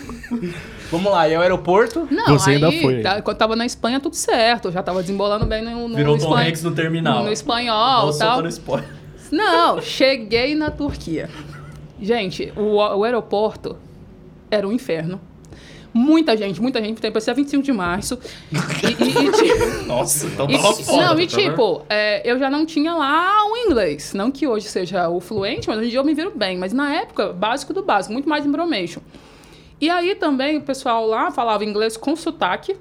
Vamos 0.91 1.13
lá, 1.13 1.29
e 1.29 1.35
é 1.35 1.39
o 1.39 1.43
aeroporto? 1.43 2.09
Não, 2.11 2.27
Você 2.39 2.51
aí, 2.51 2.57
ainda 2.57 2.73
foi. 2.73 3.01
tá, 3.03 3.21
quando 3.23 3.37
tava 3.37 3.55
na 3.55 3.67
Espanha, 3.67 4.01
tudo 4.01 4.15
certo. 4.17 4.69
Eu 4.69 4.73
já 4.73 4.83
tava 4.83 5.03
desembolando 5.03 5.45
bem 5.45 5.63
no, 5.63 5.87
no, 5.89 5.95
Virou 5.97 6.17
Tom 6.17 6.25
espanhol. 6.25 6.49
Hanks 6.49 6.63
no 6.63 6.71
terminal. 6.73 7.25
No 7.25 7.33
espanhol 7.33 8.07
Nossa, 8.07 8.17
e 8.17 8.21
tal. 8.21 8.29
soltando 8.37 8.49
spoiler. 8.51 8.89
Não, 9.31 9.83
cheguei 9.83 10.55
na 10.55 10.71
Turquia. 10.71 11.29
Gente, 12.01 12.53
o, 12.57 12.77
o 12.77 13.05
aeroporto 13.05 13.77
era 14.51 14.67
um 14.67 14.73
inferno. 14.73 15.21
Muita 15.93 16.37
gente, 16.37 16.61
muita 16.63 16.81
gente. 16.83 17.01
Parecia 17.01 17.35
25 17.35 17.63
de 17.63 17.73
março. 17.73 18.19
E, 18.53 18.57
e- 18.57 19.27
e 19.27 19.33
ti- 19.33 19.85
Nossa, 19.87 20.27
então 20.27 20.49
e- 20.49 20.53
tava 20.57 20.73
foda. 20.75 21.07
não, 21.07 21.21
e 21.21 21.27
tá 21.27 21.37
tipo, 21.37 21.83
é, 21.89 22.23
eu 22.31 22.39
já 22.39 22.49
não 22.49 22.65
tinha 22.65 22.95
lá 22.95 23.45
o 23.51 23.57
inglês. 23.57 24.13
Não 24.15 24.31
que 24.31 24.47
hoje 24.47 24.67
seja 24.69 25.09
o 25.09 25.19
fluente, 25.21 25.67
mas 25.69 25.77
hoje 25.79 25.89
em 25.89 25.91
dia 25.91 25.99
eu 25.99 26.05
me 26.05 26.15
viro 26.15 26.33
bem. 26.35 26.57
Mas 26.57 26.73
na 26.73 26.95
época, 26.95 27.33
básico 27.33 27.75
do 27.75 27.83
básico, 27.83 28.13
muito 28.13 28.29
mais 28.29 28.47
embromation. 28.47 29.01
E 29.81 29.89
aí 29.89 30.15
também 30.15 30.57
o 30.57 30.63
pessoal 30.63 31.07
lá 31.07 31.31
falava 31.31 31.65
inglês 31.65 31.97
com 31.97 32.17
sotaque. 32.17 32.77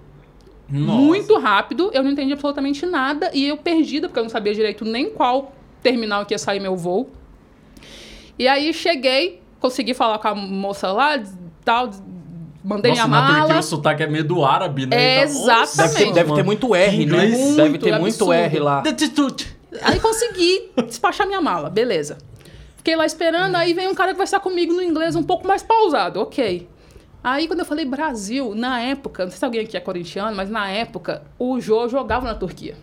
Nossa. 0.69 1.01
Muito 1.01 1.37
rápido, 1.37 1.89
eu 1.93 2.03
não 2.03 2.11
entendi 2.11 2.33
absolutamente 2.33 2.85
nada 2.85 3.31
e 3.33 3.47
eu 3.47 3.55
perdida, 3.55 4.07
porque 4.07 4.19
eu 4.19 4.23
não 4.23 4.29
sabia 4.29 4.53
direito 4.53 4.83
nem 4.83 5.09
qual 5.09 5.53
terminal 5.81 6.25
que 6.25 6.33
ia 6.33 6.37
sair 6.37 6.59
meu 6.59 6.75
voo. 6.75 7.09
E 8.37 8.47
aí 8.47 8.73
cheguei, 8.73 9.41
consegui 9.59 9.93
falar 9.93 10.19
com 10.19 10.27
a 10.27 10.35
moça 10.35 10.91
lá, 10.91 11.23
tal, 11.63 11.89
mandei 12.63 12.91
Nossa, 12.91 13.07
minha 13.07 13.21
na 13.21 13.27
Turquia 13.27 13.47
mala. 13.47 13.59
o 13.59 13.63
sotaque 13.63 14.03
é 14.03 14.07
meio 14.07 14.25
do 14.25 14.43
árabe, 14.43 14.85
né? 14.85 15.19
É, 15.19 15.23
exatamente. 15.23 15.77
Deve 15.77 16.05
ter, 16.05 16.13
deve 16.13 16.33
ter 16.35 16.43
muito 16.43 16.75
R, 16.75 16.97
né? 16.97 17.03
Inglês. 17.03 17.55
Deve 17.55 17.77
ter 17.77 17.91
Muito 17.91 18.01
muito 18.01 18.31
absurdo. 18.31 18.33
R 18.33 18.59
lá. 18.59 18.83
Aí 19.83 19.99
consegui 19.99 20.71
despachar 20.85 21.25
minha 21.27 21.41
mala, 21.41 21.69
beleza. 21.69 22.17
Fiquei 22.75 22.95
lá 22.95 23.05
esperando, 23.05 23.55
aí 23.55 23.73
vem 23.73 23.87
um 23.87 23.95
cara 23.95 24.11
conversar 24.11 24.39
comigo 24.39 24.73
no 24.73 24.81
inglês 24.81 25.15
um 25.15 25.23
pouco 25.23 25.47
mais 25.47 25.63
pausado, 25.63 26.19
ok. 26.19 26.67
Aí 27.29 27.45
quando 27.45 27.59
eu 27.59 27.65
falei 27.65 27.83
Brasil, 27.83 28.55
na 28.55 28.79
época, 28.81 29.23
não 29.25 29.29
sei 29.31 29.39
se 29.39 29.43
alguém 29.43 29.59
aqui 29.61 29.75
é 29.75 29.81
corintiano, 29.81 30.33
mas 30.33 30.49
na 30.49 30.69
época 30.69 31.23
o 31.37 31.59
Jô 31.59 31.89
jogava 31.89 32.25
na 32.25 32.33
Turquia. 32.35 32.75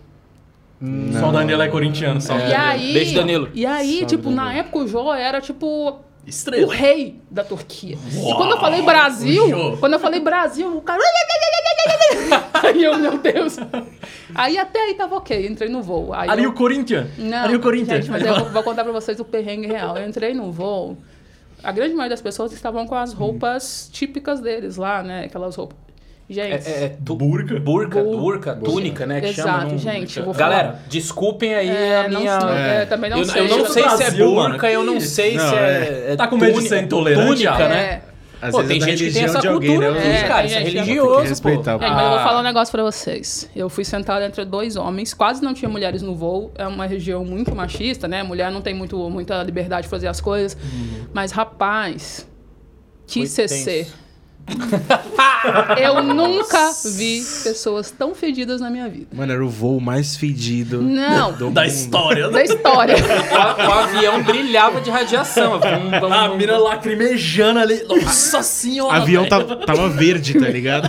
Só 1.19 1.31
o 1.31 1.33
Danilo 1.33 1.63
é 1.63 1.69
corintiano, 1.69 2.21
só. 2.21 2.37
E 2.37 2.53
aí, 2.55 2.93
Beijo, 2.93 3.15
Danilo. 3.15 3.49
E 3.55 3.65
aí, 3.65 4.01
Salve, 4.01 4.07
tipo, 4.07 4.31
na 4.31 4.45
Danilo. 4.45 4.61
época 4.61 4.79
o 4.81 4.87
Jô 4.89 5.15
era 5.15 5.41
tipo 5.41 5.67
o 5.67 5.97
Estrela. 6.27 6.75
rei 6.75 7.21
da 7.31 7.43
Turquia. 7.43 7.97
e 8.13 8.35
quando 8.35 8.51
eu 8.51 8.61
falei 8.61 8.81
o 8.81 8.85
Brasil, 8.85 9.77
quando 9.81 9.95
eu 9.95 9.99
falei 9.99 10.21
Brasil, 10.21 10.77
o 10.77 10.83
cara. 10.83 11.01
aí 12.63 12.85
eu, 12.85 12.99
meu 12.99 13.17
Deus. 13.17 13.57
Aí 14.35 14.59
até 14.59 14.79
aí 14.81 14.95
tava 14.95 15.17
ok, 15.17 15.47
entrei 15.47 15.71
no 15.71 15.81
voo. 15.83 16.13
Aí 16.13 16.29
Ali 16.29 16.45
eu- 16.45 16.51
o 16.51 16.53
Corinthians. 16.53 17.09
Não, 17.17 17.45
Ali 17.45 17.57
o 17.57 17.61
Corinthians. 17.61 18.05
gente, 18.05 18.11
mas 18.11 18.23
eu 18.27 18.35
vou, 18.41 18.51
vou 18.51 18.63
contar 18.63 18.85
pra 18.85 18.93
vocês 18.93 19.19
o 19.21 19.25
perrengue 19.25 19.67
real. 19.69 19.97
Eu 19.97 20.07
entrei 20.07 20.35
no 20.35 20.53
voo, 20.53 20.99
a 21.65 21.73
grande 21.73 21.95
maioria 21.95 22.11
das 22.11 22.21
pessoas 22.23 22.53
estavam 22.53 22.87
com 22.87 22.95
as 22.95 23.13
roupas 23.13 23.89
típicas 23.93 24.41
deles 24.41 24.77
lá, 24.77 25.03
né? 25.03 25.25
Aquelas 25.25 25.57
roupas. 25.57 25.77
Gente, 26.29 26.67
É, 26.67 26.85
é, 26.85 26.97
tu- 27.05 27.15
Burca. 27.15 27.61
Burca, 27.61 28.03
Bur- 28.03 28.17
burca, 28.19 28.55
túnica, 28.57 29.05
né? 29.05 29.21
Que 29.21 29.27
Exato, 29.27 29.49
chama. 29.49 29.65
não- 29.73 29.79
gente, 29.79 30.21
Galera, 30.35 30.69
falar. 30.69 30.83
desculpem 30.89 31.55
aí 31.55 31.69
é, 31.69 31.99
a 31.99 32.09
não 32.09 32.21
minha. 32.21 32.41
sei, 32.41 32.49
É. 32.51 32.77
é, 32.83 32.87
também 32.87 33.11
não 33.11 33.19
eu, 33.19 33.25
sei. 33.27 33.43
eu 33.43 33.59
não 33.59 33.67
sei 33.67 33.89
se 33.91 34.03
é 34.05 34.11
burca, 34.13 34.71
eu 34.71 34.85
não 34.85 35.01
sei 35.01 35.37
Não, 35.37 35.49
se 35.51 35.55
é. 35.55 35.59
é, 36.09 36.13
é 36.13 36.17
Tá 36.17 36.27
com 36.27 36.39
medo 36.39 36.63
de 36.63 36.67
ser 36.69 36.83
intolerante, 36.83 37.27
túnica, 37.45 37.69
né? 37.69 38.01
É. 38.45 38.49
Às 38.49 38.53
Pô, 38.53 38.59
vezes 38.63 38.69
tem 38.69 38.83
é 38.83 38.97
gente 38.97 39.05
que 39.09 39.13
tem 39.13 39.23
religião 39.23 39.25
essa 39.25 39.41
de 39.41 39.49
alguém, 39.49 39.71
cultura 39.71 39.93
né? 39.93 39.99
aqui, 39.99 40.09
É, 40.09 40.29
cara. 40.29 40.47
Isso 40.47 40.55
é 40.57 40.59
religioso, 40.61 41.43
pô. 41.43 41.49
Gente, 41.49 41.65
mas 41.67 41.83
eu 41.83 42.09
vou 42.11 42.19
Ah. 42.19 42.23
falar 42.25 42.41
um 42.41 42.43
negócio 42.43 42.71
pra 42.73 42.83
vocês. 42.83 43.49
Eu 43.57 43.69
fui 43.71 43.85
sentada 43.85 44.27
entre 44.27 44.45
dois 44.45 44.77
homens, 44.77 45.15
quase 45.15 45.43
não 45.43 45.55
tinha 45.55 45.69
mulheres 45.69 46.03
no 46.03 46.15
voo. 46.15 46.53
É 46.57 46.67
uma 46.67 46.87
região 46.87 47.25
muito 47.25 47.55
machista, 47.55 48.07
né? 48.07 48.23
Mulher 48.23 48.51
não 48.53 48.61
tem 48.61 48.75
muito, 48.75 48.99
muita 49.09 49.43
liberdade 49.43 49.83
de 49.85 49.89
fazer 49.89 50.09
as 50.09 50.21
coisas. 50.21 50.57
Mas, 51.13 51.33
rapaz, 51.33 52.27
que 53.07 53.21
Foi 53.21 53.27
CC. 53.27 53.73
tenso. 53.85 54.04
Eu 55.81 56.03
nunca 56.03 56.71
vi 56.85 57.23
pessoas 57.43 57.91
tão 57.91 58.15
fedidas 58.15 58.61
na 58.61 58.71
minha 58.71 58.89
vida. 58.89 59.07
Mano, 59.13 59.33
era 59.33 59.45
o 59.45 59.49
voo 59.49 59.81
mais 59.81 60.17
fedido 60.17 60.81
Não. 60.83 61.33
do 61.33 61.51
Da 61.51 61.63
mundo. 61.63 61.71
história. 61.71 62.29
Da 62.31 62.43
história. 62.43 62.95
O, 63.35 63.67
o 63.67 63.73
avião 63.73 64.23
brilhava 64.23 64.81
de 64.81 64.91
radiação. 64.91 65.59
Vum, 65.61 66.01
vum, 66.01 66.13
A 66.13 66.29
vum. 66.29 66.37
mira 66.37 66.57
lacrimejando 66.59 67.59
ali. 67.61 67.83
Nossa 67.85 68.39
O 68.39 68.43
senhora. 68.43 68.97
avião 68.99 69.23
velho. 69.25 69.31
tava, 69.47 69.57
tava 69.67 69.89
verde, 69.89 70.39
tá 70.39 70.49
ligado? 70.49 70.89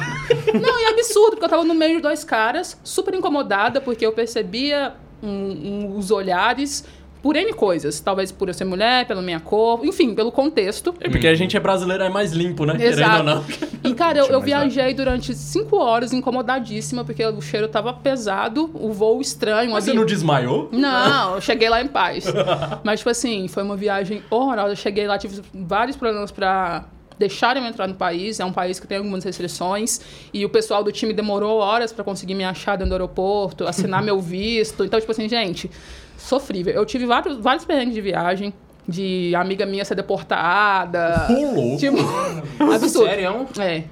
Não, 0.54 0.80
e 0.80 0.84
é 0.86 0.90
absurdo, 0.90 1.32
porque 1.32 1.46
eu 1.46 1.50
tava 1.50 1.64
no 1.64 1.74
meio 1.74 1.98
de 1.98 2.02
dois 2.02 2.24
caras, 2.24 2.78
super 2.84 3.14
incomodada, 3.14 3.82
porque 3.82 4.06
eu 4.06 4.12
percebia 4.14 4.94
um- 5.22 5.28
um- 5.28 5.98
os 5.98 6.12
olhares 6.12 6.86
por 7.26 7.36
N 7.36 7.52
coisas. 7.54 8.00
Talvez 8.00 8.32
por 8.32 8.50
eu 8.50 8.54
ser 8.54 8.66
mulher, 8.66 9.08
pela 9.08 9.20
minha 9.20 9.40
cor, 9.40 9.84
enfim, 9.84 10.14
pelo 10.14 10.32
contexto. 10.32 10.94
É 11.00 11.10
porque 11.10 11.28
a 11.28 11.34
gente 11.34 11.58
é 11.58 11.60
brasileiro, 11.60 12.04
é 12.04 12.10
mais 12.10 12.32
limpo, 12.32 12.66
né? 12.66 12.76
Querendo 12.78 13.00
Exato. 13.00 13.18
ou 13.18 13.24
não. 13.24 13.46
E, 13.84 13.96
cara, 13.96 14.20
eu, 14.20 14.28
eu 14.28 14.42
viajei 14.42 14.94
durante 14.94 15.34
cinco 15.34 15.76
horas 15.78 16.14
incomodadíssima, 16.14 17.04
porque 17.04 17.26
o 17.26 17.42
cheiro 17.42 17.68
tava 17.68 17.92
pesado, 17.94 18.70
o 18.76 18.94
voo 18.94 19.20
estranho. 19.22 19.72
Mas 19.72 19.86
você 19.86 19.94
não 19.94 20.06
desmaiou? 20.06 20.70
Não, 20.72 21.34
eu 21.34 21.42
cheguei 21.42 21.68
lá 21.68 21.82
em 21.82 21.88
paz. 21.88 22.26
Mas, 22.86 23.00
tipo 23.00 23.10
assim, 23.10 23.48
foi 23.48 23.64
uma 23.64 23.76
viagem 23.76 24.22
horrorosa. 24.30 24.74
Eu 24.74 24.76
cheguei 24.76 25.08
lá, 25.08 25.18
tive 25.18 25.42
vários 25.52 25.98
problemas 25.98 26.32
pra 26.32 26.86
deixarem 27.18 27.64
eu 27.64 27.70
entrar 27.70 27.88
no 27.88 27.96
país. 27.96 28.40
É 28.40 28.46
um 28.46 28.52
país 28.52 28.80
que 28.80 28.88
tem 28.88 28.98
algumas 28.98 29.24
restrições. 29.24 30.02
E 30.34 30.44
o 30.46 30.50
pessoal 30.50 30.84
do 30.84 30.92
time 30.92 31.14
demorou 31.14 31.60
horas 31.60 31.92
pra 31.94 32.04
conseguir 32.04 32.34
me 32.36 32.44
achar 32.44 32.76
dentro 32.76 32.90
do 32.90 32.94
aeroporto, 32.94 33.66
assinar 33.68 34.02
meu 34.04 34.20
visto. 34.20 34.84
Então, 34.84 35.00
tipo 35.00 35.12
assim, 35.12 35.28
gente, 35.30 35.70
sofrível. 36.18 36.74
Eu 36.74 36.86
tive 36.86 37.06
vários, 37.06 37.38
vários 37.38 37.66
perrengues 37.66 37.94
de 37.96 38.02
viagem. 38.02 38.54
De 38.88 39.34
amiga 39.36 39.66
minha 39.66 39.84
ser 39.84 39.96
deportada. 39.96 41.26
Louco. 41.30 41.78
Tipo, 41.78 41.98
absurdo. 42.72 43.08
Sério? 43.08 43.48
é 43.60 43.66
É. 43.78 43.84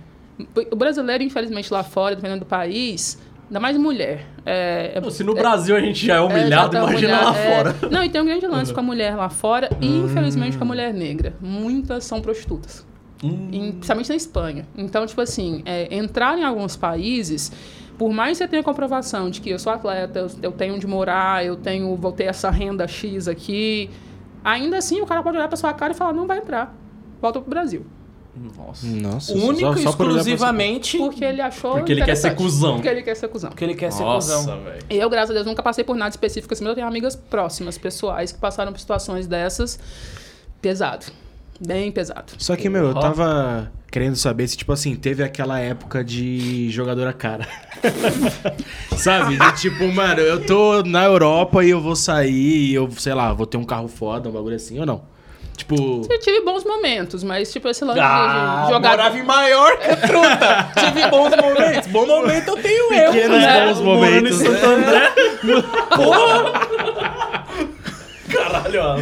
O 0.72 0.76
brasileiro, 0.76 1.24
infelizmente, 1.24 1.72
lá 1.74 1.84
fora, 1.84 2.16
dependendo 2.16 2.42
do 2.42 2.46
país, 2.46 3.20
ainda 3.48 3.60
mais 3.60 3.78
mulher. 3.78 4.26
É, 4.46 4.92
é- 5.04 5.10
Se 5.10 5.24
no 5.24 5.34
Brasil 5.34 5.76
a 5.76 5.80
gente 5.80 6.06
já 6.06 6.16
é 6.16 6.18
é, 6.18 6.22
humilhado, 6.22 6.74
já 6.76 6.82
tá 6.82 6.90
imagina 6.92 7.16
mulher- 7.16 7.26
lá 7.26 7.38
é. 7.38 7.56
fora. 7.56 7.76
Não, 7.90 8.04
e 8.04 8.10
tem 8.10 8.22
um 8.22 8.26
grande 8.26 8.46
lance 8.48 8.74
com 8.74 8.80
a 8.80 8.84
mulher 8.84 9.16
lá 9.16 9.30
fora 9.30 9.70
e, 9.82 9.88
infelizmente, 9.98 10.58
com 10.58 10.64
a 10.64 10.68
mulher 10.68 10.94
negra. 10.94 11.34
Muitas 11.42 12.04
são 12.04 12.22
prostitutas. 12.22 12.86
Hum. 13.24 13.50
Em- 13.52 13.72
principalmente 13.72 14.10
na 14.10 14.16
Espanha. 14.16 14.68
Então, 14.78 15.06
tipo 15.06 15.22
assim, 15.22 15.62
é, 15.66 15.96
entrar 15.96 16.38
em 16.38 16.44
alguns 16.44 16.76
países, 16.76 17.52
por 17.98 18.12
mais 18.12 18.38
que 18.38 18.44
você 18.44 18.48
tenha 18.50 18.64
comprovação 18.64 19.30
de 19.30 19.40
que 19.42 19.50
eu 19.50 19.60
sou 19.60 19.72
atleta, 19.72 20.20
eu, 20.20 20.28
eu 20.42 20.52
tenho 20.52 20.76
onde 20.76 20.86
morar, 20.88 21.46
eu 21.46 21.56
tenho, 21.56 21.96
vou 21.96 22.12
ter 22.12 22.26
essa 22.26 22.50
renda 22.50 22.88
X 22.88 23.28
aqui, 23.28 23.90
ainda 24.44 24.78
assim 24.78 25.00
o 25.02 25.06
cara 25.06 25.24
pode 25.24 25.38
olhar 25.38 25.48
pra 25.48 25.56
sua 25.58 25.74
cara 25.74 25.94
e 25.94 25.96
falar, 25.96 26.14
não 26.14 26.28
vai 26.28 26.40
entrar. 26.40 26.76
Volta 27.22 27.40
pro 27.40 27.50
Brasil. 27.50 27.86
Nossa. 28.58 28.88
Nossa, 28.88 29.32
Único 29.32 29.74
e 29.76 29.84
só- 29.84 29.92
só 29.92 29.96
por 29.96 30.08
exclusivamente 30.08 30.98
Porque 30.98 31.24
ele 31.24 31.40
achou 31.40 31.74
Porque 31.74 31.92
ele 31.92 32.04
quer 32.04 32.16
ser 32.16 32.34
cuzão. 32.34 32.74
Porque 32.74 32.90
ele 32.90 33.04
quer 33.04 33.16
ser 33.16 33.28
cuzão. 33.28 33.50
porque 33.52 33.64
ele 33.64 33.76
quer 33.76 33.92
ser 33.92 34.02
Nossa, 34.02 34.36
cuzão. 34.38 34.64
velho. 34.64 34.80
Eu, 34.90 35.08
graças 35.08 35.30
a 35.30 35.34
Deus, 35.36 35.46
nunca 35.46 35.62
passei 35.62 35.84
por 35.84 35.96
nada 35.96 36.10
específico 36.10 36.52
assim, 36.52 36.64
mas 36.64 36.70
eu 36.72 36.76
tenho 36.76 36.88
amigas 36.88 37.16
próximas, 37.16 37.78
pessoais, 37.78 38.32
que 38.32 38.40
passaram 38.40 38.74
por 38.74 38.80
situações 38.80 39.28
dessas. 39.28 39.80
Pesado. 40.60 41.06
Bem 41.60 41.92
pesado. 41.92 42.34
Só 42.38 42.56
que, 42.56 42.70
meu, 42.70 42.86
eu 42.90 42.96
Ó. 42.96 43.00
tava 43.00 43.72
querendo 43.92 44.16
saber 44.16 44.48
se, 44.48 44.58
tipo 44.58 44.72
assim, 44.74 44.96
teve 44.96 45.24
aquela 45.24 45.60
época 45.60 46.04
de 46.04 46.70
jogadora 46.72 47.14
cara. 47.14 47.48
Sabe? 48.98 49.38
De 49.38 49.52
tipo, 49.62 49.88
mano, 49.92 50.20
eu 50.20 50.44
tô 50.46 50.82
na 50.84 51.04
Europa 51.04 51.64
e 51.64 51.70
eu 51.70 51.80
vou 51.80 51.96
sair 51.96 52.72
e 52.72 52.74
eu, 52.74 52.90
sei 52.98 53.14
lá, 53.14 53.32
vou 53.34 53.46
ter 53.46 53.58
um 53.58 53.64
carro 53.64 53.88
foda, 53.88 54.30
um 54.30 54.32
bagulho 54.32 54.56
assim, 54.56 54.80
ou 54.80 54.86
não? 54.86 55.02
Tipo. 55.56 56.08
Eu 56.10 56.20
tive 56.20 56.42
bons 56.42 56.64
momentos, 56.64 57.24
mas, 57.24 57.54
tipo, 57.54 57.68
esse 57.70 57.86
lance 57.86 58.00
Ah, 58.02 58.64
de 58.66 58.74
jogar. 58.74 58.90
morava 58.90 59.18
em 59.18 59.24
Maiorca, 59.24 59.96
truta. 59.98 60.72
Tive 60.76 61.08
bons 61.10 61.30
momentos. 61.36 61.88
Bom 61.92 62.08
momento 62.08 62.48
eu 62.48 62.56
tenho 62.58 62.94
eu. 62.94 63.12
Pequenos 63.12 63.38
né? 63.38 63.68
bons 63.68 63.80
momentos. 63.80 64.36
Santo 64.38 64.66
André. 64.66 65.14
Caralho, 68.34 68.82
Alan. 68.82 69.02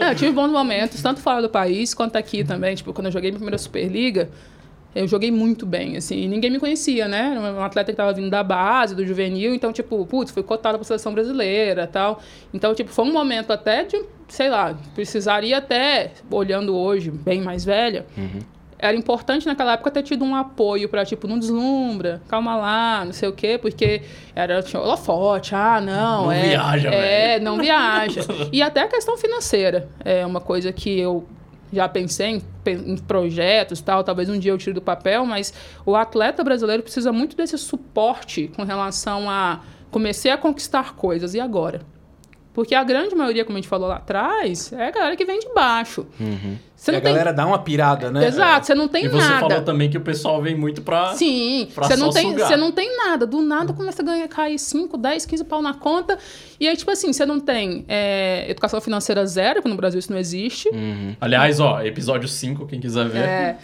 É, 0.00 0.10
eu 0.10 0.14
tive 0.14 0.32
bons 0.32 0.50
momentos, 0.50 1.02
tanto 1.02 1.20
fora 1.20 1.42
do 1.42 1.48
país 1.48 1.92
quanto 1.94 2.16
aqui 2.16 2.42
também. 2.42 2.74
Tipo, 2.74 2.92
quando 2.92 3.06
eu 3.06 3.12
joguei 3.12 3.30
minha 3.30 3.38
primeira 3.38 3.58
Superliga, 3.58 4.30
eu 4.94 5.06
joguei 5.06 5.30
muito 5.30 5.64
bem, 5.64 5.96
assim. 5.96 6.26
Ninguém 6.26 6.50
me 6.50 6.58
conhecia, 6.58 7.06
né? 7.06 7.36
Era 7.36 7.40
um 7.40 7.62
atleta 7.62 7.92
que 7.92 7.96
tava 7.96 8.12
vindo 8.12 8.30
da 8.30 8.42
base, 8.42 8.94
do 8.94 9.06
juvenil. 9.06 9.54
Então, 9.54 9.72
tipo, 9.72 10.04
putz, 10.06 10.32
fui 10.32 10.42
cotada 10.42 10.78
pra 10.78 10.84
seleção 10.84 11.12
brasileira 11.12 11.86
tal. 11.86 12.20
Então, 12.52 12.74
tipo, 12.74 12.90
foi 12.90 13.04
um 13.04 13.12
momento 13.12 13.52
até 13.52 13.84
de, 13.84 14.02
sei 14.28 14.48
lá, 14.48 14.76
precisaria 14.94 15.58
até, 15.58 16.12
olhando 16.30 16.74
hoje, 16.74 17.10
bem 17.10 17.40
mais 17.40 17.64
velha, 17.64 18.06
era 18.80 18.96
importante 18.96 19.46
naquela 19.46 19.74
época 19.74 19.90
ter 19.90 20.02
tido 20.02 20.24
um 20.24 20.34
apoio 20.34 20.88
pra, 20.88 21.04
tipo, 21.04 21.28
não 21.28 21.38
deslumbra, 21.38 22.22
calma 22.28 22.56
lá, 22.56 23.04
não 23.04 23.12
sei 23.12 23.28
o 23.28 23.32
quê, 23.32 23.58
porque 23.60 24.02
era, 24.34 24.62
tinha 24.62 24.80
holofote, 24.80 25.54
ah, 25.54 25.80
não, 25.80 26.24
Não 26.24 26.32
é... 26.32 26.42
viaja, 26.48 26.88
é, 26.88 27.40
não 27.40 27.58
viaja. 27.58 28.22
E 28.52 28.62
até 28.62 28.82
a 28.82 28.88
questão 28.88 29.16
financeira 29.16 29.88
é 30.04 30.24
uma 30.24 30.40
coisa 30.40 30.72
que 30.72 30.98
eu 30.98 31.26
já 31.72 31.88
pensei 31.88 32.26
em, 32.26 32.42
em 32.66 32.96
projetos 32.96 33.80
tal, 33.80 34.02
talvez 34.02 34.28
um 34.28 34.38
dia 34.38 34.50
eu 34.50 34.58
tire 34.58 34.72
do 34.72 34.82
papel, 34.82 35.24
mas 35.24 35.52
o 35.86 35.94
atleta 35.94 36.42
brasileiro 36.42 36.82
precisa 36.82 37.12
muito 37.12 37.36
desse 37.36 37.56
suporte 37.58 38.50
com 38.56 38.64
relação 38.64 39.30
a 39.30 39.60
comecei 39.90 40.30
a 40.30 40.38
conquistar 40.38 40.94
coisas, 40.94 41.34
e 41.34 41.40
agora? 41.40 41.82
Porque 42.52 42.74
a 42.74 42.82
grande 42.82 43.14
maioria, 43.14 43.44
como 43.44 43.56
a 43.58 43.60
gente 43.60 43.68
falou 43.68 43.88
lá 43.88 43.96
atrás, 43.96 44.72
é 44.72 44.88
a 44.88 44.90
galera 44.90 45.16
que 45.16 45.24
vem 45.24 45.38
de 45.38 45.52
baixo. 45.54 46.06
Você 46.80 46.90
E 46.90 46.92
não 46.92 46.98
a 46.98 47.02
tem... 47.02 47.12
galera 47.12 47.32
dá 47.34 47.44
uma 47.46 47.58
pirada, 47.58 48.10
né? 48.10 48.26
Exato, 48.26 48.66
você 48.66 48.74
não 48.74 48.88
tem 48.88 49.04
E 49.04 49.08
você 49.08 49.28
nada. 49.28 49.40
falou 49.40 49.60
também 49.60 49.90
que 49.90 49.98
o 49.98 50.00
pessoal 50.00 50.40
vem 50.40 50.56
muito 50.56 50.80
pra. 50.80 51.12
Sim, 51.12 51.68
pra 51.74 51.86
você 51.86 51.94
não, 51.94 52.08
tem, 52.08 52.30
sugar. 52.30 52.48
você 52.48 52.56
não 52.56 52.72
tem 52.72 52.96
nada. 52.96 53.26
Do 53.26 53.42
nada 53.42 53.74
começa 53.74 54.00
a 54.00 54.04
ganhar, 54.04 54.26
cair 54.28 54.58
5, 54.58 54.96
10, 54.96 55.26
15 55.26 55.44
pau 55.44 55.60
na 55.60 55.74
conta. 55.74 56.16
E 56.58 56.66
aí, 56.66 56.74
tipo 56.74 56.90
assim, 56.90 57.12
você 57.12 57.26
não 57.26 57.38
tem 57.38 57.84
é, 57.86 58.46
educação 58.50 58.80
financeira 58.80 59.26
zero, 59.26 59.60
que 59.60 59.68
no 59.68 59.76
Brasil 59.76 59.98
isso 59.98 60.10
não 60.10 60.18
existe. 60.18 60.70
Aliás, 61.20 61.60
ó, 61.60 61.82
episódio 61.82 62.26
5, 62.26 62.66
quem 62.66 62.80
quiser 62.80 63.06
ver. 63.10 63.18
É. 63.24 63.56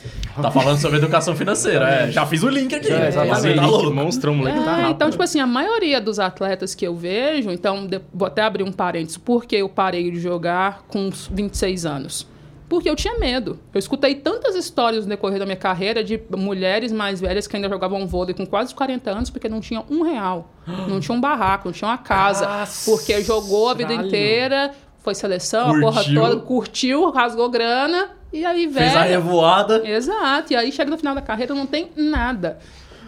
Tá 0.42 0.50
falando 0.50 0.78
sobre 0.78 0.98
educação 0.98 1.34
financeira. 1.34 1.88
É, 1.88 2.10
já 2.12 2.26
fiz 2.26 2.42
o 2.42 2.50
link 2.50 2.74
aqui. 2.74 2.92
É, 2.92 3.08
exatamente. 3.08 3.40
Você 3.40 3.54
tá 3.54 3.66
louco. 3.66 3.94
moleque. 4.34 4.58
É, 4.58 4.62
tá 4.62 4.70
rápido. 4.72 4.90
então, 4.90 5.10
tipo 5.10 5.22
assim, 5.22 5.40
a 5.40 5.46
maioria 5.46 6.02
dos 6.02 6.18
atletas 6.18 6.74
que 6.74 6.86
eu 6.86 6.94
vejo, 6.94 7.50
então, 7.50 7.88
vou 8.12 8.26
até 8.28 8.42
abrir 8.42 8.62
um 8.62 8.72
parênteses, 8.72 9.16
por 9.16 9.46
que 9.46 9.56
eu 9.56 9.70
parei 9.70 10.10
de 10.10 10.20
jogar 10.20 10.82
com 10.86 11.06
uns 11.06 11.30
26 11.32 11.86
anos? 11.86 12.36
Porque 12.68 12.90
eu 12.90 12.96
tinha 12.96 13.18
medo. 13.18 13.58
Eu 13.72 13.78
escutei 13.78 14.14
tantas 14.16 14.56
histórias 14.56 15.04
no 15.04 15.10
decorrer 15.10 15.38
da 15.38 15.44
minha 15.44 15.56
carreira 15.56 16.02
de 16.02 16.20
mulheres 16.36 16.90
mais 16.90 17.20
velhas 17.20 17.46
que 17.46 17.54
ainda 17.54 17.68
jogavam 17.68 18.06
vôlei 18.06 18.34
com 18.34 18.44
quase 18.44 18.74
40 18.74 19.10
anos 19.10 19.30
porque 19.30 19.48
não 19.48 19.60
tinham 19.60 19.84
um 19.88 20.02
real. 20.02 20.50
Não 20.88 20.98
tinha 20.98 21.16
um 21.16 21.20
barraco, 21.20 21.68
não 21.68 21.72
tinha 21.72 21.88
uma 21.88 21.98
casa. 21.98 22.66
Porque 22.84 23.22
jogou 23.22 23.68
a 23.68 23.74
vida 23.74 23.90
Caralho. 23.90 24.08
inteira, 24.08 24.74
foi 24.98 25.14
seleção, 25.14 25.76
a 25.76 25.80
porra 25.80 26.02
Curtiu. 26.02 26.20
toda, 26.20 26.36
curtiu, 26.40 27.10
rasgou 27.10 27.48
grana, 27.48 28.10
e 28.32 28.44
aí, 28.44 28.66
velho. 28.66 28.90
Fez 28.90 28.96
a 28.96 29.02
revoada. 29.02 29.88
Exato. 29.88 30.52
E 30.52 30.56
aí 30.56 30.72
chega 30.72 30.90
no 30.90 30.98
final 30.98 31.14
da 31.14 31.22
carreira 31.22 31.54
não 31.54 31.66
tem 31.66 31.90
nada. 31.96 32.58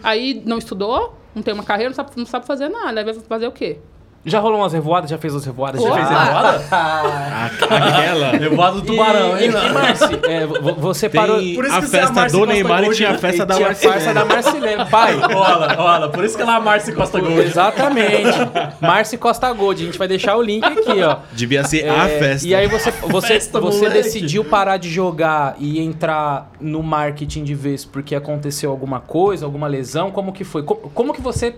Aí 0.01 0.41
não 0.45 0.57
estudou, 0.57 1.15
não 1.35 1.43
tem 1.43 1.53
uma 1.53 1.63
carreira, 1.63 1.89
não 1.89 1.95
sabe, 1.95 2.11
não 2.15 2.25
sabe 2.25 2.45
fazer 2.45 2.69
nada. 2.69 2.99
Aí 2.99 3.03
vai 3.03 3.13
fazer 3.13 3.47
o 3.47 3.51
quê? 3.51 3.79
Já 4.25 4.39
rolou 4.39 4.59
umas 4.59 4.73
revoadas? 4.73 5.09
Já 5.09 5.17
fez 5.17 5.33
as 5.33 5.45
revoadas? 5.45 5.81
Pô, 5.81 5.87
Já 5.87 5.95
Fez 5.95 6.09
revoada? 6.09 6.61
Aquela. 7.45 8.31
Revoada 8.31 8.75
do 8.75 8.81
tubarão, 8.81 9.37
e, 9.37 9.45
hein? 9.45 9.51
e, 9.51 9.69
e 9.69 9.73
Marci, 9.73 10.19
é, 10.27 10.45
vo- 10.45 10.73
você 10.75 11.07
parou... 11.09 11.37
Tem 11.39 11.55
Por 11.55 11.65
isso 11.65 11.75
a 11.75 11.79
que 11.81 11.87
você 11.87 11.97
é 11.97 11.99
a 12.01 12.07
festa 12.07 12.25
do 12.25 12.37
Costa 12.39 12.53
Neymar 12.53 12.79
e 12.79 12.83
Gold, 12.85 12.97
tinha 12.97 13.09
a 13.09 13.11
né? 13.13 13.17
festa 13.17 13.45
da 13.45 13.55
Tinha 13.55 13.67
a 13.67 13.69
Marcelo. 13.69 13.93
farsa 13.93 14.13
da 14.13 14.25
Marcilene. 14.25 14.85
Pai, 14.89 15.15
Olha, 15.33 15.79
olha, 15.79 16.09
por 16.09 16.23
isso 16.25 16.35
que 16.35 16.41
ela 16.41 16.53
é 16.53 16.57
a 16.57 16.59
Marcia 16.59 16.93
Costa 16.93 17.19
Gold. 17.19 17.39
exatamente. 17.41 18.37
Marci 18.81 19.17
Costa 19.17 19.51
Gold. 19.53 19.81
A 19.81 19.85
gente 19.85 19.97
vai 19.97 20.07
deixar 20.07 20.35
o 20.35 20.41
link 20.41 20.65
aqui, 20.65 21.01
ó. 21.01 21.17
Devia 21.31 21.63
ser 21.63 21.89
a 21.89 22.07
É, 22.09 22.19
festa. 22.19 22.47
E 22.47 22.53
aí 22.53 22.67
você, 22.67 22.91
você, 22.91 23.27
Festa, 23.27 23.59
você 23.59 23.77
moleque. 23.87 24.03
decidiu 24.03 24.43
parar 24.43 24.77
de 24.77 24.89
jogar 24.89 25.55
e 25.59 25.79
entrar 25.79 26.51
no 26.59 26.83
marketing 26.83 27.43
de 27.43 27.53
vez 27.55 27.85
porque 27.85 28.15
aconteceu 28.15 28.69
alguma 28.69 28.99
coisa, 28.99 29.45
alguma 29.45 29.67
lesão? 29.67 30.11
Como 30.11 30.33
que 30.33 30.43
foi? 30.43 30.63
Como, 30.63 30.81
como 30.93 31.13
que 31.13 31.21
você 31.21 31.55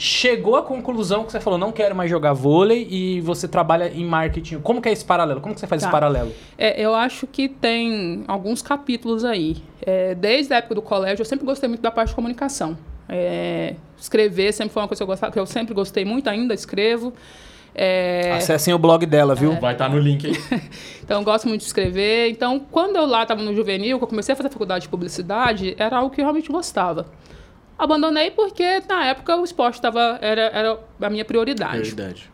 chegou 0.00 0.56
à 0.56 0.62
conclusão 0.62 1.24
que 1.24 1.30
você 1.30 1.38
falou, 1.38 1.58
não 1.58 1.70
quero 1.70 1.94
mais 1.94 2.08
jogar 2.08 2.32
vôlei 2.32 2.88
e 2.90 3.20
você 3.20 3.46
trabalha 3.46 3.92
em 3.94 4.02
marketing? 4.02 4.58
Como 4.60 4.80
que 4.80 4.88
é 4.88 4.92
esse 4.92 5.04
paralelo? 5.04 5.42
Como 5.42 5.52
que 5.54 5.60
você 5.60 5.66
faz 5.66 5.82
Tá. 5.82 5.88
esse 5.88 5.92
paralelo? 5.92 6.32
É, 6.56 6.80
eu 6.82 6.94
acho 6.94 7.26
que 7.26 7.50
tem 7.50 8.24
alguns 8.26 8.62
capítulos 8.62 9.26
aí. 9.26 9.58
É, 9.82 10.14
desde 10.14 10.54
a 10.54 10.56
época 10.56 10.74
do 10.74 10.80
colégio, 10.80 11.20
eu 11.20 11.26
sempre 11.26 11.44
gostei 11.44 11.68
muito 11.68 11.82
da 11.82 11.90
parte 11.90 12.08
de 12.08 12.14
comunicação. 12.14 12.78
É, 13.06 13.74
escrever 13.98 14.52
sempre 14.54 14.72
foi 14.72 14.80
uma 14.80 14.88
coisa 14.88 15.00
que 15.00 15.02
eu, 15.02 15.06
gostava, 15.06 15.32
que 15.32 15.38
eu 15.38 15.44
sempre 15.44 15.74
gostei 15.74 16.02
muito, 16.02 16.30
ainda 16.30 16.54
escrevo. 16.54 17.12
É, 17.74 18.32
Acessem 18.32 18.72
o 18.72 18.78
blog 18.78 19.04
dela, 19.04 19.34
viu? 19.34 19.52
Vai 19.60 19.74
estar 19.74 19.90
no 19.90 19.98
link 19.98 20.26
aí. 20.26 20.60
então, 21.04 21.20
eu 21.20 21.24
gosto 21.24 21.46
muito 21.46 21.60
de 21.60 21.66
escrever. 21.66 22.30
Então, 22.30 22.58
quando 22.58 22.96
eu 22.96 23.04
lá 23.04 23.22
estava 23.22 23.42
no 23.42 23.54
juvenil, 23.54 23.98
que 23.98 24.04
eu 24.04 24.08
comecei 24.08 24.32
a 24.32 24.36
fazer 24.36 24.48
faculdade 24.48 24.84
de 24.84 24.88
publicidade, 24.88 25.74
era 25.78 25.98
algo 25.98 26.10
que 26.10 26.22
eu 26.22 26.24
realmente 26.24 26.50
gostava. 26.50 27.06
Abandonei 27.80 28.30
porque, 28.30 28.82
na 28.86 29.06
época, 29.06 29.36
o 29.36 29.42
esporte 29.42 29.80
tava, 29.80 30.18
era, 30.20 30.42
era 30.42 30.78
a 31.00 31.08
minha 31.08 31.24
prioridade. 31.24 31.94
Verdade. 31.94 32.30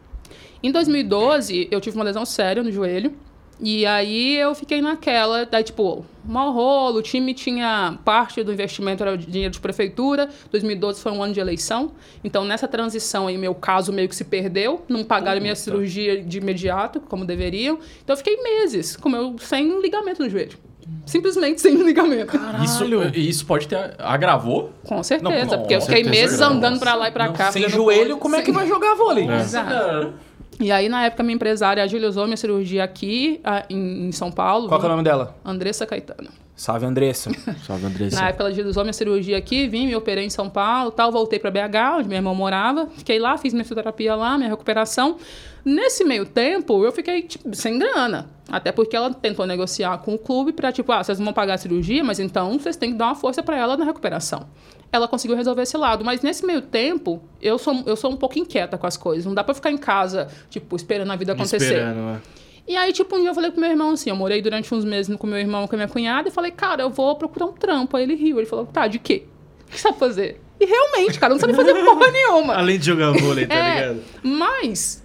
Em 0.60 0.72
2012, 0.72 1.68
eu 1.70 1.80
tive 1.80 1.96
uma 1.96 2.04
lesão 2.04 2.26
séria 2.26 2.64
no 2.64 2.72
joelho. 2.72 3.14
E 3.60 3.86
aí 3.86 4.36
eu 4.36 4.54
fiquei 4.56 4.82
naquela, 4.82 5.46
daí 5.46 5.62
tipo, 5.62 6.04
mau 6.22 6.52
rolo, 6.52 6.98
o 6.98 7.02
time 7.02 7.32
tinha 7.32 7.96
parte 8.04 8.42
do 8.42 8.52
investimento 8.52 9.02
era 9.02 9.16
dinheiro 9.16 9.54
de 9.54 9.60
prefeitura, 9.60 10.28
2012 10.50 11.00
foi 11.00 11.10
um 11.10 11.22
ano 11.22 11.32
de 11.32 11.40
eleição, 11.40 11.92
então 12.22 12.44
nessa 12.44 12.68
transição 12.68 13.28
aí 13.28 13.38
meu 13.38 13.54
caso 13.54 13.94
meio 13.94 14.10
que 14.10 14.14
se 14.14 14.24
perdeu, 14.24 14.84
não 14.86 15.02
pagaram 15.02 15.40
minha 15.40 15.56
cirurgia 15.56 16.22
de 16.22 16.36
imediato, 16.36 17.00
como 17.00 17.24
deveriam, 17.24 17.78
então 18.04 18.12
eu 18.12 18.18
fiquei 18.18 18.36
meses 18.42 18.94
com 18.94 19.08
meu, 19.08 19.36
sem 19.38 19.80
ligamento 19.80 20.22
no 20.22 20.28
joelho. 20.28 20.58
Simplesmente 21.04 21.60
sem 21.60 21.76
ligamento. 21.82 22.38
Isso, 22.62 22.84
isso 23.14 23.46
pode 23.46 23.68
ter. 23.68 23.94
Agravou? 23.98 24.72
Com 24.84 25.02
certeza, 25.02 25.56
Não, 25.56 25.58
porque 25.60 25.74
eu 25.76 25.80
fiquei 25.80 26.04
meses 26.04 26.40
andando 26.40 26.78
pra 26.78 26.94
lá 26.94 27.08
e 27.08 27.12
pra 27.12 27.28
cá. 27.32 27.52
Sem 27.52 27.68
joelho, 27.68 28.18
como 28.18 28.36
é 28.36 28.42
que 28.42 28.52
vai 28.52 28.66
jogar 28.66 28.94
vôlei? 28.94 29.28
Exato. 29.30 30.14
E 30.58 30.72
aí, 30.72 30.88
na 30.88 31.04
época, 31.04 31.22
minha 31.22 31.34
empresária 31.34 31.82
agilizou 31.82 32.24
minha 32.24 32.36
cirurgia 32.36 32.82
aqui 32.82 33.40
ah, 33.44 33.64
em, 33.68 34.08
em 34.08 34.12
São 34.12 34.32
Paulo. 34.32 34.68
Qual 34.68 34.80
que 34.80 34.86
é 34.86 34.88
o 34.88 34.92
nome 34.92 35.04
dela? 35.04 35.36
Andressa 35.44 35.86
Caetano. 35.86 36.30
Salve, 36.56 36.86
Andressa. 36.86 37.30
Salve, 37.66 37.84
Andressa. 37.84 38.16
Na 38.18 38.28
época, 38.28 38.44
ela 38.44 38.50
agilizou 38.50 38.82
minha 38.82 38.92
cirurgia 38.94 39.36
aqui, 39.36 39.68
vim, 39.68 39.86
me 39.86 39.94
operei 39.94 40.24
em 40.24 40.30
São 40.30 40.48
Paulo, 40.48 40.90
tal, 40.90 41.12
voltei 41.12 41.38
para 41.38 41.50
BH, 41.50 41.98
onde 41.98 42.08
meu 42.08 42.16
irmão 42.16 42.34
morava, 42.34 42.88
fiquei 42.96 43.18
lá, 43.18 43.36
fiz 43.36 43.52
minha 43.52 43.62
fisioterapia 43.62 44.16
lá, 44.16 44.38
minha 44.38 44.48
recuperação. 44.48 45.18
Nesse 45.62 46.02
meio 46.02 46.24
tempo, 46.24 46.82
eu 46.82 46.90
fiquei 46.90 47.22
tipo, 47.22 47.54
sem 47.54 47.78
grana. 47.78 48.30
Até 48.48 48.72
porque 48.72 48.96
ela 48.96 49.12
tentou 49.12 49.44
negociar 49.44 49.98
com 49.98 50.14
o 50.14 50.18
clube 50.18 50.52
para 50.52 50.72
tipo, 50.72 50.90
ah, 50.92 51.04
vocês 51.04 51.18
vão 51.18 51.32
pagar 51.32 51.54
a 51.54 51.58
cirurgia, 51.58 52.02
mas 52.02 52.18
então 52.18 52.58
vocês 52.58 52.76
têm 52.76 52.92
que 52.92 52.96
dar 52.96 53.06
uma 53.06 53.14
força 53.14 53.42
para 53.42 53.58
ela 53.58 53.76
na 53.76 53.84
recuperação. 53.84 54.46
Ela 54.90 55.06
conseguiu 55.06 55.36
resolver 55.36 55.62
esse 55.62 55.76
lado, 55.76 56.04
mas 56.04 56.22
nesse 56.22 56.46
meio 56.46 56.62
tempo, 56.62 57.22
eu 57.42 57.58
sou, 57.58 57.82
eu 57.84 57.96
sou 57.96 58.10
um 58.10 58.16
pouco 58.16 58.38
inquieta 58.38 58.78
com 58.78 58.86
as 58.86 58.96
coisas. 58.96 59.26
Não 59.26 59.34
dá 59.34 59.44
para 59.44 59.54
ficar 59.54 59.70
em 59.70 59.76
casa, 59.76 60.28
tipo, 60.48 60.74
esperando 60.74 61.12
a 61.12 61.16
vida 61.16 61.32
acontecer. 61.32 61.56
Esperando, 61.56 61.96
né? 61.96 62.22
E 62.68 62.76
aí, 62.76 62.92
tipo, 62.92 63.14
um 63.16 63.20
dia 63.20 63.30
eu 63.30 63.34
falei 63.34 63.50
pro 63.50 63.60
meu 63.60 63.70
irmão 63.70 63.90
assim, 63.90 64.10
eu 64.10 64.16
morei 64.16 64.42
durante 64.42 64.74
uns 64.74 64.84
meses 64.84 65.14
com 65.16 65.26
meu 65.26 65.38
irmão 65.38 65.68
com 65.68 65.76
a 65.76 65.78
minha 65.78 65.88
cunhada, 65.88 66.28
e 66.28 66.32
falei, 66.32 66.50
cara, 66.50 66.82
eu 66.82 66.90
vou 66.90 67.14
procurar 67.16 67.46
um 67.46 67.52
trampo. 67.52 67.96
Aí 67.96 68.02
ele 68.02 68.14
riu, 68.16 68.38
ele 68.38 68.46
falou, 68.46 68.66
tá, 68.66 68.86
de 68.88 68.98
quê? 68.98 69.24
O 69.66 69.70
que 69.70 69.76
você 69.76 69.82
sabe 69.82 69.98
fazer? 69.98 70.40
E 70.58 70.64
realmente, 70.66 71.18
cara, 71.20 71.32
eu 71.32 71.34
não 71.36 71.40
sabia 71.40 71.54
fazer 71.54 71.74
porra 71.84 72.10
nenhuma. 72.10 72.54
Além 72.58 72.78
de 72.78 72.86
jogar 72.86 73.12
vôlei, 73.12 73.46
tá 73.46 73.54
É, 73.54 73.74
ligado? 73.88 74.02
mas, 74.22 75.04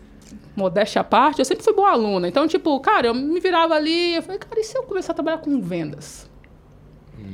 modéstia 0.55 1.01
à 1.01 1.03
parte, 1.03 1.39
eu 1.39 1.45
sempre 1.45 1.63
fui 1.63 1.73
boa 1.73 1.91
aluna. 1.91 2.27
Então, 2.27 2.47
tipo, 2.47 2.79
cara, 2.79 3.07
eu 3.07 3.13
me 3.13 3.39
virava 3.39 3.75
ali, 3.75 4.15
eu 4.15 4.21
falei, 4.23 4.39
cara, 4.39 4.59
e 4.59 4.63
se 4.63 4.75
eu 4.77 4.83
começar 4.83 5.11
a 5.11 5.15
trabalhar 5.15 5.37
com 5.39 5.61
vendas? 5.61 6.29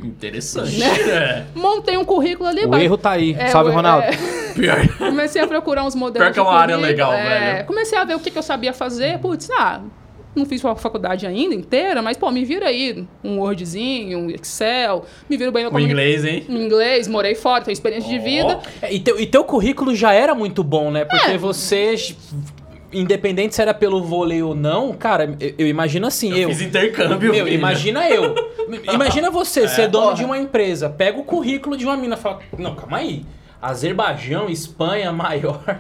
Interessante. 0.04 0.78
Né? 0.78 0.88
É. 1.08 1.46
Montei 1.56 1.96
um 1.98 2.04
currículo 2.06 2.50
ali. 2.50 2.66
O 2.66 2.70
vai- 2.70 2.84
erro 2.84 2.98
tá 2.98 3.12
aí. 3.12 3.34
É, 3.38 3.48
Salve, 3.48 3.70
o- 3.72 3.74
Ronaldo. 3.74 4.06
é, 4.06 4.12
Pior. 4.54 4.98
comecei 4.98 5.42
a 5.42 5.48
procurar 5.48 5.84
uns 5.86 5.96
modelos 5.96 6.26
Pior 6.28 6.34
que 6.34 6.40
é 6.40 6.42
uma 6.42 6.60
área 6.60 6.76
legal, 6.76 7.14
é, 7.14 7.54
velho. 7.54 7.68
Comecei 7.68 7.98
a 7.98 8.04
ver 8.04 8.16
o 8.16 8.20
que, 8.20 8.30
que 8.32 8.38
eu 8.38 8.44
sabia 8.44 8.74
fazer. 8.74 9.20
Putz, 9.20 9.50
ah, 9.52 9.82
não 10.38 10.46
fiz 10.46 10.64
uma 10.64 10.76
faculdade 10.76 11.26
ainda 11.26 11.54
inteira, 11.56 12.02
mas, 12.02 12.16
pô, 12.18 12.30
me 12.32 12.46
vira 12.46 12.68
aí 12.68 13.06
um 13.24 13.40
Wordzinho, 13.40 14.20
um 14.20 14.30
Excel, 14.30 15.06
me 15.30 15.38
viro 15.38 15.52
bem 15.52 15.64
no 15.66 15.74
O 15.74 15.80
inglês, 15.80 16.24
hein? 16.26 16.46
Em 16.48 16.64
inglês, 16.66 17.08
morei 17.08 17.36
fora, 17.36 17.64
tenho 17.64 17.74
experiência 17.74 18.10
de 18.10 18.20
vida. 18.20 18.60
É, 18.82 18.94
e, 18.94 19.00
teu, 19.00 19.20
e 19.20 19.26
teu 19.26 19.44
currículo 19.44 19.96
já 19.96 20.14
era 20.14 20.34
muito 20.36 20.64
bom, 20.64 20.92
né? 20.92 21.06
Porque 21.06 21.38
você, 21.38 21.96
independente 22.94 23.56
se 23.56 23.62
era 23.62 23.74
pelo 23.74 24.02
vôlei 24.04 24.42
ou 24.42 24.56
não, 24.56 24.94
cara, 24.94 25.36
eu, 25.40 25.54
eu 25.58 25.68
imagino 25.68 26.08
assim, 26.08 26.34
eu. 26.34 26.50
Fiz 26.50 26.62
intercâmbio. 26.62 27.32
Meu, 27.32 27.46
filho. 27.46 27.56
imagina 27.56 28.10
eu. 28.10 28.34
Imagina 28.94 29.32
você 29.32 29.62
É, 29.62 29.68
ser 29.70 29.88
dono 29.88 30.08
porra. 30.08 30.16
de 30.18 30.26
uma 30.26 30.38
empresa, 30.38 30.90
pega 30.90 31.18
o 31.18 31.24
currículo 31.24 31.78
de 31.78 31.86
uma 31.86 31.96
mina 31.96 32.16
e 32.16 32.18
fala: 32.18 32.40
Não, 32.58 32.76
calma 32.76 32.98
aí. 32.98 33.24
Azerbaijão, 33.62 34.50
Espanha, 34.50 35.12
Maiorca. 35.14 35.80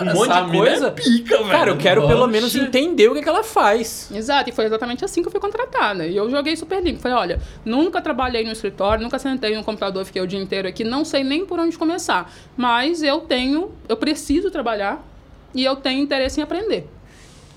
Um 0.00 0.14
monte 0.14 0.32
de 0.32 0.56
é 0.56 0.58
coisa. 0.58 0.90
pica, 0.90 1.38
velho. 1.38 1.50
Cara, 1.50 1.70
eu 1.70 1.76
quero 1.76 2.06
pelo 2.06 2.22
Oxe. 2.22 2.32
menos 2.32 2.54
entender 2.54 3.08
o 3.08 3.14
que, 3.14 3.22
que 3.22 3.28
ela 3.28 3.42
faz. 3.42 4.10
Exato, 4.12 4.50
e 4.50 4.52
foi 4.52 4.64
exatamente 4.66 5.04
assim 5.04 5.22
que 5.22 5.28
eu 5.28 5.32
fui 5.32 5.40
contratada. 5.40 6.06
E 6.06 6.16
eu 6.16 6.30
joguei 6.30 6.56
super 6.56 6.82
limpo. 6.82 7.00
Falei, 7.00 7.16
olha, 7.16 7.40
nunca 7.64 8.00
trabalhei 8.00 8.44
no 8.44 8.52
escritório, 8.52 9.02
nunca 9.02 9.18
sentei 9.18 9.56
no 9.56 9.64
computador, 9.64 10.04
fiquei 10.04 10.22
o 10.22 10.26
dia 10.26 10.40
inteiro 10.40 10.68
aqui, 10.68 10.84
não 10.84 11.04
sei 11.04 11.24
nem 11.24 11.44
por 11.44 11.58
onde 11.58 11.76
começar. 11.76 12.32
Mas 12.56 13.02
eu 13.02 13.20
tenho, 13.20 13.72
eu 13.88 13.96
preciso 13.96 14.50
trabalhar 14.50 15.04
e 15.54 15.64
eu 15.64 15.76
tenho 15.76 16.02
interesse 16.02 16.40
em 16.40 16.42
aprender. 16.42 16.88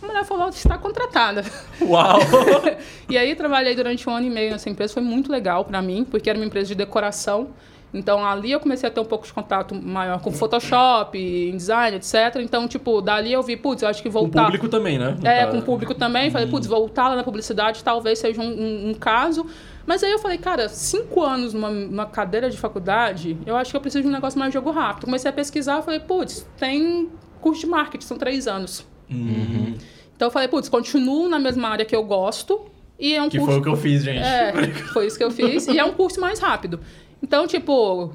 A 0.01 0.07
mulher 0.07 0.23
falou, 0.23 0.51
você 0.51 0.59
está 0.59 0.77
contratada. 0.77 1.43
Uau. 1.81 2.19
e 3.09 3.17
aí 3.17 3.35
trabalhei 3.35 3.75
durante 3.75 4.07
um 4.09 4.13
ano 4.13 4.27
e 4.27 4.29
meio 4.29 4.51
nessa 4.51 4.69
empresa, 4.69 4.93
foi 4.93 5.03
muito 5.03 5.29
legal 5.29 5.65
pra 5.65 5.81
mim, 5.81 6.05
porque 6.09 6.29
era 6.29 6.39
uma 6.39 6.45
empresa 6.45 6.67
de 6.67 6.75
decoração. 6.75 7.49
Então 7.93 8.23
ali 8.23 8.51
eu 8.51 8.59
comecei 8.59 8.87
a 8.87 8.91
ter 8.91 8.99
um 8.99 9.05
pouco 9.05 9.25
de 9.25 9.33
contato 9.33 9.73
maior 9.73 10.21
com 10.21 10.31
Photoshop, 10.31 11.17
em 11.17 11.57
design, 11.57 11.97
etc. 11.97 12.35
Então, 12.39 12.67
tipo, 12.67 13.01
dali 13.01 13.33
eu 13.33 13.41
vi, 13.41 13.57
putz, 13.57 13.81
eu 13.81 13.89
acho 13.89 14.01
que 14.01 14.09
O 14.09 14.11
voltar. 14.11 14.43
público 14.45 14.69
também, 14.69 14.99
né? 14.99 15.17
É, 15.23 15.45
com 15.47 15.57
o 15.57 15.61
público 15.61 15.95
também. 15.95 16.29
Falei, 16.29 16.47
putz, 16.47 16.67
voltar 16.67 17.09
lá 17.09 17.15
na 17.15 17.23
publicidade 17.23 17.83
talvez 17.83 18.19
seja 18.19 18.39
um, 18.41 18.45
um- 18.45 18.89
um 18.89 18.93
caso. 18.93 19.45
Mas 19.87 20.03
aí 20.03 20.11
eu 20.11 20.19
falei, 20.19 20.37
cara, 20.37 20.69
cinco 20.69 21.23
anos 21.23 21.51
numa, 21.53 21.71
numa 21.71 22.05
cadeira 22.05 22.47
de 22.47 22.57
faculdade, 22.57 23.35
eu 23.43 23.55
acho 23.57 23.71
que 23.71 23.77
eu 23.77 23.81
preciso 23.81 24.03
de 24.03 24.07
um 24.09 24.11
negócio 24.11 24.37
mais 24.39 24.53
jogo 24.53 24.69
rápido. 24.69 25.05
Comecei 25.05 25.29
a 25.29 25.33
pesquisar, 25.33 25.81
falei, 25.81 25.99
putz, 25.99 26.45
tem 26.59 27.09
curso 27.41 27.61
de 27.61 27.67
marketing, 27.67 28.05
são 28.05 28.17
três 28.17 28.47
anos. 28.47 28.85
Uhum. 29.09 29.73
Então 30.15 30.27
eu 30.27 30.31
falei, 30.31 30.47
putz, 30.47 30.69
continuo 30.69 31.27
na 31.27 31.39
mesma 31.39 31.69
área 31.69 31.85
que 31.85 31.95
eu 31.95 32.03
gosto. 32.03 32.61
E 32.99 33.15
é 33.15 33.23
um 33.23 33.29
Que 33.29 33.37
curso. 33.39 33.51
foi 33.53 33.59
o 33.61 33.63
que 33.63 33.69
eu 33.69 33.75
fiz, 33.77 34.03
gente. 34.03 34.19
É, 34.19 34.51
foi 34.93 35.07
isso 35.07 35.17
que 35.17 35.23
eu 35.23 35.31
fiz. 35.31 35.65
E 35.67 35.79
é 35.79 35.83
um 35.85 35.93
curso 35.93 36.19
mais 36.21 36.39
rápido. 36.39 36.79
Então, 37.22 37.47
tipo, 37.47 38.11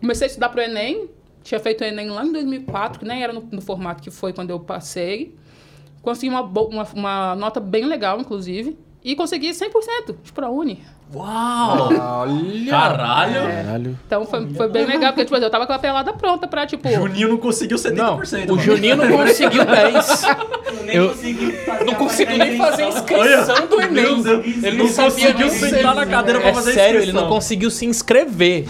comecei 0.00 0.26
a 0.26 0.28
estudar 0.28 0.48
pro 0.48 0.60
Enem. 0.60 1.08
Tinha 1.42 1.60
feito 1.60 1.82
o 1.82 1.84
Enem 1.84 2.08
lá 2.08 2.24
em 2.24 2.32
2004, 2.32 3.00
que 3.00 3.04
nem 3.04 3.22
era 3.22 3.32
no, 3.32 3.40
no 3.50 3.60
formato 3.60 4.02
que 4.02 4.10
foi 4.10 4.32
quando 4.32 4.50
eu 4.50 4.60
passei. 4.60 5.34
Consegui 6.02 6.30
uma, 6.30 6.42
uma, 6.42 6.84
uma 6.94 7.36
nota 7.36 7.60
bem 7.60 7.84
legal, 7.84 8.20
inclusive. 8.20 8.78
E 9.02 9.14
consegui 9.14 9.50
100% 9.50 10.16
de 10.22 10.32
ProUni. 10.32 10.82
Uau! 11.14 11.88
Olha! 11.92 12.70
Caralho! 12.70 13.34
Caralho. 13.42 13.98
Então 14.06 14.24
foi, 14.26 14.46
foi 14.54 14.68
bem 14.68 14.84
legal, 14.86 15.12
porque 15.12 15.24
tipo, 15.24 15.36
eu 15.36 15.50
tava 15.50 15.66
com 15.66 15.72
a 15.72 15.78
pelada 15.78 16.12
pronta 16.12 16.46
pra, 16.48 16.66
tipo... 16.66 16.88
Juninho 16.90 17.28
não 17.28 17.36
conseguiu 17.36 17.76
70%. 17.76 17.94
Não, 17.94 18.16
mano. 18.16 18.54
o 18.54 18.58
Juninho 18.58 18.96
não 18.96 19.08
conseguiu 19.16 19.64
10. 19.64 20.22
nem 20.84 20.96
Eu- 20.96 21.08
consegui 21.10 21.52
fazer 21.52 21.84
Não 21.84 21.94
conseguiu 21.94 22.38
nem 22.38 22.58
fazer 22.58 22.82
a 22.82 22.88
inscrição 22.88 23.66
do 23.66 23.80
Enem. 23.80 23.92
Meu 23.92 24.22
Deus, 24.22 24.44
Ele 24.44 24.76
não 24.76 24.84
não 24.84 24.92
sabia 24.92 25.32
conseguiu 25.32 25.46
nem 25.46 25.58
sentar 25.58 25.94
na 25.94 26.06
cadeira 26.06 26.40
pra 26.40 26.48
É 26.50 26.54
fazer 26.54 26.72
sério, 26.72 27.00
ele 27.00 27.12
não 27.12 27.28
conseguiu 27.28 27.70
se 27.70 27.86
inscrever. 27.86 28.66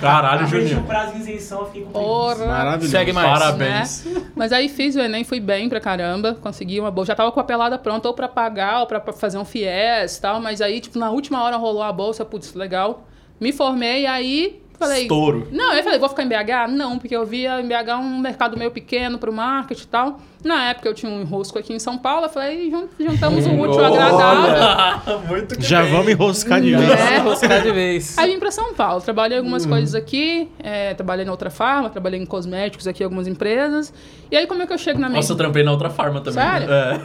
Caralho, 0.00 0.48
Perdi 0.48 0.56
o 0.56 0.68
Juninho. 0.68 0.86
prazo 0.86 1.12
de 1.12 1.18
isenção, 1.20 1.60
eu 1.60 1.66
fiquei 1.66 1.82
com. 1.82 2.36
Maravilhoso. 2.46 2.90
Segue 2.90 3.12
mais. 3.12 3.28
Parabéns. 3.38 4.04
né? 4.04 4.22
Mas 4.34 4.52
aí 4.52 4.68
fiz 4.68 4.94
o 4.96 5.00
Enem, 5.00 5.24
fui 5.24 5.40
bem 5.40 5.68
pra 5.68 5.80
caramba, 5.80 6.36
consegui 6.40 6.80
uma 6.80 6.90
bolsa. 6.90 7.08
Já 7.12 7.14
tava 7.16 7.32
com 7.32 7.40
a 7.40 7.44
pelada 7.44 7.78
pronta, 7.78 8.08
ou 8.08 8.14
pra 8.14 8.28
pagar, 8.28 8.80
ou 8.80 8.86
pra, 8.86 9.00
pra 9.00 9.12
fazer 9.12 9.36
um 9.38 9.44
FIES 9.44 10.16
e 10.16 10.20
tal. 10.20 10.40
Mas 10.40 10.60
aí, 10.60 10.80
tipo, 10.80 10.98
na 10.98 11.10
última 11.10 11.42
hora 11.42 11.56
rolou 11.56 11.79
a 11.88 11.92
bolsa, 11.92 12.24
putz, 12.24 12.54
legal. 12.54 13.06
Me 13.40 13.52
formei, 13.52 14.06
aí 14.06 14.60
falei... 14.78 15.02
Estouro. 15.02 15.48
Não, 15.52 15.74
eu 15.74 15.82
falei, 15.82 15.98
vou 15.98 16.08
ficar 16.08 16.22
em 16.22 16.28
BH? 16.28 16.70
Não, 16.70 16.98
porque 16.98 17.14
eu 17.14 17.24
via 17.26 17.60
em 17.60 17.66
BH 17.68 17.96
um 18.00 18.18
mercado 18.18 18.56
meio 18.56 18.70
pequeno 18.70 19.18
pro 19.18 19.30
marketing 19.32 19.82
e 19.82 19.86
tal. 19.86 20.20
Na 20.42 20.70
época 20.70 20.88
eu 20.88 20.94
tinha 20.94 21.10
um 21.12 21.20
enrosco 21.20 21.58
aqui 21.58 21.72
em 21.72 21.78
São 21.78 21.98
Paulo, 21.98 22.26
eu 22.26 22.30
falei, 22.30 22.70
jun- 22.70 22.88
juntamos 22.98 23.46
o 23.46 23.50
útil 23.50 23.84
ao 23.84 23.94
agradável. 23.94 25.20
Muito 25.28 25.56
que 25.56 25.62
Já 25.62 25.82
bem. 25.82 25.92
vamos 25.92 26.08
enroscar 26.12 26.60
de 26.62 26.74
vez. 26.74 26.90
É. 26.90 27.18
Roscar 27.18 27.62
de 27.62 27.72
vez. 27.72 28.16
Aí 28.18 28.30
vim 28.32 28.38
pra 28.38 28.50
São 28.50 28.72
Paulo, 28.74 29.00
trabalhei 29.02 29.36
algumas 29.38 29.64
coisas 29.66 29.94
aqui, 29.94 30.48
é, 30.58 30.94
trabalhei 30.94 31.24
na 31.26 31.30
outra 31.32 31.50
farma, 31.50 31.90
trabalhei 31.90 32.20
em 32.20 32.26
cosméticos 32.26 32.86
aqui, 32.86 33.02
algumas 33.04 33.26
empresas. 33.26 33.92
E 34.30 34.36
aí 34.36 34.46
como 34.46 34.62
é 34.62 34.66
que 34.66 34.72
eu 34.72 34.78
chego 34.78 34.98
na 34.98 35.08
Nossa, 35.10 35.32
eu 35.32 35.36
trampei 35.36 35.62
na 35.62 35.72
outra 35.72 35.90
farma 35.90 36.20
também. 36.20 36.42
Sério? 36.42 36.70
É. 36.72 37.00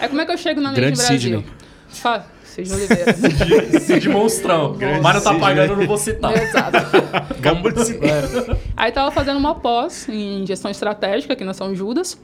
Aí 0.00 0.08
como 0.08 0.20
é 0.20 0.26
que 0.26 0.32
eu 0.32 0.38
chego 0.38 0.60
na 0.60 0.72
Grande 0.72 0.96
Brasil? 0.96 1.18
Sidney. 1.20 1.44
Fa- 1.88 2.24
Sidney 2.64 2.86
Oliveira. 2.86 3.12
Cid, 3.14 3.80
Cid 3.86 4.08
Monstrão. 4.08 4.76
Mas 5.02 5.14
não 5.16 5.22
tá 5.22 5.30
Cid, 5.30 5.40
pagando, 5.40 5.66
né? 5.68 5.72
eu 5.74 5.76
não 5.78 5.86
vou 5.86 5.96
citar. 5.98 6.36
Exato. 6.36 6.76
Acabou 7.38 7.70
de 7.72 7.84
citar. 7.84 8.10
Aí 8.76 8.92
tava 8.92 9.10
fazendo 9.10 9.38
uma 9.38 9.54
pós 9.54 10.08
em 10.08 10.46
gestão 10.46 10.70
estratégica 10.70 11.32
aqui 11.34 11.44
na 11.44 11.54
São 11.54 11.74
Judas. 11.74 12.18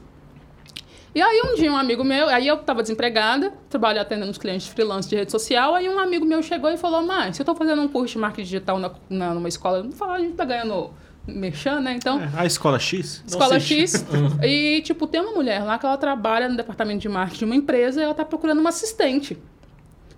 E 1.15 1.21
aí 1.21 1.41
um 1.45 1.55
dia 1.55 1.71
um 1.71 1.77
amigo 1.77 2.03
meu, 2.03 2.27
aí 2.29 2.47
eu 2.47 2.57
tava 2.57 2.83
desempregada, 2.83 3.51
trabalho 3.69 3.99
atendendo 3.99 4.29
os 4.29 4.37
clientes 4.37 4.67
freelance 4.67 5.09
de 5.09 5.15
rede 5.15 5.31
social, 5.31 5.73
aí 5.73 5.89
um 5.89 5.97
amigo 5.97 6.23
meu 6.25 6.43
chegou 6.43 6.69
e 6.69 6.77
falou, 6.77 7.01
mãe, 7.01 7.33
se 7.33 7.41
eu 7.41 7.45
tô 7.45 7.55
fazendo 7.55 7.81
um 7.81 7.87
curso 7.87 8.13
de 8.13 8.19
marketing 8.19 8.43
digital 8.43 8.77
na, 8.77 8.91
na- 9.09 9.33
numa 9.33 9.47
escola, 9.47 9.81
não 9.81 9.91
fala, 9.91 10.17
a 10.17 10.19
gente 10.19 10.33
tá 10.35 10.45
ganhando 10.45 10.91
merchan, 11.25 11.79
né? 11.79 11.93
Então, 11.95 12.21
A 12.35 12.45
escola 12.45 12.77
X? 12.77 13.23
Escola 13.25 13.59
X. 13.59 14.05
e, 14.43 14.81
tipo, 14.81 15.07
tem 15.07 15.19
uma 15.19 15.31
mulher 15.31 15.63
lá 15.63 15.79
que 15.79 15.87
ela 15.87 15.97
trabalha 15.97 16.47
no 16.47 16.55
departamento 16.55 16.99
de 16.99 17.09
marketing 17.09 17.39
de 17.39 17.45
uma 17.45 17.55
empresa 17.55 17.99
e 17.99 18.03
ela 18.03 18.13
tá 18.13 18.23
procurando 18.23 18.59
uma 18.59 18.69
assistente. 18.69 19.37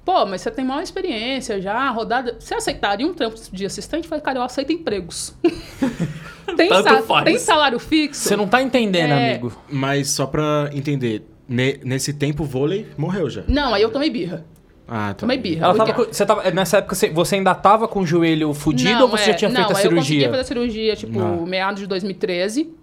Pô, 0.05 0.25
mas 0.25 0.41
você 0.41 0.49
tem 0.49 0.65
maior 0.65 0.81
experiência 0.81 1.61
já, 1.61 1.89
rodada. 1.91 2.35
Você 2.39 2.55
aceitaria 2.55 3.05
um 3.05 3.13
trampo 3.13 3.35
de 3.51 3.65
assistente? 3.65 4.03
Eu 4.05 4.09
falei, 4.09 4.23
cara, 4.23 4.39
eu 4.39 4.43
aceito 4.43 4.71
empregos. 4.71 5.35
tem, 6.57 6.69
Tanto 6.69 6.83
sa- 6.89 7.01
faz. 7.03 7.25
tem 7.25 7.37
salário 7.37 7.79
fixo. 7.79 8.21
Você 8.27 8.35
não 8.35 8.47
tá 8.47 8.61
entendendo, 8.61 9.11
É. 9.11 9.31
amigo. 9.31 9.53
Mas 9.69 10.09
só 10.09 10.25
pra 10.25 10.69
entender, 10.73 11.23
ne- 11.47 11.79
nesse 11.83 12.13
tempo 12.13 12.43
o 12.43 12.45
vôlei 12.45 12.87
morreu 12.97 13.29
já. 13.29 13.43
Não, 13.47 13.73
aí 13.73 13.81
eu 13.81 13.91
tomei 13.91 14.09
birra. 14.09 14.45
Ah, 14.87 15.09
tá. 15.09 15.13
Tomei 15.19 15.37
birra. 15.37 15.71
Tava, 15.75 15.93
com- 15.93 16.05
você 16.05 16.25
tava, 16.25 16.49
nessa 16.49 16.77
época 16.79 16.95
você, 16.95 17.35
ainda 17.35 17.53
tava 17.53 17.87
com 17.87 17.99
o 17.99 18.05
joelho 18.07 18.51
fudido 18.55 18.91
Não, 18.91 19.01
ou 19.03 19.07
você 19.09 19.23
é, 19.23 19.25
já 19.27 19.33
tinha 19.35 19.51
feito 19.51 19.69
não, 19.69 19.75
a 19.75 19.79
aí 19.79 19.85
Eu 19.85 19.91
consegui 19.91 20.05
cirurgia? 20.07 20.29
fazer 20.29 20.41
a 20.41 20.45
cirurgia, 20.45 20.95
tipo, 20.95 21.19
Não. 21.19 21.45
meados 21.45 21.81
de 21.81 21.85
2013. 21.87 22.73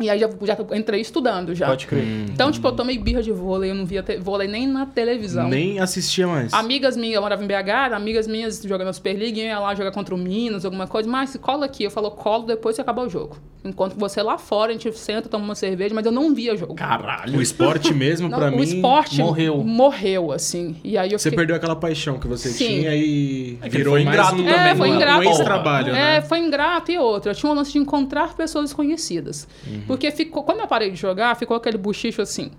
E 0.00 0.08
aí 0.10 0.18
já, 0.18 0.28
já 0.42 0.56
entrei 0.76 1.00
estudando 1.00 1.54
já. 1.54 1.66
Pode 1.66 1.86
crer. 1.86 2.04
Então, 2.32 2.50
tipo, 2.50 2.66
eu 2.66 2.72
tomei 2.72 2.98
birra 2.98 3.22
de 3.22 3.30
vôlei, 3.32 3.70
eu 3.70 3.74
não 3.74 3.84
via 3.86 4.04
vôlei 4.20 4.48
nem 4.48 4.66
na 4.66 4.86
televisão. 4.86 5.48
Nem 5.48 5.78
assistia 5.78 6.26
mais. 6.26 6.52
Amigas 6.52 6.96
minhas, 6.96 7.16
eu 7.16 7.22
morava 7.22 7.42
em 7.44 7.46
BH, 7.46 7.92
amigas 7.94 8.26
minhas 8.26 8.62
jogando 8.62 8.86
na 8.86 8.92
Superliga, 8.92 9.38
iam 9.40 9.62
lá 9.62 9.74
jogar 9.74 9.92
contra 9.92 10.14
o 10.14 10.18
Minas, 10.18 10.64
alguma 10.64 10.86
coisa. 10.86 11.08
Mas 11.08 11.36
cola 11.36 11.66
aqui, 11.66 11.84
eu 11.84 11.90
falo, 11.90 12.10
colo 12.10 12.44
depois 12.46 12.76
que 12.76 12.82
acabar 12.82 13.02
o 13.06 13.08
jogo. 13.08 13.36
Enquanto 13.62 13.92
você 13.94 14.22
lá 14.22 14.38
fora, 14.38 14.70
a 14.70 14.72
gente 14.72 14.90
senta, 14.96 15.28
toma 15.28 15.44
uma 15.44 15.54
cerveja, 15.54 15.94
mas 15.94 16.06
eu 16.06 16.12
não 16.12 16.34
via 16.34 16.56
jogo. 16.56 16.74
Caralho. 16.74 17.38
O 17.38 17.42
esporte 17.42 17.92
mesmo, 17.92 18.26
Não, 18.26 18.38
pra 18.38 18.48
o 18.48 18.56
mim. 18.56 18.62
esporte 18.62 19.18
morreu. 19.18 19.58
morreu, 19.62 20.32
assim. 20.32 20.76
E 20.82 20.96
aí 20.96 21.12
eu 21.12 21.18
Você 21.18 21.24
fiquei... 21.28 21.36
perdeu 21.36 21.56
aquela 21.56 21.76
paixão 21.76 22.18
que 22.18 22.26
você 22.26 22.48
Sim. 22.48 22.66
tinha 22.66 22.96
e 22.96 23.58
É 23.60 23.68
virou 23.68 23.98
ingrato 23.98 24.34
um, 24.36 24.38
também, 24.38 24.54
É, 24.54 24.74
foi 24.74 24.88
ingrato. 24.88 25.18
um 25.20 25.22
ex-trabalho, 25.24 25.88
É, 25.90 25.92
né? 25.92 26.22
foi 26.22 26.38
ingrato 26.38 26.90
e 26.90 26.96
outra. 26.98 27.32
Eu 27.32 27.34
tinha 27.34 27.52
um 27.52 27.54
lance 27.54 27.70
de 27.72 27.78
encontrar 27.78 28.32
pessoas 28.34 28.64
desconhecidas. 28.64 29.46
Uhum. 29.66 29.82
Porque 29.90 30.10
ficou, 30.10 30.42
quando 30.42 30.60
eu 30.60 30.66
parei 30.68 30.90
de 30.90 30.96
jogar, 30.96 31.34
ficou 31.36 31.56
aquele 31.56 31.76
buchicho 31.76 32.22
assim. 32.22 32.50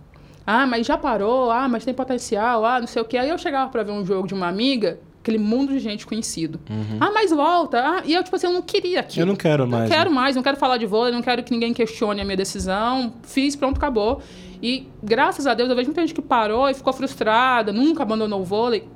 Ah, 0.45 0.65
mas 0.67 0.85
já 0.85 0.97
parou, 0.97 1.49
ah, 1.51 1.67
mas 1.69 1.85
tem 1.85 1.93
potencial, 1.93 2.65
ah, 2.65 2.79
não 2.79 2.87
sei 2.87 3.01
o 3.01 3.05
quê. 3.05 3.17
Aí 3.17 3.29
eu 3.29 3.37
chegava 3.37 3.69
pra 3.71 3.83
ver 3.83 3.91
um 3.91 4.05
jogo 4.05 4.27
de 4.27 4.33
uma 4.33 4.47
amiga, 4.47 4.99
aquele 5.21 5.37
mundo 5.37 5.71
de 5.71 5.79
gente 5.79 6.05
conhecido. 6.05 6.59
Ah, 6.99 7.11
mas 7.13 7.31
volta. 7.31 7.79
Ah, 7.79 8.01
e 8.03 8.13
eu, 8.13 8.23
tipo 8.23 8.35
assim, 8.35 8.47
eu 8.47 8.53
não 8.53 8.61
queria 8.61 8.99
aquilo. 8.99 9.23
Uhum. 9.23 9.29
Eu 9.29 9.33
não 9.33 9.35
quero 9.37 9.63
Não 9.65 9.77
mais. 9.77 9.89
quero 9.89 10.09
né? 10.09 10.15
mais, 10.15 10.35
não 10.35 10.43
quero 10.43 10.57
falar 10.57 10.77
de 10.77 10.85
vôlei, 10.85 11.13
não 11.13 11.21
quero 11.21 11.43
que 11.43 11.51
ninguém 11.51 11.73
questione 11.73 12.19
a 12.19 12.25
minha 12.25 12.35
decisão. 12.37 13.13
Fiz, 13.23 13.55
pronto, 13.55 13.77
acabou. 13.77 14.21
E 14.61 14.87
graças 15.01 15.47
a 15.47 15.53
Deus, 15.53 15.69
eu 15.69 15.75
vejo 15.75 15.87
muita 15.87 16.01
gente 16.01 16.13
que 16.13 16.21
parou 16.21 16.69
e 16.69 16.73
ficou 16.73 16.91
frustrada, 16.91 17.71
nunca 17.71 18.03
abandonou 18.03 18.41
o 18.41 18.43
vôlei. 18.43 18.87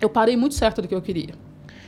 Eu 0.00 0.08
parei 0.08 0.36
muito 0.36 0.54
certo 0.54 0.82
do 0.82 0.88
que 0.88 0.94
eu 0.94 1.02
queria. 1.02 1.34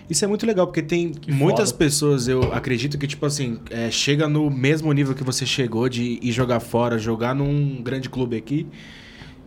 Isso 0.09 0.25
é 0.25 0.29
muito 0.29 0.45
legal, 0.47 0.67
porque 0.67 0.83
tem 0.83 1.13
muitas 1.29 1.71
foda. 1.71 1.79
pessoas, 1.79 2.29
eu 2.29 2.53
acredito 2.53 2.99
que, 2.99 3.07
tipo 3.07 3.25
assim, 3.25 3.59
é, 3.71 3.91
chega 3.91 4.29
no 4.29 4.51
mesmo 4.51 4.93
nível 4.93 5.15
que 5.15 5.25
você 5.25 5.47
chegou 5.47 5.89
de 5.89 6.19
ir 6.23 6.31
jogar 6.33 6.61
fora, 6.61 6.99
jogar 6.99 7.35
num 7.35 7.83
grande 7.83 8.09
clube 8.11 8.37
aqui. 8.37 8.67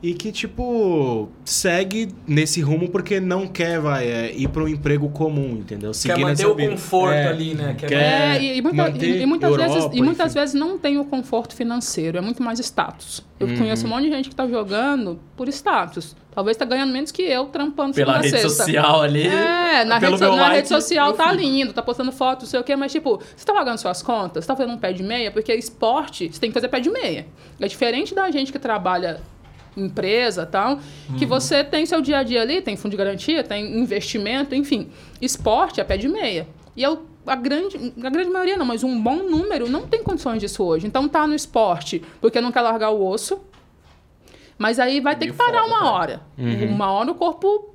E 0.02 0.14
que, 0.14 0.32
tipo, 0.32 1.28
segue 1.44 2.10
nesse 2.28 2.62
rumo 2.62 2.88
porque 2.88 3.20
não 3.20 3.48
quer, 3.48 3.80
vai, 3.80 4.08
é, 4.08 4.32
ir 4.36 4.48
para 4.48 4.64
um 4.64 4.68
emprego 4.68 5.10
comum, 5.10 5.58
entendeu? 5.58 5.90
Quer 5.90 5.96
Seguir 5.98 6.22
manter 6.22 6.44
nessa 6.44 6.48
o 6.50 6.56
vida. 6.56 6.70
conforto 6.70 7.14
É, 7.16 7.28
ali, 7.28 7.56
né? 7.56 7.74
Quer- 7.76 7.88
quer 7.90 8.36
É, 8.36 8.44
e, 8.44 8.58
e 8.58 8.62
muita- 8.62 8.78
manter 8.84 9.10
e- 9.18 9.22
e 9.24 9.26
muitas, 9.26 9.50
Europa, 9.50 9.74
vezes, 9.74 9.90
e 9.94 10.02
muitas 10.04 10.28
enfim. 10.32 10.40
vezes 10.40 10.54
não 10.56 10.78
tem 10.78 11.00
o 11.00 11.06
conforto 11.06 11.56
financeiro, 11.56 12.16
é 12.16 12.22
muito 12.22 12.44
mais 12.44 12.60
status. 12.60 13.26
Eu 13.40 13.48
Uhum. 13.48 13.58
conheço 13.58 13.88
um 13.88 13.90
monte 13.90 14.04
de 14.04 14.10
gente 14.12 14.30
que 14.30 14.36
tá 14.36 14.48
jogando 14.48 15.20
por 15.36 15.48
status. 15.50 16.16
Talvez 16.38 16.56
tá 16.56 16.66
ganhando 16.66 16.94
menos 16.94 17.10
que 17.10 17.24
eu, 17.24 17.46
trampando 17.46 17.96
Pela 17.96 18.18
rede 18.18 18.30
sexta. 18.30 18.50
social 18.50 19.02
ali. 19.02 19.26
É, 19.26 19.84
na, 19.84 20.00
pelo 20.00 20.18
rede, 20.18 20.22
na 20.36 20.36
like, 20.44 20.56
rede 20.58 20.68
social 20.68 21.12
tá 21.14 21.32
lindo, 21.32 21.74
tá 21.74 21.82
postando 21.82 22.12
foto, 22.12 22.42
não 22.42 22.48
sei 22.48 22.60
o 22.60 22.64
quê, 22.64 22.76
mas 22.76 22.92
tipo, 22.92 23.20
você 23.36 23.44
tá 23.44 23.56
pagando 23.56 23.80
suas 23.80 24.04
contas? 24.04 24.44
Você 24.46 24.48
tá 24.48 24.56
fazendo 24.56 24.76
um 24.76 24.78
pé 24.78 24.94
de 24.94 25.02
meia? 25.02 25.32
Porque 25.32 25.52
esporte, 25.56 26.32
você 26.32 26.40
tem 26.40 26.52
que 26.52 26.54
fazer 26.54 26.68
pé 26.68 26.80
de 26.80 26.92
meia. 26.92 27.26
É 27.60 27.68
diferente 27.68 28.14
da 28.14 28.30
gente 28.30 28.52
que 28.52 28.60
trabalha 28.60 29.20
em 29.76 29.86
empresa 29.86 30.44
e 30.44 30.46
tal, 30.46 30.78
que 31.18 31.24
Uhum. 31.24 31.28
você 31.28 31.64
tem 31.64 31.88
seu 31.88 32.02
dia 32.04 32.20
a 32.20 32.24
dia 32.24 32.44
ali, 32.44 32.62
tem 32.62 32.78
fundo 32.78 32.92
de 32.92 32.98
garantia, 32.98 33.44
tem 33.44 33.76
investimento, 33.80 34.54
enfim. 34.54 34.92
Esporte 35.20 35.82
é 35.82 35.84
pé 35.84 35.98
de 35.98 36.08
meia. 36.08 36.48
E 36.76 36.84
eu, 36.84 37.04
a, 37.26 37.36
grande, 37.36 37.94
a 38.04 38.10
grande 38.12 38.30
maioria 38.30 38.56
não, 38.58 38.66
mas 38.66 38.84
um 38.84 39.02
bom 39.02 39.24
número 39.24 39.68
não 39.68 39.88
tem 39.88 40.04
condições 40.04 40.40
disso 40.40 40.64
hoje. 40.64 40.86
Então 40.86 41.08
tá 41.10 41.26
no 41.26 41.34
esporte 41.34 42.04
porque 42.22 42.40
não 42.40 42.52
quer 42.52 42.62
largar 42.62 42.92
o 42.92 43.04
osso, 43.04 43.40
mas 44.58 44.80
aí 44.80 45.00
vai 45.00 45.16
ter 45.16 45.26
Meio 45.26 45.34
que 45.34 45.38
parar 45.38 45.64
foda, 45.64 45.76
uma 45.76 45.84
né? 45.84 45.90
hora. 45.90 46.22
Uma 46.38 46.92
hora 46.92 47.12
o 47.12 47.16
corpo 47.16 47.74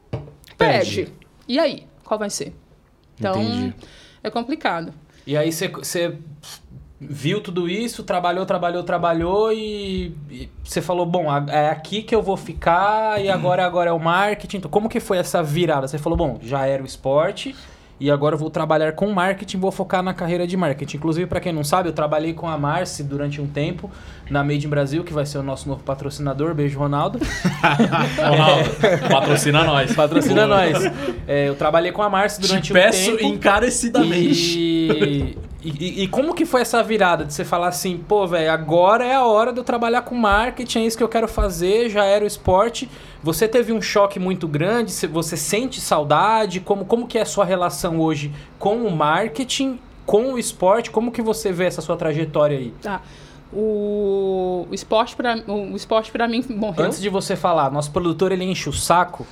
Pede. 0.58 0.96
pede. 1.04 1.12
E 1.48 1.58
aí? 1.58 1.86
Qual 2.04 2.18
vai 2.18 2.30
ser? 2.30 2.54
Então, 3.18 3.40
Entendi. 3.40 3.74
é 4.22 4.30
complicado. 4.30 4.92
E 5.26 5.36
aí 5.36 5.52
você- 5.52 5.70
viu 7.00 7.40
tudo 7.40 7.68
isso, 7.68 8.04
trabalhou, 8.04 8.46
trabalhou, 8.46 8.82
trabalhou 8.84 9.52
e, 9.52 10.14
você 10.62 10.80
falou, 10.80 11.04
bom, 11.04 11.26
é 11.48 11.68
aqui 11.68 12.00
que 12.02 12.14
eu 12.14 12.22
vou 12.22 12.36
ficar 12.36 13.20
e 13.20 13.28
agora, 13.28 13.64
agora 13.66 13.90
é 13.90 13.92
o 13.92 13.98
marketing. 13.98 14.58
Então, 14.58 14.70
como 14.70 14.88
que 14.88 15.00
foi 15.00 15.18
essa 15.18 15.42
virada? 15.42 15.88
Você 15.88 15.98
falou, 15.98 16.16
bom, 16.16 16.38
já 16.42 16.64
era 16.66 16.80
o 16.82 16.86
esporte 16.86 17.56
e 18.02 18.10
agora 18.10 18.34
eu 18.34 18.38
vou 18.38 18.50
trabalhar 18.50 18.94
com 18.94 19.12
marketing, 19.12 19.58
vou 19.58 19.70
focar 19.70 20.02
na 20.02 20.12
carreira 20.12 20.44
de 20.44 20.56
marketing. 20.56 20.96
Inclusive, 20.96 21.24
para 21.28 21.38
quem 21.38 21.52
não 21.52 21.62
sabe, 21.62 21.88
eu 21.88 21.92
trabalhei 21.92 22.34
com 22.34 22.48
a 22.48 22.58
Marci 22.58 23.04
durante 23.04 23.40
um 23.40 23.46
tempo 23.46 23.88
na 24.28 24.42
Made 24.42 24.66
in 24.66 24.68
Brasil, 24.68 25.04
que 25.04 25.12
vai 25.12 25.24
ser 25.24 25.38
o 25.38 25.42
nosso 25.42 25.68
novo 25.68 25.84
patrocinador. 25.84 26.52
Beijo, 26.52 26.80
Ronaldo. 26.80 27.20
Ronaldo, 28.18 29.08
patrocina 29.08 29.62
nós. 29.62 29.94
Patrocina 29.94 30.48
nós. 30.48 30.84
É, 31.28 31.48
eu 31.48 31.54
trabalhei 31.54 31.92
com 31.92 32.02
a 32.02 32.10
Marci 32.10 32.40
durante 32.40 32.64
Te 32.64 32.72
um 32.72 32.74
peço 32.74 33.12
tempo. 33.12 33.24
encarecidamente. 33.24 34.58
E, 34.58 35.38
e, 35.64 36.02
e 36.02 36.08
como 36.08 36.34
que 36.34 36.44
foi 36.44 36.60
essa 36.62 36.82
virada 36.82 37.24
de 37.24 37.32
você 37.32 37.44
falar 37.44 37.68
assim, 37.68 37.96
pô, 37.96 38.26
velho, 38.26 38.50
agora 38.50 39.04
é 39.04 39.14
a 39.14 39.24
hora 39.24 39.52
de 39.52 39.58
eu 39.60 39.64
trabalhar 39.64 40.02
com 40.02 40.14
marketing, 40.14 40.80
é 40.80 40.86
isso 40.86 40.96
que 40.98 41.04
eu 41.04 41.08
quero 41.08 41.28
fazer, 41.28 41.88
já 41.88 42.04
era 42.04 42.24
o 42.24 42.26
esporte. 42.26 42.88
Você 43.22 43.46
teve 43.46 43.72
um 43.72 43.80
choque 43.80 44.18
muito 44.18 44.48
grande, 44.48 44.92
Você- 44.92 45.36
sente 45.36 45.80
saudade? 45.80 46.60
Como, 46.60 46.84
como 46.84 47.06
que 47.06 47.16
é 47.18 47.22
a 47.22 47.26
sua 47.26 47.44
relação 47.44 48.00
hoje 48.00 48.32
com 48.58 48.78
o 48.86 48.90
marketing, 48.96 49.78
com 50.04 50.32
o 50.32 50.38
esporte? 50.38 50.90
Como 50.90 51.12
que 51.12 51.22
você 51.22 51.52
vê 51.52 51.66
essa 51.66 51.80
sua 51.80 51.96
trajetória 51.96 52.58
aí? 52.58 52.72
Tá. 52.82 53.00
O, 53.52 54.66
o 54.70 54.74
esporte 54.74 55.14
para 55.14 55.36
o 55.46 55.76
esporte 55.76 56.10
para 56.10 56.26
mim 56.26 56.42
morreu. 56.48 56.86
Antes 56.86 57.00
de 57.00 57.08
você 57.08 57.36
falar, 57.36 57.70
nosso 57.70 57.90
produtor 57.90 58.32
ele 58.32 58.44
enche 58.44 58.68
o 58.68 58.72
saco. 58.72 59.26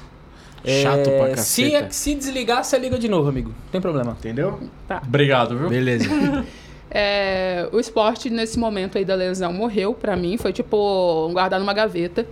Chato 0.64 1.08
É, 1.08 1.18
pra 1.18 1.36
se, 1.38 1.70
caceta. 1.70 1.92
se 1.92 2.14
desligar, 2.14 2.62
você 2.64 2.78
liga 2.78 2.98
de 2.98 3.08
novo, 3.08 3.28
amigo. 3.28 3.48
Não 3.50 3.70
tem 3.72 3.80
problema. 3.80 4.16
Entendeu? 4.18 4.60
Obrigado, 5.06 5.56
viu? 5.58 5.68
Beleza. 5.68 6.08
É, 6.92 7.68
o 7.70 7.78
esporte 7.78 8.28
nesse 8.28 8.58
momento 8.58 8.98
aí 8.98 9.04
da 9.04 9.14
lesão 9.14 9.52
morreu 9.52 9.94
pra 9.94 10.16
mim, 10.16 10.36
foi 10.36 10.52
tipo 10.52 11.30
guardar 11.32 11.60
numa 11.60 11.72
gaveta. 11.72 12.26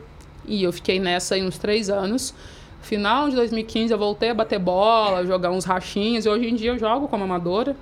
E 0.45 0.65
eu 0.65 0.73
fiquei 0.73 0.99
nessa 0.99 1.37
aí 1.37 1.45
uns 1.47 1.59
três 1.59 1.89
anos. 1.89 2.35
Final 2.83 3.29
de 3.31 3.37
2015 3.37 3.93
eu 3.93 3.99
voltei 3.99 4.31
a 4.31 4.35
bater 4.35 4.59
bola, 4.59 5.25
jogar 5.25 5.51
uns 5.51 5.65
rachinhos. 5.65 6.27
E 6.27 6.29
hoje 6.29 6.49
em 6.49 6.57
dia 6.57 6.73
eu 6.73 6.79
jogo 6.79 7.07
como 7.07 7.23
amadora. 7.23 7.77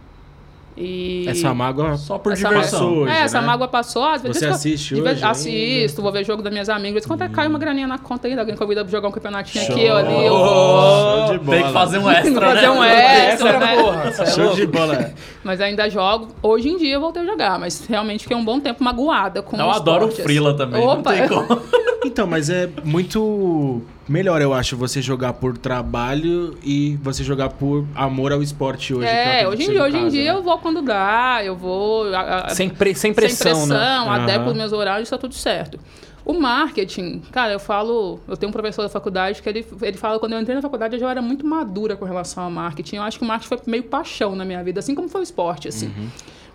E 0.77 1.25
Essa 1.27 1.55
mágoa 1.55 1.97
Só 1.97 2.19
por 2.19 2.33
Essa 2.33 2.49
diversão. 2.49 2.81
mágoa- 2.91 3.03
hoje, 3.05 3.13
é, 3.13 3.21
essa 3.21 3.41
né? 3.41 3.47
mágoa 3.47 3.67
passou. 3.69 4.05
Às 4.05 4.21
vezes 4.23 4.39
Você 4.39 4.47
eu- 4.47 4.51
assiste 4.51 4.95
vez- 4.95 5.05
hoje 5.07 5.15
ainda? 5.15 5.29
Assisto, 5.31 6.03
vou 6.03 6.13
ver 6.13 6.25
jogo 6.25 6.43
das 6.43 6.53
minhas 6.53 6.69
amigas. 6.69 7.07
Quando 7.07 7.23
até 7.23 7.33
cai 7.35 7.49
uma 7.49 7.59
graninha 7.59 7.87
na 7.87 7.99
conta 7.99 8.29
aí, 8.29 8.39
alguém 8.39 8.55
convida 8.55 8.85
pra 8.85 8.91
jogar 8.93 9.09
um 9.09 9.13
campeonatinho 9.13 9.65
Show. 9.65 9.75
aqui 9.75 9.89
ou 9.91 9.97
ali. 9.97 10.27
Eu 10.27 10.37
vou. 10.37 11.27
Show 11.27 11.33
de 11.33 11.39
bola. 11.39 11.57
Tem 11.59 11.67
que 11.67 11.73
fazer 11.73 11.99
um 11.99 12.11
extra, 12.11 12.47
Fazer 12.47 12.61
né? 12.61 12.71
um 12.71 12.85
extra, 12.85 13.59
né? 13.59 13.77
porra. 13.77 14.03
é 14.19 14.27
Show 14.27 14.45
louco. 14.45 14.57
de 14.57 14.67
bola. 14.67 15.11
Mas 15.43 15.61
ainda 15.61 15.89
jogo. 15.89 16.29
Hoje 16.43 16.69
em 16.69 16.77
dia 16.77 16.95
eu 16.95 17.01
voltei 17.01 17.23
a 17.23 17.25
jogar, 17.27 17.59
mas 17.59 17.87
realmente 17.87 18.23
fiquei 18.25 18.37
um 18.37 18.45
bom 18.45 18.61
tempo 18.61 18.85
magoada 18.85 19.41
com 19.43 19.57
Eu 19.57 19.67
o 19.67 19.71
adoro 19.71 20.07
o 20.07 20.11
Frila 20.13 20.55
também. 20.55 20.81
Não 20.81 20.89
Opa, 21.01 21.13
tem 21.13 21.27
como. 21.29 21.47
Então, 22.05 22.25
mas 22.27 22.49
é 22.49 22.69
muito 22.85 23.83
melhor, 24.09 24.41
eu 24.41 24.53
acho, 24.55 24.77
você 24.77 25.03
jogar 25.03 25.33
por 25.35 25.57
trabalho 25.59 26.57
e 26.63 26.97
você 27.03 27.23
jogar 27.25 27.51
por 27.51 27.87
amor 27.95 28.33
ao 28.33 28.43
esporte 28.43 28.95
hoje. 28.95 29.07
É, 29.09 29.43
acredito 29.43 29.49
hoje, 29.71 29.73
em- 29.73 29.79
o 29.79 29.83
hoje 29.85 29.97
em 29.99 30.09
dia 30.09 30.33
né? 30.33 30.39
eu 30.39 30.43
vou 30.43 30.59
quando 30.59 30.83
dá, 30.83 31.41
eu 31.45 31.57
vou. 31.57 32.15
a- 32.15 32.47
a- 32.47 32.49
Sem, 32.51 32.69
pre- 32.69 32.95
sem 32.95 33.13
pressão, 33.13 33.55
sem 33.55 33.67
né? 33.69 33.77
pressão, 33.77 34.09
Aham. 34.11 34.23
adequo 34.25 34.51
os 34.51 34.57
meus 34.57 34.73
horários, 34.73 35.09
tá 35.11 35.19
tudo 35.19 35.35
certo. 35.35 35.79
O 36.25 36.33
marketing, 36.35 37.21
cara, 37.31 37.53
eu 37.53 37.61
falo, 37.61 38.19
eu 38.27 38.37
tenho 38.37 38.51
um 38.51 38.53
professor 38.53 38.83
da 38.83 38.89
faculdade 38.89 39.41
que 39.41 39.49
ele, 39.49 39.65
ele 39.83 39.97
fala 39.97 40.19
quando 40.19 40.33
eu 40.33 40.41
entrei 40.41 40.57
na 40.57 40.63
faculdade 40.63 40.95
eu 40.97 41.01
já 41.01 41.09
era 41.09 41.23
muito 41.23 41.47
madura 41.47 41.97
com 41.97 42.05
relação 42.05 42.43
ao 42.43 42.51
marketing. 42.51 42.97
Eu 42.97 43.03
acho 43.05 43.19
que 43.19 43.25
o 43.25 43.29
marketing 43.29 43.49
foi 43.49 43.59
meio 43.67 43.85
paixão 43.85 44.35
na 44.35 44.45
minha 44.45 44.63
vida, 44.65 44.81
assim 44.81 44.93
como 44.95 45.09
foi 45.09 45.21
o 45.21 45.23
esporte, 45.23 45.69
assim. 45.69 45.93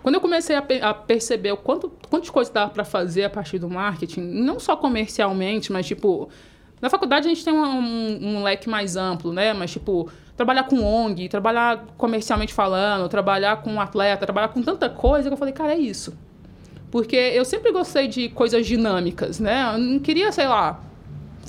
Quando 0.02 0.16
eu 0.16 0.20
comecei 0.20 0.56
a, 0.56 0.64
a 0.90 0.92
perceber 0.92 1.52
o 1.52 1.56
quanto, 1.56 1.90
quantas 2.10 2.28
coisas 2.28 2.52
dava 2.52 2.70
para 2.70 2.84
fazer 2.84 3.24
a 3.24 3.30
partir 3.30 3.58
do 3.58 3.70
marketing, 3.70 4.20
não 4.20 4.60
só 4.60 4.76
comercialmente, 4.76 5.72
mas 5.72 5.86
tipo, 5.86 6.28
na 6.82 6.90
faculdade 6.90 7.26
a 7.26 7.30
gente 7.30 7.42
tem 7.44 7.54
um, 7.54 7.62
um- 7.64 8.18
um 8.38 8.42
leque 8.42 8.68
mais 8.68 8.96
amplo, 8.96 9.32
né? 9.32 9.52
Mas 9.54 9.70
tipo, 9.70 10.10
trabalhar 10.36 10.64
com 10.64 10.82
ONG, 10.82 11.28
trabalhar 11.28 11.84
comercialmente 11.96 12.52
falando, 12.52 13.08
trabalhar 13.08 13.62
com 13.62 13.80
atleta, 13.80 14.26
trabalhar 14.26 14.48
com 14.48 14.60
tanta 14.62 14.90
coisa 14.90 15.28
que 15.30 15.32
eu 15.32 15.38
falei, 15.38 15.54
cara, 15.54 15.72
é 15.72 15.78
isso. 15.78 16.12
Porque 16.90 17.16
eu 17.16 17.44
sempre 17.44 17.72
gostei 17.72 18.06
de 18.08 18.28
coisas 18.28 18.66
dinâmicas, 18.66 19.40
né? 19.40 19.72
Eu 19.72 19.78
não 19.78 19.98
queria, 19.98 20.30
sei 20.32 20.46
lá, 20.46 20.80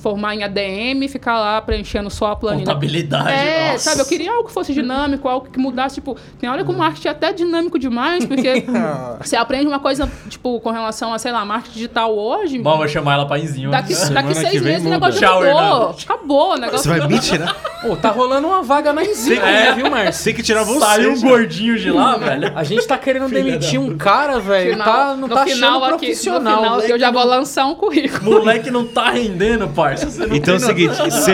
formar 0.04 0.34
em 0.34 0.42
ADM 0.44 1.02
e 1.02 1.08
ficar 1.08 1.40
lá 1.40 1.62
preenchendo 1.62 2.10
só 2.10 2.32
a 2.32 2.36
planilha. 2.36 2.66
Contabilidade, 2.66 3.30
É, 3.32 3.72
nossa. 3.72 3.78
sabe? 3.90 4.02
Eu 4.02 4.04
queria 4.06 4.30
algo 4.32 4.44
que 4.48 4.52
fosse 4.52 4.74
dinâmico, 4.74 5.26
algo 5.26 5.48
que 5.50 5.58
mudasse. 5.58 5.94
Tipo, 5.94 6.14
tem 6.38 6.50
hora 6.50 6.62
que 6.62 6.70
o 6.70 6.74
marketing 6.76 7.08
é 7.08 7.10
até 7.10 7.32
dinâmico 7.32 7.78
demais, 7.78 8.26
porque 8.26 8.66
você 9.18 9.34
aprende 9.34 9.66
uma 9.66 9.80
coisa, 9.80 10.06
tipo, 10.28 10.60
com 10.60 10.70
relação 10.70 11.14
a, 11.14 11.18
sei 11.18 11.32
lá, 11.32 11.42
marketing 11.46 11.72
digital 11.74 12.14
hoje. 12.14 12.58
Bom, 12.58 12.76
vou 12.76 12.86
chamar 12.86 13.14
ela 13.14 13.26
pra 13.26 13.38
Enzinho. 13.38 13.70
Daqui, 13.70 13.94
daqui 14.12 14.34
seis 14.34 14.60
meses 14.60 14.86
o 14.86 14.90
negócio 14.90 15.18
Tchau, 15.18 15.42
mudou. 15.42 15.48
Hernandes. 15.50 16.04
Acabou 16.04 16.52
o 16.52 16.56
negócio. 16.56 16.78
Você 16.92 16.98
vai 16.98 17.08
me 17.08 17.18
tirar? 17.18 17.54
Pô, 17.80 17.96
tá 17.96 18.10
rolando 18.10 18.46
uma 18.48 18.62
vaga 18.62 18.92
na 18.92 19.02
Enzima, 19.02 19.48
É. 19.48 19.72
viu, 19.72 19.90
Márcio? 19.90 20.24
Tem 20.24 20.34
que 20.34 20.42
tirar 20.42 20.64
você. 20.64 20.80
Saiu 20.80 21.12
um 21.12 21.20
gordinho 21.20 21.78
de 21.78 21.90
lá, 21.90 22.16
velho. 22.18 22.52
A 22.54 22.62
gente 22.64 22.86
tá 22.86 22.98
querendo 22.98 23.28
demitir 23.30 23.80
um 23.80 23.96
cara, 23.96 24.38
velho. 24.38 24.72
Final- 24.72 24.84
Tá, 24.84 25.16
não 25.16 25.28
no 25.28 25.34
tá 25.34 25.44
final 25.46 25.82
achando 25.82 25.94
aqui, 25.94 26.06
profissional. 26.06 26.56
No 26.56 26.62
final 26.62 26.80
eu 26.90 26.98
já 26.98 27.10
vou 27.10 27.24
lançar 27.24 27.64
um 27.66 27.74
currículo. 27.74 28.32
Moleque 28.38 28.70
não 28.70 28.84
tá 28.86 29.10
rendendo, 29.10 29.66
parça. 29.94 30.34
Então 30.34 30.54
é 30.54 30.56
o 30.56 30.60
seguinte, 30.60 30.94
você, 30.96 31.32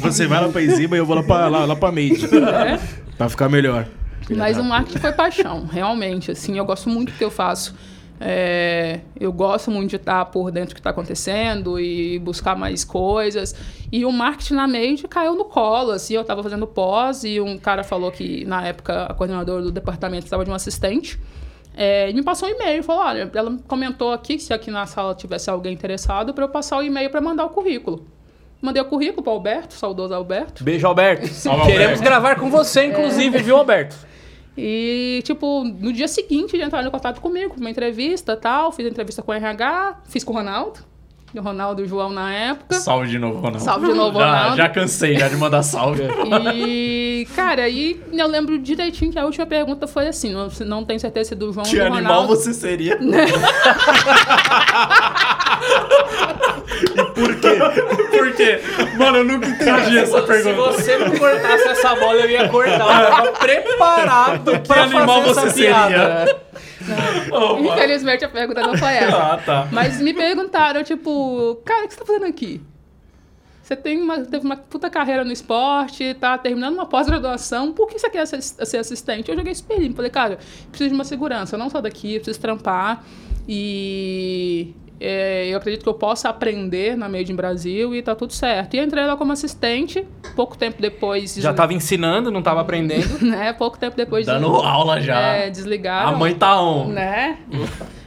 você 0.00 0.26
vai 0.26 0.40
lá 0.40 0.48
pra 0.48 0.62
Enzima 0.62 0.96
e 0.96 0.98
eu 0.98 1.06
vou 1.06 1.16
lá 1.16 1.22
pra, 1.22 1.48
lá, 1.48 1.64
lá 1.64 1.76
pra 1.76 1.90
Made. 1.90 2.26
É. 2.34 2.78
Pra 3.16 3.28
ficar 3.28 3.48
melhor. 3.48 3.86
Mas 4.30 4.58
o 4.58 4.64
marketing 4.64 4.98
foi 4.98 5.12
paixão, 5.12 5.66
realmente. 5.66 6.30
Assim, 6.30 6.58
eu 6.58 6.64
gosto 6.64 6.88
muito 6.88 7.12
do 7.12 7.18
que 7.18 7.24
eu 7.24 7.30
faço. 7.30 7.74
É, 8.20 9.00
eu 9.18 9.32
gosto 9.32 9.70
muito 9.70 9.90
de 9.90 9.96
estar 9.96 10.24
por 10.26 10.50
dentro 10.50 10.70
do 10.70 10.74
que 10.74 10.80
está 10.80 10.90
acontecendo 10.90 11.78
e 11.78 12.18
buscar 12.18 12.56
mais 12.56 12.84
coisas. 12.84 13.54
E 13.90 14.04
o 14.04 14.12
marketing 14.12 14.54
na 14.54 14.66
Made 14.66 15.06
caiu 15.08 15.34
no 15.34 15.44
colo. 15.44 15.92
Assim, 15.92 16.14
eu 16.14 16.22
estava 16.22 16.42
fazendo 16.42 16.66
pós 16.66 17.24
e 17.24 17.40
um 17.40 17.56
cara 17.56 17.84
falou 17.84 18.10
que, 18.10 18.44
na 18.44 18.66
época, 18.66 19.04
a 19.04 19.14
coordenadora 19.14 19.62
do 19.62 19.70
departamento 19.70 20.24
estava 20.24 20.44
de 20.44 20.50
um 20.50 20.54
assistente. 20.54 21.18
É, 21.80 22.10
e 22.10 22.12
me 22.12 22.24
passou 22.24 22.48
um 22.48 22.50
e-mail. 22.50 22.82
Falou: 22.82 23.02
olha, 23.02 23.30
ela 23.32 23.56
comentou 23.68 24.12
aqui 24.12 24.36
que 24.36 24.42
se 24.42 24.52
aqui 24.52 24.68
na 24.68 24.84
sala 24.84 25.14
tivesse 25.14 25.48
alguém 25.48 25.72
interessado, 25.72 26.34
para 26.34 26.42
eu 26.42 26.48
passar 26.48 26.76
o 26.78 26.82
e-mail 26.82 27.08
para 27.08 27.20
mandar 27.20 27.44
o 27.44 27.50
currículo. 27.50 28.04
Mandei 28.60 28.82
o 28.82 28.86
currículo 28.86 29.22
para 29.22 29.32
Alberto, 29.32 29.74
saudoso 29.74 30.12
Alberto. 30.12 30.64
Beijo, 30.64 30.84
Alberto. 30.88 31.28
Salve, 31.32 31.66
Queremos 31.66 32.00
Alberto. 32.00 32.02
gravar 32.02 32.34
com 32.34 32.50
você, 32.50 32.86
inclusive, 32.86 33.38
viu, 33.38 33.56
Alberto? 33.56 33.96
E, 34.60 35.22
tipo, 35.22 35.62
no 35.62 35.92
dia 35.92 36.08
seguinte 36.08 36.56
de 36.58 36.64
entrar 36.64 36.84
em 36.84 36.90
contato 36.90 37.20
comigo, 37.20 37.54
uma 37.56 37.70
entrevista 37.70 38.36
tal, 38.36 38.72
fiz 38.72 38.84
a 38.86 38.88
entrevista 38.88 39.22
com 39.22 39.30
o 39.30 39.34
RH, 39.34 40.00
fiz 40.08 40.24
com 40.24 40.32
o 40.32 40.36
Ronaldo, 40.36 40.80
o 41.34 41.40
Ronaldo 41.42 41.82
e 41.82 41.84
o 41.84 41.88
João 41.88 42.10
na 42.10 42.32
época. 42.32 42.74
Salve 42.76 43.08
de 43.08 43.18
novo, 43.18 43.36
Ronaldo. 43.36 43.60
Salve 43.60 43.86
de 43.88 43.94
novo, 43.94 44.18
já, 44.18 44.26
Ronaldo. 44.26 44.56
já 44.56 44.68
cansei 44.68 45.18
já 45.18 45.28
de 45.28 45.36
mandar 45.36 45.62
salve. 45.62 46.04
E, 46.54 47.26
cara, 47.36 47.62
aí 47.64 48.00
eu 48.12 48.26
lembro 48.26 48.58
direitinho 48.58 49.12
que 49.12 49.18
a 49.18 49.24
última 49.24 49.44
pergunta 49.46 49.86
foi 49.86 50.08
assim: 50.08 50.32
não, 50.32 50.48
não 50.66 50.84
tenho 50.84 50.98
certeza 51.00 51.30
se 51.30 51.34
do 51.34 51.52
João 51.52 51.64
ou 51.66 51.70
que 51.70 51.76
do 51.76 51.82
animal 51.82 52.02
Ronaldo. 52.22 52.28
você 52.36 52.54
seria? 52.54 52.98
Por 57.14 57.34
quê? 57.36 57.58
Por 58.16 58.32
quê? 58.34 58.60
Mano, 58.96 59.18
eu 59.18 59.24
nunca 59.24 59.48
entendi 59.48 59.98
essa 59.98 60.20
Se 60.20 60.26
pergunta. 60.26 60.56
você 60.72 60.96
não 60.98 61.10
cortasse 61.16 61.68
essa 61.68 61.94
bola, 61.96 62.20
eu 62.20 62.30
ia 62.30 62.48
cortar. 62.48 63.02
Eu 63.04 63.10
tava 63.10 63.32
preparado 63.32 64.60
pra 64.60 64.82
animal 64.84 65.22
fazer 65.24 65.30
essa 65.30 65.50
você 65.50 65.66
piada. 65.66 66.36
Oh, 67.32 67.56
mano. 67.56 67.74
Infelizmente 67.74 68.24
a 68.24 68.28
pergunta 68.28 68.62
não 68.62 68.76
foi 68.76 68.92
essa. 68.94 69.34
Ah, 69.34 69.36
tá. 69.38 69.68
Mas 69.72 70.00
me 70.00 70.14
perguntaram, 70.14 70.82
tipo, 70.82 71.60
cara, 71.64 71.84
o 71.84 71.88
que 71.88 71.94
você 71.94 72.00
tá 72.00 72.06
fazendo 72.06 72.26
aqui? 72.26 72.60
Você 73.62 73.76
tem 73.76 74.00
uma, 74.00 74.20
teve 74.20 74.46
uma 74.46 74.56
puta 74.56 74.88
carreira 74.88 75.24
no 75.24 75.30
esporte, 75.30 76.14
tá 76.14 76.38
terminando 76.38 76.72
uma 76.72 76.86
pós-graduação, 76.86 77.70
por 77.70 77.86
que 77.86 77.98
você 77.98 78.08
quer 78.08 78.26
ser, 78.26 78.40
ser 78.40 78.78
assistente? 78.78 79.30
Eu 79.30 79.36
joguei 79.36 79.54
super 79.54 79.78
limpo. 79.78 79.96
Falei, 79.96 80.10
cara, 80.10 80.38
preciso 80.70 80.88
de 80.88 80.94
uma 80.94 81.04
segurança, 81.04 81.58
não 81.58 81.68
sou 81.68 81.82
daqui, 81.82 82.14
preciso 82.14 82.40
trampar. 82.40 83.04
E 83.48 84.74
é, 85.00 85.48
eu 85.48 85.56
acredito 85.56 85.82
que 85.82 85.88
eu 85.88 85.94
possa 85.94 86.28
aprender 86.28 86.96
na 86.96 87.08
Made 87.08 87.32
in 87.32 87.36
Brasil 87.36 87.94
e 87.94 88.02
tá 88.02 88.14
tudo 88.14 88.32
certo. 88.32 88.74
E 88.74 88.80
entrei 88.80 89.04
lá 89.04 89.16
como 89.16 89.32
assistente, 89.32 90.04
pouco 90.34 90.58
tempo 90.58 90.82
depois. 90.82 91.34
Já 91.34 91.54
tava 91.54 91.72
ensinando, 91.72 92.30
não 92.30 92.42
tava 92.42 92.60
aprendendo. 92.60 93.08
Né, 93.28 93.52
pouco 93.52 93.78
tempo 93.78 93.96
depois. 93.96 94.26
Dando 94.26 94.48
aula 94.56 95.00
já. 95.00 95.18
É, 95.18 95.50
desligaram. 95.50 96.10
A 96.10 96.18
mãe 96.18 96.34
tá 96.34 96.60
on. 96.60 96.88
Né? 96.88 97.38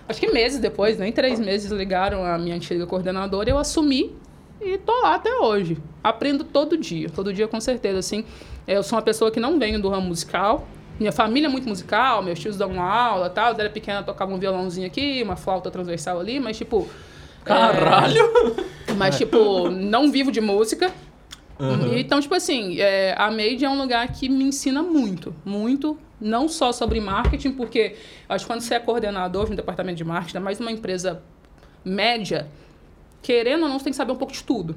Acho 0.08 0.20
que 0.20 0.32
meses 0.32 0.60
depois, 0.60 0.98
nem 0.98 1.12
três 1.12 1.40
meses, 1.40 1.72
ligaram 1.72 2.26
a 2.26 2.38
minha 2.38 2.56
antiga 2.56 2.86
coordenadora 2.86 3.50
eu 3.50 3.58
assumi 3.58 4.16
e 4.60 4.78
tô 4.78 4.92
lá 5.02 5.16
até 5.16 5.34
hoje. 5.36 5.78
Aprendo 6.04 6.44
todo 6.44 6.78
dia, 6.78 7.10
todo 7.10 7.34
dia 7.34 7.48
com 7.48 7.60
certeza, 7.60 8.00
assim. 8.00 8.26
Eu 8.68 8.84
sou 8.84 8.98
uma 8.98 9.02
pessoa 9.02 9.32
que 9.32 9.40
não 9.40 9.58
venho 9.58 9.82
do 9.82 9.90
ramo 9.90 10.08
musical. 10.08 10.68
Minha 11.02 11.12
família 11.12 11.48
é 11.48 11.50
muito 11.50 11.68
musical, 11.68 12.22
meus 12.22 12.40
tios 12.40 12.56
dão 12.56 12.80
aula 12.80 13.26
e 13.26 13.30
tal. 13.32 13.54
Eu 13.54 13.60
era 13.60 13.70
pequena, 13.72 14.04
tocava 14.04 14.32
um 14.32 14.38
violãozinho 14.38 14.86
aqui, 14.86 15.24
uma 15.24 15.36
flauta 15.36 15.72
transversal 15.72 16.20
ali, 16.20 16.40
mas 16.40 16.58
tipo... 16.58 16.88
Caralho! 17.44 18.22
é, 18.88 18.94
mas, 18.94 19.18
tipo, 19.18 19.68
não 19.68 20.12
vivo 20.12 20.32
de 20.32 20.40
música. 20.40 20.92
Então, 21.98 22.22
tipo 22.22 22.36
assim, 22.36 22.80
é, 22.80 23.16
a 23.18 23.32
Made 23.32 23.66
é 23.66 23.70
um 23.70 23.80
lugar 23.80 24.08
que 24.10 24.30
me 24.30 24.44
ensina 24.44 24.84
muito, 24.84 25.36
muito, 25.44 25.98
não 26.20 26.48
só 26.48 26.72
sobre 26.72 27.00
marketing, 27.00 27.54
porque 27.54 27.96
acho 28.30 28.46
que 28.46 28.52
quando 28.52 28.62
você 28.62 28.76
é 28.76 28.80
coordenador 28.80 29.48
de 29.48 29.54
um 29.54 29.56
departamento 29.56 29.98
de 29.98 30.04
marketing, 30.04 30.38
mais 30.38 30.60
numa 30.60 30.72
empresa 30.72 31.22
média, 31.84 32.48
querendo 33.22 33.64
ou 33.64 33.70
não, 33.70 33.78
você 33.78 33.86
tem 33.86 33.92
que 33.92 33.98
saber 33.98 34.12
um 34.12 34.18
pouco 34.18 34.34
de 34.34 34.44
tudo. 34.44 34.76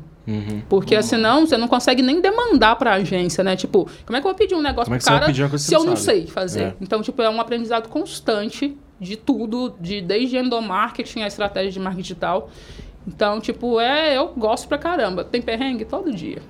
Porque 0.69 1.01
senão 1.03 1.47
você 1.47 1.57
não 1.57 1.69
consegue 1.69 2.03
nem 2.03 2.21
demandar 2.21 2.77
para 2.77 2.93
a 2.93 2.95
agência, 2.95 3.43
né? 3.45 3.57
Tipo, 3.57 3.89
como 4.07 4.17
é 4.17 4.21
que 4.21 4.27
eu 4.27 4.31
vou 4.31 4.35
pedir 4.35 4.55
um 4.55 4.63
negócio 4.63 4.87
Como 4.87 4.97
é 4.97 4.99
pro 4.99 5.07
cara 5.07 5.59
se 5.59 5.75
eu 5.75 5.85
não 5.85 5.97
sei 5.97 6.27
fazer? 6.27 6.63
É. 6.63 6.75
Então, 6.81 7.03
tipo, 7.03 7.21
é 7.23 7.31
um 7.31 7.41
aprendizado 7.41 7.89
constante 7.89 8.77
de 9.01 9.17
tudo, 9.17 9.75
de 9.81 10.01
desde 10.01 10.37
endomarketing 10.37 11.23
a 11.23 11.27
estratégia 11.27 11.73
de 11.73 11.81
marketing 11.81 12.03
digital. 12.03 12.51
Então, 13.07 13.41
tipo, 13.41 13.79
é, 13.81 14.17
eu 14.17 14.29
gosto 14.29 14.67
pra 14.67 14.79
caramba. 14.79 15.25
Tem 15.25 15.43
perrengue 15.43 15.85
todo 15.85 16.13
dia. 16.13 16.41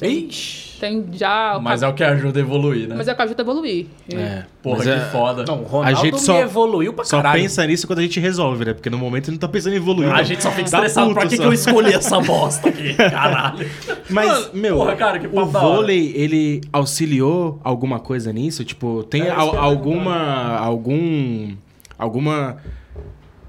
Ixi. 0.00 0.68
Tem 0.78 1.04
já. 1.12 1.58
Mas 1.60 1.82
é 1.82 1.88
o 1.88 1.92
que 1.92 2.04
ajuda 2.04 2.38
a 2.38 2.42
evoluir, 2.42 2.86
né? 2.88 2.94
Mas 2.96 3.08
é 3.08 3.14
que 3.14 3.20
ajuda 3.20 3.42
a 3.42 3.44
evoluir. 3.44 3.86
É. 4.14 4.44
Porra, 4.62 4.76
mas 4.76 4.86
que 4.86 4.92
é- 4.92 5.00
foda. 5.10 5.44
Não, 5.44 5.62
o 5.62 5.64
Ronaldo 5.64 5.98
A 5.98 6.02
gente 6.04 6.20
só- 6.20 6.38
evoluiu 6.38 6.92
pra 6.92 7.04
Só 7.04 7.16
caralho. 7.16 7.42
pensa 7.42 7.66
nisso 7.66 7.84
quando 7.84 7.98
a 7.98 8.02
gente 8.02 8.20
resolve, 8.20 8.64
né? 8.64 8.74
Porque 8.74 8.88
no 8.88 8.96
momento 8.96 9.26
ele 9.28 9.32
não 9.32 9.40
tá 9.40 9.48
pensando 9.48 9.72
em 9.72 9.76
evoluir. 9.76 10.08
A 10.12 10.22
gente 10.22 10.40
só 10.40 10.50
fica 10.52 10.70
Tá 10.70 10.78
estressado. 10.78 11.08
puto 11.08 11.18
pra 11.20 11.28
que, 11.28 11.36
só. 11.36 11.42
que 11.42 11.48
eu 11.48 11.52
escolhi 11.52 11.92
essa 11.92 12.20
bosta 12.20 12.68
aqui? 12.68 12.94
Caralho. 12.94 13.68
Mas, 14.08 14.52
meu, 14.52 14.76
porra, 14.76 14.94
cara, 14.94 15.18
que 15.18 15.26
o 15.26 15.46
vôlei, 15.46 16.12
ele 16.14 16.60
auxiliou 16.72 17.60
alguma 17.64 17.98
coisa 17.98 18.32
nisso? 18.32 18.64
Tipo, 18.64 19.02
tem 19.02 19.22
É, 19.22 19.30
al- 19.30 19.58
alguma. 19.58 20.56
algum. 20.58 21.56
alguma 21.98 22.56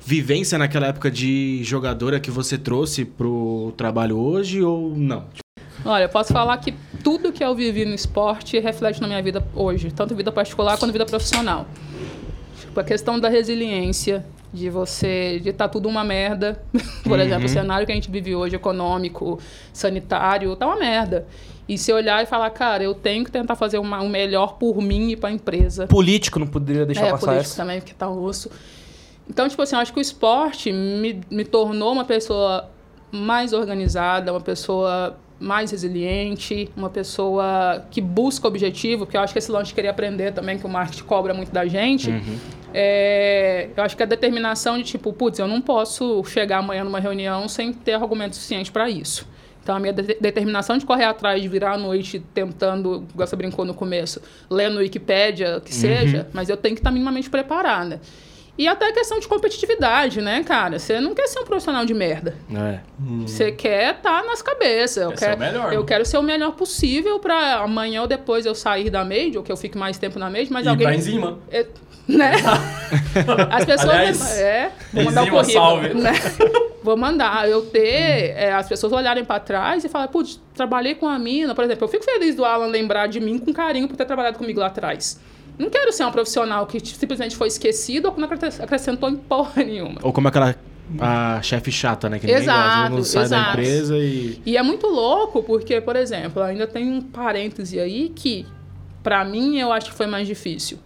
vivência 0.04 0.58
naquela 0.58 0.88
época 0.88 1.12
de 1.12 1.62
jogadora 1.64 2.20
que 2.20 2.32
você 2.32 2.58
trouxe 2.58 3.06
pro 3.06 3.72
trabalho 3.78 4.18
hoje 4.18 4.64
ou 4.64 4.96
não? 4.98 5.26
Olha, 5.86 6.10
posso 6.10 6.34
falar 6.34 6.58
que 6.58 6.74
tudo 7.04 7.32
que 7.32 7.44
eu 7.44 7.56
vivi 7.56 7.86
no 7.86 7.96
esporte 7.96 8.60
reflete 8.60 9.02
na 9.02 9.08
minha 9.08 9.22
vida 9.22 9.46
hoje, 9.56 9.92
tanto 9.92 10.16
vida 10.16 10.32
particular 10.32 10.78
quanto 10.78 10.92
vida 10.92 11.06
profissional. 11.06 11.66
Tipo, 12.60 12.80
a 12.80 12.84
questão 12.84 13.20
da 13.20 13.30
resiliência, 13.30 14.26
de 14.54 14.70
você, 14.70 15.40
de 15.40 15.50
estar 15.50 15.70
tudo 15.70 15.88
uma 15.88 16.04
merda. 16.04 16.62
Por 17.04 17.20
exemplo, 17.20 17.46
o 17.46 17.50
cenário 17.50 17.86
que 17.86 17.92
a 17.92 17.96
gente 17.96 18.10
vive 18.10 18.36
hoje, 18.36 18.56
econômico, 18.56 19.40
sanitário, 19.72 20.56
tá 20.56 20.66
uma 20.66 20.76
merda. 20.76 21.28
E 21.68 21.78
se 21.78 21.94
olhar 21.94 22.24
e 22.24 22.26
falar, 22.26 22.50
cara, 22.50 22.84
eu 22.84 22.96
tenho 22.96 23.24
que 23.24 23.32
tentar 23.32 23.56
fazer 23.56 23.78
uma, 23.78 24.02
o 24.02 24.10
melhor 24.10 24.56
por 24.56 24.82
mim 24.82 25.12
e 25.12 25.16
para 25.16 25.30
a 25.30 25.32
empresa. 25.32 25.86
Político, 25.86 26.40
não 26.40 26.48
poderia 26.48 26.86
deixar 26.86 27.08
é, 27.08 27.12
passar 27.12 27.28
político 27.28 27.52
essa. 27.52 27.62
também, 27.62 27.80
porque 27.80 27.94
tá 27.94 28.10
osso. 28.10 28.50
Então, 29.30 29.48
tipo 29.48 29.62
assim, 29.62 29.76
eu 29.76 29.82
acho 29.82 29.94
que 29.94 30.00
o 30.00 30.02
esporte 30.02 30.72
me, 30.72 31.22
me 31.30 31.46
tornou 31.46 31.94
uma 31.94 32.06
pessoa 32.06 32.68
mais 33.12 33.54
organizada, 33.54 34.34
uma 34.34 34.42
pessoa 34.42 35.16
mais 35.40 35.72
resiliente, 35.72 36.70
uma 36.76 36.90
pessoa 36.90 37.86
que 37.90 38.02
busca 38.02 38.48
objetivo, 38.48 39.06
porque 39.06 39.16
eu 39.18 39.22
acho 39.22 39.32
que 39.34 39.40
esse 39.40 39.52
lance 39.52 39.68
de 39.70 39.74
querer 39.74 39.88
aprender 39.88 40.34
também, 40.34 40.58
que 40.58 40.66
o 40.66 40.70
marketing 40.70 41.04
cobra 41.04 41.34
muito 41.34 41.52
da 41.52 41.66
gente, 41.66 42.10
é, 42.74 43.70
eu 43.76 43.84
acho 43.84 43.96
que 43.98 44.04
a 44.04 44.06
determinação 44.06 44.78
de 44.78 44.84
tipo, 44.84 45.12
putz, 45.14 45.40
eu 45.40 45.48
não 45.48 45.62
posso 45.62 46.24
chegar 46.26 46.60
amanhã 46.60 46.84
numa 46.84 47.00
reunião 47.00 47.48
sem 47.48 47.74
ter 47.74 47.94
argumento 47.94 48.36
suficiente 48.36 48.72
para 48.72 48.90
isso. 48.90 49.28
Então, 49.64 49.76
a 49.76 49.80
minha 49.80 49.94
de- 49.94 50.18
determinação 50.20 50.78
de 50.78 50.86
correr 50.86 51.04
atrás, 51.06 51.42
de 51.42 51.48
virar 51.48 51.74
à 51.74 51.78
noite 51.78 52.20
tentando, 52.34 53.06
igual 53.14 53.28
você 53.28 53.36
brincou 53.36 53.66
no 53.66 53.74
começo, 53.74 54.22
lendo 54.50 54.78
Wikipédia, 54.80 55.62
que 55.64 55.74
seja, 55.74 56.28
mas 56.34 56.50
eu 56.50 56.58
tenho 56.58 56.76
que 56.76 56.80
estar 56.80 56.92
minimamente 56.92 57.30
preparada. 57.30 58.02
E 58.60 58.68
até 58.68 58.90
a 58.90 58.92
questão 58.92 59.18
de 59.22 59.26
competitividade, 59.26 60.20
né, 60.20 60.44
cara? 60.44 60.78
Você 60.80 61.00
não 61.00 61.16
quer 61.16 61.28
ser 61.28 61.40
um 61.40 61.46
profissional 61.46 61.86
de 61.86 61.94
merda. 61.94 62.36
É. 62.54 62.80
Você 63.22 63.54
quer 63.54 63.96
estar 63.96 64.22
nas 64.26 64.42
cabeças. 64.42 65.02
Eu 65.02 65.14
Quer 65.14 65.38
quero, 65.38 65.58
eu 65.72 65.86
quero 65.86 66.06
ser 66.06 66.18
o 66.18 66.22
melhor 66.22 66.52
possível 66.52 67.20
para 67.20 67.60
amanhã 67.60 68.02
ou 68.02 68.08
depois 68.08 68.46
eu 68.46 68.54
sair 68.54 68.90
da 68.90 69.06
Made, 69.06 69.38
ou 69.38 69.44
que 69.46 69.50
eu 69.52 69.56
fique 69.56 69.78
mais 69.78 69.98
tempo 69.98 70.20
na 70.20 70.30
Made, 70.30 70.52
mas 70.52 70.66
E 70.66 70.70
alguém. 70.70 70.86
pra 70.86 70.94
enzima. 70.94 71.40
É, 71.50 71.66
né? 72.06 72.34
As 73.50 73.64
pessoas. 73.64 73.90
Aliás, 73.96 74.38
é, 74.38 74.72
vou 74.92 75.04
mandar 75.06 75.24
o 75.24 75.30
currículo. 75.30 75.54
salve. 75.54 75.94
Né? 75.94 76.12
Vou 76.84 76.96
mandar. 76.98 77.48
Eu 77.48 77.62
ter. 77.66 78.34
é, 78.38 78.54
as 78.54 78.68
pessoas 78.68 78.94
olharem 78.94 79.24
para 79.26 79.40
trás 79.40 79.84
e 79.84 79.90
falar, 79.90 80.08
putz, 80.08 80.40
trabalhei 80.54 80.96
com 80.96 81.08
a 81.08 81.20
mina. 81.20 81.54
Por 81.54 81.64
exemplo, 81.64 81.84
eu 81.84 81.90
fico 81.90 82.06
feliz 82.06 82.36
do 82.36 82.46
Alan 82.46 82.68
lembrar 82.68 83.08
de 83.08 83.20
mim 83.20 83.38
com 83.38 83.54
carinho 83.54 83.88
por 83.88 83.98
ter 83.98 84.06
trabalhado 84.06 84.38
comigo 84.38 84.60
lá 84.62 84.68
atrás. 84.68 85.20
Não 85.60 85.70
quero 85.70 85.92
ser 85.92 86.04
uma 86.04 86.12
profissional 86.12 86.66
que 86.66 86.80
simplesmente 86.84 87.36
foi 87.36 87.50
esquecido 87.50 88.06
ou 88.08 88.14
que 88.14 88.22
não 88.22 88.30
acrescentou 88.62 89.10
em 89.10 89.18
porra 89.18 89.62
nenhuma. 89.64 90.00
Ou 90.02 90.14
como 90.14 90.30
aquela 90.30 90.56
a 90.98 91.40
chefe 91.44 91.72
chata, 91.72 92.10
né? 92.10 92.18
Que 92.18 92.32
Exato, 92.32 92.96
não 92.96 93.04
sai 93.04 93.28
da 93.28 93.38
exato. 93.38 93.50
empresa 93.52 93.98
e... 93.98 94.42
E 94.46 94.58
é 94.58 94.64
muito 94.64 94.88
louco 94.88 95.44
porque, 95.44 95.80
por 95.82 95.96
exemplo, 95.96 96.42
ainda 96.42 96.66
tem 96.66 96.90
um 96.92 97.02
parêntese 97.02 97.80
aí 97.80 98.10
que, 98.10 98.48
pra 99.04 99.24
mim, 99.24 99.60
eu 99.60 99.72
acho 99.72 99.92
que 99.92 99.96
foi 99.96 100.08
mais 100.08 100.26
difícil. 100.28 100.80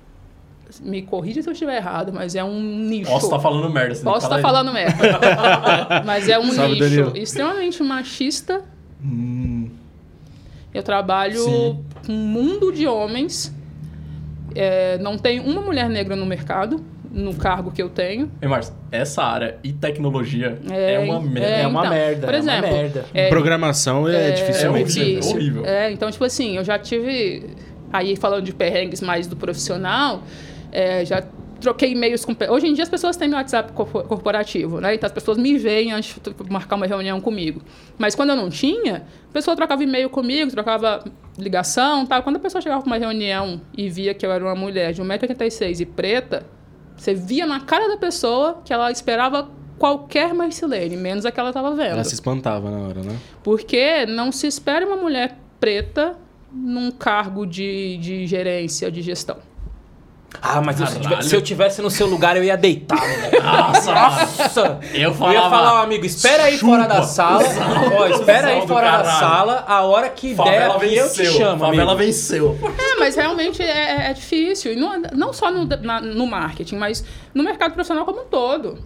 Me 0.82 1.04
corrija 1.04 1.42
se 1.42 1.48
eu 1.48 1.54
estiver 1.54 1.78
errado, 1.78 2.12
mas 2.12 2.34
é 2.36 2.44
um 2.44 2.60
nicho. 2.60 3.10
Posso 3.12 3.28
estar 3.28 3.40
falando 3.40 3.70
merda. 3.70 3.96
Posso 4.04 4.26
estar 4.26 4.42
falar 4.42 4.42
falando 4.42 4.74
merda. 4.74 4.98
mas 6.04 6.28
é 6.28 6.40
um 6.40 6.52
Salve, 6.52 6.74
nicho 6.74 6.84
Danilo. 6.90 7.14
extremamente 7.16 7.84
machista. 7.84 8.62
Hum, 9.02 9.70
Eu 10.74 10.82
trabalho 10.82 11.38
Sim. 11.44 11.80
com 12.08 12.12
um 12.12 12.18
mundo 12.18 12.72
de 12.74 12.88
homens. 12.88 13.54
É, 14.56 14.98
não 15.00 15.18
tem 15.18 15.40
uma 15.40 15.62
mulher 15.62 15.90
negra 15.90 16.16
no 16.16 16.26
mercado, 16.26 16.84
no 17.12 17.34
cargo 17.36 17.72
que 17.72 17.82
eu 17.82 17.90
tenho. 17.90 18.32
Ei, 18.42 18.48
Márcio, 18.48 18.74
essa 18.92 19.24
área 19.24 19.58
e 19.64 19.72
tecnologia 19.72 20.58
É, 20.72 20.96
é, 20.96 21.00
uma 21.00 21.22
merda. 21.22 21.48
É 21.48 21.68
uma 21.68 21.80
então, 21.82 21.92
merda, 21.94 22.28
por 22.28 22.34
é 22.34 22.42
uma 22.42 22.54
exemplo, 22.54 22.72
merda. 22.72 23.06
é, 23.14 23.30
Programação 23.30 24.08
é, 24.10 24.30
é 24.30 24.32
dificilmente... 24.32 25.00
horrível. 25.00 25.16
difícil. 25.16 25.36
horrível. 25.36 25.66
É, 25.66 25.92
então, 25.92 26.10
tipo 26.10 26.24
assim, 26.24 26.58
eu 26.58 26.64
já 26.64 26.80
tive. 26.80 27.56
Aí 27.92 28.16
falando 28.16 28.44
de 28.44 28.54
perrengues 28.54 29.02
mais 29.02 29.28
do 29.28 29.36
profissional, 29.36 30.24
é, 30.72 31.06
já 31.06 31.24
troquei 31.64 31.92
e-mails 31.94 32.24
com. 32.24 32.36
Hoje 32.50 32.68
em 32.68 32.74
dia 32.74 32.84
as 32.84 32.90
pessoas 32.90 33.18
têm 33.18 33.28
meu 33.28 33.38
WhatsApp 33.38 33.72
corpo- 33.74 34.04
corporativo, 34.04 34.80
né? 34.80 34.94
Então 34.94 35.08
as 35.08 35.12
pessoas 35.14 35.38
me 35.38 35.58
veem 35.58 35.92
antes 35.92 36.16
de 36.22 36.52
marcar 36.52 36.76
uma 36.76 36.86
reunião 36.86 37.20
comigo. 37.20 37.62
Mas 37.98 38.14
quando 38.14 38.30
eu 38.30 38.36
não 38.36 38.50
tinha, 38.50 39.04
a 39.30 39.34
pessoa 39.34 39.56
trocava 39.56 39.82
e-mail 39.84 40.10
comigo, 40.10 40.52
trocava 40.52 41.04
ligação 41.38 42.06
tal. 42.06 42.22
Quando 42.22 42.36
a 42.36 42.40
pessoa 42.40 42.62
chegava 42.62 42.82
para 42.82 42.88
uma 42.92 42.98
reunião 42.98 43.60
e 43.76 43.90
via 43.90 44.14
que 44.14 44.26
eu 44.26 44.32
era 44.32 44.44
uma 44.44 44.54
mulher 44.56 44.94
de 44.94 45.02
1,86m 45.02 45.80
e 45.80 45.86
preta, 45.86 46.46
você 46.96 47.14
via 47.16 47.48
na 47.48 47.60
cara 47.60 47.88
da 47.88 47.98
pessoa 47.98 48.62
que 48.64 48.72
ela 48.72 48.92
esperava 48.92 49.50
qualquer 49.80 50.34
Marcelene, 50.34 50.96
menos 50.96 51.26
a 51.26 51.32
que 51.32 51.40
ela 51.40 51.50
estava 51.50 51.72
vendo. 51.76 51.88
Ela 51.94 52.04
se 52.04 52.14
espantava 52.14 52.70
na 52.70 52.78
hora, 52.88 53.02
né? 53.02 53.18
Porque 53.44 54.06
não 54.06 54.32
se 54.32 54.46
espera 54.48 54.86
uma 54.86 54.96
mulher 54.96 55.38
preta 55.60 56.16
num 56.52 56.92
cargo 56.92 57.46
de, 57.48 57.98
de 57.98 58.28
gerência, 58.28 58.92
de 58.92 59.02
gestão. 59.02 59.38
Ah, 60.42 60.60
mas 60.62 60.80
eu- 60.80 60.88
se, 60.88 61.00
tivesse, 61.00 61.30
se 61.30 61.36
eu 61.36 61.42
tivesse 61.42 61.82
no 61.82 61.90
seu 61.90 62.06
lugar, 62.08 62.36
eu 62.36 62.44
ia 62.44 62.58
deitar. 62.58 62.98
Nossa. 63.44 63.94
Nossa! 63.94 64.80
Eu 64.94 65.00
Eu 65.02 65.10
ia 65.10 65.14
falava, 65.14 65.50
falar, 65.50 65.84
amigo, 65.84 66.06
espera 66.06 66.44
aí 66.44 66.58
fora 66.58 66.86
da 66.86 66.96
chupa, 66.96 67.08
sala. 67.08 67.44
Ó, 67.98 68.08
espera 68.08 68.48
aí 68.48 68.68
fora 68.68 68.98
da 68.98 69.04
sala. 69.06 69.64
A 69.68 69.82
hora 69.84 70.10
que 70.10 70.30
der 70.30 70.36
Favela 70.36 70.76
aqui, 70.76 70.96
eu 70.96 71.10
te 71.12 71.18
venceu. 71.24 71.34
chamo, 71.34 71.60
Favela 71.66 71.92
amigo. 71.94 72.06
venceu. 72.06 72.58
É, 72.78 73.00
mas 73.00 73.16
realmente 73.16 73.62
é, 73.62 74.10
é 74.10 74.14
difícil. 74.14 74.74
E 74.74 74.76
não, 74.76 75.02
não 75.14 75.32
só 75.34 75.50
no, 75.50 75.66
na- 75.66 76.02
no 76.02 76.28
marketing, 76.28 76.76
mas 76.76 77.06
no 77.34 77.44
mercado 77.44 77.74
profissional 77.74 78.04
como 78.06 78.22
um 78.22 78.26
todo. 78.26 78.80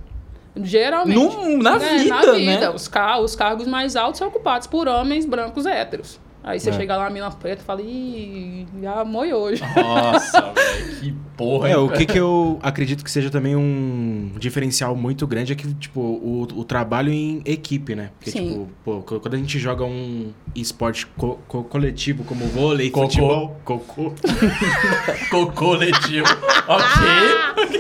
Geralmente. 0.55 1.17
No- 1.17 1.57
na 1.61 1.77
né, 1.77 1.97
vida, 1.99 2.09
na 2.15 2.21
vida. 2.33 2.59
né? 2.61 2.69
Os, 2.69 2.87
ca- 2.87 3.19
os 3.19 3.35
cargos 3.35 3.67
mais 3.67 3.95
altos 3.95 4.19
são 4.19 4.27
ocupados 4.27 4.67
por 4.67 4.87
homens 4.87 5.25
brancos 5.25 5.65
héteros. 5.65 6.19
Aí 6.43 6.59
você 6.59 6.69
É. 6.69 6.73
chega 6.73 6.95
lá, 6.95 7.07
a 7.07 7.09
mina 7.09 7.29
preta, 7.29 7.61
e 7.61 7.65
fala, 7.65 7.81
ih, 7.81 8.65
já 8.81 9.03
moi 9.03 9.33
hoje. 9.33 9.61
Nossa, 9.75 10.41
velho, 10.55 10.95
que 10.99 11.15
porra. 11.37 11.69
É, 11.69 11.71
hein? 11.71 11.77
o 11.77 11.89
que 11.89 12.05
que 12.05 12.17
eu 12.19 12.59
acredito 12.61 13.03
que 13.03 13.11
seja 13.11 13.29
também 13.29 13.55
um 13.55 14.31
diferencial 14.37 14.95
muito 14.95 15.25
grande 15.27 15.53
é 15.53 15.55
que, 15.55 15.71
tipo, 15.75 15.99
o, 16.01 16.47
o 16.55 16.63
trabalho 16.63 17.11
em 17.11 17.41
equipe, 17.45 17.95
né? 17.95 18.09
Porque, 18.17 18.31
Sim. 18.31 18.47
tipo, 18.49 18.69
pô, 18.83 19.01
quando 19.19 19.33
a 19.33 19.37
gente 19.37 19.57
joga 19.59 19.83
um 19.85 20.31
esporte 20.55 21.05
co- 21.17 21.39
co- 21.47 21.63
coletivo 21.63 22.23
como 22.23 22.45
vôlei, 22.47 22.89
Cocô. 22.89 23.05
futebol, 23.07 23.57
cocô. 23.63 24.13
Co- 25.29 25.47
coletivo. 25.51 26.25
ok. 26.67 27.77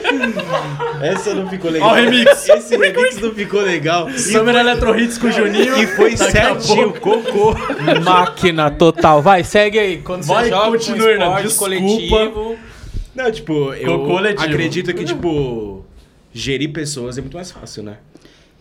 Essa 1.01 1.33
não 1.33 1.47
ficou 1.49 1.71
legal. 1.71 1.89
Ó 1.89 1.91
o 1.91 1.95
remix. 1.95 2.49
Esse 2.49 2.77
remix 2.77 3.19
não 3.21 3.33
ficou 3.33 3.61
legal. 3.61 4.09
Summer 4.11 4.55
Electro 4.55 4.99
Hits 4.99 5.17
com 5.17 5.27
o 5.27 5.31
Juninho. 5.31 5.77
E 5.77 5.87
foi 5.87 6.15
certinho, 6.17 6.93
cocô. 6.93 7.53
Máquina 8.03 8.69
total. 8.71 9.21
Vai, 9.21 9.43
segue 9.43 9.77
aí. 9.79 9.97
Quando 10.01 10.23
Vai, 10.23 10.45
você 10.45 10.49
joga 10.49 10.71
continua, 10.71 11.09
Hernan, 11.11 11.25
esporte 11.41 11.47
desculpa. 11.47 11.75
coletivo... 12.31 12.57
Não, 13.17 13.31
tipo, 13.31 13.73
eu 13.73 14.05
coletivo. 14.05 14.43
acredito 14.47 14.93
que, 14.93 15.03
tipo, 15.03 15.83
gerir 16.31 16.71
pessoas 16.71 17.17
é 17.17 17.21
muito 17.21 17.33
mais 17.35 17.51
fácil, 17.51 17.81
né? 17.83 17.97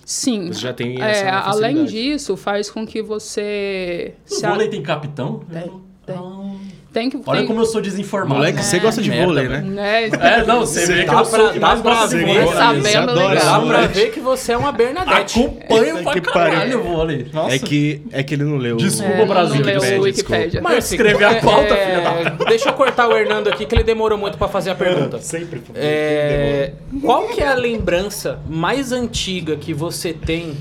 Sim. 0.04 0.46
Você 0.48 0.60
já 0.60 0.72
tem 0.72 1.00
É, 1.02 1.10
essa 1.10 1.30
além 1.40 1.76
facilidade. 1.76 1.92
disso, 1.92 2.36
faz 2.36 2.70
com 2.70 2.86
que 2.86 3.02
você. 3.02 4.14
O 4.30 4.40
vôlei 4.40 4.68
tem 4.68 4.82
capitão? 4.82 5.40
Tem, 5.52 5.62
tem. 6.06 6.16
Ah. 6.16 6.54
Tem 6.96 7.10
que. 7.10 7.20
Olha 7.26 7.40
tem- 7.40 7.46
como 7.46 7.60
eu 7.60 7.66
sou 7.66 7.82
desinformado. 7.82 8.36
Moleque, 8.36 8.62
você 8.64 8.78
gosta 8.78 9.02
de 9.02 9.10
Merda, 9.10 9.26
vôlei, 9.26 9.48
né? 9.48 9.60
né? 9.60 10.04
É, 10.06 10.46
não, 10.46 10.60
você 10.60 10.86
vê 10.86 11.00
que 11.04 11.10
Dá 11.10 11.18
eu 11.18 11.24
sou 11.26 11.38
pra- 11.44 11.52
que 11.52 11.60
mais 11.60 11.80
pra 11.82 11.90
gosta 11.94 12.08
de 12.08 12.24
ver. 12.24 12.26
vôlei. 12.26 12.46
Tá 12.46 12.54
sabendo 12.54 13.12
legal. 13.12 13.34
Dá 13.34 13.60
pra 13.66 13.80
ver 13.88 14.10
que 14.12 14.20
você 14.20 14.52
é 14.52 14.56
uma 14.56 14.72
Bernadette. 14.72 15.38
Acompanho 15.38 16.02
pra 16.02 16.12
que 16.14 16.20
caralho 16.22 16.58
pariu. 16.58 16.80
o 16.80 16.82
vôlei. 16.84 17.26
Nossa. 17.34 17.54
É 17.54 17.58
que, 17.58 18.00
é 18.10 18.22
que 18.22 18.32
ele 18.32 18.44
não 18.44 18.56
leu. 18.56 18.78
Desculpa, 18.78 19.12
É, 19.12 19.18
não 19.18 19.26
Brasil. 19.26 19.62
leu 19.62 19.74
Wikipédia, 19.74 19.98
o 20.00 20.02
Wikipédia. 20.04 20.60
Mas 20.62 20.90
escreve 20.90 21.22
a 21.22 21.34
pauta, 21.42 21.76
filha 21.76 22.00
da... 22.00 22.44
Deixa 22.46 22.70
eu 22.70 22.72
cortar 22.72 23.08
o 23.08 23.14
Hernando 23.14 23.48
aqui, 23.48 23.66
que 23.66 23.74
ele 23.74 23.84
demorou 23.84 24.16
muito 24.16 24.38
pra 24.38 24.48
fazer 24.48 24.70
a 24.70 24.74
pergunta. 24.74 25.18
Sempre. 25.20 25.60
É, 25.74 26.72
qual 27.02 27.28
que 27.28 27.42
é 27.42 27.48
a 27.48 27.54
lembrança 27.54 28.38
mais 28.48 28.90
antiga 28.90 29.54
que 29.56 29.74
você 29.74 30.14
tem 30.14 30.56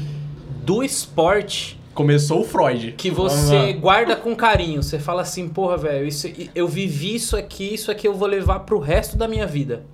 do 0.65 0.83
esporte 0.83 1.79
Começou 1.95 2.41
o 2.41 2.43
Freud. 2.43 2.91
que 2.97 3.09
você 3.09 3.71
guarda 3.73 4.17
com 4.17 4.35
carinho? 4.35 4.83
Você 4.83 4.99
fala 4.99 5.21
assim, 5.21 5.47
porra, 5.47 5.77
velho, 5.77 6.05
isso, 6.05 6.27
eu 6.53 6.67
vivi 6.67 7.15
isso 7.15 7.37
aqui, 7.37 7.73
isso 7.73 7.89
aqui 7.89 8.05
eu 8.05 8.13
vou 8.13 8.27
levar 8.27 8.59
pro 8.59 8.77
resto 8.79 9.15
da 9.15 9.27
minha 9.29 9.47
vida. 9.47 9.85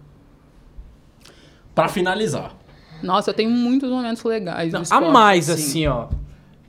Pra 1.75 1.87
finalizar. 1.87 2.55
Nossa, 3.03 3.29
eu 3.29 3.33
tenho 3.35 3.51
muitos 3.51 3.89
momentos 3.89 4.23
legais. 4.23 4.73
Não, 4.73 4.81
a 4.89 5.01
mais, 5.01 5.49
assim, 5.49 5.85
ó. 5.87 6.07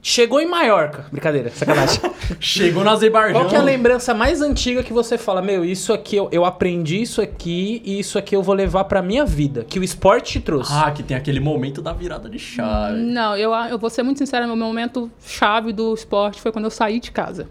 Chegou 0.05 0.41
em 0.41 0.47
Maiorca. 0.47 1.07
Brincadeira, 1.13 1.49
sacanagem. 1.51 2.01
Chegou 2.41 2.83
no 2.83 2.91
Azerbaijão. 2.91 3.41
Qual 3.41 3.49
que 3.49 3.55
é 3.55 3.59
a 3.59 3.63
lembrança 3.63 4.13
mais 4.13 4.43
antiga 4.43 4.83
que 4.83 4.93
você 4.93 5.17
fala, 5.17 5.41
meu, 5.41 5.65
isso 5.65 5.93
aqui 5.93 6.17
eu, 6.17 6.29
eu 6.33 6.45
aprendi 6.45 7.01
isso 7.01 7.23
aqui 7.23 7.81
e 7.85 8.01
isso 8.01 8.19
aqui 8.19 8.35
eu 8.35 8.43
vou 8.43 8.53
levar 8.53 8.83
pra 8.85 9.01
minha 9.01 9.25
vida, 9.25 9.63
que 9.63 9.79
o 9.79 9.85
esporte 9.85 10.33
te 10.33 10.41
trouxe? 10.41 10.73
Ah, 10.75 10.91
que 10.91 11.05
tem 11.05 11.17
aquele 11.17 11.39
momento 11.39 11.81
da 11.81 11.93
virada 11.93 12.29
de 12.29 12.39
chave. 12.41 12.99
Não, 12.99 13.37
eu, 13.37 13.53
eu 13.53 13.79
vou 13.79 13.89
ser 13.89 14.03
muito 14.03 14.19
sincera, 14.19 14.45
meu 14.45 14.57
momento 14.57 15.09
chave 15.25 15.73
do 15.73 15.95
esporte 15.95 16.41
foi 16.41 16.51
quando 16.51 16.65
eu 16.65 16.71
saí 16.71 16.99
de 16.99 17.13
casa. 17.13 17.49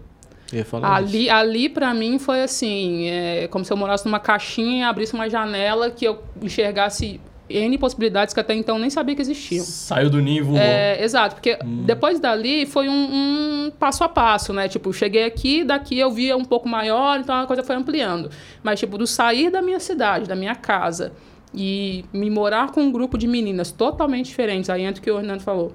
Eu 0.52 0.58
ia 0.58 0.64
falar 0.66 1.02
disso. 1.02 1.16
Ali, 1.16 1.30
ali 1.30 1.68
para 1.70 1.94
mim 1.94 2.18
foi 2.18 2.42
assim, 2.42 3.08
é, 3.08 3.48
como 3.48 3.64
se 3.64 3.72
eu 3.72 3.78
morasse 3.78 4.04
numa 4.04 4.20
caixinha 4.20 4.80
e 4.80 4.82
abrisse 4.82 5.14
uma 5.14 5.30
janela 5.30 5.90
que 5.90 6.04
eu 6.04 6.22
enxergasse 6.42 7.18
N 7.56 7.78
possibilidades 7.78 8.32
que 8.34 8.40
até 8.40 8.54
então 8.54 8.78
nem 8.78 8.88
sabia 8.90 9.14
que 9.14 9.22
existiam. 9.22 9.64
Saiu 9.64 10.08
do 10.10 10.20
ninho 10.20 10.44
voou. 10.44 10.58
É, 10.58 11.02
exato, 11.02 11.34
porque 11.36 11.58
depois 11.84 12.18
dali 12.20 12.66
foi 12.66 12.88
um, 12.88 13.66
um 13.66 13.70
passo 13.78 14.02
a 14.04 14.08
passo, 14.08 14.52
né? 14.52 14.68
Tipo, 14.68 14.92
cheguei 14.92 15.24
aqui, 15.24 15.64
daqui 15.64 15.98
eu 15.98 16.10
via 16.10 16.36
um 16.36 16.44
pouco 16.44 16.68
maior, 16.68 17.20
então 17.20 17.34
a 17.34 17.46
coisa 17.46 17.62
foi 17.62 17.76
ampliando. 17.76 18.30
Mas, 18.62 18.78
tipo, 18.80 18.96
do 18.98 19.06
sair 19.06 19.50
da 19.50 19.60
minha 19.62 19.80
cidade, 19.80 20.26
da 20.28 20.34
minha 20.36 20.54
casa, 20.54 21.12
e 21.54 22.04
me 22.12 22.30
morar 22.30 22.70
com 22.72 22.80
um 22.82 22.90
grupo 22.92 23.18
de 23.18 23.26
meninas 23.28 23.70
totalmente 23.70 24.26
diferentes, 24.26 24.70
aí 24.70 24.82
entra 24.82 25.00
o 25.00 25.04
que 25.04 25.10
o 25.10 25.18
Hernando 25.18 25.40
falou. 25.42 25.72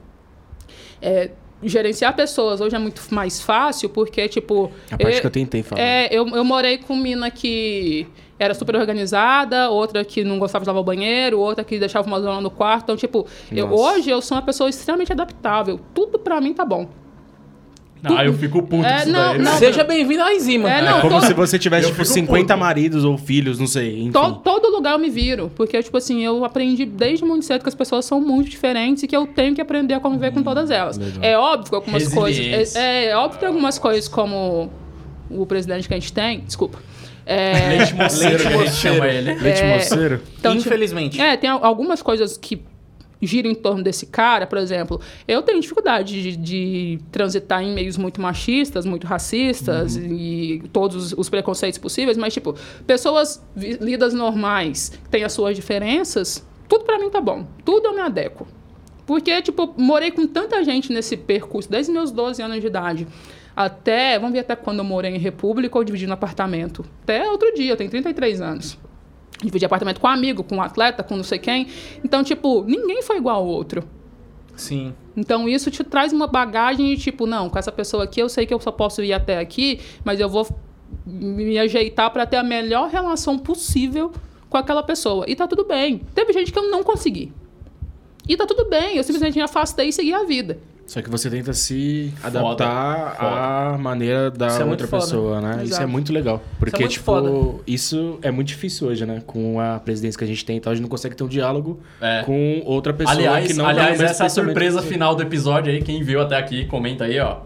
É, 1.01 1.31
gerenciar 1.63 2.15
pessoas 2.15 2.61
hoje 2.61 2.75
é 2.75 2.79
muito 2.79 3.01
mais 3.11 3.41
fácil, 3.41 3.89
porque, 3.89 4.27
tipo. 4.27 4.71
A 4.91 4.97
parte 4.97 5.15
eu- 5.15 5.21
que 5.21 5.27
eu 5.27 5.31
tentei 5.31 5.63
falar. 5.63 5.81
é, 5.81 6.07
eu, 6.11 6.27
eu 6.29 6.43
morei 6.43 6.77
com 6.77 6.95
mina 6.95 7.29
que 7.31 8.07
era 8.39 8.53
super 8.53 8.75
organizada, 8.75 9.69
outra 9.69 10.03
que 10.05 10.23
não 10.23 10.37
gostava 10.39 10.63
de 10.63 10.67
lavar 10.69 10.81
o 10.81 10.85
banheiro, 10.85 11.39
outra 11.39 11.63
que 11.63 11.79
deixava 11.79 12.07
uma 12.07 12.19
zona 12.21 12.39
no 12.41 12.51
quarto. 12.51 12.83
Então, 12.83 12.95
tipo, 12.97 13.25
eu- 13.51 13.71
hoje 13.73 14.09
eu 14.09 14.21
sou 14.21 14.37
uma 14.37 14.43
pessoa 14.43 14.69
extremamente 14.69 15.11
adaptável. 15.11 15.79
Tudo 15.93 16.19
pra 16.19 16.39
mim 16.39 16.53
tá 16.53 16.63
bom. 16.65 16.87
Ah, 18.03 18.23
eu 18.23 18.31
fico 18.33 18.61
puto 18.61 18.85
É, 18.85 19.05
não, 19.07 19.33
daí. 19.33 19.41
não. 19.41 19.57
Seja 19.57 19.83
bem-vindo 19.83 20.21
à 20.21 20.31
Enzima. 20.33 20.69
É, 20.71 20.79
É 20.79 20.81
não, 20.83 21.01
como 21.01 21.15
todo- 21.15 21.25
se 21.25 21.33
você 21.33 21.57
tivesse, 21.57 21.87
Eu 21.87 21.91
tipo, 21.91 22.03
fico 22.03 22.13
50 22.13 22.53
puto. 22.53 22.59
maridos 22.59 23.03
ou 23.03 23.17
filhos, 23.17 23.57
não 23.59 23.65
sei. 23.65 24.01
Enfim. 24.01 24.11
To- 24.11 24.35
todo 24.35 24.69
lugar 24.69 24.93
eu 24.93 24.99
me 24.99 25.09
viro. 25.09 25.51
Porque, 25.55 25.81
tipo 25.81 25.97
assim, 25.97 26.23
eu 26.23 26.45
aprendi 26.45 26.85
desde 26.85 27.25
muito 27.25 27.43
cedo 27.43 27.63
que 27.63 27.67
as 27.69 27.75
pessoas 27.75 28.05
são 28.05 28.21
muito 28.21 28.49
diferentes 28.51 29.01
e 29.03 29.07
que 29.07 29.17
eu 29.17 29.25
tenho 29.25 29.55
que 29.55 29.59
aprender 29.59 29.95
a 29.95 29.99
conviver 29.99 30.31
com 30.31 30.43
todas 30.43 30.69
elas. 30.69 30.95
legal. 30.95 31.19
É 31.23 31.37
óbvio 31.37 31.69
que 31.71 31.75
algumas 31.75 32.07
coisas. 32.13 32.37
Resiliência. 32.37 32.79
É, 32.79 33.05
é 33.07 33.17
óbvio 33.17 33.39
que 33.39 33.45
algumas 33.45 33.79
coisas, 33.79 34.07
como 34.07 34.71
o 35.29 35.45
presidente 35.47 35.87
que 35.87 35.93
a 35.93 35.99
gente 35.99 36.13
tem, 36.13 36.41
desculpa. 36.41 36.77
É, 37.27 37.77
Leite 37.77 37.93
moceiro, 37.93 38.37
que 38.39 38.47
a 38.47 38.57
gente 38.57 38.71
chama 38.71 39.07
ele. 39.07 39.33
Leite 39.35 39.61
É. 39.61 39.73
moceiro. 39.75 40.21
então, 40.39 40.53
tipo, 40.55 40.67
Infelizmente. 40.67 41.19
É, 41.21 41.35
tem 41.35 41.49
al- 41.49 41.63
algumas 41.65 42.01
coisas 42.01 42.37
que 42.37 42.61
giram 43.21 43.49
em 43.49 43.55
torno 43.55 43.83
desse 43.83 44.05
cara, 44.05 44.45
por 44.45 44.57
exemplo. 44.59 45.01
Eu 45.27 45.41
tenho 45.41 45.59
dificuldade 45.59 46.21
de, 46.21 46.37
de 46.37 46.99
transitar 47.11 47.63
em 47.63 47.73
meios 47.73 47.97
muito 47.97 48.21
machistas, 48.21 48.85
muito 48.85 49.07
racistas 49.07 49.95
e 49.97 50.61
todos 50.71 50.95
os, 51.07 51.13
os 51.17 51.27
preconceitos 51.29 51.79
possíveis, 51.79 52.15
mas, 52.15 52.33
tipo, 52.33 52.55
pessoas 52.85 53.43
lidas 53.55 54.13
normais, 54.13 54.89
que 55.03 55.09
têm 55.09 55.23
as 55.23 55.33
suas 55.33 55.55
diferenças, 55.55 56.45
tudo 56.69 56.85
pra 56.85 56.99
mim 56.99 57.09
tá 57.09 57.19
bom. 57.19 57.45
Tudo 57.65 57.87
eu 57.87 57.93
me 57.95 58.01
adequo. 58.01 58.47
Porque, 59.05 59.41
tipo, 59.41 59.73
morei 59.77 60.11
com 60.11 60.27
tanta 60.27 60.63
gente 60.63 60.91
nesse 60.93 61.17
percurso, 61.17 61.69
desde 61.71 61.91
meus 61.91 62.11
12 62.11 62.41
anos 62.41 62.61
de 62.61 62.67
idade. 62.67 63.07
Até, 63.57 64.19
vamos 64.19 64.33
ver 64.33 64.41
até 64.41 64.55
quando 64.55 64.77
eu 64.77 64.83
morei 64.83 65.15
em 65.15 65.17
República 65.17 65.75
ou 65.75 65.83
dividindo 65.83 66.13
apartamento. 66.13 66.85
Até 67.01 67.27
outro 67.27 67.51
dia, 67.55 67.71
eu 67.71 67.75
tenho 67.75 67.89
33 67.89 68.39
anos. 68.39 68.77
Dividi 69.41 69.65
apartamento 69.65 69.99
com 69.99 70.05
um 70.05 70.11
amigo, 70.11 70.43
com 70.43 70.57
um 70.57 70.61
atleta, 70.61 71.01
com 71.01 71.17
não 71.17 71.23
sei 71.23 71.39
quem. 71.39 71.65
Então, 72.03 72.23
tipo, 72.23 72.63
ninguém 72.65 73.01
foi 73.01 73.17
igual 73.17 73.37
ao 73.37 73.47
outro. 73.47 73.83
Sim. 74.55 74.93
Então 75.15 75.49
isso 75.49 75.71
te 75.71 75.83
traz 75.83 76.13
uma 76.13 76.27
bagagem 76.27 76.93
de 76.93 77.01
tipo, 77.01 77.25
não, 77.25 77.49
com 77.49 77.57
essa 77.57 77.71
pessoa 77.71 78.03
aqui 78.03 78.19
eu 78.19 78.29
sei 78.29 78.45
que 78.45 78.53
eu 78.53 78.59
só 78.59 78.71
posso 78.71 79.03
ir 79.03 79.11
até 79.11 79.39
aqui, 79.39 79.79
mas 80.03 80.19
eu 80.19 80.29
vou 80.29 80.47
me 81.03 81.57
ajeitar 81.57 82.11
para 82.11 82.27
ter 82.27 82.37
a 82.37 82.43
melhor 82.43 82.89
relação 82.89 83.39
possível 83.39 84.11
com 84.51 84.57
aquela 84.57 84.83
pessoa. 84.83 85.25
E 85.27 85.35
tá 85.35 85.47
tudo 85.47 85.65
bem. 85.65 86.01
Teve 86.13 86.31
gente 86.31 86.53
que 86.53 86.59
eu 86.59 86.69
não 86.69 86.83
consegui. 86.83 87.33
E 88.27 88.37
tá 88.37 88.45
tudo 88.45 88.69
bem, 88.69 88.97
eu 88.97 89.03
simplesmente 89.03 89.35
me 89.35 89.41
afastei 89.41 89.87
e 89.87 89.93
segui 89.93 90.13
a 90.13 90.23
vida. 90.25 90.59
Só 90.87 91.01
que 91.01 91.09
você 91.09 91.29
tenta 91.29 91.51
se 91.53 92.13
Foda, 92.21 92.39
adaptar 92.39 93.17
à 93.19 93.77
maneira 93.77 94.31
da 94.31 94.47
Isso 94.47 94.61
é 94.61 94.65
outra 94.65 94.87
foda. 94.87 95.03
pessoa, 95.03 95.41
né? 95.41 95.51
Isso 95.55 95.61
é 95.61 95.65
Exato. 95.79 95.87
muito 95.89 96.13
legal. 96.13 96.41
Porque, 96.57 96.79
muito 96.79 96.93
tipo, 96.93 97.03
foda. 97.05 97.61
isso 97.67 98.17
é 98.21 98.31
muito 98.31 98.47
difícil 98.47 98.87
hoje, 98.87 99.05
né? 99.05 99.21
Com 99.27 99.59
a 99.59 99.79
presidência 99.81 100.17
que 100.17 100.23
a 100.23 100.27
gente 100.27 100.45
tem, 100.45 100.55
então 100.55 100.71
a 100.71 100.75
gente 100.75 100.83
não 100.83 100.89
consegue 100.89 101.13
ter 101.13 101.25
um 101.25 101.27
diálogo 101.27 101.81
É. 102.01 102.23
com 102.25 102.61
outra 102.65 102.93
pessoa 102.93 103.13
aliás, 103.17 103.47
que 103.47 103.53
não 103.53 103.65
tá 103.65 103.71
aliás 103.71 103.99
essa 103.99 104.23
é 104.23 104.25
a 104.27 104.29
surpresa 104.29 104.81
final 104.81 105.13
do 105.13 105.21
episódio 105.21 105.73
aí. 105.73 105.81
Quem 105.83 106.01
viu 106.03 106.21
até 106.21 106.37
aqui, 106.37 106.65
comenta 106.67 107.03
aí, 107.03 107.19
ó. 107.19 107.39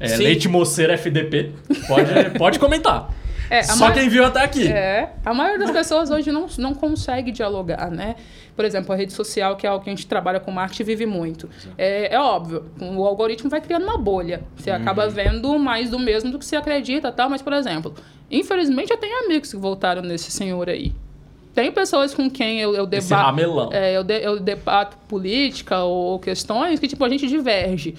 É. 0.00 0.16
Leite 0.16 0.48
Moceira 0.48 0.94
FDP. 0.94 1.52
Pode, 1.86 2.30
pode 2.36 2.58
comentar. 2.58 3.08
É, 3.48 3.62
Só 3.62 3.76
ma- 3.86 3.92
quem 3.92 4.08
viu 4.08 4.24
até 4.24 4.42
aqui. 4.42 4.66
É, 4.66 5.10
a 5.24 5.32
maioria 5.32 5.58
das 5.64 5.70
pessoas 5.70 6.10
hoje 6.10 6.32
não, 6.32 6.46
não 6.58 6.74
consegue 6.74 7.30
dialogar, 7.30 7.90
né? 7.90 8.16
Por 8.56 8.64
exemplo, 8.64 8.92
a 8.92 8.96
rede 8.96 9.12
social, 9.12 9.56
que 9.56 9.66
é 9.66 9.70
algo 9.70 9.82
que 9.82 9.90
a 9.90 9.92
gente 9.92 10.06
trabalha 10.06 10.38
com 10.38 10.50
marketing, 10.52 10.84
vive 10.84 11.06
muito. 11.06 11.48
É, 11.76 12.14
é 12.14 12.20
óbvio, 12.20 12.64
o 12.80 13.04
algoritmo 13.04 13.50
vai 13.50 13.60
criando 13.60 13.82
uma 13.84 13.98
bolha. 13.98 14.42
Você 14.56 14.70
Uhum. 14.70 14.76
acaba 14.76 15.08
vendo 15.08 15.58
mais 15.58 15.90
do 15.90 15.98
mesmo 15.98 16.30
do 16.30 16.38
que 16.38 16.44
você 16.44 16.54
acredita 16.54 17.10
tal, 17.10 17.28
mas, 17.28 17.42
por 17.42 17.52
exemplo, 17.52 17.92
infelizmente 18.30 18.90
eu 18.92 18.96
tenho 18.96 19.24
amigos 19.24 19.50
que 19.50 19.56
voltaram 19.56 20.02
nesse 20.02 20.30
senhor 20.30 20.68
aí. 20.68 20.92
Tem 21.52 21.70
pessoas 21.72 22.14
com 22.14 22.28
quem 22.30 22.60
eu, 22.60 22.74
eu 22.74 22.84
Esse 22.92 23.08
debato. 23.08 23.26
ramelão. 23.26 23.70
É, 23.72 23.96
eu, 23.96 24.02
de- 24.04 24.20
eu 24.22 24.38
debato 24.40 24.96
política 25.08 25.82
ou 25.84 26.18
questões 26.18 26.78
que, 26.80 26.88
tipo, 26.88 27.04
a 27.04 27.08
gente 27.08 27.26
diverge. 27.28 27.94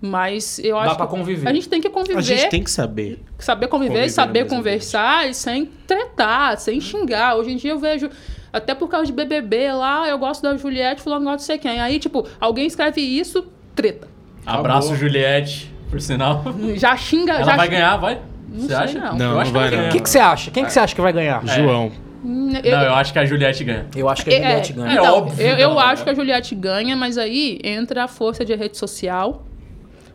Mas 0.00 0.58
eu 0.60 0.76
Dá 0.76 0.82
acho 0.82 0.96
pra 0.96 1.06
que 1.06 1.12
conviver. 1.14 1.48
a 1.48 1.52
gente 1.52 1.68
tem 1.68 1.80
que 1.80 1.90
conviver 1.90 2.18
A 2.18 2.22
gente 2.22 2.48
tem 2.48 2.62
que 2.64 2.70
saber. 2.70 3.20
saber 3.38 3.68
conviver, 3.68 3.90
Conviver 3.94 4.08
saber 4.10 4.46
conversar 4.46 5.28
e 5.28 5.34
sem 5.34 5.66
tretar, 5.86 6.56
sem 6.58 6.80
xingar. 6.80 7.36
Hoje 7.36 7.50
em 7.50 7.56
dia 7.56 7.72
eu 7.72 7.78
vejo, 7.78 8.08
até 8.52 8.74
por 8.74 8.88
causa 8.88 9.06
de 9.06 9.12
BBB 9.12 9.72
lá, 9.72 10.08
eu 10.08 10.18
gosto 10.18 10.42
da 10.42 10.56
Juliette, 10.56 11.02
fulano 11.02 11.24
gosta 11.24 11.38
de 11.38 11.42
sei 11.44 11.58
quem. 11.58 11.80
Aí, 11.80 11.98
tipo, 11.98 12.26
alguém 12.40 12.66
escreve 12.66 13.00
isso, 13.00 13.44
treta. 13.74 14.08
Abraço, 14.46 14.88
Acabou. 14.88 14.96
Juliette, 15.08 15.72
por 15.90 16.00
sinal. 16.00 16.42
Já 16.74 16.96
xinga, 16.96 17.34
Ela 17.34 17.44
já 17.44 17.56
vai 17.56 17.66
xinga. 17.66 17.76
ganhar, 17.78 17.96
vai? 17.96 18.20
Não 18.48 18.66
Você 18.66 18.74
acha? 18.74 18.98
não. 18.98 19.16
Não, 19.16 19.26
eu 19.26 19.32
não 19.34 19.40
acho 19.40 19.52
vai, 19.52 19.70
não. 19.70 19.88
O 19.88 19.90
que, 19.92 20.00
que 20.00 20.10
você 20.10 20.18
acha? 20.18 20.50
Quem 20.50 20.64
que 20.64 20.72
você 20.72 20.80
acha 20.80 20.94
que 20.94 21.00
vai 21.00 21.12
ganhar? 21.12 21.46
João. 21.46 21.92
Hum, 22.24 22.52
Não, 22.52 22.82
eu 22.82 22.94
acho 22.94 23.12
que 23.12 23.18
a 23.18 23.24
Juliette 23.24 23.64
ganha. 23.64 23.86
Eu 23.96 24.08
acho 24.08 24.24
que 24.24 24.30
a 24.34 24.36
Juliette 24.36 24.72
ganha. 24.74 24.92
Então, 24.92 25.14
óbvio 25.18 25.46
eu, 25.46 25.56
eu 25.56 25.78
acho 25.78 26.04
que 26.04 26.10
a 26.10 26.14
Juliette 26.14 26.54
ganha, 26.54 26.94
mas 26.96 27.16
aí 27.16 27.58
entra 27.64 28.04
a 28.04 28.08
força 28.08 28.44
de 28.44 28.54
rede 28.54 28.76
social. 28.76 29.44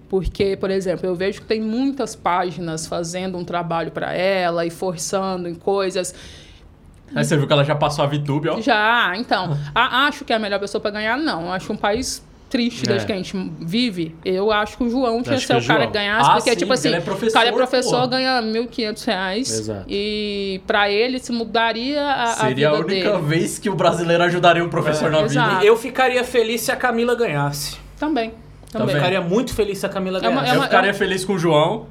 Porque, 0.08 0.56
por 0.56 0.70
exemplo, 0.70 1.08
eu 1.08 1.16
vejo 1.16 1.42
que 1.42 1.48
tem 1.48 1.60
muitas 1.60 2.16
páginas 2.16 2.86
fazendo 2.86 3.38
um 3.40 3.44
trabalho 3.44 3.90
para 3.92 4.14
ela 4.14 4.64
e 4.66 4.70
forçando 4.70 5.48
em 5.50 5.56
coisas. 5.56 6.14
Aí 7.14 7.24
você 7.24 7.38
viu 7.38 7.46
que 7.48 7.54
ela 7.54 7.64
já 7.64 7.76
passou 7.76 8.04
a 8.04 8.08
VTube, 8.08 8.50
ó. 8.50 8.62
Já, 8.62 9.14
então. 9.18 9.58
a- 9.74 10.08
acho 10.08 10.24
que 10.26 10.34
é 10.34 10.36
a 10.36 10.40
melhor 10.40 10.60
pessoa 10.60 10.82
para 10.82 10.92
ganhar, 10.92 11.18
não. 11.18 11.52
Acho 11.52 11.72
um 11.74 11.78
país 11.78 12.26
triste 12.50 12.84
É. 12.86 12.88
desde 12.88 13.08
que 13.08 13.12
a 13.12 13.16
gente 13.16 13.52
vive. 13.60 14.16
Eu 14.24 14.52
acho 14.52 14.78
que 14.78 14.84
o 14.84 14.90
João 14.90 15.22
tinha 15.24 15.36
que 15.36 15.42
ser 15.42 15.48
que 15.48 15.54
o 15.54 15.64
é 15.64 15.66
cara 15.68 15.80
João. 15.82 15.92
que 15.92 15.98
ganhasse, 15.98 16.30
Ah, 16.30 16.34
porque, 16.36 16.52
sim, 16.52 16.56
tipo 16.58 16.74
assim, 16.74 16.88
ele 16.90 16.98
é 16.98 17.00
o 17.00 17.04
professor, 17.04 17.34
cara 17.34 17.50
é 17.50 17.52
professor, 17.52 18.02
pô. 18.02 18.08
ganha 18.08 18.42
1.500 18.42 19.04
reais. 19.04 19.52
Exato. 19.52 19.86
E 19.90 20.62
para 20.68 20.90
ele 20.90 21.20
se 21.20 21.32
mudaria 21.32 22.02
a, 22.02 22.24
a 22.24 22.28
Seria 22.28 22.70
a 22.70 22.72
vida 22.76 22.86
única 22.86 23.12
dele. 23.12 23.24
vez 23.28 23.60
que 23.60 23.70
o 23.70 23.76
brasileiro 23.76 24.24
ajudaria 24.24 24.64
um 24.64 24.70
professor 24.70 25.10
na 25.12 25.18
vida. 25.24 25.32
Exato. 25.34 25.66
Eu 25.66 25.76
ficaria 25.76 26.24
feliz 26.24 26.62
se 26.62 26.72
a 26.72 26.76
Camila 26.76 27.16
ganhasse. 27.16 27.78
Também. 28.00 28.32
Eu 28.74 28.80
Também. 28.82 28.96
ficaria 28.96 29.22
muito 29.22 29.54
feliz 29.54 29.78
se 29.80 29.86
a 29.86 29.90
Camila 29.90 30.20
É 30.20 30.22
uma- 30.22 30.42
ganhasse. 30.42 30.50
é 30.52 30.56
Eu 30.56 30.60
uma- 30.60 30.66
ficaria 30.66 30.94
feliz 30.94 31.26
com 31.26 31.34
o 31.34 31.40
João, 31.40 31.88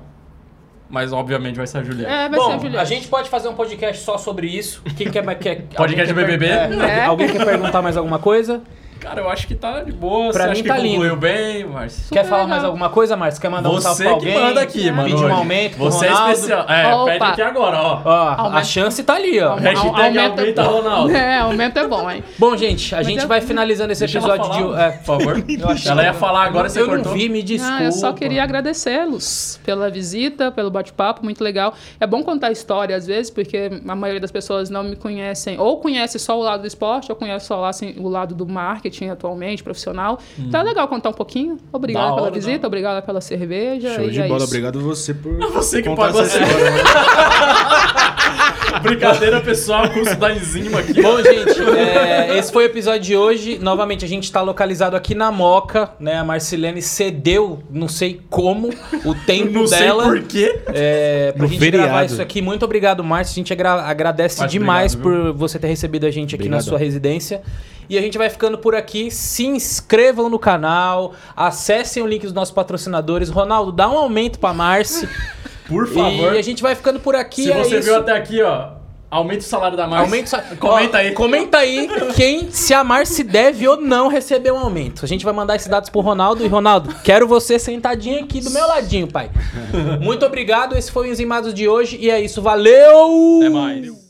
mas 0.95 1.13
obviamente 1.13 1.57
vai 1.57 1.67
ser 1.67 1.79
a 1.79 1.83
Juliette. 1.83 2.11
É, 2.11 2.29
vai 2.29 2.39
ser 2.41 2.47
a 2.47 2.49
Bom, 2.55 2.61
Juliette. 2.61 2.77
a 2.79 2.85
gente 2.85 3.09
pode 3.09 3.29
fazer 3.29 3.49
um 3.49 3.55
podcast 3.55 4.03
só 4.03 4.17
sobre 4.17 4.47
isso. 4.47 4.81
Quem 4.97 5.11
quer 5.11 5.23
quer 5.61 5.77
Podcast 5.77 6.15
quer 6.15 6.15
BBB? 6.15 6.47
per- 6.47 6.83
é, 6.89 6.99
É. 7.01 7.05
Alguém 7.07 7.29
quer 7.29 7.45
perguntar 7.45 7.83
mais 7.83 7.97
alguma 7.97 8.19
coisa? 8.21 8.63
Cara, 9.05 9.21
eu 9.21 9.29
acho 9.29 9.47
que 9.47 9.55
tá 9.55 9.83
de 9.83 9.93
boa. 9.93 10.33
Pra 10.33 10.45
você 10.45 10.47
mim 10.47 10.53
acha 10.53 10.63
que 10.63 10.69
tá 10.69 10.75
concluiu 10.77 11.03
lindo. 11.03 11.17
bem, 11.17 11.65
Márcio? 11.67 12.03
Super 12.05 12.15
quer 12.15 12.25
falar 12.25 12.43
legal. 12.43 12.49
mais 12.49 12.65
alguma 12.65 12.89
coisa, 12.89 13.17
Márcio? 13.17 13.41
Quer 13.41 13.51
mandar 13.51 13.69
um 13.71 13.81
salve 13.81 13.99
Você 13.99 14.03
pra 14.05 14.19
que 14.19 14.27
alguém? 14.31 14.41
manda 14.43 14.61
aqui, 14.63 14.91
mano. 14.91 15.09
Pedir 15.09 15.23
um 15.23 15.27
hoje. 15.27 15.35
aumento 15.35 15.77
pro 15.77 15.85
Você 15.85 16.07
é 16.07 16.09
Ronaldo? 16.11 16.33
especial. 16.33 16.67
É, 16.69 16.95
Opa. 16.95 17.05
pede 17.13 17.25
aqui 17.25 17.43
agora, 17.43 17.77
ó. 17.81 18.01
Ó, 18.05 18.11
a 18.11 18.41
Aumenta. 18.41 18.65
chance 18.65 19.03
tá 19.05 19.15
ali, 19.15 19.41
ó. 19.41 19.51
Aumenta. 19.51 19.69
Hashtag 19.81 20.19
aumenta 20.19 20.63
Ronaldo. 20.63 21.13
É, 21.15 21.39
aumento 21.39 21.79
é 21.79 21.87
bom, 21.87 22.11
hein? 22.11 22.25
Bom, 22.39 22.57
gente, 22.57 22.95
a 22.95 22.99
Mas 22.99 23.07
gente 23.07 23.23
eu- 23.23 23.29
vai 23.29 23.41
finalizando 23.41 23.93
esse 23.93 24.01
Deixa 24.01 24.19
ela 24.19 24.37
episódio 24.37 24.65
falar, 24.65 24.77
de. 24.77 24.83
É, 24.83 24.97
por 24.99 25.05
favor. 25.05 25.45
Ela 25.87 26.03
ia 26.03 26.15
falar 26.15 26.45
agora, 26.45 26.67
eu, 26.67 26.71
você 26.71 26.81
eu 26.81 26.87
cortou. 26.87 27.13
não 27.13 27.19
vi, 27.19 27.29
me 27.29 27.43
desculpa. 27.43 27.77
Ah, 27.79 27.85
eu 27.85 27.93
só 27.93 28.13
queria 28.13 28.43
agradecê-los 28.43 29.61
pela 29.65 29.91
visita, 29.91 30.51
pelo 30.51 30.71
bate-papo, 30.71 31.23
muito 31.25 31.43
legal. 31.45 31.75
É 32.01 32.07
bom 32.07 32.23
contar 32.23 32.51
história 32.51 32.97
às 32.97 33.07
vezes, 33.07 33.31
porque 33.31 33.71
a 33.87 33.95
maioria 33.95 34.21
das 34.21 34.31
pessoas 34.33 34.71
não 34.71 34.83
me 34.83 34.97
conhecem, 34.97 35.59
ou 35.59 35.79
conhece 35.79 36.19
só 36.19 36.39
o 36.39 36.43
lado 36.43 36.63
do 36.63 36.67
esporte, 36.67 37.11
ou 37.11 37.17
conhece 37.17 37.47
só 37.47 37.57
lá, 37.61 37.69
assim, 37.69 37.95
o 37.99 38.09
lado 38.09 38.35
do 38.35 38.47
marketing 38.47 38.94
atualmente, 39.11 39.63
profissional. 39.63 40.19
Então 40.39 40.61
é 40.61 40.65
legal 40.65 40.87
contar 40.89 41.09
um 41.11 41.13
pouquinho. 41.15 41.59
Obrigada 41.73 42.07
Da 42.09 42.15
pela 42.15 42.27
hora, 42.27 42.35
visita, 42.35 42.59
da 42.61 42.67
obrigada 42.69 43.03
pela 43.03 43.21
cerveja. 43.21 43.95
Show 43.95 44.05
e 44.05 44.11
de 44.11 44.21
é 44.21 44.27
bola. 44.29 44.39
isso. 44.39 44.47
Obrigado 44.49 44.81
você 44.81 45.13
por 45.15 45.37
Você 45.53 45.83
que 45.83 45.89
pagou 45.95 46.21
essa 46.23 46.39
a 46.39 46.43
história. 46.43 46.71
né? 46.71 46.83
Brincadeira, 48.83 49.41
pessoal. 49.41 49.89
Curso 49.91 50.17
da 50.17 50.33
enzima 50.33 50.81
aqui. 50.81 51.01
Bom, 51.01 51.17
gente, 51.23 51.61
é, 51.79 52.37
esse 52.39 52.53
foi 52.53 52.65
o 52.65 52.67
episódio 52.67 53.01
de 53.01 53.17
hoje. 53.17 53.59
Novamente, 53.61 54.05
a 54.05 54.09
gente 54.09 54.31
tá 54.31 54.43
localizado 54.43 54.97
aqui 54.97 55.15
na 55.15 55.31
Moca, 55.31 55.91
né? 55.99 56.17
A 56.19 56.25
Marcilene 56.25 56.83
cedeu, 56.83 57.63
não 57.71 57.89
sei 57.89 58.21
como, 58.29 58.69
o 59.05 59.15
tempo 59.27 59.53
não 59.53 59.67
sei 59.67 59.79
dela. 59.79 60.05
por 60.05 60.23
quê. 60.25 60.61
É, 60.69 61.33
pra 61.33 61.43
No 61.43 61.49
gente 61.49 61.61
feriado. 61.61 61.89
gravar 61.89 62.05
isso 62.05 62.21
aqui. 62.21 62.43
Muito 62.43 62.65
obrigado, 62.65 63.03
Márcio. 63.03 63.33
A 63.33 63.37
gente 63.37 63.53
agra- 63.53 63.83
agradece 63.83 64.41
Mas 64.41 64.51
demais 64.51 64.95
obrigado, 64.95 65.33
por 65.33 65.33
você 65.39 65.59
ter 65.59 65.69
recebido 65.69 66.05
a 66.07 66.11
gente 66.11 66.35
aqui 66.35 66.49
na 66.49 66.57
Obrigadão. 66.57 66.69
sua 66.69 66.79
residência. 66.79 67.43
E 67.89 67.99
a 67.99 68.01
gente 68.01 68.19
vai 68.19 68.31
ficando 68.31 68.59
por 68.59 68.75
aqui. 68.75 69.11
Se 69.11 69.47
inscrevam 69.47 70.29
no 70.29 70.39
canal, 70.39 71.15
acessem 71.37 72.03
o 72.03 72.07
link 72.07 72.23
dos 72.23 72.33
nossos 72.33 72.55
patrocinadores. 72.55 73.29
Ronaldo, 73.29 73.73
dá 73.73 73.89
um 73.89 73.97
aumento 73.97 74.39
pra 74.39 74.53
Márcio. 74.53 75.09
Por 75.67 75.87
favor. 75.89 76.35
E 76.35 76.39
a 76.39 76.43
gente 76.43 76.63
vai 76.63 76.75
ficando 76.75 77.01
por 77.01 77.15
aqui. 77.15 77.45
Se 77.45 77.53
é 77.53 77.57
você 77.57 77.79
isso. 77.79 77.85
viu 77.87 77.97
até 77.97 78.13
aqui, 78.13 78.43
ó, 78.43 78.73
aumenta 79.11 79.41
o 79.41 79.45
salário 79.45 79.77
da 79.77 79.87
Márcia. 79.87 80.05
Aumenta, 80.05 80.57
Comenta 80.61 80.97
Ó, 80.99 81.01
aí. 81.01 81.13
Comenta 81.13 81.59
aí 81.59 81.89
quem 82.15 82.51
se 82.51 82.75
a 82.75 82.85
Márcia 82.85 83.25
deve 83.25 83.67
ou 83.67 83.81
não 83.81 84.09
receber 84.09 84.53
um 84.53 84.59
aumento. 84.59 85.05
A 85.05 85.09
gente 85.09 85.25
vai 85.25 85.33
mandar 85.33 85.57
esses 85.57 85.69
dados 85.69 85.89
pro 85.89 86.01
Ronaldo. 86.01 86.45
E, 86.45 86.49
Ronaldo, 86.49 86.95
quero 87.03 87.27
você 87.27 87.59
sentadinho 87.59 88.23
aqui 88.23 88.41
do 88.41 88.51
meu 88.51 88.67
ladinho, 88.67 89.07
pai. 89.07 89.31
Muito 90.03 90.27
obrigado. 90.27 90.77
Esse 90.77 90.93
foi 90.93 91.09
o 91.09 91.11
Enzimados 91.11 91.55
de 91.55 91.67
hoje. 91.67 91.97
E 91.99 92.11
é 92.11 92.21
isso. 92.21 92.43
Valeu! 92.43 93.39
Até 93.39 93.49
mais. 93.49 94.04